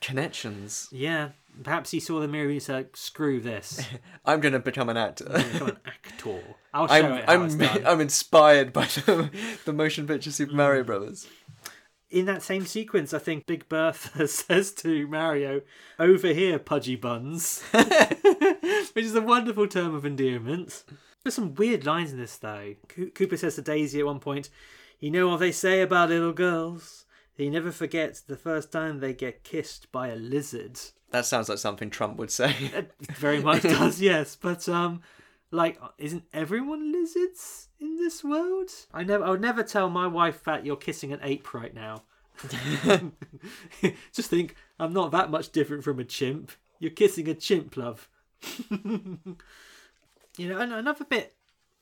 Connections. 0.00 0.88
yeah, 0.90 1.30
perhaps 1.62 1.90
he 1.90 2.00
saw 2.00 2.20
the 2.20 2.28
mirror 2.28 2.48
and 2.48 2.62
said, 2.62 2.96
"Screw 2.96 3.38
this." 3.38 3.86
I'm 4.24 4.40
going 4.40 4.54
to 4.54 4.58
become 4.58 4.88
an 4.88 4.96
actor. 4.96 5.24
become 5.24 5.68
an 5.68 5.78
actor. 5.84 6.40
I'll 6.72 6.86
show 6.86 6.94
I'm 6.94 7.04
it 7.04 7.24
how 7.26 7.42
it's 7.42 7.54
I'm 7.54 7.58
done. 7.58 7.86
I'm 7.86 8.00
inspired 8.00 8.72
by 8.72 8.86
the, 8.86 9.30
the 9.66 9.72
motion 9.72 10.06
picture 10.06 10.30
Super 10.30 10.52
mm. 10.52 10.56
Mario 10.56 10.84
Brothers. 10.84 11.26
In 12.08 12.24
that 12.26 12.42
same 12.42 12.64
sequence, 12.64 13.12
I 13.12 13.18
think 13.18 13.46
Big 13.46 13.68
Bertha 13.68 14.26
says 14.28 14.72
to 14.74 15.06
Mario, 15.06 15.60
"Over 15.98 16.28
here, 16.28 16.58
pudgy 16.58 16.96
buns," 16.96 17.62
which 18.94 19.04
is 19.04 19.14
a 19.14 19.22
wonderful 19.22 19.66
term 19.66 19.94
of 19.94 20.04
endearment. 20.04 20.84
There's 21.22 21.34
some 21.34 21.54
weird 21.54 21.84
lines 21.84 22.12
in 22.12 22.18
this 22.18 22.36
though. 22.36 22.74
Co- 22.88 23.06
Koopa 23.06 23.38
says 23.38 23.56
to 23.56 23.62
Daisy 23.62 24.00
at 24.00 24.06
one 24.06 24.20
point, 24.20 24.48
"You 24.98 25.10
know 25.10 25.28
what 25.28 25.40
they 25.40 25.52
say 25.52 25.82
about 25.82 26.08
little 26.08 26.32
girls? 26.32 27.04
They 27.36 27.48
never 27.48 27.72
forget 27.72 28.20
the 28.26 28.36
first 28.36 28.70
time 28.72 29.00
they 29.00 29.12
get 29.14 29.44
kissed 29.44 29.90
by 29.92 30.08
a 30.08 30.16
lizard." 30.16 30.78
That 31.10 31.26
sounds 31.26 31.48
like 31.48 31.58
something 31.58 31.90
Trump 31.90 32.16
would 32.18 32.30
say. 32.30 32.54
It 32.74 33.16
very 33.16 33.42
much 33.42 33.62
does, 33.64 34.00
yes. 34.00 34.36
But 34.36 34.68
um, 34.68 35.02
like, 35.50 35.78
isn't 35.98 36.24
everyone 36.32 36.92
lizards 36.92 37.68
in 37.80 37.96
this 37.96 38.22
world? 38.22 38.70
I 38.94 39.02
never, 39.02 39.24
I 39.24 39.30
would 39.30 39.40
never 39.40 39.62
tell 39.62 39.90
my 39.90 40.06
wife 40.06 40.44
that 40.44 40.64
you're 40.64 40.76
kissing 40.76 41.12
an 41.12 41.20
ape 41.22 41.52
right 41.52 41.74
now. 41.74 42.04
Just 44.12 44.30
think, 44.30 44.54
I'm 44.78 44.92
not 44.92 45.10
that 45.12 45.30
much 45.30 45.50
different 45.50 45.84
from 45.84 45.98
a 45.98 46.04
chimp. 46.04 46.52
You're 46.78 46.92
kissing 46.92 47.28
a 47.28 47.34
chimp, 47.34 47.76
love. 47.76 48.08
You 50.38 50.48
know, 50.48 50.58
and 50.58 50.72
another 50.72 51.04
bit 51.04 51.34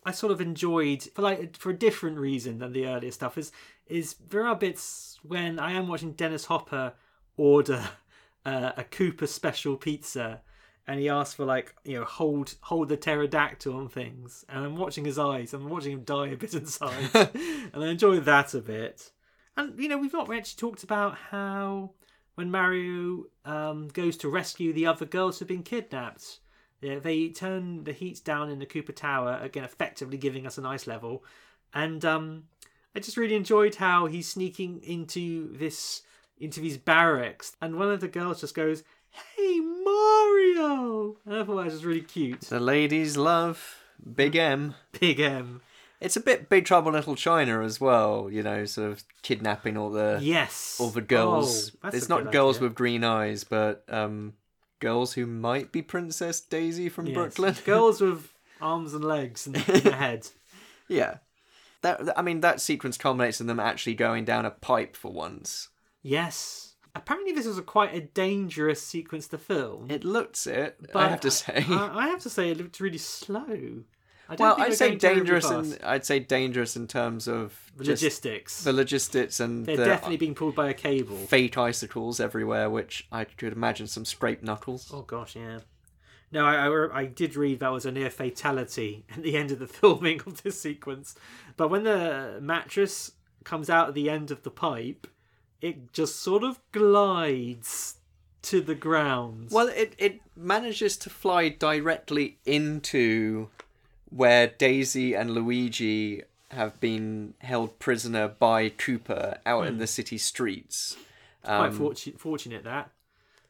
I 0.04 0.10
sort 0.10 0.32
of 0.32 0.40
enjoyed 0.40 1.02
for 1.14 1.22
like 1.22 1.56
for 1.56 1.70
a 1.70 1.78
different 1.78 2.18
reason 2.18 2.58
than 2.58 2.72
the 2.72 2.86
earlier 2.86 3.10
stuff 3.10 3.36
is 3.36 3.52
is 3.86 4.14
there 4.30 4.46
are 4.46 4.56
bits 4.56 5.18
when 5.22 5.58
I 5.58 5.72
am 5.72 5.86
watching 5.86 6.12
Dennis 6.12 6.46
Hopper 6.46 6.94
order 7.36 7.84
uh, 8.46 8.72
a 8.76 8.84
Koopa 8.84 9.28
special 9.28 9.76
pizza 9.76 10.42
and 10.86 10.98
he 10.98 11.08
asks 11.08 11.34
for 11.34 11.44
like 11.44 11.74
you 11.84 11.98
know 11.98 12.04
hold 12.04 12.54
hold 12.62 12.88
the 12.88 12.96
pterodactyl 12.96 13.78
and 13.78 13.92
things. 13.92 14.44
And 14.48 14.64
I'm 14.64 14.76
watching 14.76 15.04
his 15.04 15.18
eyes. 15.18 15.52
I'm 15.52 15.68
watching 15.68 15.92
him 15.92 16.04
die 16.04 16.28
a 16.28 16.36
bit 16.36 16.54
inside 16.54 17.10
and 17.14 17.84
I 17.84 17.88
enjoy 17.88 18.20
that 18.20 18.54
a 18.54 18.60
bit. 18.60 19.12
And 19.56 19.78
you 19.78 19.88
know 19.88 19.98
we've 19.98 20.12
not 20.12 20.32
actually 20.32 20.58
talked 20.58 20.84
about 20.84 21.16
how 21.30 21.92
when 22.34 22.50
Mario 22.50 23.24
um, 23.44 23.88
goes 23.88 24.16
to 24.18 24.28
rescue 24.28 24.72
the 24.72 24.86
other 24.86 25.04
girls 25.04 25.38
who've 25.38 25.48
been 25.48 25.62
kidnapped 25.62 26.40
yeah, 26.80 26.98
they 26.98 27.28
turn 27.28 27.84
the 27.84 27.92
heat 27.92 28.22
down 28.24 28.50
in 28.50 28.58
the 28.58 28.66
Koopa 28.66 28.94
Tower 28.94 29.38
again, 29.42 29.64
effectively 29.64 30.16
giving 30.16 30.46
us 30.46 30.58
a 30.58 30.60
nice 30.62 30.86
level. 30.86 31.24
And 31.74 32.04
um, 32.04 32.44
I 32.94 33.00
just 33.00 33.16
really 33.16 33.34
enjoyed 33.34 33.76
how 33.76 34.06
he's 34.06 34.28
sneaking 34.28 34.80
into 34.82 35.56
this 35.56 36.02
into 36.40 36.60
these 36.60 36.78
barracks, 36.78 37.56
and 37.60 37.76
one 37.76 37.90
of 37.90 38.00
the 38.00 38.08
girls 38.08 38.40
just 38.40 38.54
goes, 38.54 38.84
"Hey, 39.10 39.58
Mario!" 39.60 41.16
And 41.26 41.34
I 41.34 41.44
thought 41.44 41.56
that 41.56 41.64
was 41.64 41.74
just 41.74 41.84
really 41.84 42.00
cute. 42.00 42.42
The 42.42 42.60
ladies 42.60 43.16
love 43.16 43.76
Big 44.14 44.36
M. 44.36 44.74
Big 44.98 45.20
M. 45.20 45.60
It's 46.00 46.16
a 46.16 46.20
bit 46.20 46.48
Big 46.48 46.64
Trouble 46.64 46.92
Little 46.92 47.16
China 47.16 47.60
as 47.64 47.80
well, 47.80 48.28
you 48.30 48.42
know, 48.42 48.64
sort 48.66 48.92
of 48.92 49.02
kidnapping 49.22 49.76
all 49.76 49.90
the 49.90 50.18
Yes. 50.22 50.76
all 50.80 50.90
the 50.90 51.00
girls. 51.00 51.72
Oh, 51.82 51.88
it's 51.92 52.08
not 52.08 52.30
girls 52.30 52.58
idea. 52.58 52.68
with 52.68 52.76
green 52.76 53.02
eyes, 53.02 53.42
but 53.42 53.82
um, 53.88 54.34
girls 54.80 55.14
who 55.14 55.26
might 55.26 55.72
be 55.72 55.82
Princess 55.82 56.40
Daisy 56.40 56.88
from 56.88 57.06
Yes. 57.06 57.14
Brooklyn. 57.14 57.56
Girls 57.64 58.00
with 58.00 58.32
arms 58.60 58.94
and 58.94 59.04
legs 59.04 59.46
and 59.46 59.56
a 59.56 59.60
head. 59.94 60.28
yeah. 60.88 61.18
That 61.82 62.18
I 62.18 62.22
mean, 62.22 62.40
that 62.40 62.60
sequence 62.60 62.96
culminates 62.98 63.40
in 63.40 63.46
them 63.46 63.60
actually 63.60 63.94
going 63.94 64.24
down 64.24 64.44
a 64.44 64.50
pipe 64.50 64.96
for 64.96 65.12
once. 65.12 65.68
Yes. 66.02 66.74
Apparently, 66.94 67.32
this 67.32 67.46
was 67.46 67.58
a 67.58 67.62
quite 67.62 67.94
a 67.94 68.00
dangerous 68.00 68.82
sequence 68.82 69.28
to 69.28 69.38
film. 69.38 69.88
It 69.90 70.02
looks 70.02 70.46
it, 70.48 70.78
But 70.92 70.96
I 71.04 71.08
have 71.08 71.20
to 71.20 71.30
say. 71.30 71.64
I, 71.68 72.06
I 72.06 72.08
have 72.08 72.20
to 72.22 72.30
say, 72.30 72.50
it 72.50 72.58
looked 72.58 72.80
really 72.80 72.98
slow. 72.98 73.84
I 74.28 74.34
well, 74.34 74.56
I'd 74.58 74.74
say 74.74 74.94
dangerous, 74.94 75.48
and 75.48 75.78
I'd 75.82 76.04
say 76.04 76.18
dangerous 76.18 76.76
in 76.76 76.86
terms 76.86 77.26
of 77.26 77.72
The 77.76 77.84
logistics. 77.84 78.62
the 78.62 78.72
logistics 78.74 79.40
and 79.40 79.64
They're 79.64 79.76
the 79.78 79.84
definitely 79.86 80.18
being 80.18 80.34
pulled 80.34 80.54
by 80.54 80.68
a 80.68 80.74
cable. 80.74 81.16
fake 81.16 81.56
icicles 81.56 82.20
everywhere, 82.20 82.68
which 82.68 83.06
I 83.10 83.24
could 83.24 83.52
imagine 83.54 83.86
some 83.86 84.04
scraped 84.04 84.42
knuckles. 84.44 84.90
Oh 84.92 85.02
gosh, 85.02 85.34
yeah. 85.34 85.60
No, 86.30 86.44
I, 86.44 86.66
I, 86.66 86.98
I 87.00 87.04
did 87.06 87.36
read 87.36 87.60
that 87.60 87.72
was 87.72 87.86
a 87.86 87.90
near 87.92 88.10
fatality 88.10 89.04
at 89.10 89.22
the 89.22 89.34
end 89.34 89.50
of 89.50 89.60
the 89.60 89.66
filming 89.78 90.20
of 90.26 90.42
this 90.42 90.60
sequence. 90.60 91.14
But 91.56 91.68
when 91.68 91.84
the 91.84 92.38
mattress 92.42 93.12
comes 93.44 93.70
out 93.70 93.88
at 93.88 93.94
the 93.94 94.10
end 94.10 94.30
of 94.30 94.42
the 94.42 94.50
pipe, 94.50 95.06
it 95.62 95.92
just 95.94 96.16
sort 96.20 96.44
of 96.44 96.60
glides 96.72 97.94
to 98.42 98.60
the 98.60 98.74
ground. 98.74 99.48
Well, 99.50 99.68
it 99.68 99.94
it 99.98 100.20
manages 100.36 100.96
to 100.98 101.10
fly 101.10 101.48
directly 101.48 102.38
into 102.44 103.48
where 104.10 104.46
Daisy 104.48 105.14
and 105.14 105.30
Luigi 105.30 106.22
have 106.50 106.80
been 106.80 107.34
held 107.40 107.78
prisoner 107.78 108.26
by 108.28 108.70
Koopa 108.70 109.38
out 109.44 109.66
in 109.66 109.78
the 109.78 109.86
city 109.86 110.16
streets. 110.18 110.96
Quite 111.44 111.68
Um, 111.68 111.72
fortunate, 111.76 112.18
fortunate 112.20 112.64
that. 112.64 112.90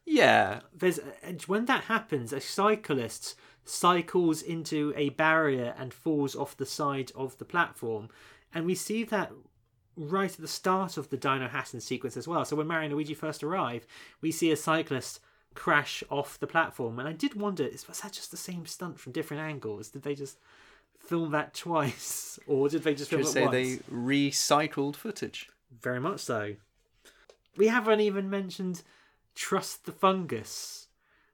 yeah, 0.05 0.61
There's 0.73 0.99
when 1.47 1.65
that 1.65 1.85
happens, 1.85 2.33
a 2.33 2.41
cyclist 2.41 3.35
cycles 3.63 4.41
into 4.41 4.93
a 4.95 5.09
barrier 5.09 5.75
and 5.77 5.93
falls 5.93 6.35
off 6.35 6.57
the 6.57 6.65
side 6.65 7.11
of 7.15 7.37
the 7.37 7.45
platform, 7.45 8.09
and 8.53 8.65
we 8.65 8.75
see 8.75 9.03
that 9.05 9.31
right 9.95 10.31
at 10.31 10.39
the 10.39 10.47
start 10.47 10.97
of 10.97 11.09
the 11.09 11.17
Dinohattan 11.17 11.81
sequence 11.81 12.15
as 12.17 12.27
well. 12.27 12.43
So 12.45 12.55
when 12.55 12.67
Mario 12.67 12.85
and 12.85 12.93
Luigi 12.95 13.13
first 13.13 13.43
arrive, 13.43 13.85
we 14.21 14.31
see 14.31 14.51
a 14.51 14.55
cyclist 14.55 15.19
crash 15.55 16.03
off 16.09 16.39
the 16.39 16.47
platform, 16.47 16.99
and 16.99 17.07
I 17.07 17.13
did 17.13 17.33
wonder, 17.33 17.65
is 17.65 17.87
was 17.87 18.01
that 18.01 18.13
just 18.13 18.31
the 18.31 18.37
same 18.37 18.65
stunt 18.65 18.99
from 18.99 19.11
different 19.11 19.43
angles? 19.43 19.89
Did 19.89 20.03
they 20.03 20.15
just 20.15 20.37
film 20.97 21.31
that 21.31 21.53
twice, 21.65 22.39
or 22.47 22.69
did 22.69 22.83
they 22.83 22.95
just 22.95 23.09
film 23.09 23.23
should 23.23 23.29
it 23.29 23.31
say 23.31 23.41
once? 23.41 23.53
they 23.53 23.75
recycled 23.93 24.95
footage. 24.95 25.49
Very 25.81 25.99
much 25.99 26.19
so. 26.21 26.55
We 27.57 27.67
haven't 27.67 27.99
even 27.99 28.29
mentioned 28.29 28.83
trust 29.35 29.85
the 29.85 29.91
fungus, 29.91 30.87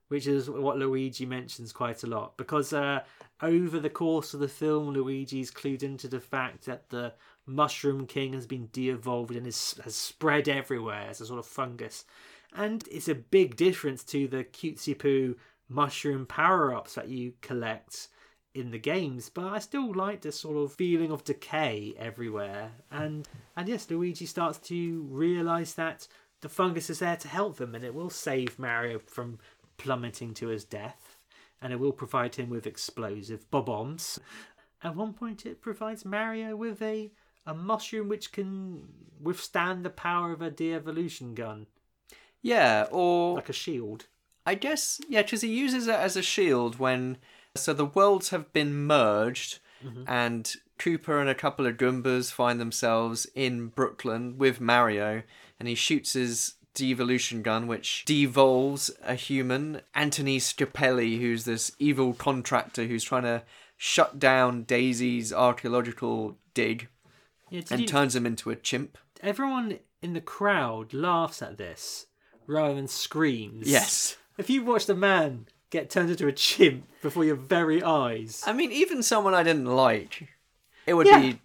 which 0.08 0.28
is 0.28 0.50
what 0.50 0.78
Luigi 0.78 1.26
mentions 1.26 1.72
quite 1.72 2.04
a 2.04 2.08
lot. 2.08 2.38
Because 2.38 2.74
uh, 2.74 3.02
over 3.42 3.80
the 3.80 3.90
course 3.90 4.34
of 4.34 4.40
the 4.40 4.48
film, 4.48 4.90
Luigi's 4.90 5.52
clued 5.52 5.84
into 5.84 6.08
the 6.08 6.20
fact 6.20 6.66
that 6.66 6.90
the 6.90 7.14
Mushroom 7.46 8.08
King 8.08 8.34
has 8.34 8.48
been 8.48 8.68
de-evolved 8.68 9.36
and 9.36 9.48
is, 9.48 9.80
has 9.84 9.96
spread 9.96 10.48
everywhere 10.48 11.08
as 11.10 11.22
a 11.22 11.26
sort 11.26 11.40
of 11.40 11.46
fungus. 11.46 12.06
And 12.56 12.88
it's 12.90 13.10
a 13.10 13.16
big 13.16 13.56
difference 13.58 14.04
to 14.06 14.28
the 14.28 14.44
cutesy 14.44 14.98
poo 14.98 15.36
mushroom 15.68 16.26
power-ups 16.26 16.96
that 16.96 17.10
you 17.10 17.34
collect 17.42 18.08
in 18.54 18.72
the 18.72 18.80
games, 18.80 19.30
but 19.30 19.46
I 19.46 19.60
still 19.60 19.94
like 19.94 20.22
this 20.22 20.40
sort 20.40 20.56
of 20.56 20.74
feeling 20.74 21.12
of 21.12 21.26
decay 21.26 21.94
everywhere. 22.00 22.72
And 22.90 23.28
and 23.58 23.68
yes, 23.68 23.90
Luigi 23.92 24.26
starts 24.26 24.58
to 24.70 25.02
realise 25.10 25.74
that 25.74 26.08
the 26.40 26.48
fungus 26.48 26.90
is 26.90 27.00
there 27.00 27.18
to 27.18 27.28
help 27.28 27.58
them 27.58 27.76
and 27.76 27.84
it 27.84 27.94
will 27.94 28.10
save 28.10 28.58
Mario 28.58 29.00
from 29.00 29.40
plummeting 29.78 30.34
to 30.36 30.48
his 30.48 30.64
death. 30.64 31.20
And 31.62 31.74
it 31.74 31.80
will 31.80 31.92
provide 31.92 32.36
him 32.36 32.50
with 32.50 32.66
explosive 32.66 33.50
bombs. 33.52 34.20
At 34.82 34.96
one 34.96 35.14
point 35.14 35.46
it 35.46 35.62
provides 35.62 36.06
Mario 36.06 36.56
with 36.56 36.82
a 36.82 37.12
a 37.46 37.54
mushroom 37.54 38.08
which 38.08 38.32
can 38.32 38.88
withstand 39.22 39.84
the 39.84 39.90
power 39.90 40.32
of 40.32 40.42
a 40.42 40.50
de-evolution 40.50 41.36
gun. 41.36 41.68
Yeah, 42.46 42.86
or 42.92 43.34
Like 43.34 43.50
a 43.50 43.54
shield. 43.54 44.06
I 44.46 44.54
guess 44.54 45.02
yeah, 45.10 45.24
because 45.24 45.42
he 45.42 45.48
uses 45.50 45.88
it 45.88 45.96
as 45.96 46.16
a 46.16 46.22
shield 46.22 46.78
when 46.78 47.18
so 47.56 47.74
the 47.74 47.86
worlds 47.86 48.30
have 48.30 48.54
been 48.54 48.86
merged, 48.86 49.58
mm-hmm. 49.84 50.04
and 50.08 50.54
Koopa 50.78 51.20
and 51.20 51.28
a 51.30 51.34
couple 51.34 51.66
of 51.66 51.78
Goombas 51.78 52.32
find 52.32 52.60
themselves 52.60 53.26
in 53.34 53.70
Brooklyn 53.70 54.38
with 54.38 54.62
Mario, 54.62 55.24
and 55.60 55.68
he 55.68 55.74
shoots 55.74 56.14
his 56.14 56.54
devolution 56.76 57.42
gun, 57.42 57.66
which 57.66 58.06
devolves 58.06 58.92
a 59.02 59.16
human, 59.16 59.82
Anthony 59.96 60.38
Scapelli, 60.38 61.20
who's 61.20 61.46
this 61.46 61.72
evil 61.80 62.14
contractor 62.14 62.86
who's 62.86 63.04
trying 63.06 63.24
to 63.24 63.42
shut 63.78 64.20
down 64.20 64.64
Daisy's 64.66 65.34
archaeological 65.34 66.38
dig, 66.54 66.90
Yeah, 67.50 67.62
and 67.72 67.82
you- 67.82 67.88
turns 67.88 68.16
him 68.16 68.28
into 68.28 68.52
a 68.52 68.56
chimp. 68.56 69.00
everyone 69.24 69.80
in 70.04 70.14
the 70.14 70.22
crowd 70.22 70.94
laughs 70.94 71.42
at 71.42 71.58
this 71.58 72.06
rather 72.48 72.76
than 72.76 72.88
screams. 72.88 73.68
Yes. 73.70 74.18
If 74.38 74.50
you 74.50 74.64
watched 74.64 74.90
a 74.90 74.96
man 74.96 75.48
get 75.70 75.90
turned 75.90 76.10
into 76.10 76.28
a 76.28 76.32
chimp 76.32 76.86
before 77.02 77.26
your 77.26 77.36
very 77.36 77.82
eyes, 77.84 78.44
I 78.46 78.54
mean, 78.54 78.72
even 78.72 79.02
someone 79.04 79.34
I 79.34 79.44
didn't 79.44 79.66
like, 79.66 80.30
it 80.86 80.94
would 80.94 81.08
Yeah. 81.08 81.20
be 81.20 81.40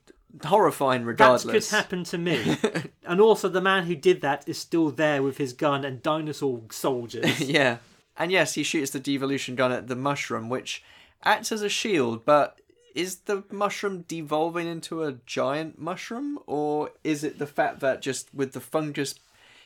horrifying 0.44 1.05
regardless. 1.05 1.44
that 1.44 1.52
could 1.52 1.77
happen 1.77 2.05
to 2.05 2.18
me. 2.18 2.56
and 3.05 3.20
also, 3.20 3.48
the 3.48 3.60
man 3.60 3.85
who 3.86 3.94
did 3.97 4.20
that 4.20 4.48
is 4.48 4.59
still 4.59 4.90
there 4.90 5.22
with 5.22 5.39
his 5.39 5.52
gun 5.52 5.85
and 5.85 6.02
dinosaur 6.02 6.62
soldiers. 6.70 7.40
yeah. 7.48 7.78
And 8.16 8.31
yes, 8.31 8.55
he 8.55 8.62
shoots 8.62 8.90
the 8.90 9.01
devolution 9.01 9.55
gun 9.56 9.72
at 9.72 9.89
the 9.89 9.97
mushroom, 9.97 10.48
which 10.48 10.82
acts 11.24 11.51
as 11.52 11.62
a 11.62 11.68
shield, 11.68 12.24
but 12.24 12.60
is 12.94 13.20
the 13.20 13.44
mushroom 13.51 14.05
devolving 14.09 14.66
into 14.66 15.02
a 15.05 15.12
giant 15.27 15.78
mushroom? 15.81 16.39
Or 16.47 16.90
is 17.05 17.24
it 17.24 17.39
the 17.39 17.47
fact 17.47 17.81
that 17.81 18.02
just 18.02 18.32
with 18.35 18.52
the 18.52 18.60
fungus 18.60 19.14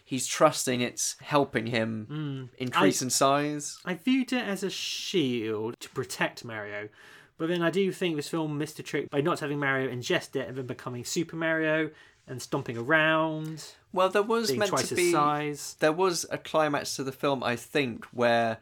he's 0.05 0.27
trusting 0.27 0.81
it's 0.81 1.17
helping 1.21 1.67
him 1.67 2.07
hmm. 2.09 2.63
increase 2.63 3.03
I- 3.03 3.07
in 3.07 3.11
size? 3.11 3.79
I 3.85 3.95
viewed 3.95 4.33
it 4.33 4.45
as 4.45 4.63
a 4.63 4.71
shield 4.71 5.75
to 5.81 5.89
protect 5.91 6.45
Mario. 6.45 6.89
But 7.37 7.49
then 7.49 7.63
I 7.63 7.71
do 7.71 7.91
think 7.91 8.15
this 8.15 8.29
film 8.29 8.59
missed 8.59 8.79
a 8.79 8.83
trick 8.85 9.11
by 9.11 9.21
not 9.21 9.41
having 9.41 9.59
Mario 9.59 9.91
ingest 9.91 10.37
it 10.37 10.47
and 10.47 10.57
then 10.57 10.67
becoming 10.67 11.05
Super 11.05 11.35
Mario 11.35 11.91
and 12.27 12.41
stomping 12.41 12.79
around, 12.79 13.65
Well, 13.93 14.09
there 14.09 14.23
was 14.23 14.53
meant 14.53 14.77
to 14.77 14.95
be 14.95 15.13
size. 15.13 15.77
there 15.81 15.93
was 15.93 16.25
a 16.31 16.39
climax 16.39 16.97
to 16.97 17.05
the 17.05 17.13
film, 17.13 17.43
I 17.43 17.57
think, 17.57 18.05
where 18.07 18.59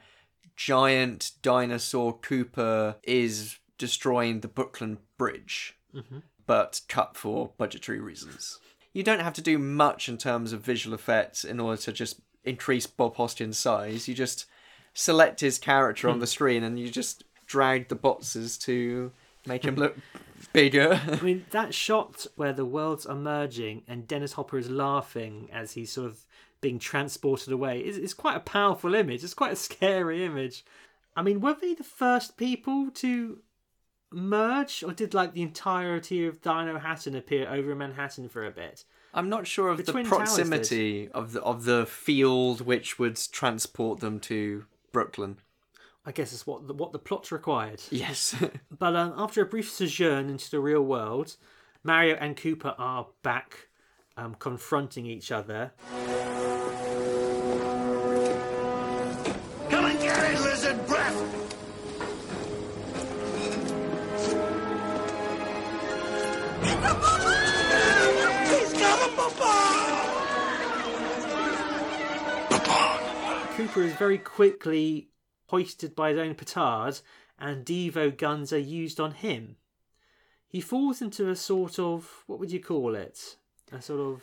giant 0.56 1.32
dinosaur 1.42 2.18
Koopa 2.18 2.96
is 3.02 3.58
destroying 3.78 4.40
the 4.40 4.48
Brooklyn 4.48 4.98
Bridge, 5.18 5.76
mm-hmm. 5.94 6.18
but 6.46 6.80
cut 6.88 7.16
for 7.16 7.52
budgetary 7.56 8.00
reasons. 8.00 8.58
You 8.92 9.02
don't 9.02 9.20
have 9.20 9.34
to 9.34 9.42
do 9.42 9.58
much 9.58 10.08
in 10.08 10.18
terms 10.18 10.52
of 10.52 10.60
visual 10.60 10.94
effects 10.94 11.44
in 11.44 11.60
order 11.60 11.80
to 11.82 11.92
just 11.92 12.20
increase 12.44 12.86
Bob 12.86 13.16
Hoskins' 13.16 13.58
size. 13.58 14.08
You 14.08 14.14
just 14.14 14.46
select 14.94 15.40
his 15.40 15.58
character 15.58 16.08
on 16.08 16.18
the 16.18 16.26
hmm. 16.26 16.30
screen 16.30 16.62
and 16.62 16.78
you 16.78 16.90
just 16.90 17.24
drag 17.46 17.88
the 17.88 17.94
boxes 17.94 18.58
to 18.58 19.12
make 19.46 19.64
him 19.64 19.76
look 19.76 19.96
bigger. 20.52 21.00
I 21.06 21.20
mean, 21.20 21.46
that 21.50 21.74
shot 21.74 22.26
where 22.36 22.52
the 22.52 22.64
worlds 22.64 23.06
are 23.06 23.14
merging 23.14 23.82
and 23.88 24.06
Dennis 24.06 24.34
Hopper 24.34 24.58
is 24.58 24.70
laughing 24.70 25.48
as 25.52 25.72
he's 25.72 25.92
sort 25.92 26.06
of 26.06 26.18
being 26.60 26.78
transported 26.78 27.52
away 27.52 27.80
is, 27.80 27.98
is 27.98 28.14
quite 28.14 28.36
a 28.36 28.40
powerful 28.40 28.94
image. 28.94 29.24
It's 29.24 29.34
quite 29.34 29.52
a 29.52 29.56
scary 29.56 30.24
image. 30.24 30.64
I 31.16 31.22
mean, 31.22 31.40
were 31.40 31.56
they 31.60 31.74
the 31.74 31.84
first 31.84 32.36
people 32.36 32.90
to 32.94 33.38
merge, 34.14 34.82
or 34.82 34.92
did 34.92 35.14
like 35.14 35.32
the 35.32 35.42
entirety 35.42 36.26
of 36.26 36.40
Dinohattan 36.42 37.16
appear 37.16 37.48
over 37.48 37.74
Manhattan 37.74 38.28
for 38.28 38.44
a 38.44 38.50
bit? 38.50 38.84
I'm 39.14 39.28
not 39.28 39.46
sure 39.46 39.68
of 39.68 39.76
The 39.76 39.82
the, 39.84 39.92
Twin 39.92 40.06
Towers 40.06 40.36
did. 40.36 40.48
proximity 40.48 41.08
of 41.10 41.32
the 41.32 41.42
of 41.42 41.64
the 41.64 41.84
field 41.86 42.60
which 42.62 42.98
would 42.98 43.16
transport 43.32 44.00
them 44.00 44.20
to 44.20 44.64
Brooklyn. 44.92 45.38
I 46.04 46.12
guess 46.12 46.32
it's 46.32 46.46
what 46.46 46.66
the, 46.66 46.74
what 46.74 46.92
the 46.92 46.98
plot 46.98 47.30
required. 47.30 47.82
Yes. 47.90 48.34
But 48.78 48.96
um, 48.96 49.12
after 49.16 49.42
a 49.42 49.46
brief 49.46 49.70
sojourn 49.70 50.28
into 50.28 50.50
the 50.50 50.58
real 50.58 50.82
world, 50.82 51.36
Mario 51.84 52.16
and 52.16 52.36
Koopa 52.36 52.74
are 52.78 53.06
back 53.22 53.68
um, 54.16 54.34
confronting 54.38 55.06
each 55.06 55.30
other. 55.30 55.72
Koopa 73.56 73.84
is 73.84 73.94
very 73.94 74.18
quickly 74.18 75.08
hoisted 75.48 75.94
by 75.94 76.10
his 76.10 76.18
own 76.18 76.34
petard, 76.34 77.00
and 77.38 77.64
Devo 77.64 78.16
guns 78.16 78.52
are 78.52 78.58
used 78.58 78.98
on 78.98 79.12
him. 79.12 79.56
He 80.48 80.60
falls 80.60 81.00
into 81.00 81.28
a 81.28 81.36
sort 81.36 81.78
of 81.78 82.24
what 82.26 82.38
would 82.38 82.52
you 82.52 82.60
call 82.60 82.94
it? 82.94 83.36
A 83.70 83.80
sort 83.80 84.00
of 84.00 84.22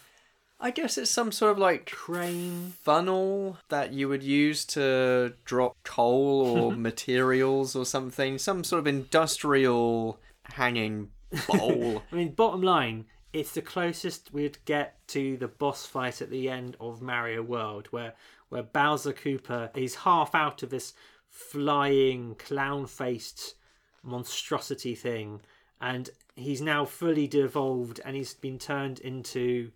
I 0.61 0.71
guess 0.71 0.97
it's 0.97 1.09
some 1.09 1.31
sort 1.31 1.53
of 1.53 1.57
like 1.57 1.89
crane. 1.89 2.73
funnel 2.81 3.57
that 3.69 3.93
you 3.93 4.09
would 4.09 4.23
use 4.23 4.65
to 4.65 5.33
drop 5.45 5.77
coal 5.83 6.41
or 6.41 6.71
materials 6.75 7.75
or 7.75 7.85
something. 7.85 8.37
Some 8.37 8.63
sort 8.65 8.79
of 8.79 8.87
industrial 8.87 10.19
hanging 10.43 11.11
bowl. 11.47 12.03
I 12.11 12.15
mean, 12.15 12.33
bottom 12.33 12.61
line, 12.61 13.05
it's 13.33 13.51
the 13.53 13.61
closest 13.61 14.33
we'd 14.33 14.57
get 14.65 15.05
to 15.09 15.37
the 15.37 15.47
boss 15.47 15.85
fight 15.85 16.21
at 16.21 16.29
the 16.29 16.49
end 16.49 16.75
of 16.79 17.01
Mario 17.01 17.41
World, 17.41 17.87
where 17.91 18.13
where 18.49 18.63
Bowser 18.63 19.13
Koopa 19.13 19.75
is 19.77 19.95
half 19.95 20.33
out 20.33 20.63
of 20.63 20.69
this 20.71 20.93
flying 21.29 22.35
clown-faced 22.35 23.55
monstrosity 24.03 24.95
thing, 24.95 25.41
and 25.79 26.09
he's 26.35 26.61
now 26.61 26.85
fully 26.85 27.27
devolved, 27.27 27.99
and 28.03 28.15
he's 28.15 28.33
been 28.33 28.57
turned 28.57 28.99
into 28.99 29.71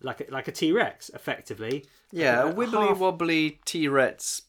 like 0.00 0.20
a, 0.20 0.32
like 0.32 0.48
a 0.48 0.52
T 0.52 0.72
Rex, 0.72 1.10
effectively. 1.14 1.84
yeah, 2.10 2.42
a 2.42 2.46
Uh, 2.46 2.52
wibbly 2.52 2.88
half- 2.88 2.98
wobbly 2.98 3.60
T 3.64 3.88
Rex 3.88 4.42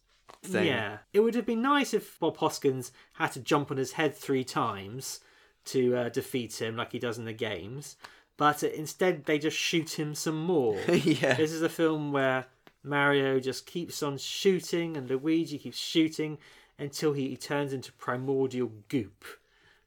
thing. 0.44 0.68
Yeah, 0.68 1.00
it 1.14 1.20
would 1.22 1.36
have 1.36 1.46
been 1.46 1.62
nice 1.62 1.94
if 1.94 2.20
Bob 2.20 2.38
Hoskins 2.38 2.92
had 3.14 3.32
to 3.34 3.40
jump 3.40 3.72
on 3.72 3.78
his 3.78 3.94
head 3.94 4.16
three 4.16 4.44
times 4.44 5.20
to 5.66 5.96
uh, 5.96 6.10
defeat 6.10 6.62
him, 6.62 6.76
like 6.76 6.92
he 6.92 7.00
does 7.00 7.18
in 7.18 7.26
the 7.26 7.34
games. 7.34 7.96
But 8.38 8.64
instead, 8.64 9.26
they 9.26 9.38
just 9.38 9.57
shoot 9.57 9.99
him 9.99 10.15
some 10.15 10.39
more. 10.43 10.80
Yeah. 10.88 11.35
This 11.35 11.51
is 11.51 11.61
a 11.61 11.69
film 11.69 12.11
where 12.11 12.45
Mario 12.84 13.39
just 13.39 13.65
keeps 13.65 14.01
on 14.01 14.18
shooting, 14.18 14.97
and 14.97 15.10
Luigi 15.10 15.57
keeps 15.57 15.77
shooting 15.77 16.38
until 16.80 17.14
he, 17.14 17.30
he 17.30 17.38
turns 17.38 17.73
into 17.73 17.91
primordial 17.93 18.72
goop. 18.89 19.23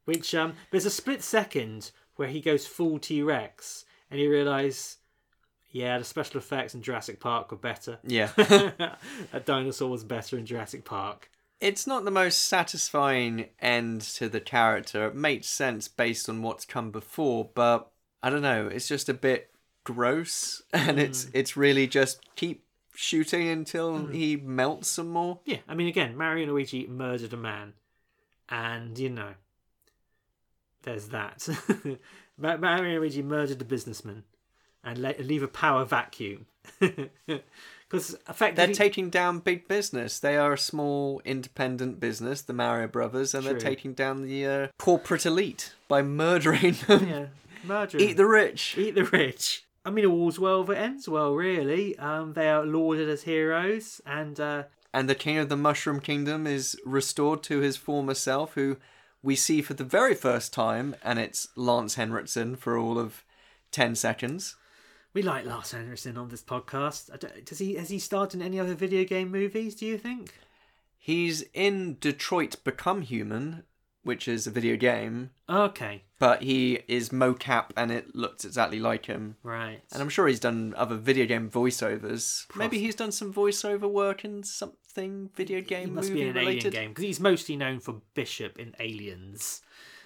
Which 0.05 0.35
um, 0.35 0.55
there's 0.70 0.86
a 0.86 0.90
split 0.90 1.23
second 1.23 1.90
where 2.14 2.28
he 2.28 2.40
goes 2.40 2.66
full 2.66 2.98
T 3.01 3.23
Rex, 3.23 3.85
and 4.10 4.20
you 4.20 4.31
realise, 4.31 4.98
yeah, 5.73 5.98
the 5.98 6.05
special 6.05 6.39
effects 6.39 6.74
in 6.74 6.82
Jurassic 6.82 7.18
Park 7.18 7.51
were 7.51 7.56
better. 7.56 7.98
Yeah. 8.05 8.31
a 9.32 9.40
dinosaur 9.44 9.90
was 9.90 10.05
better 10.05 10.39
in 10.39 10.47
Jurassic 10.47 10.85
Park. 10.85 11.28
it's 11.60 11.86
not 11.86 12.05
the 12.05 12.10
most 12.12 12.44
satisfying 12.44 13.47
end 13.60 14.02
to 14.02 14.28
the 14.28 14.40
character. 14.40 15.06
It 15.09 15.16
makes 15.16 15.48
sense 15.48 15.89
based 15.89 16.28
on 16.28 16.43
what's 16.43 16.64
come 16.64 16.93
before, 16.93 17.51
but 17.55 17.90
I 18.27 18.31
don't 18.31 18.43
know. 18.43 18.66
It's 18.66 18.89
just 18.89 19.09
a 19.09 19.15
bit 19.15 19.51
gross, 19.85 20.61
and 20.73 20.98
it's 20.98 21.28
it's 21.32 21.57
really 21.57 21.86
just 21.86 22.19
keep 22.35 22.65
shooting 22.93 23.47
until 23.47 24.07
he 24.07 24.35
melts 24.35 24.89
some 24.89 25.11
more. 25.11 25.39
Yeah, 25.44 25.59
I 25.69 25.77
mean, 25.77 25.86
again, 25.86 26.16
Mario 26.16 26.43
and 26.43 26.53
Luigi 26.53 26.89
murdered 26.89 27.32
a 27.32 27.36
man, 27.36 27.74
and 28.48 28.98
you 28.98 29.11
know, 29.11 29.35
there's 30.82 31.11
that. 31.11 31.48
Mario 32.36 32.82
and 32.82 32.94
Luigi 32.97 33.23
murdered 33.23 33.62
a 33.62 33.65
businessman 33.65 34.24
and 34.82 34.98
le- 34.98 35.15
leave 35.20 35.44
a 35.44 35.48
power 35.48 35.85
vacuum. 35.85 36.47
Because 37.89 38.16
effectively, 38.28 38.66
They're 38.66 38.74
taking 38.74 39.11
down 39.11 39.39
big 39.39 39.69
business. 39.69 40.19
They 40.19 40.36
are 40.36 40.55
a 40.55 40.59
small 40.59 41.23
independent 41.24 42.01
business, 42.01 42.43
the 42.43 42.53
Mario 42.53 42.89
Brothers, 42.89 43.32
and 43.32 43.44
True. 43.44 43.53
they're 43.53 43.61
taking 43.61 43.93
down 43.93 44.23
the 44.23 44.44
uh, 44.44 44.66
corporate 44.77 45.24
elite 45.24 45.73
by 45.86 46.03
murdering 46.03 46.74
them. 46.89 47.09
yeah, 47.09 47.27
murder. 47.67 47.99
Eat 47.99 48.17
the 48.17 48.27
rich. 48.27 48.77
Eat 48.79 48.95
the 48.95 49.05
rich. 49.05 49.65
I 49.85 49.91
mean, 49.91 50.05
all's 50.07 50.39
well 50.39 50.65
that 50.65 50.79
ends 50.79 51.09
well, 51.09 51.35
really. 51.35 51.97
Um, 51.99 52.33
they 52.33 52.49
are 52.49 52.65
lauded 52.67 53.09
as 53.09 53.23
heroes, 53.23 54.01
and 54.05 54.39
uh, 54.41 54.65
And 54.93 55.09
the 55.09 55.15
king 55.15 55.39
of 55.39 55.49
the 55.49 55.57
Mushroom 55.57 56.01
Kingdom 56.01 56.47
is 56.47 56.77
restored 56.85 57.43
to 57.45 57.61
his 57.61 57.77
former 57.77 58.15
self, 58.15 58.55
who 58.55 58.79
we 59.23 59.37
see 59.37 59.63
for 59.63 59.75
the 59.75 59.85
very 59.85 60.15
first 60.15 60.53
time, 60.53 60.97
and 61.05 61.19
it's 61.19 61.49
Lance 61.57 61.95
Henriksen 61.95 62.57
for 62.57 62.77
all 62.77 62.99
of 62.99 63.25
10 63.73 63.95
seconds. 63.95 64.57
we 65.15 65.23
like 65.23 65.45
Lance 65.47 65.71
Henriksen 65.73 66.17
on 66.17 66.29
this 66.31 66.43
podcast. 66.43 67.45
Does 67.45 67.59
he 67.59 67.75
has 67.75 67.89
he 67.89 67.99
starred 67.99 68.35
in 68.35 68.43
any 68.43 68.59
other 68.59 68.75
video 68.75 69.05
game 69.05 69.31
movies? 69.31 69.75
Do 69.77 69.87
you 69.87 69.99
think? 69.99 70.35
He's 70.99 71.43
in 71.55 71.97
Detroit 72.01 72.57
Become 72.65 73.03
Human, 73.03 73.63
which 74.03 74.27
is 74.27 74.47
a 74.47 74.51
video 74.51 74.77
game, 74.77 75.31
Okay, 75.49 76.03
but 76.19 76.43
he 76.43 76.81
is 76.89 77.11
mocap 77.11 77.67
and 77.77 77.91
it 77.91 78.15
looks 78.15 78.45
exactly 78.45 78.81
like 78.81 79.07
him. 79.07 79.37
right. 79.43 79.81
And 79.93 80.01
I'm 80.03 80.09
sure 80.09 80.27
he's 80.27 80.41
done 80.41 80.75
other 80.77 80.97
video 80.97 81.27
game 81.27 81.51
voiceovers. 81.51 82.47
Maybe 82.57 82.79
he's 82.79 82.95
done 82.95 83.13
some 83.13 83.33
voiceover 83.33 83.91
work 83.91 84.25
in 84.25 84.43
something 84.43 85.31
video 85.35 85.61
game 85.61 85.89
He 85.89 85.95
must 85.95 86.13
be 86.13 86.23
an 86.23 86.35
related. 86.35 86.67
alien 86.67 86.71
game 86.73 86.91
because 86.91 87.05
he's 87.05 87.21
mostly 87.21 87.57
known 87.57 87.81
for 87.81 88.01
Bishop 88.15 88.59
in 88.59 88.75
Aliens. 88.81 89.61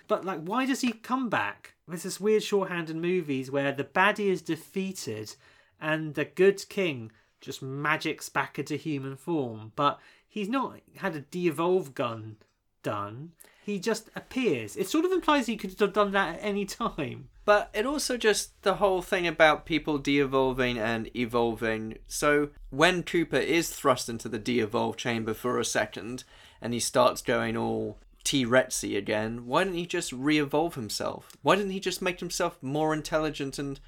But 0.08 0.24
like, 0.24 0.40
why 0.42 0.66
does 0.66 0.80
he 0.80 0.92
come 0.92 1.28
back? 1.28 1.74
There's 1.86 2.02
this 2.02 2.20
weird 2.20 2.42
shorthand 2.42 2.90
in 2.90 3.00
movies 3.00 3.50
where 3.50 3.70
the 3.72 3.84
baddie 3.84 4.30
is 4.30 4.42
defeated 4.42 5.34
and 5.80 6.14
the 6.14 6.24
good 6.24 6.68
king 6.68 7.12
just 7.40 7.62
magics 7.62 8.28
back 8.28 8.58
into 8.58 8.76
human 8.76 9.16
form. 9.16 9.72
But 9.76 10.00
he's 10.28 10.48
not 10.48 10.80
had 10.96 11.14
a 11.14 11.20
de-evolve 11.20 11.94
gun 11.94 12.36
done. 12.82 13.32
He 13.70 13.78
just 13.78 14.10
appears. 14.16 14.76
It 14.76 14.88
sort 14.88 15.04
of 15.04 15.12
implies 15.12 15.46
he 15.46 15.56
could 15.56 15.78
have 15.78 15.92
done 15.92 16.10
that 16.12 16.36
at 16.36 16.40
any 16.42 16.64
time. 16.64 17.28
But 17.44 17.70
it 17.72 17.86
also 17.86 18.16
just 18.16 18.60
the 18.62 18.74
whole 18.74 19.00
thing 19.00 19.26
about 19.26 19.64
people 19.64 19.98
de-evolving 19.98 20.78
and 20.78 21.08
evolving. 21.16 21.98
So 22.06 22.50
when 22.70 23.02
Koopa 23.02 23.42
is 23.42 23.70
thrust 23.70 24.08
into 24.08 24.28
the 24.28 24.38
de-evolve 24.38 24.96
chamber 24.96 25.34
for 25.34 25.58
a 25.58 25.64
second, 25.64 26.24
and 26.60 26.74
he 26.74 26.80
starts 26.80 27.22
going 27.22 27.56
all 27.56 27.98
T-Rexy 28.24 28.96
again, 28.96 29.46
why 29.46 29.64
didn't 29.64 29.78
he 29.78 29.86
just 29.86 30.12
re-evolve 30.12 30.74
himself? 30.74 31.36
Why 31.42 31.56
didn't 31.56 31.70
he 31.70 31.80
just 31.80 32.02
make 32.02 32.20
himself 32.20 32.58
more 32.62 32.92
intelligent 32.92 33.58
and 33.58 33.80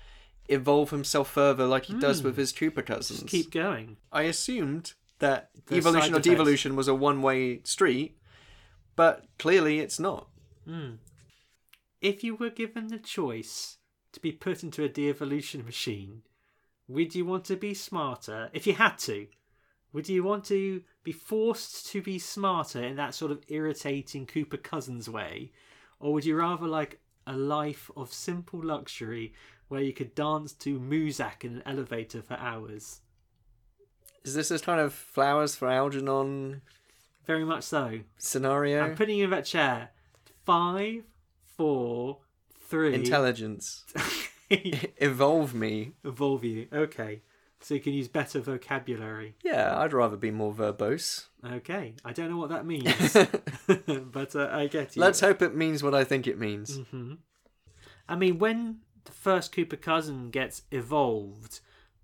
evolve 0.49 0.91
himself 0.91 1.31
further 1.31 1.67
like 1.67 1.85
he 1.87 1.95
does 1.99 2.23
with 2.23 2.37
his 2.37 2.53
Koopa 2.53 2.85
cousins? 2.87 3.21
Hmm. 3.21 3.27
Just 3.27 3.31
keep 3.31 3.51
going. 3.53 3.97
I 4.11 4.23
assumed 4.23 4.95
that 5.19 5.51
There's 5.67 5.87
evolution 5.87 6.15
or 6.15 6.17
effects. 6.17 6.29
devolution 6.29 6.77
was 6.77 6.89
a 6.89 6.95
one-way 6.95 7.61
street, 7.65 8.17
but 8.97 9.27
clearly 9.39 9.81
it's 9.81 9.99
not. 9.99 10.29
Hmm. 10.65 10.95
If 12.01 12.25
you 12.25 12.35
were 12.35 12.51
given 12.51 12.89
the 12.89 12.99
choice 12.99 13.79
to 14.13 14.21
be 14.21 14.33
put 14.33 14.63
into 14.63 14.85
a 14.85 14.89
de-evolution 14.89 15.65
machine, 15.65 16.23
would 16.89 17.15
you 17.15 17.25
want 17.25 17.45
to 17.47 17.57
be 17.57 17.75
smarter? 17.75 18.51
If 18.53 18.67
you 18.67 18.75
had 18.75 18.99
to, 18.99 19.27
would 19.93 20.09
you 20.09 20.23
want 20.25 20.45
to 20.47 20.83
be 21.05 21.13
forced 21.13 21.87
to 21.89 22.03
be 22.03 22.19
smarter 22.19 22.83
in 22.83 22.97
that 22.97 23.15
sort 23.15 23.31
of 23.31 23.45
irritating 23.49 24.27
Koopa 24.27 24.63
Cousins 24.63 25.09
way? 25.09 25.53
Or 26.01 26.13
would 26.13 26.25
you 26.25 26.37
rather 26.37 26.67
like 26.67 27.01
a 27.27 27.37
life 27.37 27.91
of 27.97 28.13
simple 28.13 28.61
luxury 28.63 29.33
where 29.69 29.83
you 29.83 29.93
could 29.93 30.15
dance 30.15 30.53
to 30.53 30.79
Muzak 30.79 31.45
in 31.45 31.57
an 31.57 31.63
elevator 31.65 32.23
for 32.23 32.35
hours? 32.35 33.01
Is 34.25 34.35
this 34.35 34.49
this 34.49 34.63
kind 34.63 34.81
of 34.81 34.93
flowers 34.93 35.55
for 35.55 35.69
Algernon 35.69 36.63
Very 37.27 37.45
much 37.45 37.65
so. 37.65 38.01
scenario? 38.19 38.85
I'm 38.85 38.97
putting 38.97 39.19
you 39.19 39.25
in 39.25 39.31
that 39.31 39.45
chair. 39.45 39.91
Five, 40.45 41.05
four, 41.57 42.19
three. 42.69 42.95
Intelligence. 42.95 43.85
Evolve 44.51 45.55
me. 45.55 45.93
Evolve 46.05 46.45
you. 46.45 46.69
Okay. 46.73 47.23
So 47.61 47.75
you 47.75 47.81
can 47.81 47.93
use 47.93 48.09
better 48.09 48.41
vocabulary. 48.41 49.37
Yeah, 49.45 49.79
I'd 49.79 49.93
rather 49.93 50.17
be 50.17 50.33
more 50.33 50.53
verbose. 50.53 51.27
Okay. 51.47 51.95
I 52.05 52.13
don't 52.13 52.29
know 52.29 52.37
what 52.37 52.51
that 52.51 52.67
means. 52.67 53.13
but 54.13 54.35
uh, 54.35 54.49
I 54.51 54.67
get 54.67 54.97
you. 54.97 55.03
Let's 55.03 55.21
hope 55.21 55.43
it 55.43 55.55
means 55.55 55.83
what 55.83 55.95
I 55.95 56.03
think 56.03 56.27
it 56.27 56.39
means. 56.39 56.81
I 58.09 58.17
mean, 58.17 58.39
when 58.39 58.79
the 59.05 59.13
first 59.13 59.55
Koopa 59.55 59.81
cousin 59.81 60.31
gets 60.31 60.63
evolved, 60.73 61.61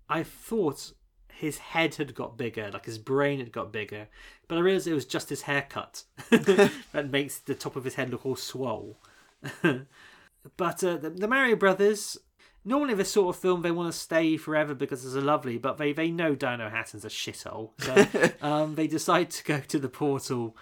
I 0.07 0.23
thought 0.23 0.93
his 1.39 1.57
head 1.57 1.95
had 1.95 2.13
got 2.13 2.37
bigger, 2.37 2.69
like 2.71 2.85
his 2.85 2.97
brain 2.97 3.39
had 3.39 3.51
got 3.51 3.71
bigger. 3.71 4.07
But 4.47 4.57
I 4.57 4.61
realised 4.61 4.87
it 4.87 4.93
was 4.93 5.05
just 5.05 5.29
his 5.29 5.43
haircut 5.43 6.03
that 6.29 7.09
makes 7.09 7.37
the 7.39 7.55
top 7.55 7.75
of 7.75 7.85
his 7.85 7.95
head 7.95 8.09
look 8.09 8.25
all 8.25 8.35
swole. 8.35 8.99
but 9.61 10.83
uh, 10.83 10.97
the, 10.97 11.09
the 11.09 11.27
Mario 11.27 11.55
Brothers, 11.55 12.17
normally 12.65 12.93
the 12.93 13.05
sort 13.05 13.35
of 13.35 13.41
film 13.41 13.61
they 13.61 13.71
want 13.71 13.91
to 13.91 13.97
stay 13.97 14.35
forever 14.35 14.73
because 14.73 15.05
it's 15.05 15.15
a 15.15 15.21
lovely, 15.21 15.57
but 15.57 15.77
they, 15.77 15.93
they 15.93 16.11
know 16.11 16.35
Dinohattan's 16.35 17.05
a 17.05 17.09
shithole. 17.09 17.71
So 17.79 18.31
um, 18.45 18.75
they 18.75 18.87
decide 18.87 19.29
to 19.31 19.43
go 19.43 19.59
to 19.59 19.79
the 19.79 19.89
portal, 19.89 20.57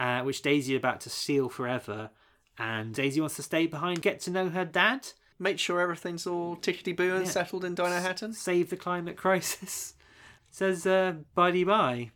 uh, 0.00 0.22
which 0.22 0.40
Daisy 0.42 0.74
is 0.74 0.78
about 0.78 1.02
to 1.02 1.10
seal 1.10 1.48
forever. 1.48 2.10
And 2.58 2.94
Daisy 2.94 3.20
wants 3.20 3.36
to 3.36 3.42
stay 3.42 3.66
behind, 3.66 4.02
get 4.02 4.20
to 4.20 4.30
know 4.30 4.48
her 4.48 4.64
dad, 4.64 5.08
Make 5.38 5.58
sure 5.58 5.80
everything's 5.80 6.24
all 6.24 6.54
tickety 6.56 6.94
boo 6.96 7.16
and 7.16 7.24
Yeah. 7.26 7.32
settled 7.32 7.64
in 7.64 7.74
Dinohattan. 7.74 8.32
save 8.32 8.70
the 8.70 8.76
climate 8.76 9.16
crisis. 9.16 9.94
Says 10.52 10.86
uh, 10.86 11.14
buddy 11.34 11.64
bye. 11.64 12.10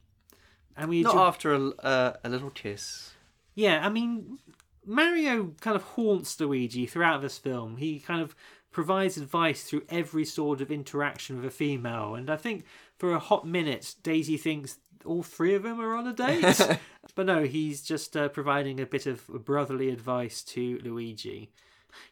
And 0.76 0.90
we 0.90 1.02
Not 1.02 1.14
ju- 1.14 1.18
after 1.18 1.54
a, 1.54 1.68
uh, 1.70 2.12
a 2.22 2.28
little 2.28 2.50
kiss. 2.50 3.14
Yeah, 3.54 3.84
I 3.84 3.88
mean, 3.88 4.38
Mario 4.84 5.54
kind 5.62 5.74
of 5.74 5.82
haunts 5.82 6.38
Luigi 6.38 6.86
throughout 6.86 7.22
this 7.22 7.38
film. 7.38 7.78
He 7.78 7.98
kind 7.98 8.20
of 8.20 8.36
provides 8.70 9.16
advice 9.16 9.64
through 9.64 9.84
every 9.88 10.26
sort 10.26 10.60
of 10.60 10.70
interaction 10.70 11.36
with 11.36 11.46
a 11.46 11.50
female, 11.50 12.14
and 12.14 12.28
I 12.28 12.36
think 12.36 12.64
for 12.98 13.12
a 13.12 13.18
hot 13.18 13.46
minute, 13.46 13.94
Daisy 14.02 14.36
thinks 14.36 14.78
all 15.06 15.22
three 15.22 15.54
of 15.54 15.62
them 15.62 15.80
are 15.80 15.96
on 15.96 16.06
a 16.06 16.12
date. 16.12 16.78
but 17.14 17.24
no, 17.24 17.44
he's 17.44 17.80
just 17.80 18.14
uh, 18.16 18.28
providing 18.28 18.78
a 18.80 18.86
bit 18.86 19.06
of 19.06 19.26
brotherly 19.26 19.88
advice 19.88 20.42
to 20.42 20.78
Luigi. 20.84 21.50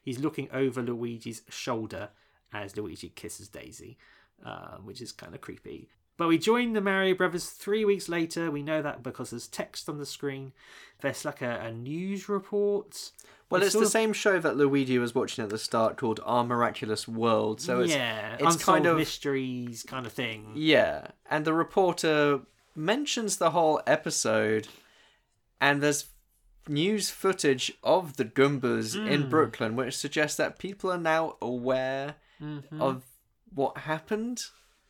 He's 0.01 0.19
looking 0.19 0.49
over 0.53 0.81
Luigi's 0.81 1.43
shoulder 1.51 2.09
as 2.51 2.79
Luigi 2.79 3.11
kisses 3.11 3.49
Daisy, 3.49 3.99
uh, 4.45 4.77
which 4.79 5.03
is 5.03 5.13
kind 5.13 5.35
of 5.35 5.43
creepy. 5.43 5.91
But 6.17 6.29
we 6.29 6.39
join 6.39 6.73
the 6.75 6.81
Mario 6.81 7.15
Brothers 7.15 7.47
three 7.51 7.85
weeks 7.85 8.09
later. 8.09 8.51
We 8.51 8.63
know 8.63 8.83
that 8.83 9.03
because 9.03 9.31
there's 9.31 9.49
text 9.49 9.89
on 9.89 9.99
the 9.99 10.07
screen. 10.07 10.53
There's 11.01 11.25
like 11.25 11.43
a, 11.43 11.59
a 11.61 11.73
news 11.73 12.29
report. 12.29 13.11
Well, 13.51 13.63
it's, 13.63 13.73
sort 13.73 13.83
the 13.83 13.87
of- 13.87 13.93
same 13.93 14.13
show 14.13 14.39
that 14.39 14.57
Luigi 14.57 14.99
was 14.99 15.15
watching 15.15 15.43
at 15.45 15.51
the 15.51 15.59
start 15.59 15.97
called 15.97 16.21
Our 16.25 16.45
Miraculous 16.45 17.07
World. 17.09 17.61
So 17.61 17.81
it's, 17.81 17.93
yeah, 17.93 18.37
it's 18.39 18.63
kind 18.65 18.87
of 18.87 18.97
mysteries 18.97 19.83
kind 19.83 20.07
of 20.07 20.13
thing. 20.13 20.53
Yeah, 20.55 21.09
and 21.29 21.45
the 21.45 21.53
reporter 21.53 22.41
mentions 22.77 23.37
the 23.37 23.51
whole 23.51 23.81
episode, 23.87 24.69
and 25.61 25.83
there's 25.83 26.07
news 26.69 27.11
footage 27.11 27.73
of 27.83 28.17
the 28.17 28.25
Goombas 28.25 28.97
Hmm. 28.99 29.07
in 29.09 29.29
Brooklyn, 29.29 29.77
which 29.77 29.97
suggests 29.97 30.37
that 30.39 30.59
people 30.59 30.91
are 30.93 30.99
now 30.99 31.37
aware 31.43 32.15
Mm-hmm. 32.43 32.81
of 32.83 33.05
what 33.55 33.79
happened. 33.79 34.43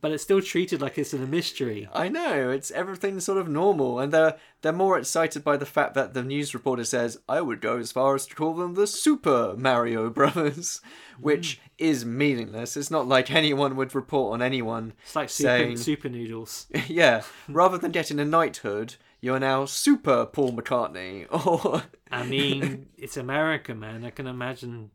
But 0.05 0.11
it's 0.11 0.21
still 0.21 0.39
treated 0.39 0.83
like 0.83 0.99
it's 0.99 1.15
a 1.15 1.17
mystery. 1.17 1.89
I 1.91 2.09
know 2.09 2.51
it's 2.51 2.69
everything's 2.69 3.25
sort 3.25 3.39
of 3.39 3.49
normal, 3.49 3.97
and 3.99 4.13
they're 4.13 4.37
they're 4.61 4.71
more 4.71 4.99
excited 4.99 5.43
by 5.43 5.57
the 5.57 5.65
fact 5.65 5.95
that 5.95 6.13
the 6.13 6.21
news 6.21 6.53
reporter 6.53 6.83
says, 6.83 7.17
"I 7.27 7.41
would 7.41 7.59
go 7.59 7.79
as 7.79 7.91
far 7.91 8.13
as 8.13 8.27
to 8.27 8.35
call 8.35 8.53
them 8.53 8.75
the 8.75 8.85
Super 8.85 9.55
Mario 9.57 10.11
Brothers," 10.11 10.79
mm. 11.17 11.23
which 11.23 11.59
is 11.79 12.05
meaningless. 12.05 12.77
It's 12.77 12.91
not 12.91 13.07
like 13.07 13.31
anyone 13.31 13.75
would 13.77 13.95
report 13.95 14.35
on 14.35 14.43
anyone 14.43 14.93
It's 15.01 15.15
like 15.15 15.31
super, 15.31 15.47
saying, 15.47 15.77
super 15.77 16.07
noodles. 16.07 16.67
yeah, 16.87 17.23
rather 17.49 17.79
than 17.79 17.89
getting 17.89 18.19
a 18.19 18.25
knighthood, 18.25 18.97
you're 19.21 19.39
now 19.39 19.65
Super 19.65 20.27
Paul 20.27 20.53
McCartney. 20.53 21.25
Or 21.47 21.81
I 22.11 22.27
mean, 22.27 22.89
it's 22.95 23.17
America, 23.17 23.73
man. 23.73 24.05
I 24.05 24.11
can 24.11 24.27
imagine 24.27 24.91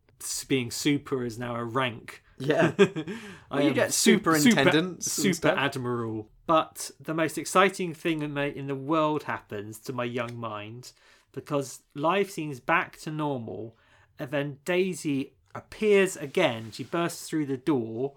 being 0.47 0.71
super 0.71 1.25
is 1.25 1.37
now 1.37 1.57
a 1.57 1.65
rank. 1.65 2.23
Yeah, 2.41 2.73
I 3.51 3.63
you 3.63 3.73
get 3.73 3.93
superintendent, 3.93 5.05
super, 5.05 5.35
super 5.35 5.49
admiral. 5.49 6.29
But 6.47 6.91
the 6.99 7.15
most 7.15 7.39
exciting 7.39 7.95
thing 7.95 8.23
in, 8.23 8.37
in 8.37 8.67
the 8.67 8.75
world 8.75 9.25
happens 9.25 9.79
to 9.81 9.93
my 9.93 10.05
young 10.05 10.37
mind 10.37 10.93
because 11.33 11.83
life 11.95 12.31
seems 12.31 12.59
back 12.59 12.99
to 13.01 13.11
normal, 13.11 13.77
and 14.19 14.31
then 14.31 14.59
Daisy 14.65 15.35
appears 15.55 16.17
again. 16.17 16.71
She 16.73 16.83
bursts 16.83 17.29
through 17.29 17.47
the 17.47 17.57
door, 17.57 18.15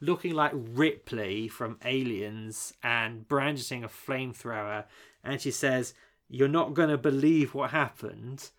looking 0.00 0.34
like 0.34 0.52
Ripley 0.54 1.46
from 1.46 1.78
Aliens, 1.84 2.72
and 2.82 3.28
brandishing 3.28 3.84
a 3.84 3.88
flamethrower, 3.88 4.84
and 5.22 5.40
she 5.40 5.50
says, 5.50 5.94
"You're 6.28 6.48
not 6.48 6.74
going 6.74 6.88
to 6.88 6.98
believe 6.98 7.54
what 7.54 7.70
happened," 7.70 8.50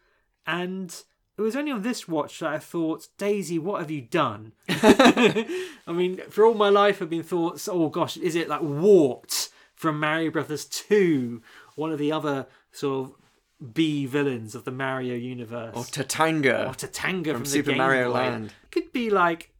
and. 0.46 1.04
It 1.38 1.42
was 1.42 1.56
only 1.56 1.72
on 1.72 1.84
this 1.84 2.08
watch 2.08 2.40
that 2.40 2.52
I 2.52 2.58
thought, 2.58 3.08
Daisy, 3.18 3.60
what 3.60 3.80
have 3.80 3.92
you 3.92 4.02
done? 4.02 4.54
I 4.70 5.46
mean, 5.88 6.22
for 6.30 6.46
all 6.46 6.56
my 6.56 6.70
life, 6.70 7.02
I've 7.02 7.12
been 7.12 7.22
thoughts, 7.22 7.68
oh 7.68 7.90
gosh, 7.90 8.18
is 8.18 8.36
it 8.36 8.50
like 8.50 8.62
Wart 8.62 9.50
from 9.76 10.00
Mario 10.00 10.32
Brothers 10.32 10.66
2, 10.66 11.42
one 11.76 11.92
of 11.92 12.00
the 12.00 12.12
other 12.12 12.48
sort 12.72 13.10
of 13.10 13.74
B 13.74 14.08
villains 14.08 14.56
of 14.56 14.64
the 14.66 14.72
Mario 14.72 15.14
universe? 15.16 15.76
or 15.76 15.84
Tatanga 15.84 16.70
or 16.70 16.74
Tatanga 16.74 17.34
from, 17.34 17.44
the 17.44 17.50
Super 17.50 17.76
Mario. 17.76 18.12
Land. 18.12 18.54
Could 18.72 18.92
be 18.92 19.12
like, 19.12 19.52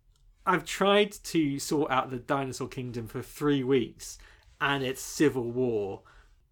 I've 0.48 0.66
tried 0.66 1.12
to 1.12 1.60
sort 1.60 1.92
out 1.92 2.10
the 2.10 2.18
Dinosaur 2.18 2.68
Kingdom 2.68 3.08
for 3.08 3.22
three 3.22 3.64
weeks, 3.64 4.18
and 4.60 4.84
it's 4.84 5.02
Civil 5.02 5.52
War. 5.52 6.02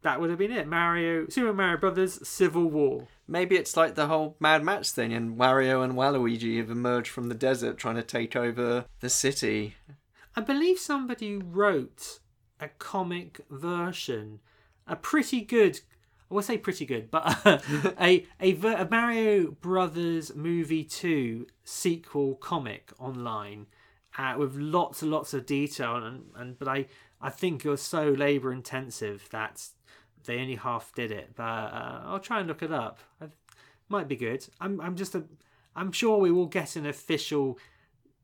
That 0.05 0.21
would 0.21 0.29
have 0.29 0.37
been 0.37 0.51
it. 0.51 0.67
Mario, 0.67 1.25
Super 1.29 1.51
Mario 1.51 1.77
Brothers, 1.77 2.27
Civil 2.27 2.69
War. 2.69 3.07
Maybe 3.27 3.55
it's 3.55 3.75
like 3.75 3.95
the 3.95 4.05
whole 4.05 4.35
Mad 4.39 4.63
Max 4.63 4.91
thing, 4.91 5.11
and 5.11 5.35
Wario 5.35 5.83
and 5.83 5.93
Waluigi 5.93 6.57
have 6.59 6.69
emerged 6.69 7.09
from 7.09 7.27
the 7.27 7.33
desert 7.33 7.79
trying 7.79 7.95
to 7.95 8.03
take 8.03 8.35
over 8.35 8.85
the 8.99 9.09
city. 9.09 9.73
I 10.35 10.41
believe 10.41 10.77
somebody 10.77 11.37
wrote 11.37 12.19
a 12.59 12.67
comic 12.67 13.41
version, 13.49 14.41
a 14.85 14.95
pretty 14.95 15.41
good. 15.41 15.79
I 16.29 16.35
will 16.35 16.43
say 16.43 16.59
pretty 16.59 16.85
good, 16.85 17.09
but 17.09 17.43
a 17.99 18.27
a, 18.39 18.53
ver- 18.53 18.77
a 18.77 18.87
Mario 18.87 19.53
Brothers 19.59 20.35
movie 20.35 20.83
two 20.83 21.47
sequel 21.63 22.35
comic 22.35 22.91
online 22.99 23.65
uh, 24.19 24.35
with 24.37 24.55
lots 24.55 25.01
and 25.01 25.09
lots 25.09 25.33
of 25.33 25.47
detail, 25.47 25.95
and, 25.95 26.25
and 26.35 26.59
but 26.59 26.67
I 26.67 26.85
I 27.19 27.31
think 27.31 27.65
it 27.65 27.69
was 27.69 27.81
so 27.81 28.09
labor 28.09 28.53
intensive 28.53 29.27
that 29.31 29.69
they 30.25 30.39
only 30.39 30.55
half 30.55 30.93
did 30.93 31.11
it. 31.11 31.31
But 31.35 31.43
uh, 31.43 32.01
I'll 32.05 32.19
try 32.19 32.39
and 32.39 32.47
look 32.47 32.63
it 32.63 32.71
up. 32.71 32.99
I, 33.21 33.27
might 33.89 34.07
be 34.07 34.15
good. 34.15 34.45
I'm 34.59 34.81
I'm 34.81 34.95
just 34.95 35.15
a. 35.15 35.23
I'm 35.75 35.91
sure 35.91 36.17
we 36.17 36.31
will 36.31 36.47
get 36.47 36.75
an 36.75 36.85
official 36.85 37.59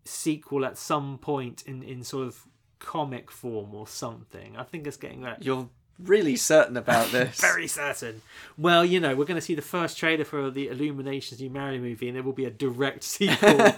sequel 0.05 0.65
at 0.65 0.77
some 0.77 1.17
point 1.17 1.63
in, 1.65 1.83
in 1.83 2.03
sort 2.03 2.27
of 2.27 2.47
comic 2.79 3.29
form 3.29 3.75
or 3.75 3.87
something. 3.87 4.57
I 4.57 4.63
think 4.63 4.87
it's 4.87 4.97
getting 4.97 5.21
that 5.21 5.43
You're 5.43 5.69
really 5.99 6.35
certain 6.35 6.77
about 6.77 7.07
this. 7.11 7.39
very 7.39 7.67
certain. 7.67 8.21
Well, 8.57 8.83
you 8.83 8.99
know, 8.99 9.15
we're 9.15 9.25
going 9.25 9.35
to 9.35 9.41
see 9.41 9.55
the 9.55 9.61
first 9.61 9.97
trailer 9.97 10.23
for 10.23 10.49
the 10.49 10.67
Illuminations 10.69 11.39
new 11.41 11.49
Mario 11.49 11.79
movie, 11.79 12.07
and 12.07 12.15
there 12.15 12.23
will 12.23 12.33
be 12.33 12.45
a 12.45 12.51
direct 12.51 13.03
sequel. 13.15 13.73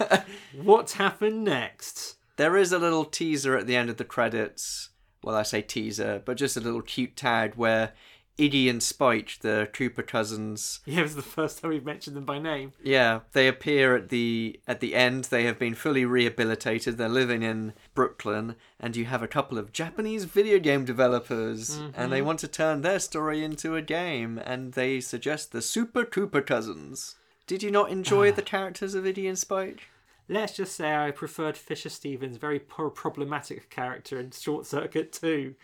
what 0.62 0.92
happened 0.92 1.44
next? 1.44 2.16
There 2.36 2.56
is 2.56 2.72
a 2.72 2.78
little 2.78 3.04
teaser 3.04 3.56
at 3.56 3.66
the 3.66 3.76
end 3.76 3.90
of 3.90 3.96
the 3.96 4.04
credits. 4.04 4.90
Well, 5.22 5.36
I 5.36 5.42
say 5.42 5.62
teaser, 5.62 6.22
but 6.24 6.36
just 6.36 6.56
a 6.56 6.60
little 6.60 6.82
cute 6.82 7.16
tag 7.16 7.54
where 7.54 7.92
Iggy 8.38 8.68
and 8.68 8.82
Spike, 8.82 9.38
the 9.40 9.68
Koopa 9.72 10.06
cousins, 10.06 10.80
Yeah, 10.84 11.00
it 11.00 11.02
was 11.02 11.14
the 11.14 11.22
first 11.22 11.60
time 11.60 11.70
we've 11.70 11.84
mentioned 11.84 12.16
them 12.16 12.24
by 12.24 12.38
name. 12.38 12.72
yeah, 12.82 13.20
they 13.32 13.46
appear 13.46 13.96
at 13.96 14.08
the 14.08 14.60
at 14.66 14.80
the 14.80 14.94
end. 14.94 15.24
They 15.24 15.44
have 15.44 15.58
been 15.58 15.74
fully 15.74 16.04
rehabilitated. 16.04 16.98
They're 16.98 17.08
living 17.08 17.42
in 17.42 17.74
Brooklyn, 17.94 18.56
and 18.80 18.96
you 18.96 19.04
have 19.04 19.22
a 19.22 19.28
couple 19.28 19.58
of 19.58 19.72
Japanese 19.72 20.24
video 20.24 20.58
game 20.58 20.84
developers, 20.84 21.78
and 21.94 22.12
they 22.12 22.18
mm-hmm. 22.18 22.26
want 22.26 22.38
to 22.40 22.48
turn 22.48 22.82
their 22.82 22.98
story 22.98 23.44
into 23.44 23.76
a 23.76 23.82
game. 23.82 24.38
And 24.44 24.72
they 24.72 25.00
suggest 25.00 25.52
the 25.52 25.62
Super 25.62 26.04
Koopa 26.04 26.44
cousins. 26.44 27.16
Did 27.46 27.62
you 27.62 27.70
not 27.70 27.90
enjoy 27.90 28.30
ah. 28.30 28.34
the 28.34 28.42
characters 28.42 28.94
of 28.94 29.04
Iggy 29.04 29.28
and 29.28 29.38
Spike? 29.38 29.82
Let's 30.28 30.56
just 30.56 30.74
say 30.74 30.94
I 30.94 31.10
preferred 31.10 31.56
Fisher 31.56 31.90
Stevens' 31.90 32.38
very 32.38 32.58
problematic 32.58 33.68
character 33.68 34.18
in 34.18 34.30
Short 34.30 34.64
Circuit 34.66 35.12
2 35.12 35.54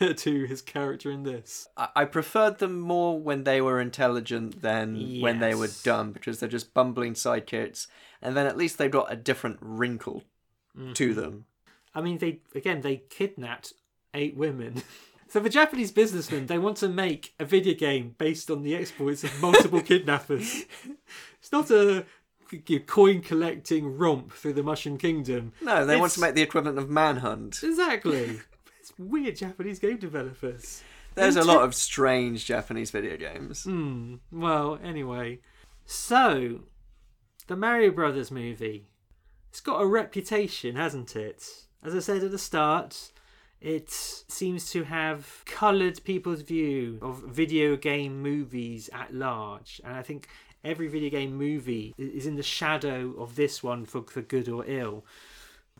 to 0.16 0.44
his 0.44 0.60
character 0.60 1.10
in 1.10 1.22
this. 1.22 1.68
I 1.76 1.88
I 1.94 2.04
preferred 2.04 2.58
them 2.58 2.80
more 2.80 3.18
when 3.20 3.44
they 3.44 3.60
were 3.60 3.80
intelligent 3.80 4.60
than 4.62 5.20
when 5.20 5.38
they 5.38 5.54
were 5.54 5.68
dumb 5.84 6.12
because 6.12 6.40
they're 6.40 6.48
just 6.48 6.74
bumbling 6.74 7.14
sidekicks, 7.14 7.86
and 8.20 8.36
then 8.36 8.46
at 8.46 8.56
least 8.56 8.78
they've 8.78 8.90
got 8.90 9.12
a 9.12 9.16
different 9.16 9.58
wrinkle 9.60 10.24
Mm-hmm. 10.76 10.92
to 10.92 11.14
them. 11.14 11.44
I 11.94 12.00
mean, 12.02 12.18
they 12.18 12.40
again 12.54 12.82
they 12.82 12.98
kidnapped 13.10 13.72
eight 14.14 14.36
women. 14.36 14.82
So 15.30 15.40
the 15.40 15.50
Japanese 15.50 15.92
businessmen 15.92 16.46
they 16.46 16.56
want 16.58 16.78
to 16.78 16.88
make 16.88 17.34
a 17.38 17.44
video 17.44 17.74
game 17.74 18.14
based 18.16 18.50
on 18.50 18.62
the 18.62 18.74
exploits 18.74 19.24
of 19.24 19.42
multiple 19.42 19.82
kidnappers. 19.90 20.64
It's 21.38 21.52
not 21.52 21.70
a 21.70 22.06
coin 22.86 23.20
collecting 23.20 23.96
romp 23.96 24.32
through 24.32 24.54
the 24.54 24.62
Mushroom 24.62 24.98
Kingdom. 24.98 25.52
No, 25.60 25.84
they 25.84 25.96
want 25.96 26.12
to 26.12 26.20
make 26.20 26.34
the 26.34 26.42
equivalent 26.42 26.78
of 26.78 26.88
Manhunt. 26.88 27.60
exactly. 27.62 28.40
It's 28.80 28.98
weird 28.98 29.36
Japanese 29.36 29.78
game 29.78 29.98
developers. 29.98 30.82
There's 31.14 31.36
a 31.36 31.44
lot 31.44 31.62
of 31.62 31.74
strange 31.74 32.46
Japanese 32.46 32.90
video 32.90 33.18
games. 33.18 33.64
Hmm. 33.64 34.14
Well, 34.32 34.78
anyway, 34.82 35.40
so 35.84 36.60
the 37.48 37.56
Mario 37.56 37.90
Brothers 37.90 38.30
movie. 38.30 38.86
It's 39.50 39.60
got 39.60 39.82
a 39.82 39.86
reputation, 39.86 40.76
hasn't 40.76 41.16
it? 41.16 41.44
As 41.82 41.94
I 41.94 41.98
said 41.98 42.22
at 42.22 42.30
the 42.30 42.38
start, 42.38 43.10
it 43.60 43.90
seems 43.90 44.70
to 44.70 44.84
have 44.84 45.42
coloured 45.46 46.04
people's 46.04 46.42
view 46.42 46.98
of 47.02 47.24
video 47.24 47.74
game 47.76 48.22
movies 48.22 48.88
at 48.92 49.12
large, 49.12 49.80
and 49.84 49.96
I 49.96 50.02
think 50.02 50.28
every 50.64 50.88
video 50.88 51.10
game 51.10 51.36
movie 51.36 51.94
is 51.96 52.26
in 52.26 52.36
the 52.36 52.42
shadow 52.42 53.14
of 53.18 53.36
this 53.36 53.62
one 53.62 53.84
for, 53.84 54.02
for 54.02 54.22
good 54.22 54.48
or 54.48 54.64
ill. 54.66 55.04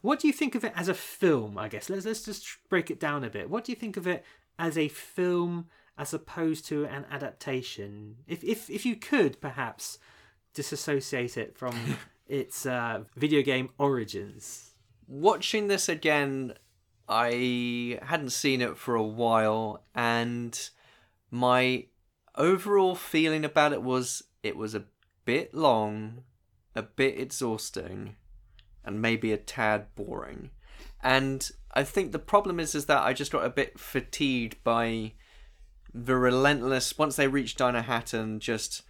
What 0.01 0.21
do 0.21 0.27
you 0.27 0.33
think 0.33 0.55
of 0.55 0.65
it 0.65 0.73
as 0.77 0.89
a 0.89 0.95
film? 0.95 1.59
I 1.59 1.69
guess 1.69 1.91
let's 1.91 2.07
let's 2.07 2.23
just 2.23 2.47
break 2.69 2.91
it 2.91 3.01
down 3.01 3.25
a 3.25 3.31
bit. 3.31 3.51
What 3.51 3.65
do 3.65 3.73
you 3.73 3.77
think 3.77 3.97
of 3.97 4.07
it 4.07 4.25
as 4.59 4.79
a 4.79 4.89
film 4.89 5.69
as 5.97 6.15
opposed 6.15 6.67
to 6.67 6.85
an 6.87 7.05
adaptation? 7.11 8.17
If 8.27 8.45
if 8.45 8.71
if 8.71 8.87
you 8.87 8.97
could 8.97 9.41
perhaps 9.41 9.99
disassociate 10.55 11.37
it 11.37 11.57
from 11.57 11.75
its 12.29 12.67
uh, 12.67 13.05
video 13.17 13.43
game 13.43 13.71
origins. 13.79 14.73
Watching 15.07 15.69
this 15.69 15.89
again, 15.89 16.55
I 17.09 17.99
hadn't 18.03 18.31
seen 18.31 18.61
it 18.61 18.77
for 18.77 18.95
a 18.95 19.03
while, 19.03 19.83
and 19.95 20.59
my 21.31 21.87
overall 22.35 22.95
feeling 22.95 23.45
about 23.45 23.73
it 23.73 23.83
was 23.83 24.23
it 24.43 24.57
was 24.57 24.75
a 24.75 24.85
bit 25.25 25.55
long, 25.55 26.23
a 26.75 26.83
bit 26.83 27.19
exhausting, 27.19 28.17
and 28.85 29.03
maybe 29.03 29.33
a 29.33 29.37
tad 29.37 29.87
boring. 29.95 30.51
And 31.03 31.49
I 31.75 31.85
think 31.85 32.13
the 32.13 32.19
problem 32.19 32.59
is 32.59 32.75
is 32.75 32.87
that 32.87 33.03
I 33.03 33.13
just 33.13 33.33
got 33.33 33.45
a 33.45 33.51
bit 33.51 33.79
fatigued 33.79 34.63
by 34.65 35.13
the 35.95 36.17
relentless 36.17 36.99
once 36.99 37.17
they 37.17 37.29
reached 37.29 37.59
Dinohattan 37.59 38.41
just 38.41 38.83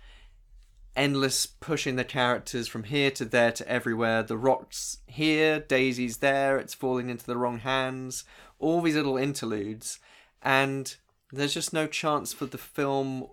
endless 0.97 1.47
pushing 1.47 1.95
the 1.95 2.05
characters 2.05 2.67
from 2.67 2.85
here 2.85 3.11
to 3.13 3.25
there 3.25 3.53
to 3.53 3.69
everywhere. 3.69 4.23
The 4.23 4.37
rocks 4.37 4.99
here, 5.07 5.61
Daisy's 5.61 6.19
there, 6.19 6.59
it's 6.59 6.75
falling 6.75 7.09
into 7.09 7.25
the 7.25 7.37
wrong 7.37 7.61
hands. 7.61 8.25
All 8.59 8.81
these 8.81 8.97
little 8.97 9.17
interludes, 9.17 10.01
and 10.43 10.97
there's 11.31 11.55
just 11.55 11.73
no 11.73 11.87
chance 11.87 12.33
for 12.33 12.47
the 12.47 12.59
film 12.59 13.29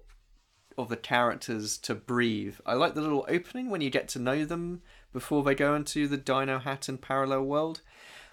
of 0.77 0.89
the 0.89 0.97
characters 0.97 1.77
to 1.80 1.95
breathe. 1.95 2.57
I 2.65 2.73
like 2.73 2.93
the 2.93 3.02
little 3.02 3.26
opening 3.27 3.69
when 3.69 3.81
you 3.81 3.89
get 3.89 4.07
to 4.10 4.19
know 4.19 4.45
them 4.45 4.81
before 5.14 5.43
they 5.43 5.56
go 5.56 5.76
into 5.76 6.07
the 6.07 6.18
Dinohattan 6.18 6.99
parallel 6.99 7.43
world. 7.43 7.81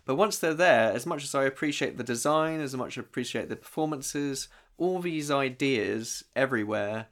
But 0.05 0.17
once 0.17 0.39
they're 0.39 0.55
there, 0.55 0.93
as 0.93 1.07
much 1.07 1.23
as 1.23 1.35
I 1.35 1.45
appreciate 1.45 1.97
the 1.97 2.05
design, 2.05 2.61
as 2.61 2.75
much 2.75 2.99
as 2.99 3.03
I 3.03 3.07
appreciate 3.07 3.49
the 3.49 3.57
performances, 3.57 4.49
all 4.77 4.99
these 4.99 5.31
ideas 5.31 6.25
everywhere, 6.35 7.07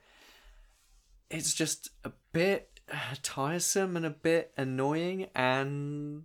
it's 1.30 1.54
just 1.54 1.90
a 2.04 2.10
bit 2.32 2.80
tiresome 3.22 3.96
and 3.96 4.04
a 4.04 4.10
bit 4.10 4.52
annoying, 4.56 5.28
and 5.34 6.24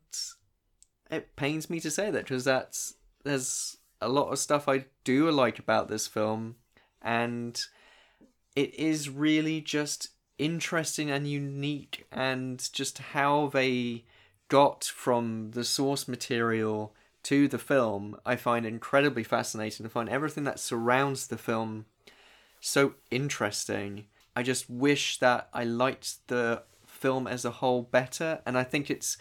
it 1.11 1.35
pains 1.35 1.69
me 1.69 1.79
to 1.79 1.91
say 1.91 2.09
that 2.09 2.23
because 2.23 2.43
that's 2.43 2.95
there's 3.23 3.77
a 4.01 4.09
lot 4.09 4.31
of 4.31 4.39
stuff 4.39 4.67
I 4.67 4.85
do 5.03 5.29
like 5.29 5.59
about 5.59 5.87
this 5.87 6.07
film, 6.07 6.55
and 7.01 7.63
it 8.55 8.73
is 8.75 9.09
really 9.09 9.61
just 9.61 10.09
interesting 10.37 11.09
and 11.11 11.27
unique, 11.27 12.05
and 12.11 12.69
just 12.73 12.97
how 12.97 13.47
they 13.47 14.05
got 14.47 14.83
from 14.83 15.51
the 15.51 15.63
source 15.63 16.07
material 16.07 16.93
to 17.23 17.47
the 17.47 17.57
film, 17.57 18.15
I 18.25 18.35
find 18.35 18.65
incredibly 18.65 19.23
fascinating. 19.23 19.85
I 19.85 19.89
find 19.89 20.09
everything 20.09 20.43
that 20.43 20.59
surrounds 20.59 21.27
the 21.27 21.37
film 21.37 21.85
so 22.59 22.93
interesting. 23.09 24.05
I 24.35 24.43
just 24.43 24.69
wish 24.69 25.17
that 25.19 25.49
I 25.53 25.63
liked 25.63 26.27
the 26.27 26.63
film 26.85 27.25
as 27.27 27.45
a 27.45 27.51
whole 27.51 27.81
better, 27.81 28.41
and 28.45 28.57
I 28.57 28.63
think 28.63 28.91
it's 28.91 29.17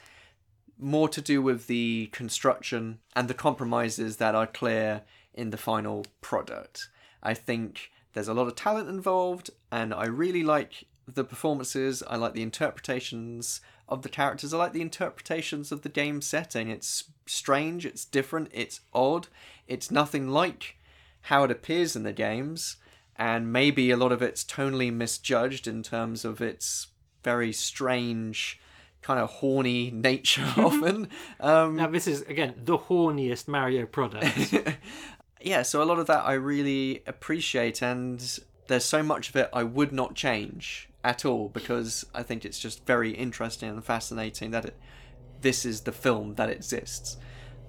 more 0.78 1.09
to 1.09 1.20
do 1.20 1.40
with 1.40 1.66
the 1.66 2.09
construction 2.12 2.98
and 3.15 3.28
the 3.28 3.35
compromises 3.35 4.16
that 4.19 4.35
are 4.35 4.47
clear 4.47 5.02
in 5.32 5.51
the 5.51 5.56
final 5.56 6.05
product. 6.20 6.89
I 7.23 7.32
think 7.32 7.90
there's 8.15 8.28
a 8.28 8.35
lot 8.35 8.47
of 8.47 8.57
talent 8.57 8.89
involved, 8.89 9.51
and 9.70 9.93
I 9.93 10.07
really 10.07 10.43
like 10.43 10.85
the 11.07 11.24
performances. 11.24 12.03
I 12.09 12.16
like 12.16 12.32
the 12.32 12.43
interpretations 12.43 13.61
of 13.89 14.03
the 14.03 14.09
characters. 14.09 14.55
I 14.55 14.59
like 14.59 14.73
the 14.73 14.81
interpretations 14.81 15.70
of 15.70 15.82
the 15.82 15.89
game 15.89 16.23
setting. 16.23 16.70
It's 16.70 17.05
strange, 17.27 17.85
it's 17.85 18.05
different, 18.05 18.49
it's 18.53 18.81
odd. 18.93 19.28
It's 19.66 19.91
nothing 19.91 20.28
like 20.28 20.77
how 21.23 21.45
it 21.45 21.51
appears 21.51 21.97
in 21.97 22.03
the 22.03 22.12
games, 22.12 22.77
and 23.16 23.53
maybe 23.53 23.91
a 23.91 23.97
lot 23.97 24.12
of 24.12 24.23
it's 24.23 24.45
tonally 24.45 24.93
misjudged 24.93 25.66
in 25.66 25.82
terms 25.82 26.24
of 26.24 26.41
its 26.41 26.89
very 27.23 27.53
strange, 27.53 28.61
kind 29.03 29.19
of 29.20 29.31
horny 29.31 29.91
nature 29.95 30.47
often. 30.57 31.09
Um, 31.41 31.77
Now 31.77 31.89
this 31.89 32.07
is 32.07 32.23
again 32.23 32.55
the 32.65 32.78
horniest 32.78 33.49
Mario 33.49 33.86
product. 33.86 34.55
yeah, 35.44 35.62
so 35.62 35.82
a 35.82 35.84
lot 35.84 35.98
of 35.98 36.06
that 36.06 36.24
I 36.24 36.32
really 36.32 37.02
appreciate, 37.06 37.82
and 37.82 38.40
there's 38.66 38.84
so 38.84 39.02
much 39.02 39.28
of 39.28 39.36
it 39.36 39.50
I 39.52 39.62
would 39.62 39.92
not 39.92 40.14
change 40.14 40.88
at 41.04 41.26
all 41.26 41.50
because 41.50 42.06
I 42.14 42.22
think 42.22 42.46
it's 42.46 42.58
just 42.58 42.86
very 42.86 43.10
interesting 43.10 43.68
and 43.68 43.84
fascinating 43.84 44.52
that 44.52 44.64
it, 44.64 44.76
this 45.42 45.66
is 45.66 45.82
the 45.82 45.92
film 45.92 46.36
that 46.36 46.48
exists. 46.48 47.18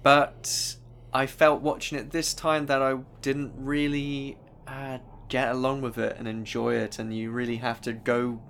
But 0.02 0.76
I 1.12 1.26
felt 1.26 1.60
watching 1.60 1.98
it 1.98 2.12
this 2.12 2.32
time 2.32 2.64
that 2.66 2.80
I 2.80 2.96
didn't 3.20 3.52
really 3.58 4.38
uh, 4.66 4.98
get 5.28 5.50
along 5.50 5.82
with 5.82 5.98
it 5.98 6.16
and 6.18 6.26
enjoy 6.26 6.76
it, 6.76 6.98
and 6.98 7.14
you 7.14 7.30
really 7.30 7.56
have 7.56 7.82
to 7.82 7.92
go 7.92 8.40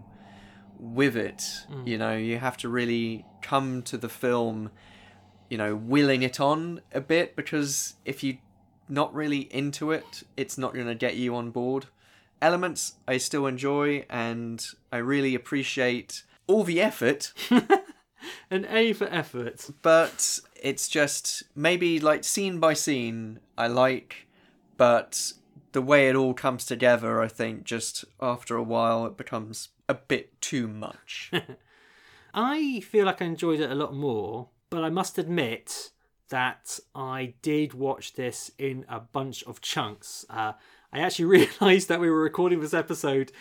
with 0.79 1.17
it. 1.17 1.43
You 1.85 1.99
know, 1.99 2.17
you 2.17 2.39
have 2.39 2.57
to 2.59 2.69
really 2.69 3.25
come 3.43 3.83
to 3.83 3.97
the 3.97 4.09
film, 4.09 4.71
you 5.51 5.59
know, 5.59 5.75
willing 5.75 6.23
it 6.23 6.39
on 6.39 6.81
a 6.93 7.01
bit 7.01 7.35
because 7.35 7.95
if 8.05 8.23
you 8.23 8.39
not 8.89 9.15
really 9.15 9.53
into 9.53 9.91
it, 9.91 10.23
it's 10.37 10.59
not 10.59 10.75
going 10.75 10.87
to 10.87 10.95
get 10.95 11.17
you 11.17 11.35
on 11.35 11.51
board. 11.51 11.87
Elements 12.43 12.95
I 13.09 13.17
still 13.19 13.47
enjoy 13.47 14.05
and 14.11 14.65
I 14.93 14.99
really 14.99 15.35
appreciate 15.35 16.25
all 16.47 16.65
the 16.65 16.81
effort, 16.81 17.33
An 18.51 18.67
A 18.71 18.93
for 18.93 19.07
effort. 19.07 19.69
but 19.83 20.41
it's 20.63 20.89
just 20.89 21.43
maybe 21.55 21.99
like 22.01 22.25
scene 22.25 22.59
by 22.61 22.75
scene 22.75 23.41
I 23.57 23.67
like, 23.67 24.29
but 24.77 25.33
the 25.73 25.83
way 25.83 26.09
it 26.09 26.17
all 26.17 26.35
comes 26.35 26.65
together, 26.65 27.21
I 27.21 27.29
think 27.29 27.65
just 27.65 28.05
after 28.21 28.57
a 28.57 28.63
while 28.63 29.07
it 29.07 29.17
becomes 29.17 29.69
a 29.89 29.95
bit 29.95 30.41
too 30.41 30.69
much. 30.69 31.31
I 32.35 32.81
feel 32.81 33.07
like 33.07 33.23
I 33.23 33.27
enjoyed 33.27 33.61
it 33.61 33.71
a 33.71 33.75
lot 33.75 33.95
more, 33.95 34.49
but 34.71 34.85
I 34.85 34.91
must 34.91 35.19
admit 35.19 35.91
that 36.29 36.79
I 36.95 37.35
did 37.43 37.75
watch 37.75 38.15
this 38.15 38.51
in 38.59 38.85
a 38.89 39.01
bunch 39.01 39.45
of 39.45 39.61
chunks. 39.61 40.25
Uh, 40.29 40.53
I 40.93 41.01
actually 41.01 41.25
realised 41.61 41.89
that 41.89 42.01
we 42.01 42.11
were 42.11 42.21
recording 42.21 42.61
this 42.61 42.75
episode 42.75 43.33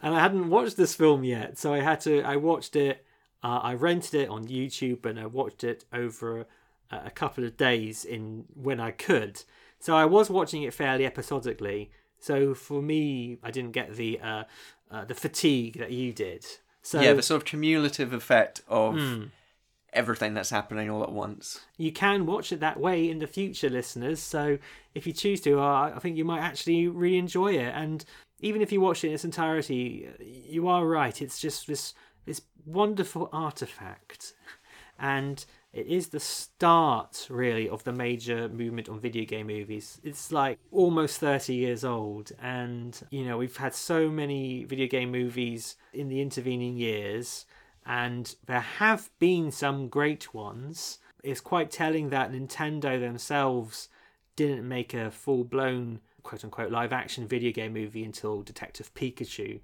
and 0.00 0.14
I 0.14 0.20
hadn't 0.20 0.50
watched 0.50 0.76
this 0.76 0.94
film 0.94 1.24
yet, 1.24 1.58
so 1.58 1.72
I 1.72 1.80
had 1.80 2.00
to. 2.02 2.22
I 2.22 2.36
watched 2.36 2.76
it. 2.76 3.04
Uh, 3.42 3.60
I 3.62 3.74
rented 3.74 4.14
it 4.14 4.28
on 4.28 4.46
YouTube 4.46 5.06
and 5.06 5.18
I 5.18 5.26
watched 5.26 5.64
it 5.64 5.84
over 5.92 6.46
a, 6.90 6.96
a 7.06 7.10
couple 7.10 7.44
of 7.44 7.56
days 7.56 8.04
in 8.04 8.44
when 8.54 8.78
I 8.80 8.90
could. 8.90 9.42
So 9.78 9.96
I 9.96 10.04
was 10.04 10.28
watching 10.28 10.62
it 10.62 10.74
fairly 10.74 11.06
episodically. 11.06 11.90
So 12.18 12.54
for 12.54 12.82
me, 12.82 13.38
I 13.42 13.50
didn't 13.50 13.72
get 13.72 13.94
the 13.94 14.20
uh, 14.20 14.44
uh, 14.90 15.04
the 15.04 15.14
fatigue 15.14 15.78
that 15.78 15.92
you 15.92 16.12
did. 16.12 16.44
So 16.82 17.00
yeah, 17.00 17.12
the 17.14 17.22
sort 17.22 17.42
of 17.42 17.44
cumulative 17.46 18.12
effect 18.12 18.62
of 18.68 18.96
everything 19.96 20.34
that's 20.34 20.50
happening 20.50 20.90
all 20.90 21.02
at 21.02 21.10
once. 21.10 21.60
you 21.76 21.90
can 21.90 22.26
watch 22.26 22.52
it 22.52 22.60
that 22.60 22.78
way 22.78 23.10
in 23.10 23.18
the 23.18 23.26
future, 23.26 23.70
listeners. 23.70 24.20
So 24.20 24.58
if 24.94 25.06
you 25.06 25.12
choose 25.12 25.40
to, 25.42 25.58
uh, 25.60 25.92
I 25.94 25.98
think 25.98 26.16
you 26.16 26.24
might 26.24 26.40
actually 26.40 26.86
really 26.86 27.18
enjoy 27.18 27.54
it. 27.54 27.72
And 27.74 28.04
even 28.40 28.62
if 28.62 28.70
you 28.70 28.80
watch 28.80 29.02
it 29.02 29.08
in 29.08 29.14
its 29.14 29.24
entirety, 29.24 30.08
you 30.20 30.68
are 30.68 30.86
right. 30.86 31.20
It's 31.20 31.40
just 31.40 31.66
this 31.66 31.94
this 32.26 32.42
wonderful 32.64 33.28
artifact, 33.32 34.34
and 34.98 35.44
it 35.72 35.86
is 35.86 36.08
the 36.08 36.20
start 36.20 37.26
really 37.28 37.68
of 37.68 37.84
the 37.84 37.92
major 37.92 38.48
movement 38.48 38.88
on 38.88 38.98
video 38.98 39.26
game 39.26 39.46
movies. 39.48 40.00
It's 40.02 40.32
like 40.32 40.58
almost 40.72 41.20
30 41.20 41.54
years 41.54 41.84
old 41.84 42.32
and 42.40 42.98
you 43.10 43.26
know, 43.26 43.36
we've 43.36 43.58
had 43.58 43.74
so 43.74 44.08
many 44.08 44.64
video 44.64 44.86
game 44.86 45.12
movies 45.12 45.76
in 45.92 46.08
the 46.08 46.22
intervening 46.22 46.78
years 46.78 47.44
and 47.86 48.34
there 48.46 48.60
have 48.60 49.10
been 49.18 49.50
some 49.50 49.88
great 49.88 50.34
ones. 50.34 50.98
It's 51.22 51.40
quite 51.40 51.70
telling 51.70 52.10
that 52.10 52.32
Nintendo 52.32 53.00
themselves 53.00 53.88
didn't 54.34 54.66
make 54.66 54.92
a 54.92 55.10
full-blown 55.10 56.00
quote 56.22 56.44
unquote 56.44 56.72
live 56.72 56.92
action 56.92 57.26
video 57.26 57.52
game 57.52 57.72
movie 57.72 58.04
until 58.04 58.42
Detective 58.42 58.92
Pikachu 58.94 59.60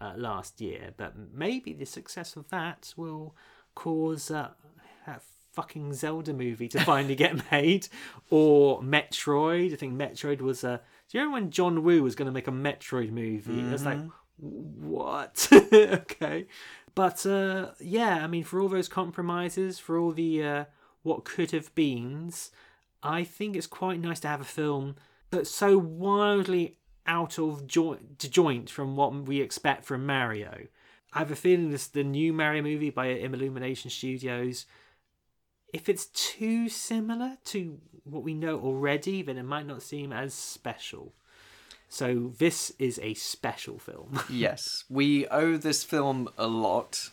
uh, 0.00 0.14
last 0.16 0.60
year, 0.60 0.92
but 0.96 1.14
maybe 1.32 1.72
the 1.72 1.84
success 1.84 2.36
of 2.36 2.48
that 2.48 2.92
will 2.96 3.34
cause 3.74 4.30
uh, 4.30 4.50
that 5.06 5.22
fucking 5.52 5.94
Zelda 5.94 6.34
movie 6.34 6.68
to 6.68 6.80
finally 6.80 7.14
get 7.14 7.50
made, 7.52 7.88
or 8.30 8.82
Metroid. 8.82 9.72
I 9.72 9.76
think 9.76 9.94
Metroid 9.94 10.40
was 10.40 10.64
a. 10.64 10.80
Do 11.08 11.18
you 11.18 11.24
remember 11.24 11.40
when 11.40 11.50
John 11.50 11.82
Woo 11.82 12.02
was 12.02 12.14
going 12.14 12.26
to 12.26 12.32
make 12.32 12.48
a 12.48 12.52
Metroid 12.52 13.10
movie? 13.10 13.60
It 13.60 13.70
was 13.70 13.84
like, 13.84 14.00
what? 14.38 15.48
okay, 15.72 16.46
but 16.96 17.26
uh, 17.26 17.72
yeah, 17.78 18.24
I 18.24 18.26
mean, 18.26 18.42
for 18.42 18.58
all 18.58 18.70
those 18.70 18.88
compromises, 18.88 19.78
for 19.78 19.98
all 19.98 20.12
the 20.12 20.42
uh, 20.42 20.64
what 21.02 21.26
could 21.26 21.50
have 21.50 21.72
beens, 21.74 22.50
I 23.02 23.22
think 23.22 23.54
it's 23.54 23.66
quite 23.66 24.00
nice 24.00 24.18
to 24.20 24.28
have 24.28 24.40
a 24.40 24.44
film 24.44 24.96
that's 25.30 25.50
so 25.50 25.76
wildly 25.76 26.78
out 27.06 27.38
of 27.38 27.66
joint, 27.66 28.18
joint 28.18 28.70
from 28.70 28.96
what 28.96 29.14
we 29.14 29.42
expect 29.42 29.84
from 29.84 30.06
Mario. 30.06 30.68
I 31.12 31.18
have 31.18 31.30
a 31.30 31.36
feeling 31.36 31.70
this 31.70 31.86
the 31.86 32.02
new 32.02 32.32
Mario 32.32 32.62
movie 32.62 32.90
by 32.90 33.08
Illumination 33.08 33.90
Studios. 33.90 34.64
If 35.74 35.90
it's 35.90 36.06
too 36.06 36.70
similar 36.70 37.36
to 37.46 37.78
what 38.04 38.22
we 38.22 38.32
know 38.32 38.58
already, 38.58 39.20
then 39.20 39.36
it 39.36 39.42
might 39.42 39.66
not 39.66 39.82
seem 39.82 40.14
as 40.14 40.32
special. 40.32 41.12
So 41.96 42.30
this 42.38 42.74
is 42.78 43.00
a 43.02 43.14
special 43.14 43.78
film. 43.78 44.20
yes, 44.28 44.84
we 44.90 45.26
owe 45.28 45.56
this 45.56 45.82
film 45.82 46.28
a 46.36 46.46
lot. 46.46 47.08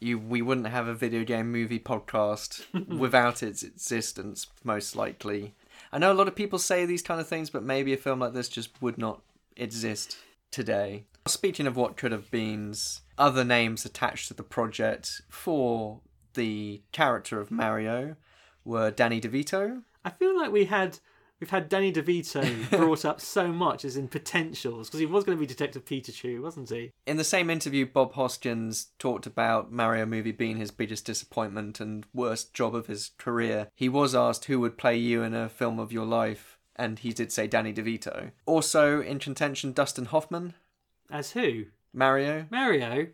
You, 0.00 0.18
we 0.18 0.40
wouldn't 0.40 0.68
have 0.68 0.88
a 0.88 0.94
video 0.94 1.22
game 1.22 1.52
movie 1.52 1.78
podcast 1.78 2.64
without 2.98 3.42
its 3.42 3.62
existence, 3.62 4.46
most 4.64 4.96
likely. 4.96 5.52
I 5.92 5.98
know 5.98 6.10
a 6.10 6.14
lot 6.14 6.28
of 6.28 6.34
people 6.34 6.58
say 6.58 6.86
these 6.86 7.02
kind 7.02 7.20
of 7.20 7.28
things, 7.28 7.50
but 7.50 7.62
maybe 7.62 7.92
a 7.92 7.98
film 7.98 8.20
like 8.20 8.32
this 8.32 8.48
just 8.48 8.70
would 8.80 8.96
not 8.96 9.20
exist 9.54 10.16
today. 10.50 11.04
Speaking 11.26 11.66
of 11.66 11.76
what 11.76 11.98
could 11.98 12.12
have 12.12 12.30
been, 12.30 12.74
other 13.18 13.44
names 13.44 13.84
attached 13.84 14.28
to 14.28 14.34
the 14.34 14.42
project 14.42 15.20
for 15.28 16.00
the 16.32 16.80
character 16.92 17.38
of 17.38 17.50
Mario 17.50 18.16
were 18.64 18.90
Danny 18.90 19.20
DeVito, 19.20 19.82
I 20.06 20.08
feel 20.08 20.34
like 20.34 20.52
we 20.52 20.64
had 20.64 21.00
we've 21.40 21.50
had 21.50 21.68
Danny 21.68 21.92
DeVito 21.92 22.70
brought 22.70 23.04
up 23.04 23.20
so 23.20 23.48
much 23.48 23.84
as 23.84 23.96
in 23.96 24.08
potentials 24.08 24.88
because 24.88 25.00
he 25.00 25.06
was 25.06 25.24
going 25.24 25.36
to 25.36 25.40
be 25.40 25.46
Detective 25.46 25.84
Pikachu, 25.84 26.42
wasn't 26.42 26.70
he? 26.70 26.92
In 27.06 27.16
the 27.16 27.24
same 27.24 27.50
interview, 27.50 27.86
Bob 27.86 28.14
Hoskins 28.14 28.88
talked 28.98 29.26
about 29.26 29.72
Mario 29.72 30.06
movie 30.06 30.32
being 30.32 30.56
his 30.56 30.70
biggest 30.70 31.04
disappointment 31.04 31.80
and 31.80 32.06
worst 32.14 32.54
job 32.54 32.74
of 32.74 32.86
his 32.86 33.10
career. 33.18 33.68
He 33.74 33.88
was 33.88 34.14
asked 34.14 34.46
who 34.46 34.60
would 34.60 34.78
play 34.78 34.96
you 34.96 35.22
in 35.22 35.34
a 35.34 35.48
film 35.48 35.78
of 35.78 35.92
your 35.92 36.06
life, 36.06 36.58
and 36.76 36.98
he 36.98 37.12
did 37.12 37.32
say 37.32 37.46
Danny 37.46 37.72
DeVito. 37.72 38.30
Also 38.46 39.00
in 39.00 39.18
contention, 39.18 39.72
Dustin 39.72 40.06
Hoffman, 40.06 40.54
As 41.10 41.32
who? 41.32 41.66
Mario, 41.92 42.46
Mario. 42.50 43.08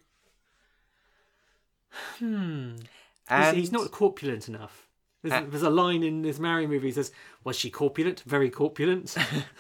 Hmm. 2.19 2.77
and 3.29 3.57
he's, 3.57 3.65
he's 3.65 3.73
not 3.73 3.91
corpulent 3.91 4.49
enough. 4.49 4.87
There's, 5.23 5.35
Ah. 5.35 5.47
there's 5.49 5.63
a 5.63 5.71
line 5.71 6.03
in 6.03 6.23
this 6.23 6.39
Mario 6.39 6.67
movie 6.69 6.91
that 6.91 6.95
says, 6.95 7.13
"Was 7.45 7.57
she 7.57 7.71
corpulent? 7.71 8.21
Very 8.27 8.49
corpulent." 8.51 9.17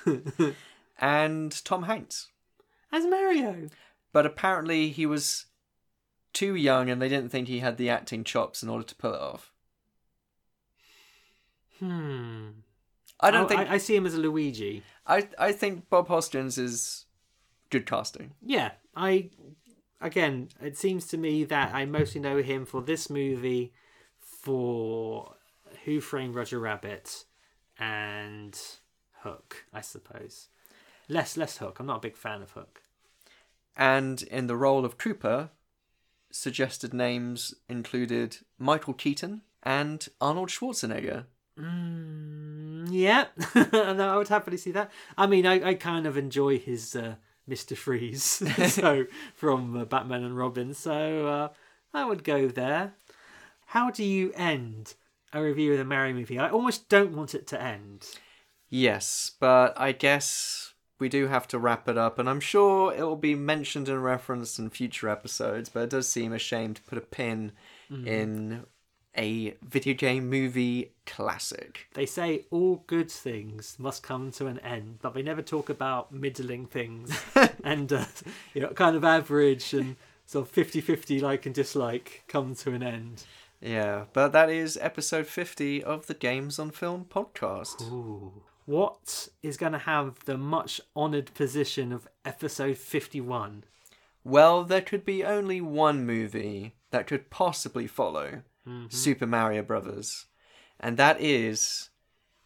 and 1.00 1.64
Tom 1.64 1.82
Hanks. 1.84 2.28
As 2.92 3.04
Mario. 3.06 3.68
But 4.12 4.26
apparently 4.26 4.90
he 4.90 5.06
was 5.06 5.46
too 6.32 6.54
young, 6.54 6.88
and 6.90 7.00
they 7.00 7.08
didn't 7.08 7.30
think 7.30 7.46
he 7.48 7.58
had 7.60 7.76
the 7.76 7.90
acting 7.90 8.24
chops 8.24 8.62
in 8.62 8.68
order 8.68 8.84
to 8.84 8.94
pull 8.94 9.14
it 9.14 9.20
off. 9.20 9.52
Hmm. 11.78 12.48
I 13.20 13.30
don't 13.30 13.44
Oh, 13.44 13.48
think 13.48 13.60
I, 13.60 13.74
I 13.74 13.78
see 13.78 13.96
him 13.96 14.06
as 14.06 14.14
a 14.14 14.18
Luigi. 14.18 14.82
I 15.06 15.28
I 15.38 15.52
think 15.52 15.88
Bob 15.90 16.08
Hoskins 16.08 16.56
is 16.58 17.04
good 17.70 17.86
casting. 17.86 18.32
Yeah, 18.42 18.72
I 18.96 19.30
again, 20.00 20.48
it 20.60 20.76
seems 20.78 21.06
to 21.08 21.18
me 21.18 21.44
that 21.44 21.74
I 21.74 21.84
mostly 21.84 22.20
know 22.20 22.42
him 22.42 22.64
for 22.64 22.80
this 22.82 23.10
movie, 23.10 23.72
for 24.20 25.34
Who 25.90 26.00
Framed 26.00 26.36
Roger 26.36 26.60
Rabbit, 26.60 27.24
and 27.76 28.56
Hook, 29.22 29.64
I 29.72 29.80
suppose. 29.80 30.46
Less 31.08 31.36
less 31.36 31.56
Hook. 31.56 31.80
I'm 31.80 31.86
not 31.86 31.96
a 31.96 32.00
big 32.08 32.16
fan 32.16 32.42
of 32.42 32.52
Hook. 32.52 32.82
And 33.76 34.22
in 34.22 34.46
the 34.46 34.54
role 34.54 34.84
of 34.84 34.98
Koopa, 34.98 35.50
suggested 36.30 36.94
names 36.94 37.54
included 37.68 38.36
Michael 38.56 38.94
Keaton 38.94 39.40
and 39.64 40.06
Arnold 40.20 40.50
Schwarzenegger. 40.50 41.24
Mm, 41.58 42.86
yeah, 42.92 43.24
no, 43.72 44.14
I 44.14 44.16
would 44.16 44.28
happily 44.28 44.58
see 44.58 44.70
that. 44.70 44.92
I 45.18 45.26
mean, 45.26 45.44
I, 45.44 45.70
I 45.70 45.74
kind 45.74 46.06
of 46.06 46.16
enjoy 46.16 46.60
his 46.60 46.94
uh, 46.94 47.16
Mister 47.48 47.74
Freeze, 47.74 48.24
so 48.72 49.06
from 49.34 49.76
uh, 49.76 49.86
Batman 49.86 50.22
and 50.22 50.36
Robin. 50.36 50.72
So 50.72 51.26
uh, 51.26 51.48
I 51.92 52.04
would 52.04 52.22
go 52.22 52.46
there. 52.46 52.94
How 53.66 53.90
do 53.90 54.04
you 54.04 54.32
end 54.36 54.94
a 55.32 55.42
review 55.42 55.72
of 55.72 55.78
the 55.78 55.84
Mario 55.84 56.14
movie? 56.14 56.38
I 56.38 56.50
almost 56.50 56.88
don't 56.88 57.16
want 57.16 57.34
it 57.34 57.46
to 57.48 57.60
end. 57.60 58.06
Yes, 58.68 59.32
but 59.40 59.78
I 59.78 59.92
guess 59.92 60.74
we 60.98 61.08
do 61.08 61.26
have 61.26 61.48
to 61.48 61.58
wrap 61.58 61.88
it 61.88 61.98
up, 61.98 62.18
and 62.18 62.28
I'm 62.28 62.40
sure 62.40 62.92
it 62.94 63.02
will 63.02 63.16
be 63.16 63.34
mentioned 63.34 63.88
and 63.88 64.04
referenced 64.04 64.58
in 64.58 64.70
future 64.70 65.08
episodes, 65.08 65.68
but 65.68 65.80
it 65.84 65.90
does 65.90 66.08
seem 66.08 66.32
a 66.32 66.38
shame 66.38 66.74
to 66.74 66.82
put 66.82 66.98
a 66.98 67.02
pin 67.02 67.52
in 68.06 68.64
a 69.16 69.56
video 69.62 69.94
game 69.94 70.30
movie 70.30 70.92
classic. 71.06 71.88
They 71.94 72.06
say 72.06 72.44
all 72.50 72.84
good 72.86 73.10
things 73.10 73.76
must 73.78 74.02
come 74.02 74.30
to 74.32 74.46
an 74.46 74.58
end, 74.60 74.98
but 75.02 75.14
they 75.14 75.22
never 75.22 75.42
talk 75.42 75.68
about 75.68 76.12
middling 76.12 76.66
things 76.66 77.10
and 77.64 77.92
uh, 77.92 78.04
you 78.54 78.60
know, 78.60 78.68
kind 78.68 78.94
of 78.94 79.04
average 79.04 79.74
and 79.74 79.96
sort 80.26 80.46
of 80.46 80.54
50-50 80.54 81.20
like 81.20 81.46
and 81.46 81.54
dislike 81.54 82.22
come 82.28 82.54
to 82.56 82.72
an 82.72 82.82
end. 82.82 83.24
Yeah, 83.60 84.04
but 84.12 84.32
that 84.32 84.48
is 84.50 84.78
episode 84.80 85.26
50 85.26 85.82
of 85.84 86.06
the 86.06 86.14
Games 86.14 86.58
on 86.58 86.70
Film 86.70 87.06
podcast. 87.08 87.82
Ooh. 87.82 88.42
What 88.64 89.28
is 89.42 89.56
going 89.56 89.72
to 89.72 89.78
have 89.78 90.24
the 90.24 90.38
much 90.38 90.80
honoured 90.96 91.34
position 91.34 91.92
of 91.92 92.08
episode 92.24 92.78
51? 92.78 93.64
Well, 94.24 94.64
there 94.64 94.80
could 94.80 95.04
be 95.04 95.24
only 95.24 95.60
one 95.60 96.06
movie 96.06 96.74
that 96.90 97.06
could 97.06 97.30
possibly 97.30 97.86
follow 97.86 98.42
Super 98.88 99.26
Mario 99.26 99.62
Brothers, 99.62 100.26
and 100.78 100.96
that 100.96 101.20
is 101.20 101.88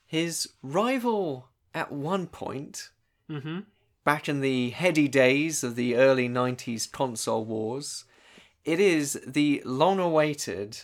his 0.06 0.48
rival 0.62 1.48
at 1.74 1.92
one 1.92 2.26
point, 2.26 2.90
Mm-hmm. 3.30 3.60
back 4.04 4.28
in 4.28 4.40
the 4.40 4.70
heady 4.70 5.06
days 5.08 5.62
of 5.64 5.76
the 5.76 5.96
early 5.96 6.28
90s 6.28 6.90
console 6.90 7.44
wars. 7.44 8.04
It 8.64 8.80
is 8.80 9.20
the 9.26 9.62
long 9.66 9.98
awaited 9.98 10.78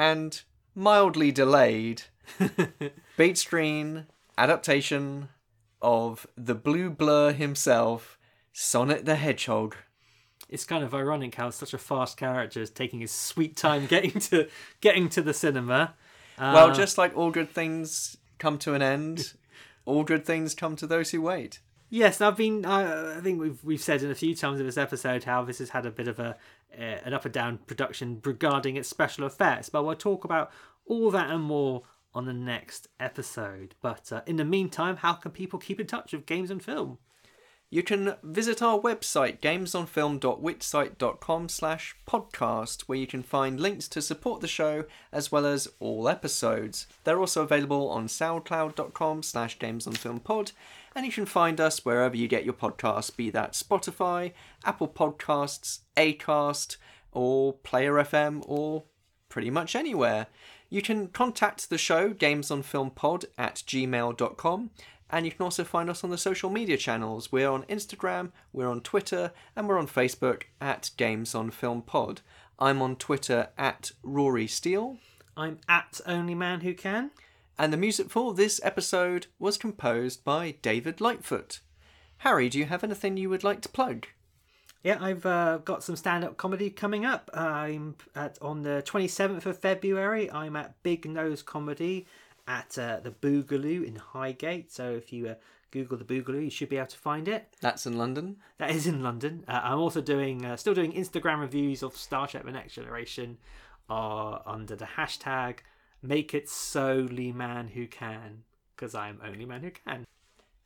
and 0.00 0.42
mildly 0.74 1.30
delayed 1.30 2.04
beat 3.18 3.36
screen 3.36 4.06
adaptation 4.38 5.28
of 5.82 6.26
the 6.38 6.54
blue 6.54 6.88
blur 6.88 7.32
himself, 7.32 8.18
Sonic 8.50 9.04
the 9.04 9.16
Hedgehog. 9.16 9.76
It's 10.48 10.64
kind 10.64 10.82
of 10.82 10.94
ironic 10.94 11.34
how 11.34 11.50
such 11.50 11.74
a 11.74 11.78
fast 11.78 12.16
character 12.16 12.62
is 12.62 12.70
taking 12.70 13.00
his 13.00 13.12
sweet 13.12 13.56
time 13.56 13.86
getting 13.86 14.18
to 14.30 14.48
getting 14.80 15.10
to 15.10 15.20
the 15.20 15.34
cinema. 15.34 15.94
Uh, 16.38 16.52
Well, 16.54 16.72
just 16.72 16.96
like 16.96 17.14
all 17.14 17.30
good 17.30 17.50
things 17.50 18.16
come 18.38 18.56
to 18.58 18.72
an 18.72 18.80
end, 18.80 19.34
all 19.84 20.02
good 20.02 20.24
things 20.24 20.54
come 20.54 20.76
to 20.76 20.86
those 20.86 21.10
who 21.10 21.20
wait. 21.20 21.60
Yes, 21.92 22.20
I've 22.20 22.36
been. 22.36 22.64
I 22.64 23.18
I 23.18 23.20
think 23.20 23.40
we've 23.40 23.62
we've 23.64 23.82
said 23.82 24.02
in 24.02 24.12
a 24.12 24.14
few 24.14 24.34
times 24.34 24.60
in 24.60 24.66
this 24.66 24.78
episode 24.78 25.24
how 25.24 25.44
this 25.44 25.58
has 25.58 25.70
had 25.70 25.86
a 25.86 25.90
bit 25.90 26.06
of 26.06 26.20
a 26.20 26.36
uh, 26.78 26.98
an 27.04 27.12
up 27.12 27.24
and 27.24 27.34
down 27.34 27.58
production 27.66 28.20
regarding 28.24 28.76
its 28.76 28.88
special 28.88 29.26
effects, 29.26 29.68
but 29.68 29.84
we'll 29.84 29.96
talk 29.96 30.24
about 30.24 30.52
all 30.86 31.10
that 31.10 31.30
and 31.30 31.42
more 31.42 31.82
on 32.14 32.26
the 32.26 32.32
next 32.32 32.86
episode. 33.00 33.74
But 33.82 34.12
uh, 34.12 34.20
in 34.26 34.36
the 34.36 34.44
meantime, 34.44 34.98
how 34.98 35.14
can 35.14 35.32
people 35.32 35.58
keep 35.58 35.80
in 35.80 35.88
touch 35.88 36.12
with 36.12 36.26
games 36.26 36.50
and 36.50 36.62
film? 36.62 36.98
You 37.72 37.84
can 37.84 38.16
visit 38.24 38.62
our 38.62 38.80
website, 38.80 39.38
gamesonfilm.wixsite.com 39.38 41.48
slash 41.48 41.94
podcast, 42.04 42.80
where 42.82 42.98
you 42.98 43.06
can 43.06 43.22
find 43.22 43.60
links 43.60 43.86
to 43.88 44.02
support 44.02 44.40
the 44.40 44.48
show 44.48 44.86
as 45.12 45.30
well 45.30 45.46
as 45.46 45.68
all 45.78 46.08
episodes. 46.08 46.88
They're 47.04 47.20
also 47.20 47.42
available 47.42 47.88
on 47.90 48.08
soundcloud.com 48.08 49.22
slash 49.22 49.56
gamesonfilmpod, 49.58 50.50
and 50.94 51.06
you 51.06 51.12
can 51.12 51.26
find 51.26 51.60
us 51.60 51.84
wherever 51.84 52.16
you 52.16 52.28
get 52.28 52.44
your 52.44 52.54
podcasts, 52.54 53.14
be 53.14 53.30
that 53.30 53.52
Spotify, 53.52 54.32
Apple 54.64 54.88
Podcasts, 54.88 55.80
Acast, 55.96 56.76
or 57.12 57.52
Player 57.52 57.94
FM, 57.94 58.42
or 58.46 58.84
pretty 59.28 59.50
much 59.50 59.74
anywhere. 59.74 60.26
You 60.68 60.82
can 60.82 61.08
contact 61.08 61.70
the 61.70 61.78
show, 61.78 62.10
gamesonfilmpod 62.10 63.24
at 63.36 63.56
gmail.com, 63.66 64.70
and 65.10 65.26
you 65.26 65.32
can 65.32 65.42
also 65.42 65.64
find 65.64 65.90
us 65.90 66.04
on 66.04 66.10
the 66.10 66.18
social 66.18 66.50
media 66.50 66.76
channels. 66.76 67.32
We're 67.32 67.50
on 67.50 67.64
Instagram, 67.64 68.30
we're 68.52 68.68
on 68.68 68.80
Twitter, 68.80 69.32
and 69.56 69.68
we're 69.68 69.78
on 69.78 69.88
Facebook 69.88 70.42
at 70.60 70.90
Games 70.96 71.34
on 71.34 71.50
Film 71.50 71.82
Pod. 71.82 72.20
I'm 72.58 72.82
on 72.82 72.96
Twitter 72.96 73.48
at 73.58 73.92
Rory 74.02 74.46
Steele, 74.46 74.98
I'm 75.36 75.58
at 75.68 76.00
Only 76.06 76.34
Man 76.34 76.60
Who 76.60 76.74
Can. 76.74 77.10
And 77.60 77.74
the 77.74 77.76
music 77.76 78.08
for 78.08 78.32
this 78.32 78.58
episode 78.64 79.26
was 79.38 79.58
composed 79.58 80.24
by 80.24 80.52
David 80.62 80.98
Lightfoot. 80.98 81.60
Harry, 82.18 82.48
do 82.48 82.58
you 82.58 82.64
have 82.64 82.82
anything 82.82 83.18
you 83.18 83.28
would 83.28 83.44
like 83.44 83.60
to 83.60 83.68
plug? 83.68 84.06
Yeah, 84.82 84.96
I've 84.98 85.26
uh, 85.26 85.58
got 85.58 85.84
some 85.84 85.94
stand-up 85.94 86.38
comedy 86.38 86.70
coming 86.70 87.04
up. 87.04 87.28
I'm 87.34 87.96
at 88.14 88.38
on 88.40 88.62
the 88.62 88.82
27th 88.86 89.44
of 89.44 89.58
February. 89.58 90.30
I'm 90.30 90.56
at 90.56 90.82
Big 90.82 91.04
Nose 91.04 91.42
Comedy 91.42 92.06
at 92.48 92.78
uh, 92.78 93.00
the 93.00 93.10
Boogaloo 93.10 93.86
in 93.86 93.96
Highgate. 93.96 94.72
So 94.72 94.92
if 94.92 95.12
you 95.12 95.28
uh, 95.28 95.34
Google 95.70 95.98
the 95.98 96.04
Boogaloo, 96.04 96.44
you 96.44 96.50
should 96.50 96.70
be 96.70 96.78
able 96.78 96.86
to 96.86 96.96
find 96.96 97.28
it. 97.28 97.54
That's 97.60 97.84
in 97.84 97.98
London. 97.98 98.36
That 98.56 98.70
is 98.70 98.86
in 98.86 99.02
London. 99.02 99.44
Uh, 99.46 99.60
I'm 99.64 99.80
also 99.80 100.00
doing, 100.00 100.46
uh, 100.46 100.56
still 100.56 100.72
doing 100.72 100.94
Instagram 100.94 101.40
reviews 101.40 101.82
of 101.82 101.94
Star 101.94 102.26
Trek: 102.26 102.46
The 102.46 102.52
Next 102.52 102.72
Generation, 102.72 103.36
uh, 103.90 104.38
under 104.46 104.76
the 104.76 104.86
hashtag 104.86 105.58
Make 106.02 106.34
It 106.34 106.48
Solely 106.48 107.32
Man 107.32 107.68
Who 107.68 107.86
Can, 107.86 108.44
because 108.74 108.94
I'm 108.94 109.20
only 109.24 109.44
man 109.44 109.62
who 109.62 109.70
can. 109.70 110.06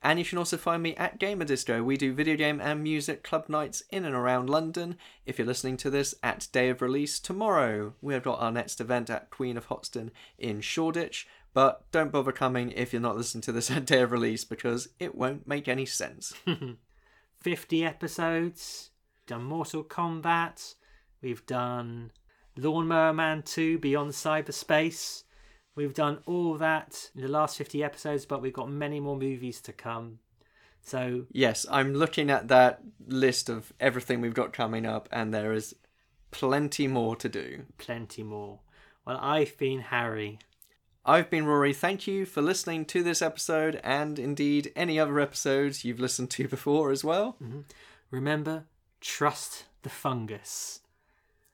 And 0.05 0.19
you 0.19 0.25
can 0.25 0.37
also 0.37 0.55
find 0.55 0.83
me 0.83 0.95
at 0.97 1.17
Gamer 1.17 1.45
Disco. 1.45 1.81
We 1.81 1.97
do 1.97 2.13
video 2.13 2.35
game 2.35 2.61
and 2.61 2.83
music 2.83 3.23
club 3.23 3.49
nights 3.49 3.81
in 3.89 4.05
and 4.05 4.13
around 4.13 4.51
London. 4.51 4.97
If 5.25 5.39
you're 5.39 5.47
listening 5.47 5.77
to 5.77 5.89
this 5.89 6.13
at 6.21 6.47
day 6.51 6.69
of 6.69 6.83
release 6.83 7.19
tomorrow, 7.19 7.95
we 8.01 8.13
have 8.13 8.21
got 8.21 8.39
our 8.39 8.51
next 8.51 8.79
event 8.79 9.09
at 9.09 9.31
Queen 9.31 9.57
of 9.57 9.65
Hoxton 9.65 10.11
in 10.37 10.61
Shoreditch. 10.61 11.27
But 11.55 11.89
don't 11.91 12.11
bother 12.11 12.31
coming 12.31 12.71
if 12.71 12.93
you're 12.93 13.01
not 13.01 13.17
listening 13.17 13.41
to 13.43 13.51
this 13.51 13.71
at 13.71 13.85
day 13.85 14.01
of 14.01 14.11
release 14.11 14.43
because 14.43 14.89
it 14.99 15.15
won't 15.15 15.47
make 15.47 15.67
any 15.67 15.87
sense. 15.87 16.33
50 17.37 17.83
episodes. 17.83 18.91
Done 19.25 19.43
Mortal 19.43 19.83
Kombat. 19.83 20.75
We've 21.21 21.45
done 21.47 22.11
Lawnmower 22.57 23.13
Man 23.13 23.41
2 23.43 23.79
Beyond 23.79 24.11
Cyberspace. 24.11 25.23
We've 25.75 25.93
done 25.93 26.19
all 26.25 26.55
that 26.55 27.09
in 27.15 27.21
the 27.21 27.27
last 27.27 27.57
50 27.57 27.83
episodes, 27.83 28.25
but 28.25 28.41
we've 28.41 28.53
got 28.53 28.69
many 28.69 28.99
more 28.99 29.17
movies 29.17 29.59
to 29.61 29.73
come. 29.73 30.19
So, 30.81 31.25
yes, 31.31 31.65
I'm 31.69 31.93
looking 31.95 32.29
at 32.29 32.47
that 32.47 32.81
list 33.07 33.49
of 33.49 33.73
everything 33.79 34.21
we've 34.21 34.33
got 34.33 34.53
coming 34.53 34.85
up, 34.85 35.09
and 35.11 35.33
there 35.33 35.51
is 35.51 35.75
plenty 36.31 36.87
more 36.87 37.15
to 37.15 37.27
do. 37.27 37.65
plenty 37.77 38.23
more. 38.23 38.59
Well, 39.05 39.17
I've 39.21 39.57
been 39.57 39.79
Harry. 39.79 40.39
I've 41.05 41.29
been 41.29 41.45
Rory. 41.45 41.73
Thank 41.73 42.07
you 42.07 42.25
for 42.25 42.41
listening 42.41 42.85
to 42.85 43.03
this 43.03 43.21
episode 43.21 43.79
and 43.83 44.17
indeed 44.17 44.71
any 44.75 44.99
other 44.99 45.19
episodes 45.19 45.85
you've 45.85 45.99
listened 45.99 46.31
to 46.31 46.47
before 46.55 46.91
as 46.91 47.03
well. 47.03 47.35
Mm-hmm. 47.43 47.61
Remember, 48.11 48.65
trust 49.01 49.65
the 49.83 49.89
fungus. 49.89 50.79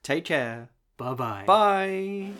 Take 0.03 0.25
care. 0.25 0.69
Bye 1.01 1.13
bye. 1.15 1.43
Bye. 1.47 2.31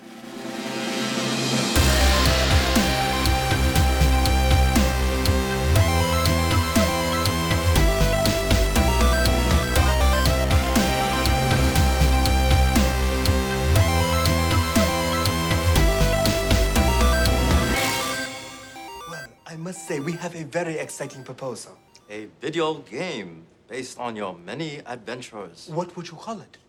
Well, 19.10 19.26
I 19.48 19.56
must 19.56 19.88
say, 19.88 20.00
we 20.00 20.12
have 20.12 20.36
a 20.36 20.44
very 20.44 20.78
exciting 20.78 21.24
proposal. 21.24 21.76
A 22.12 22.28
video 22.40 22.76
game 22.76 23.48
based 23.68 23.98
on 23.98 24.16
your 24.16 24.38
many 24.38 24.82
adventures. 24.86 25.68
What 25.74 25.98
would 25.98 26.08
you 26.08 26.16
call 26.18 26.40
it? 26.42 26.60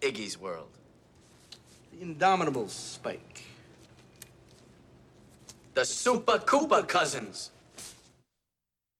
Iggy's 0.00 0.38
World. 0.38 0.68
The 1.92 2.02
Indomitable 2.02 2.68
Spike. 2.68 3.44
The 5.74 5.84
Super 5.84 6.38
Koopa 6.38 6.86
Cousins. 6.86 7.50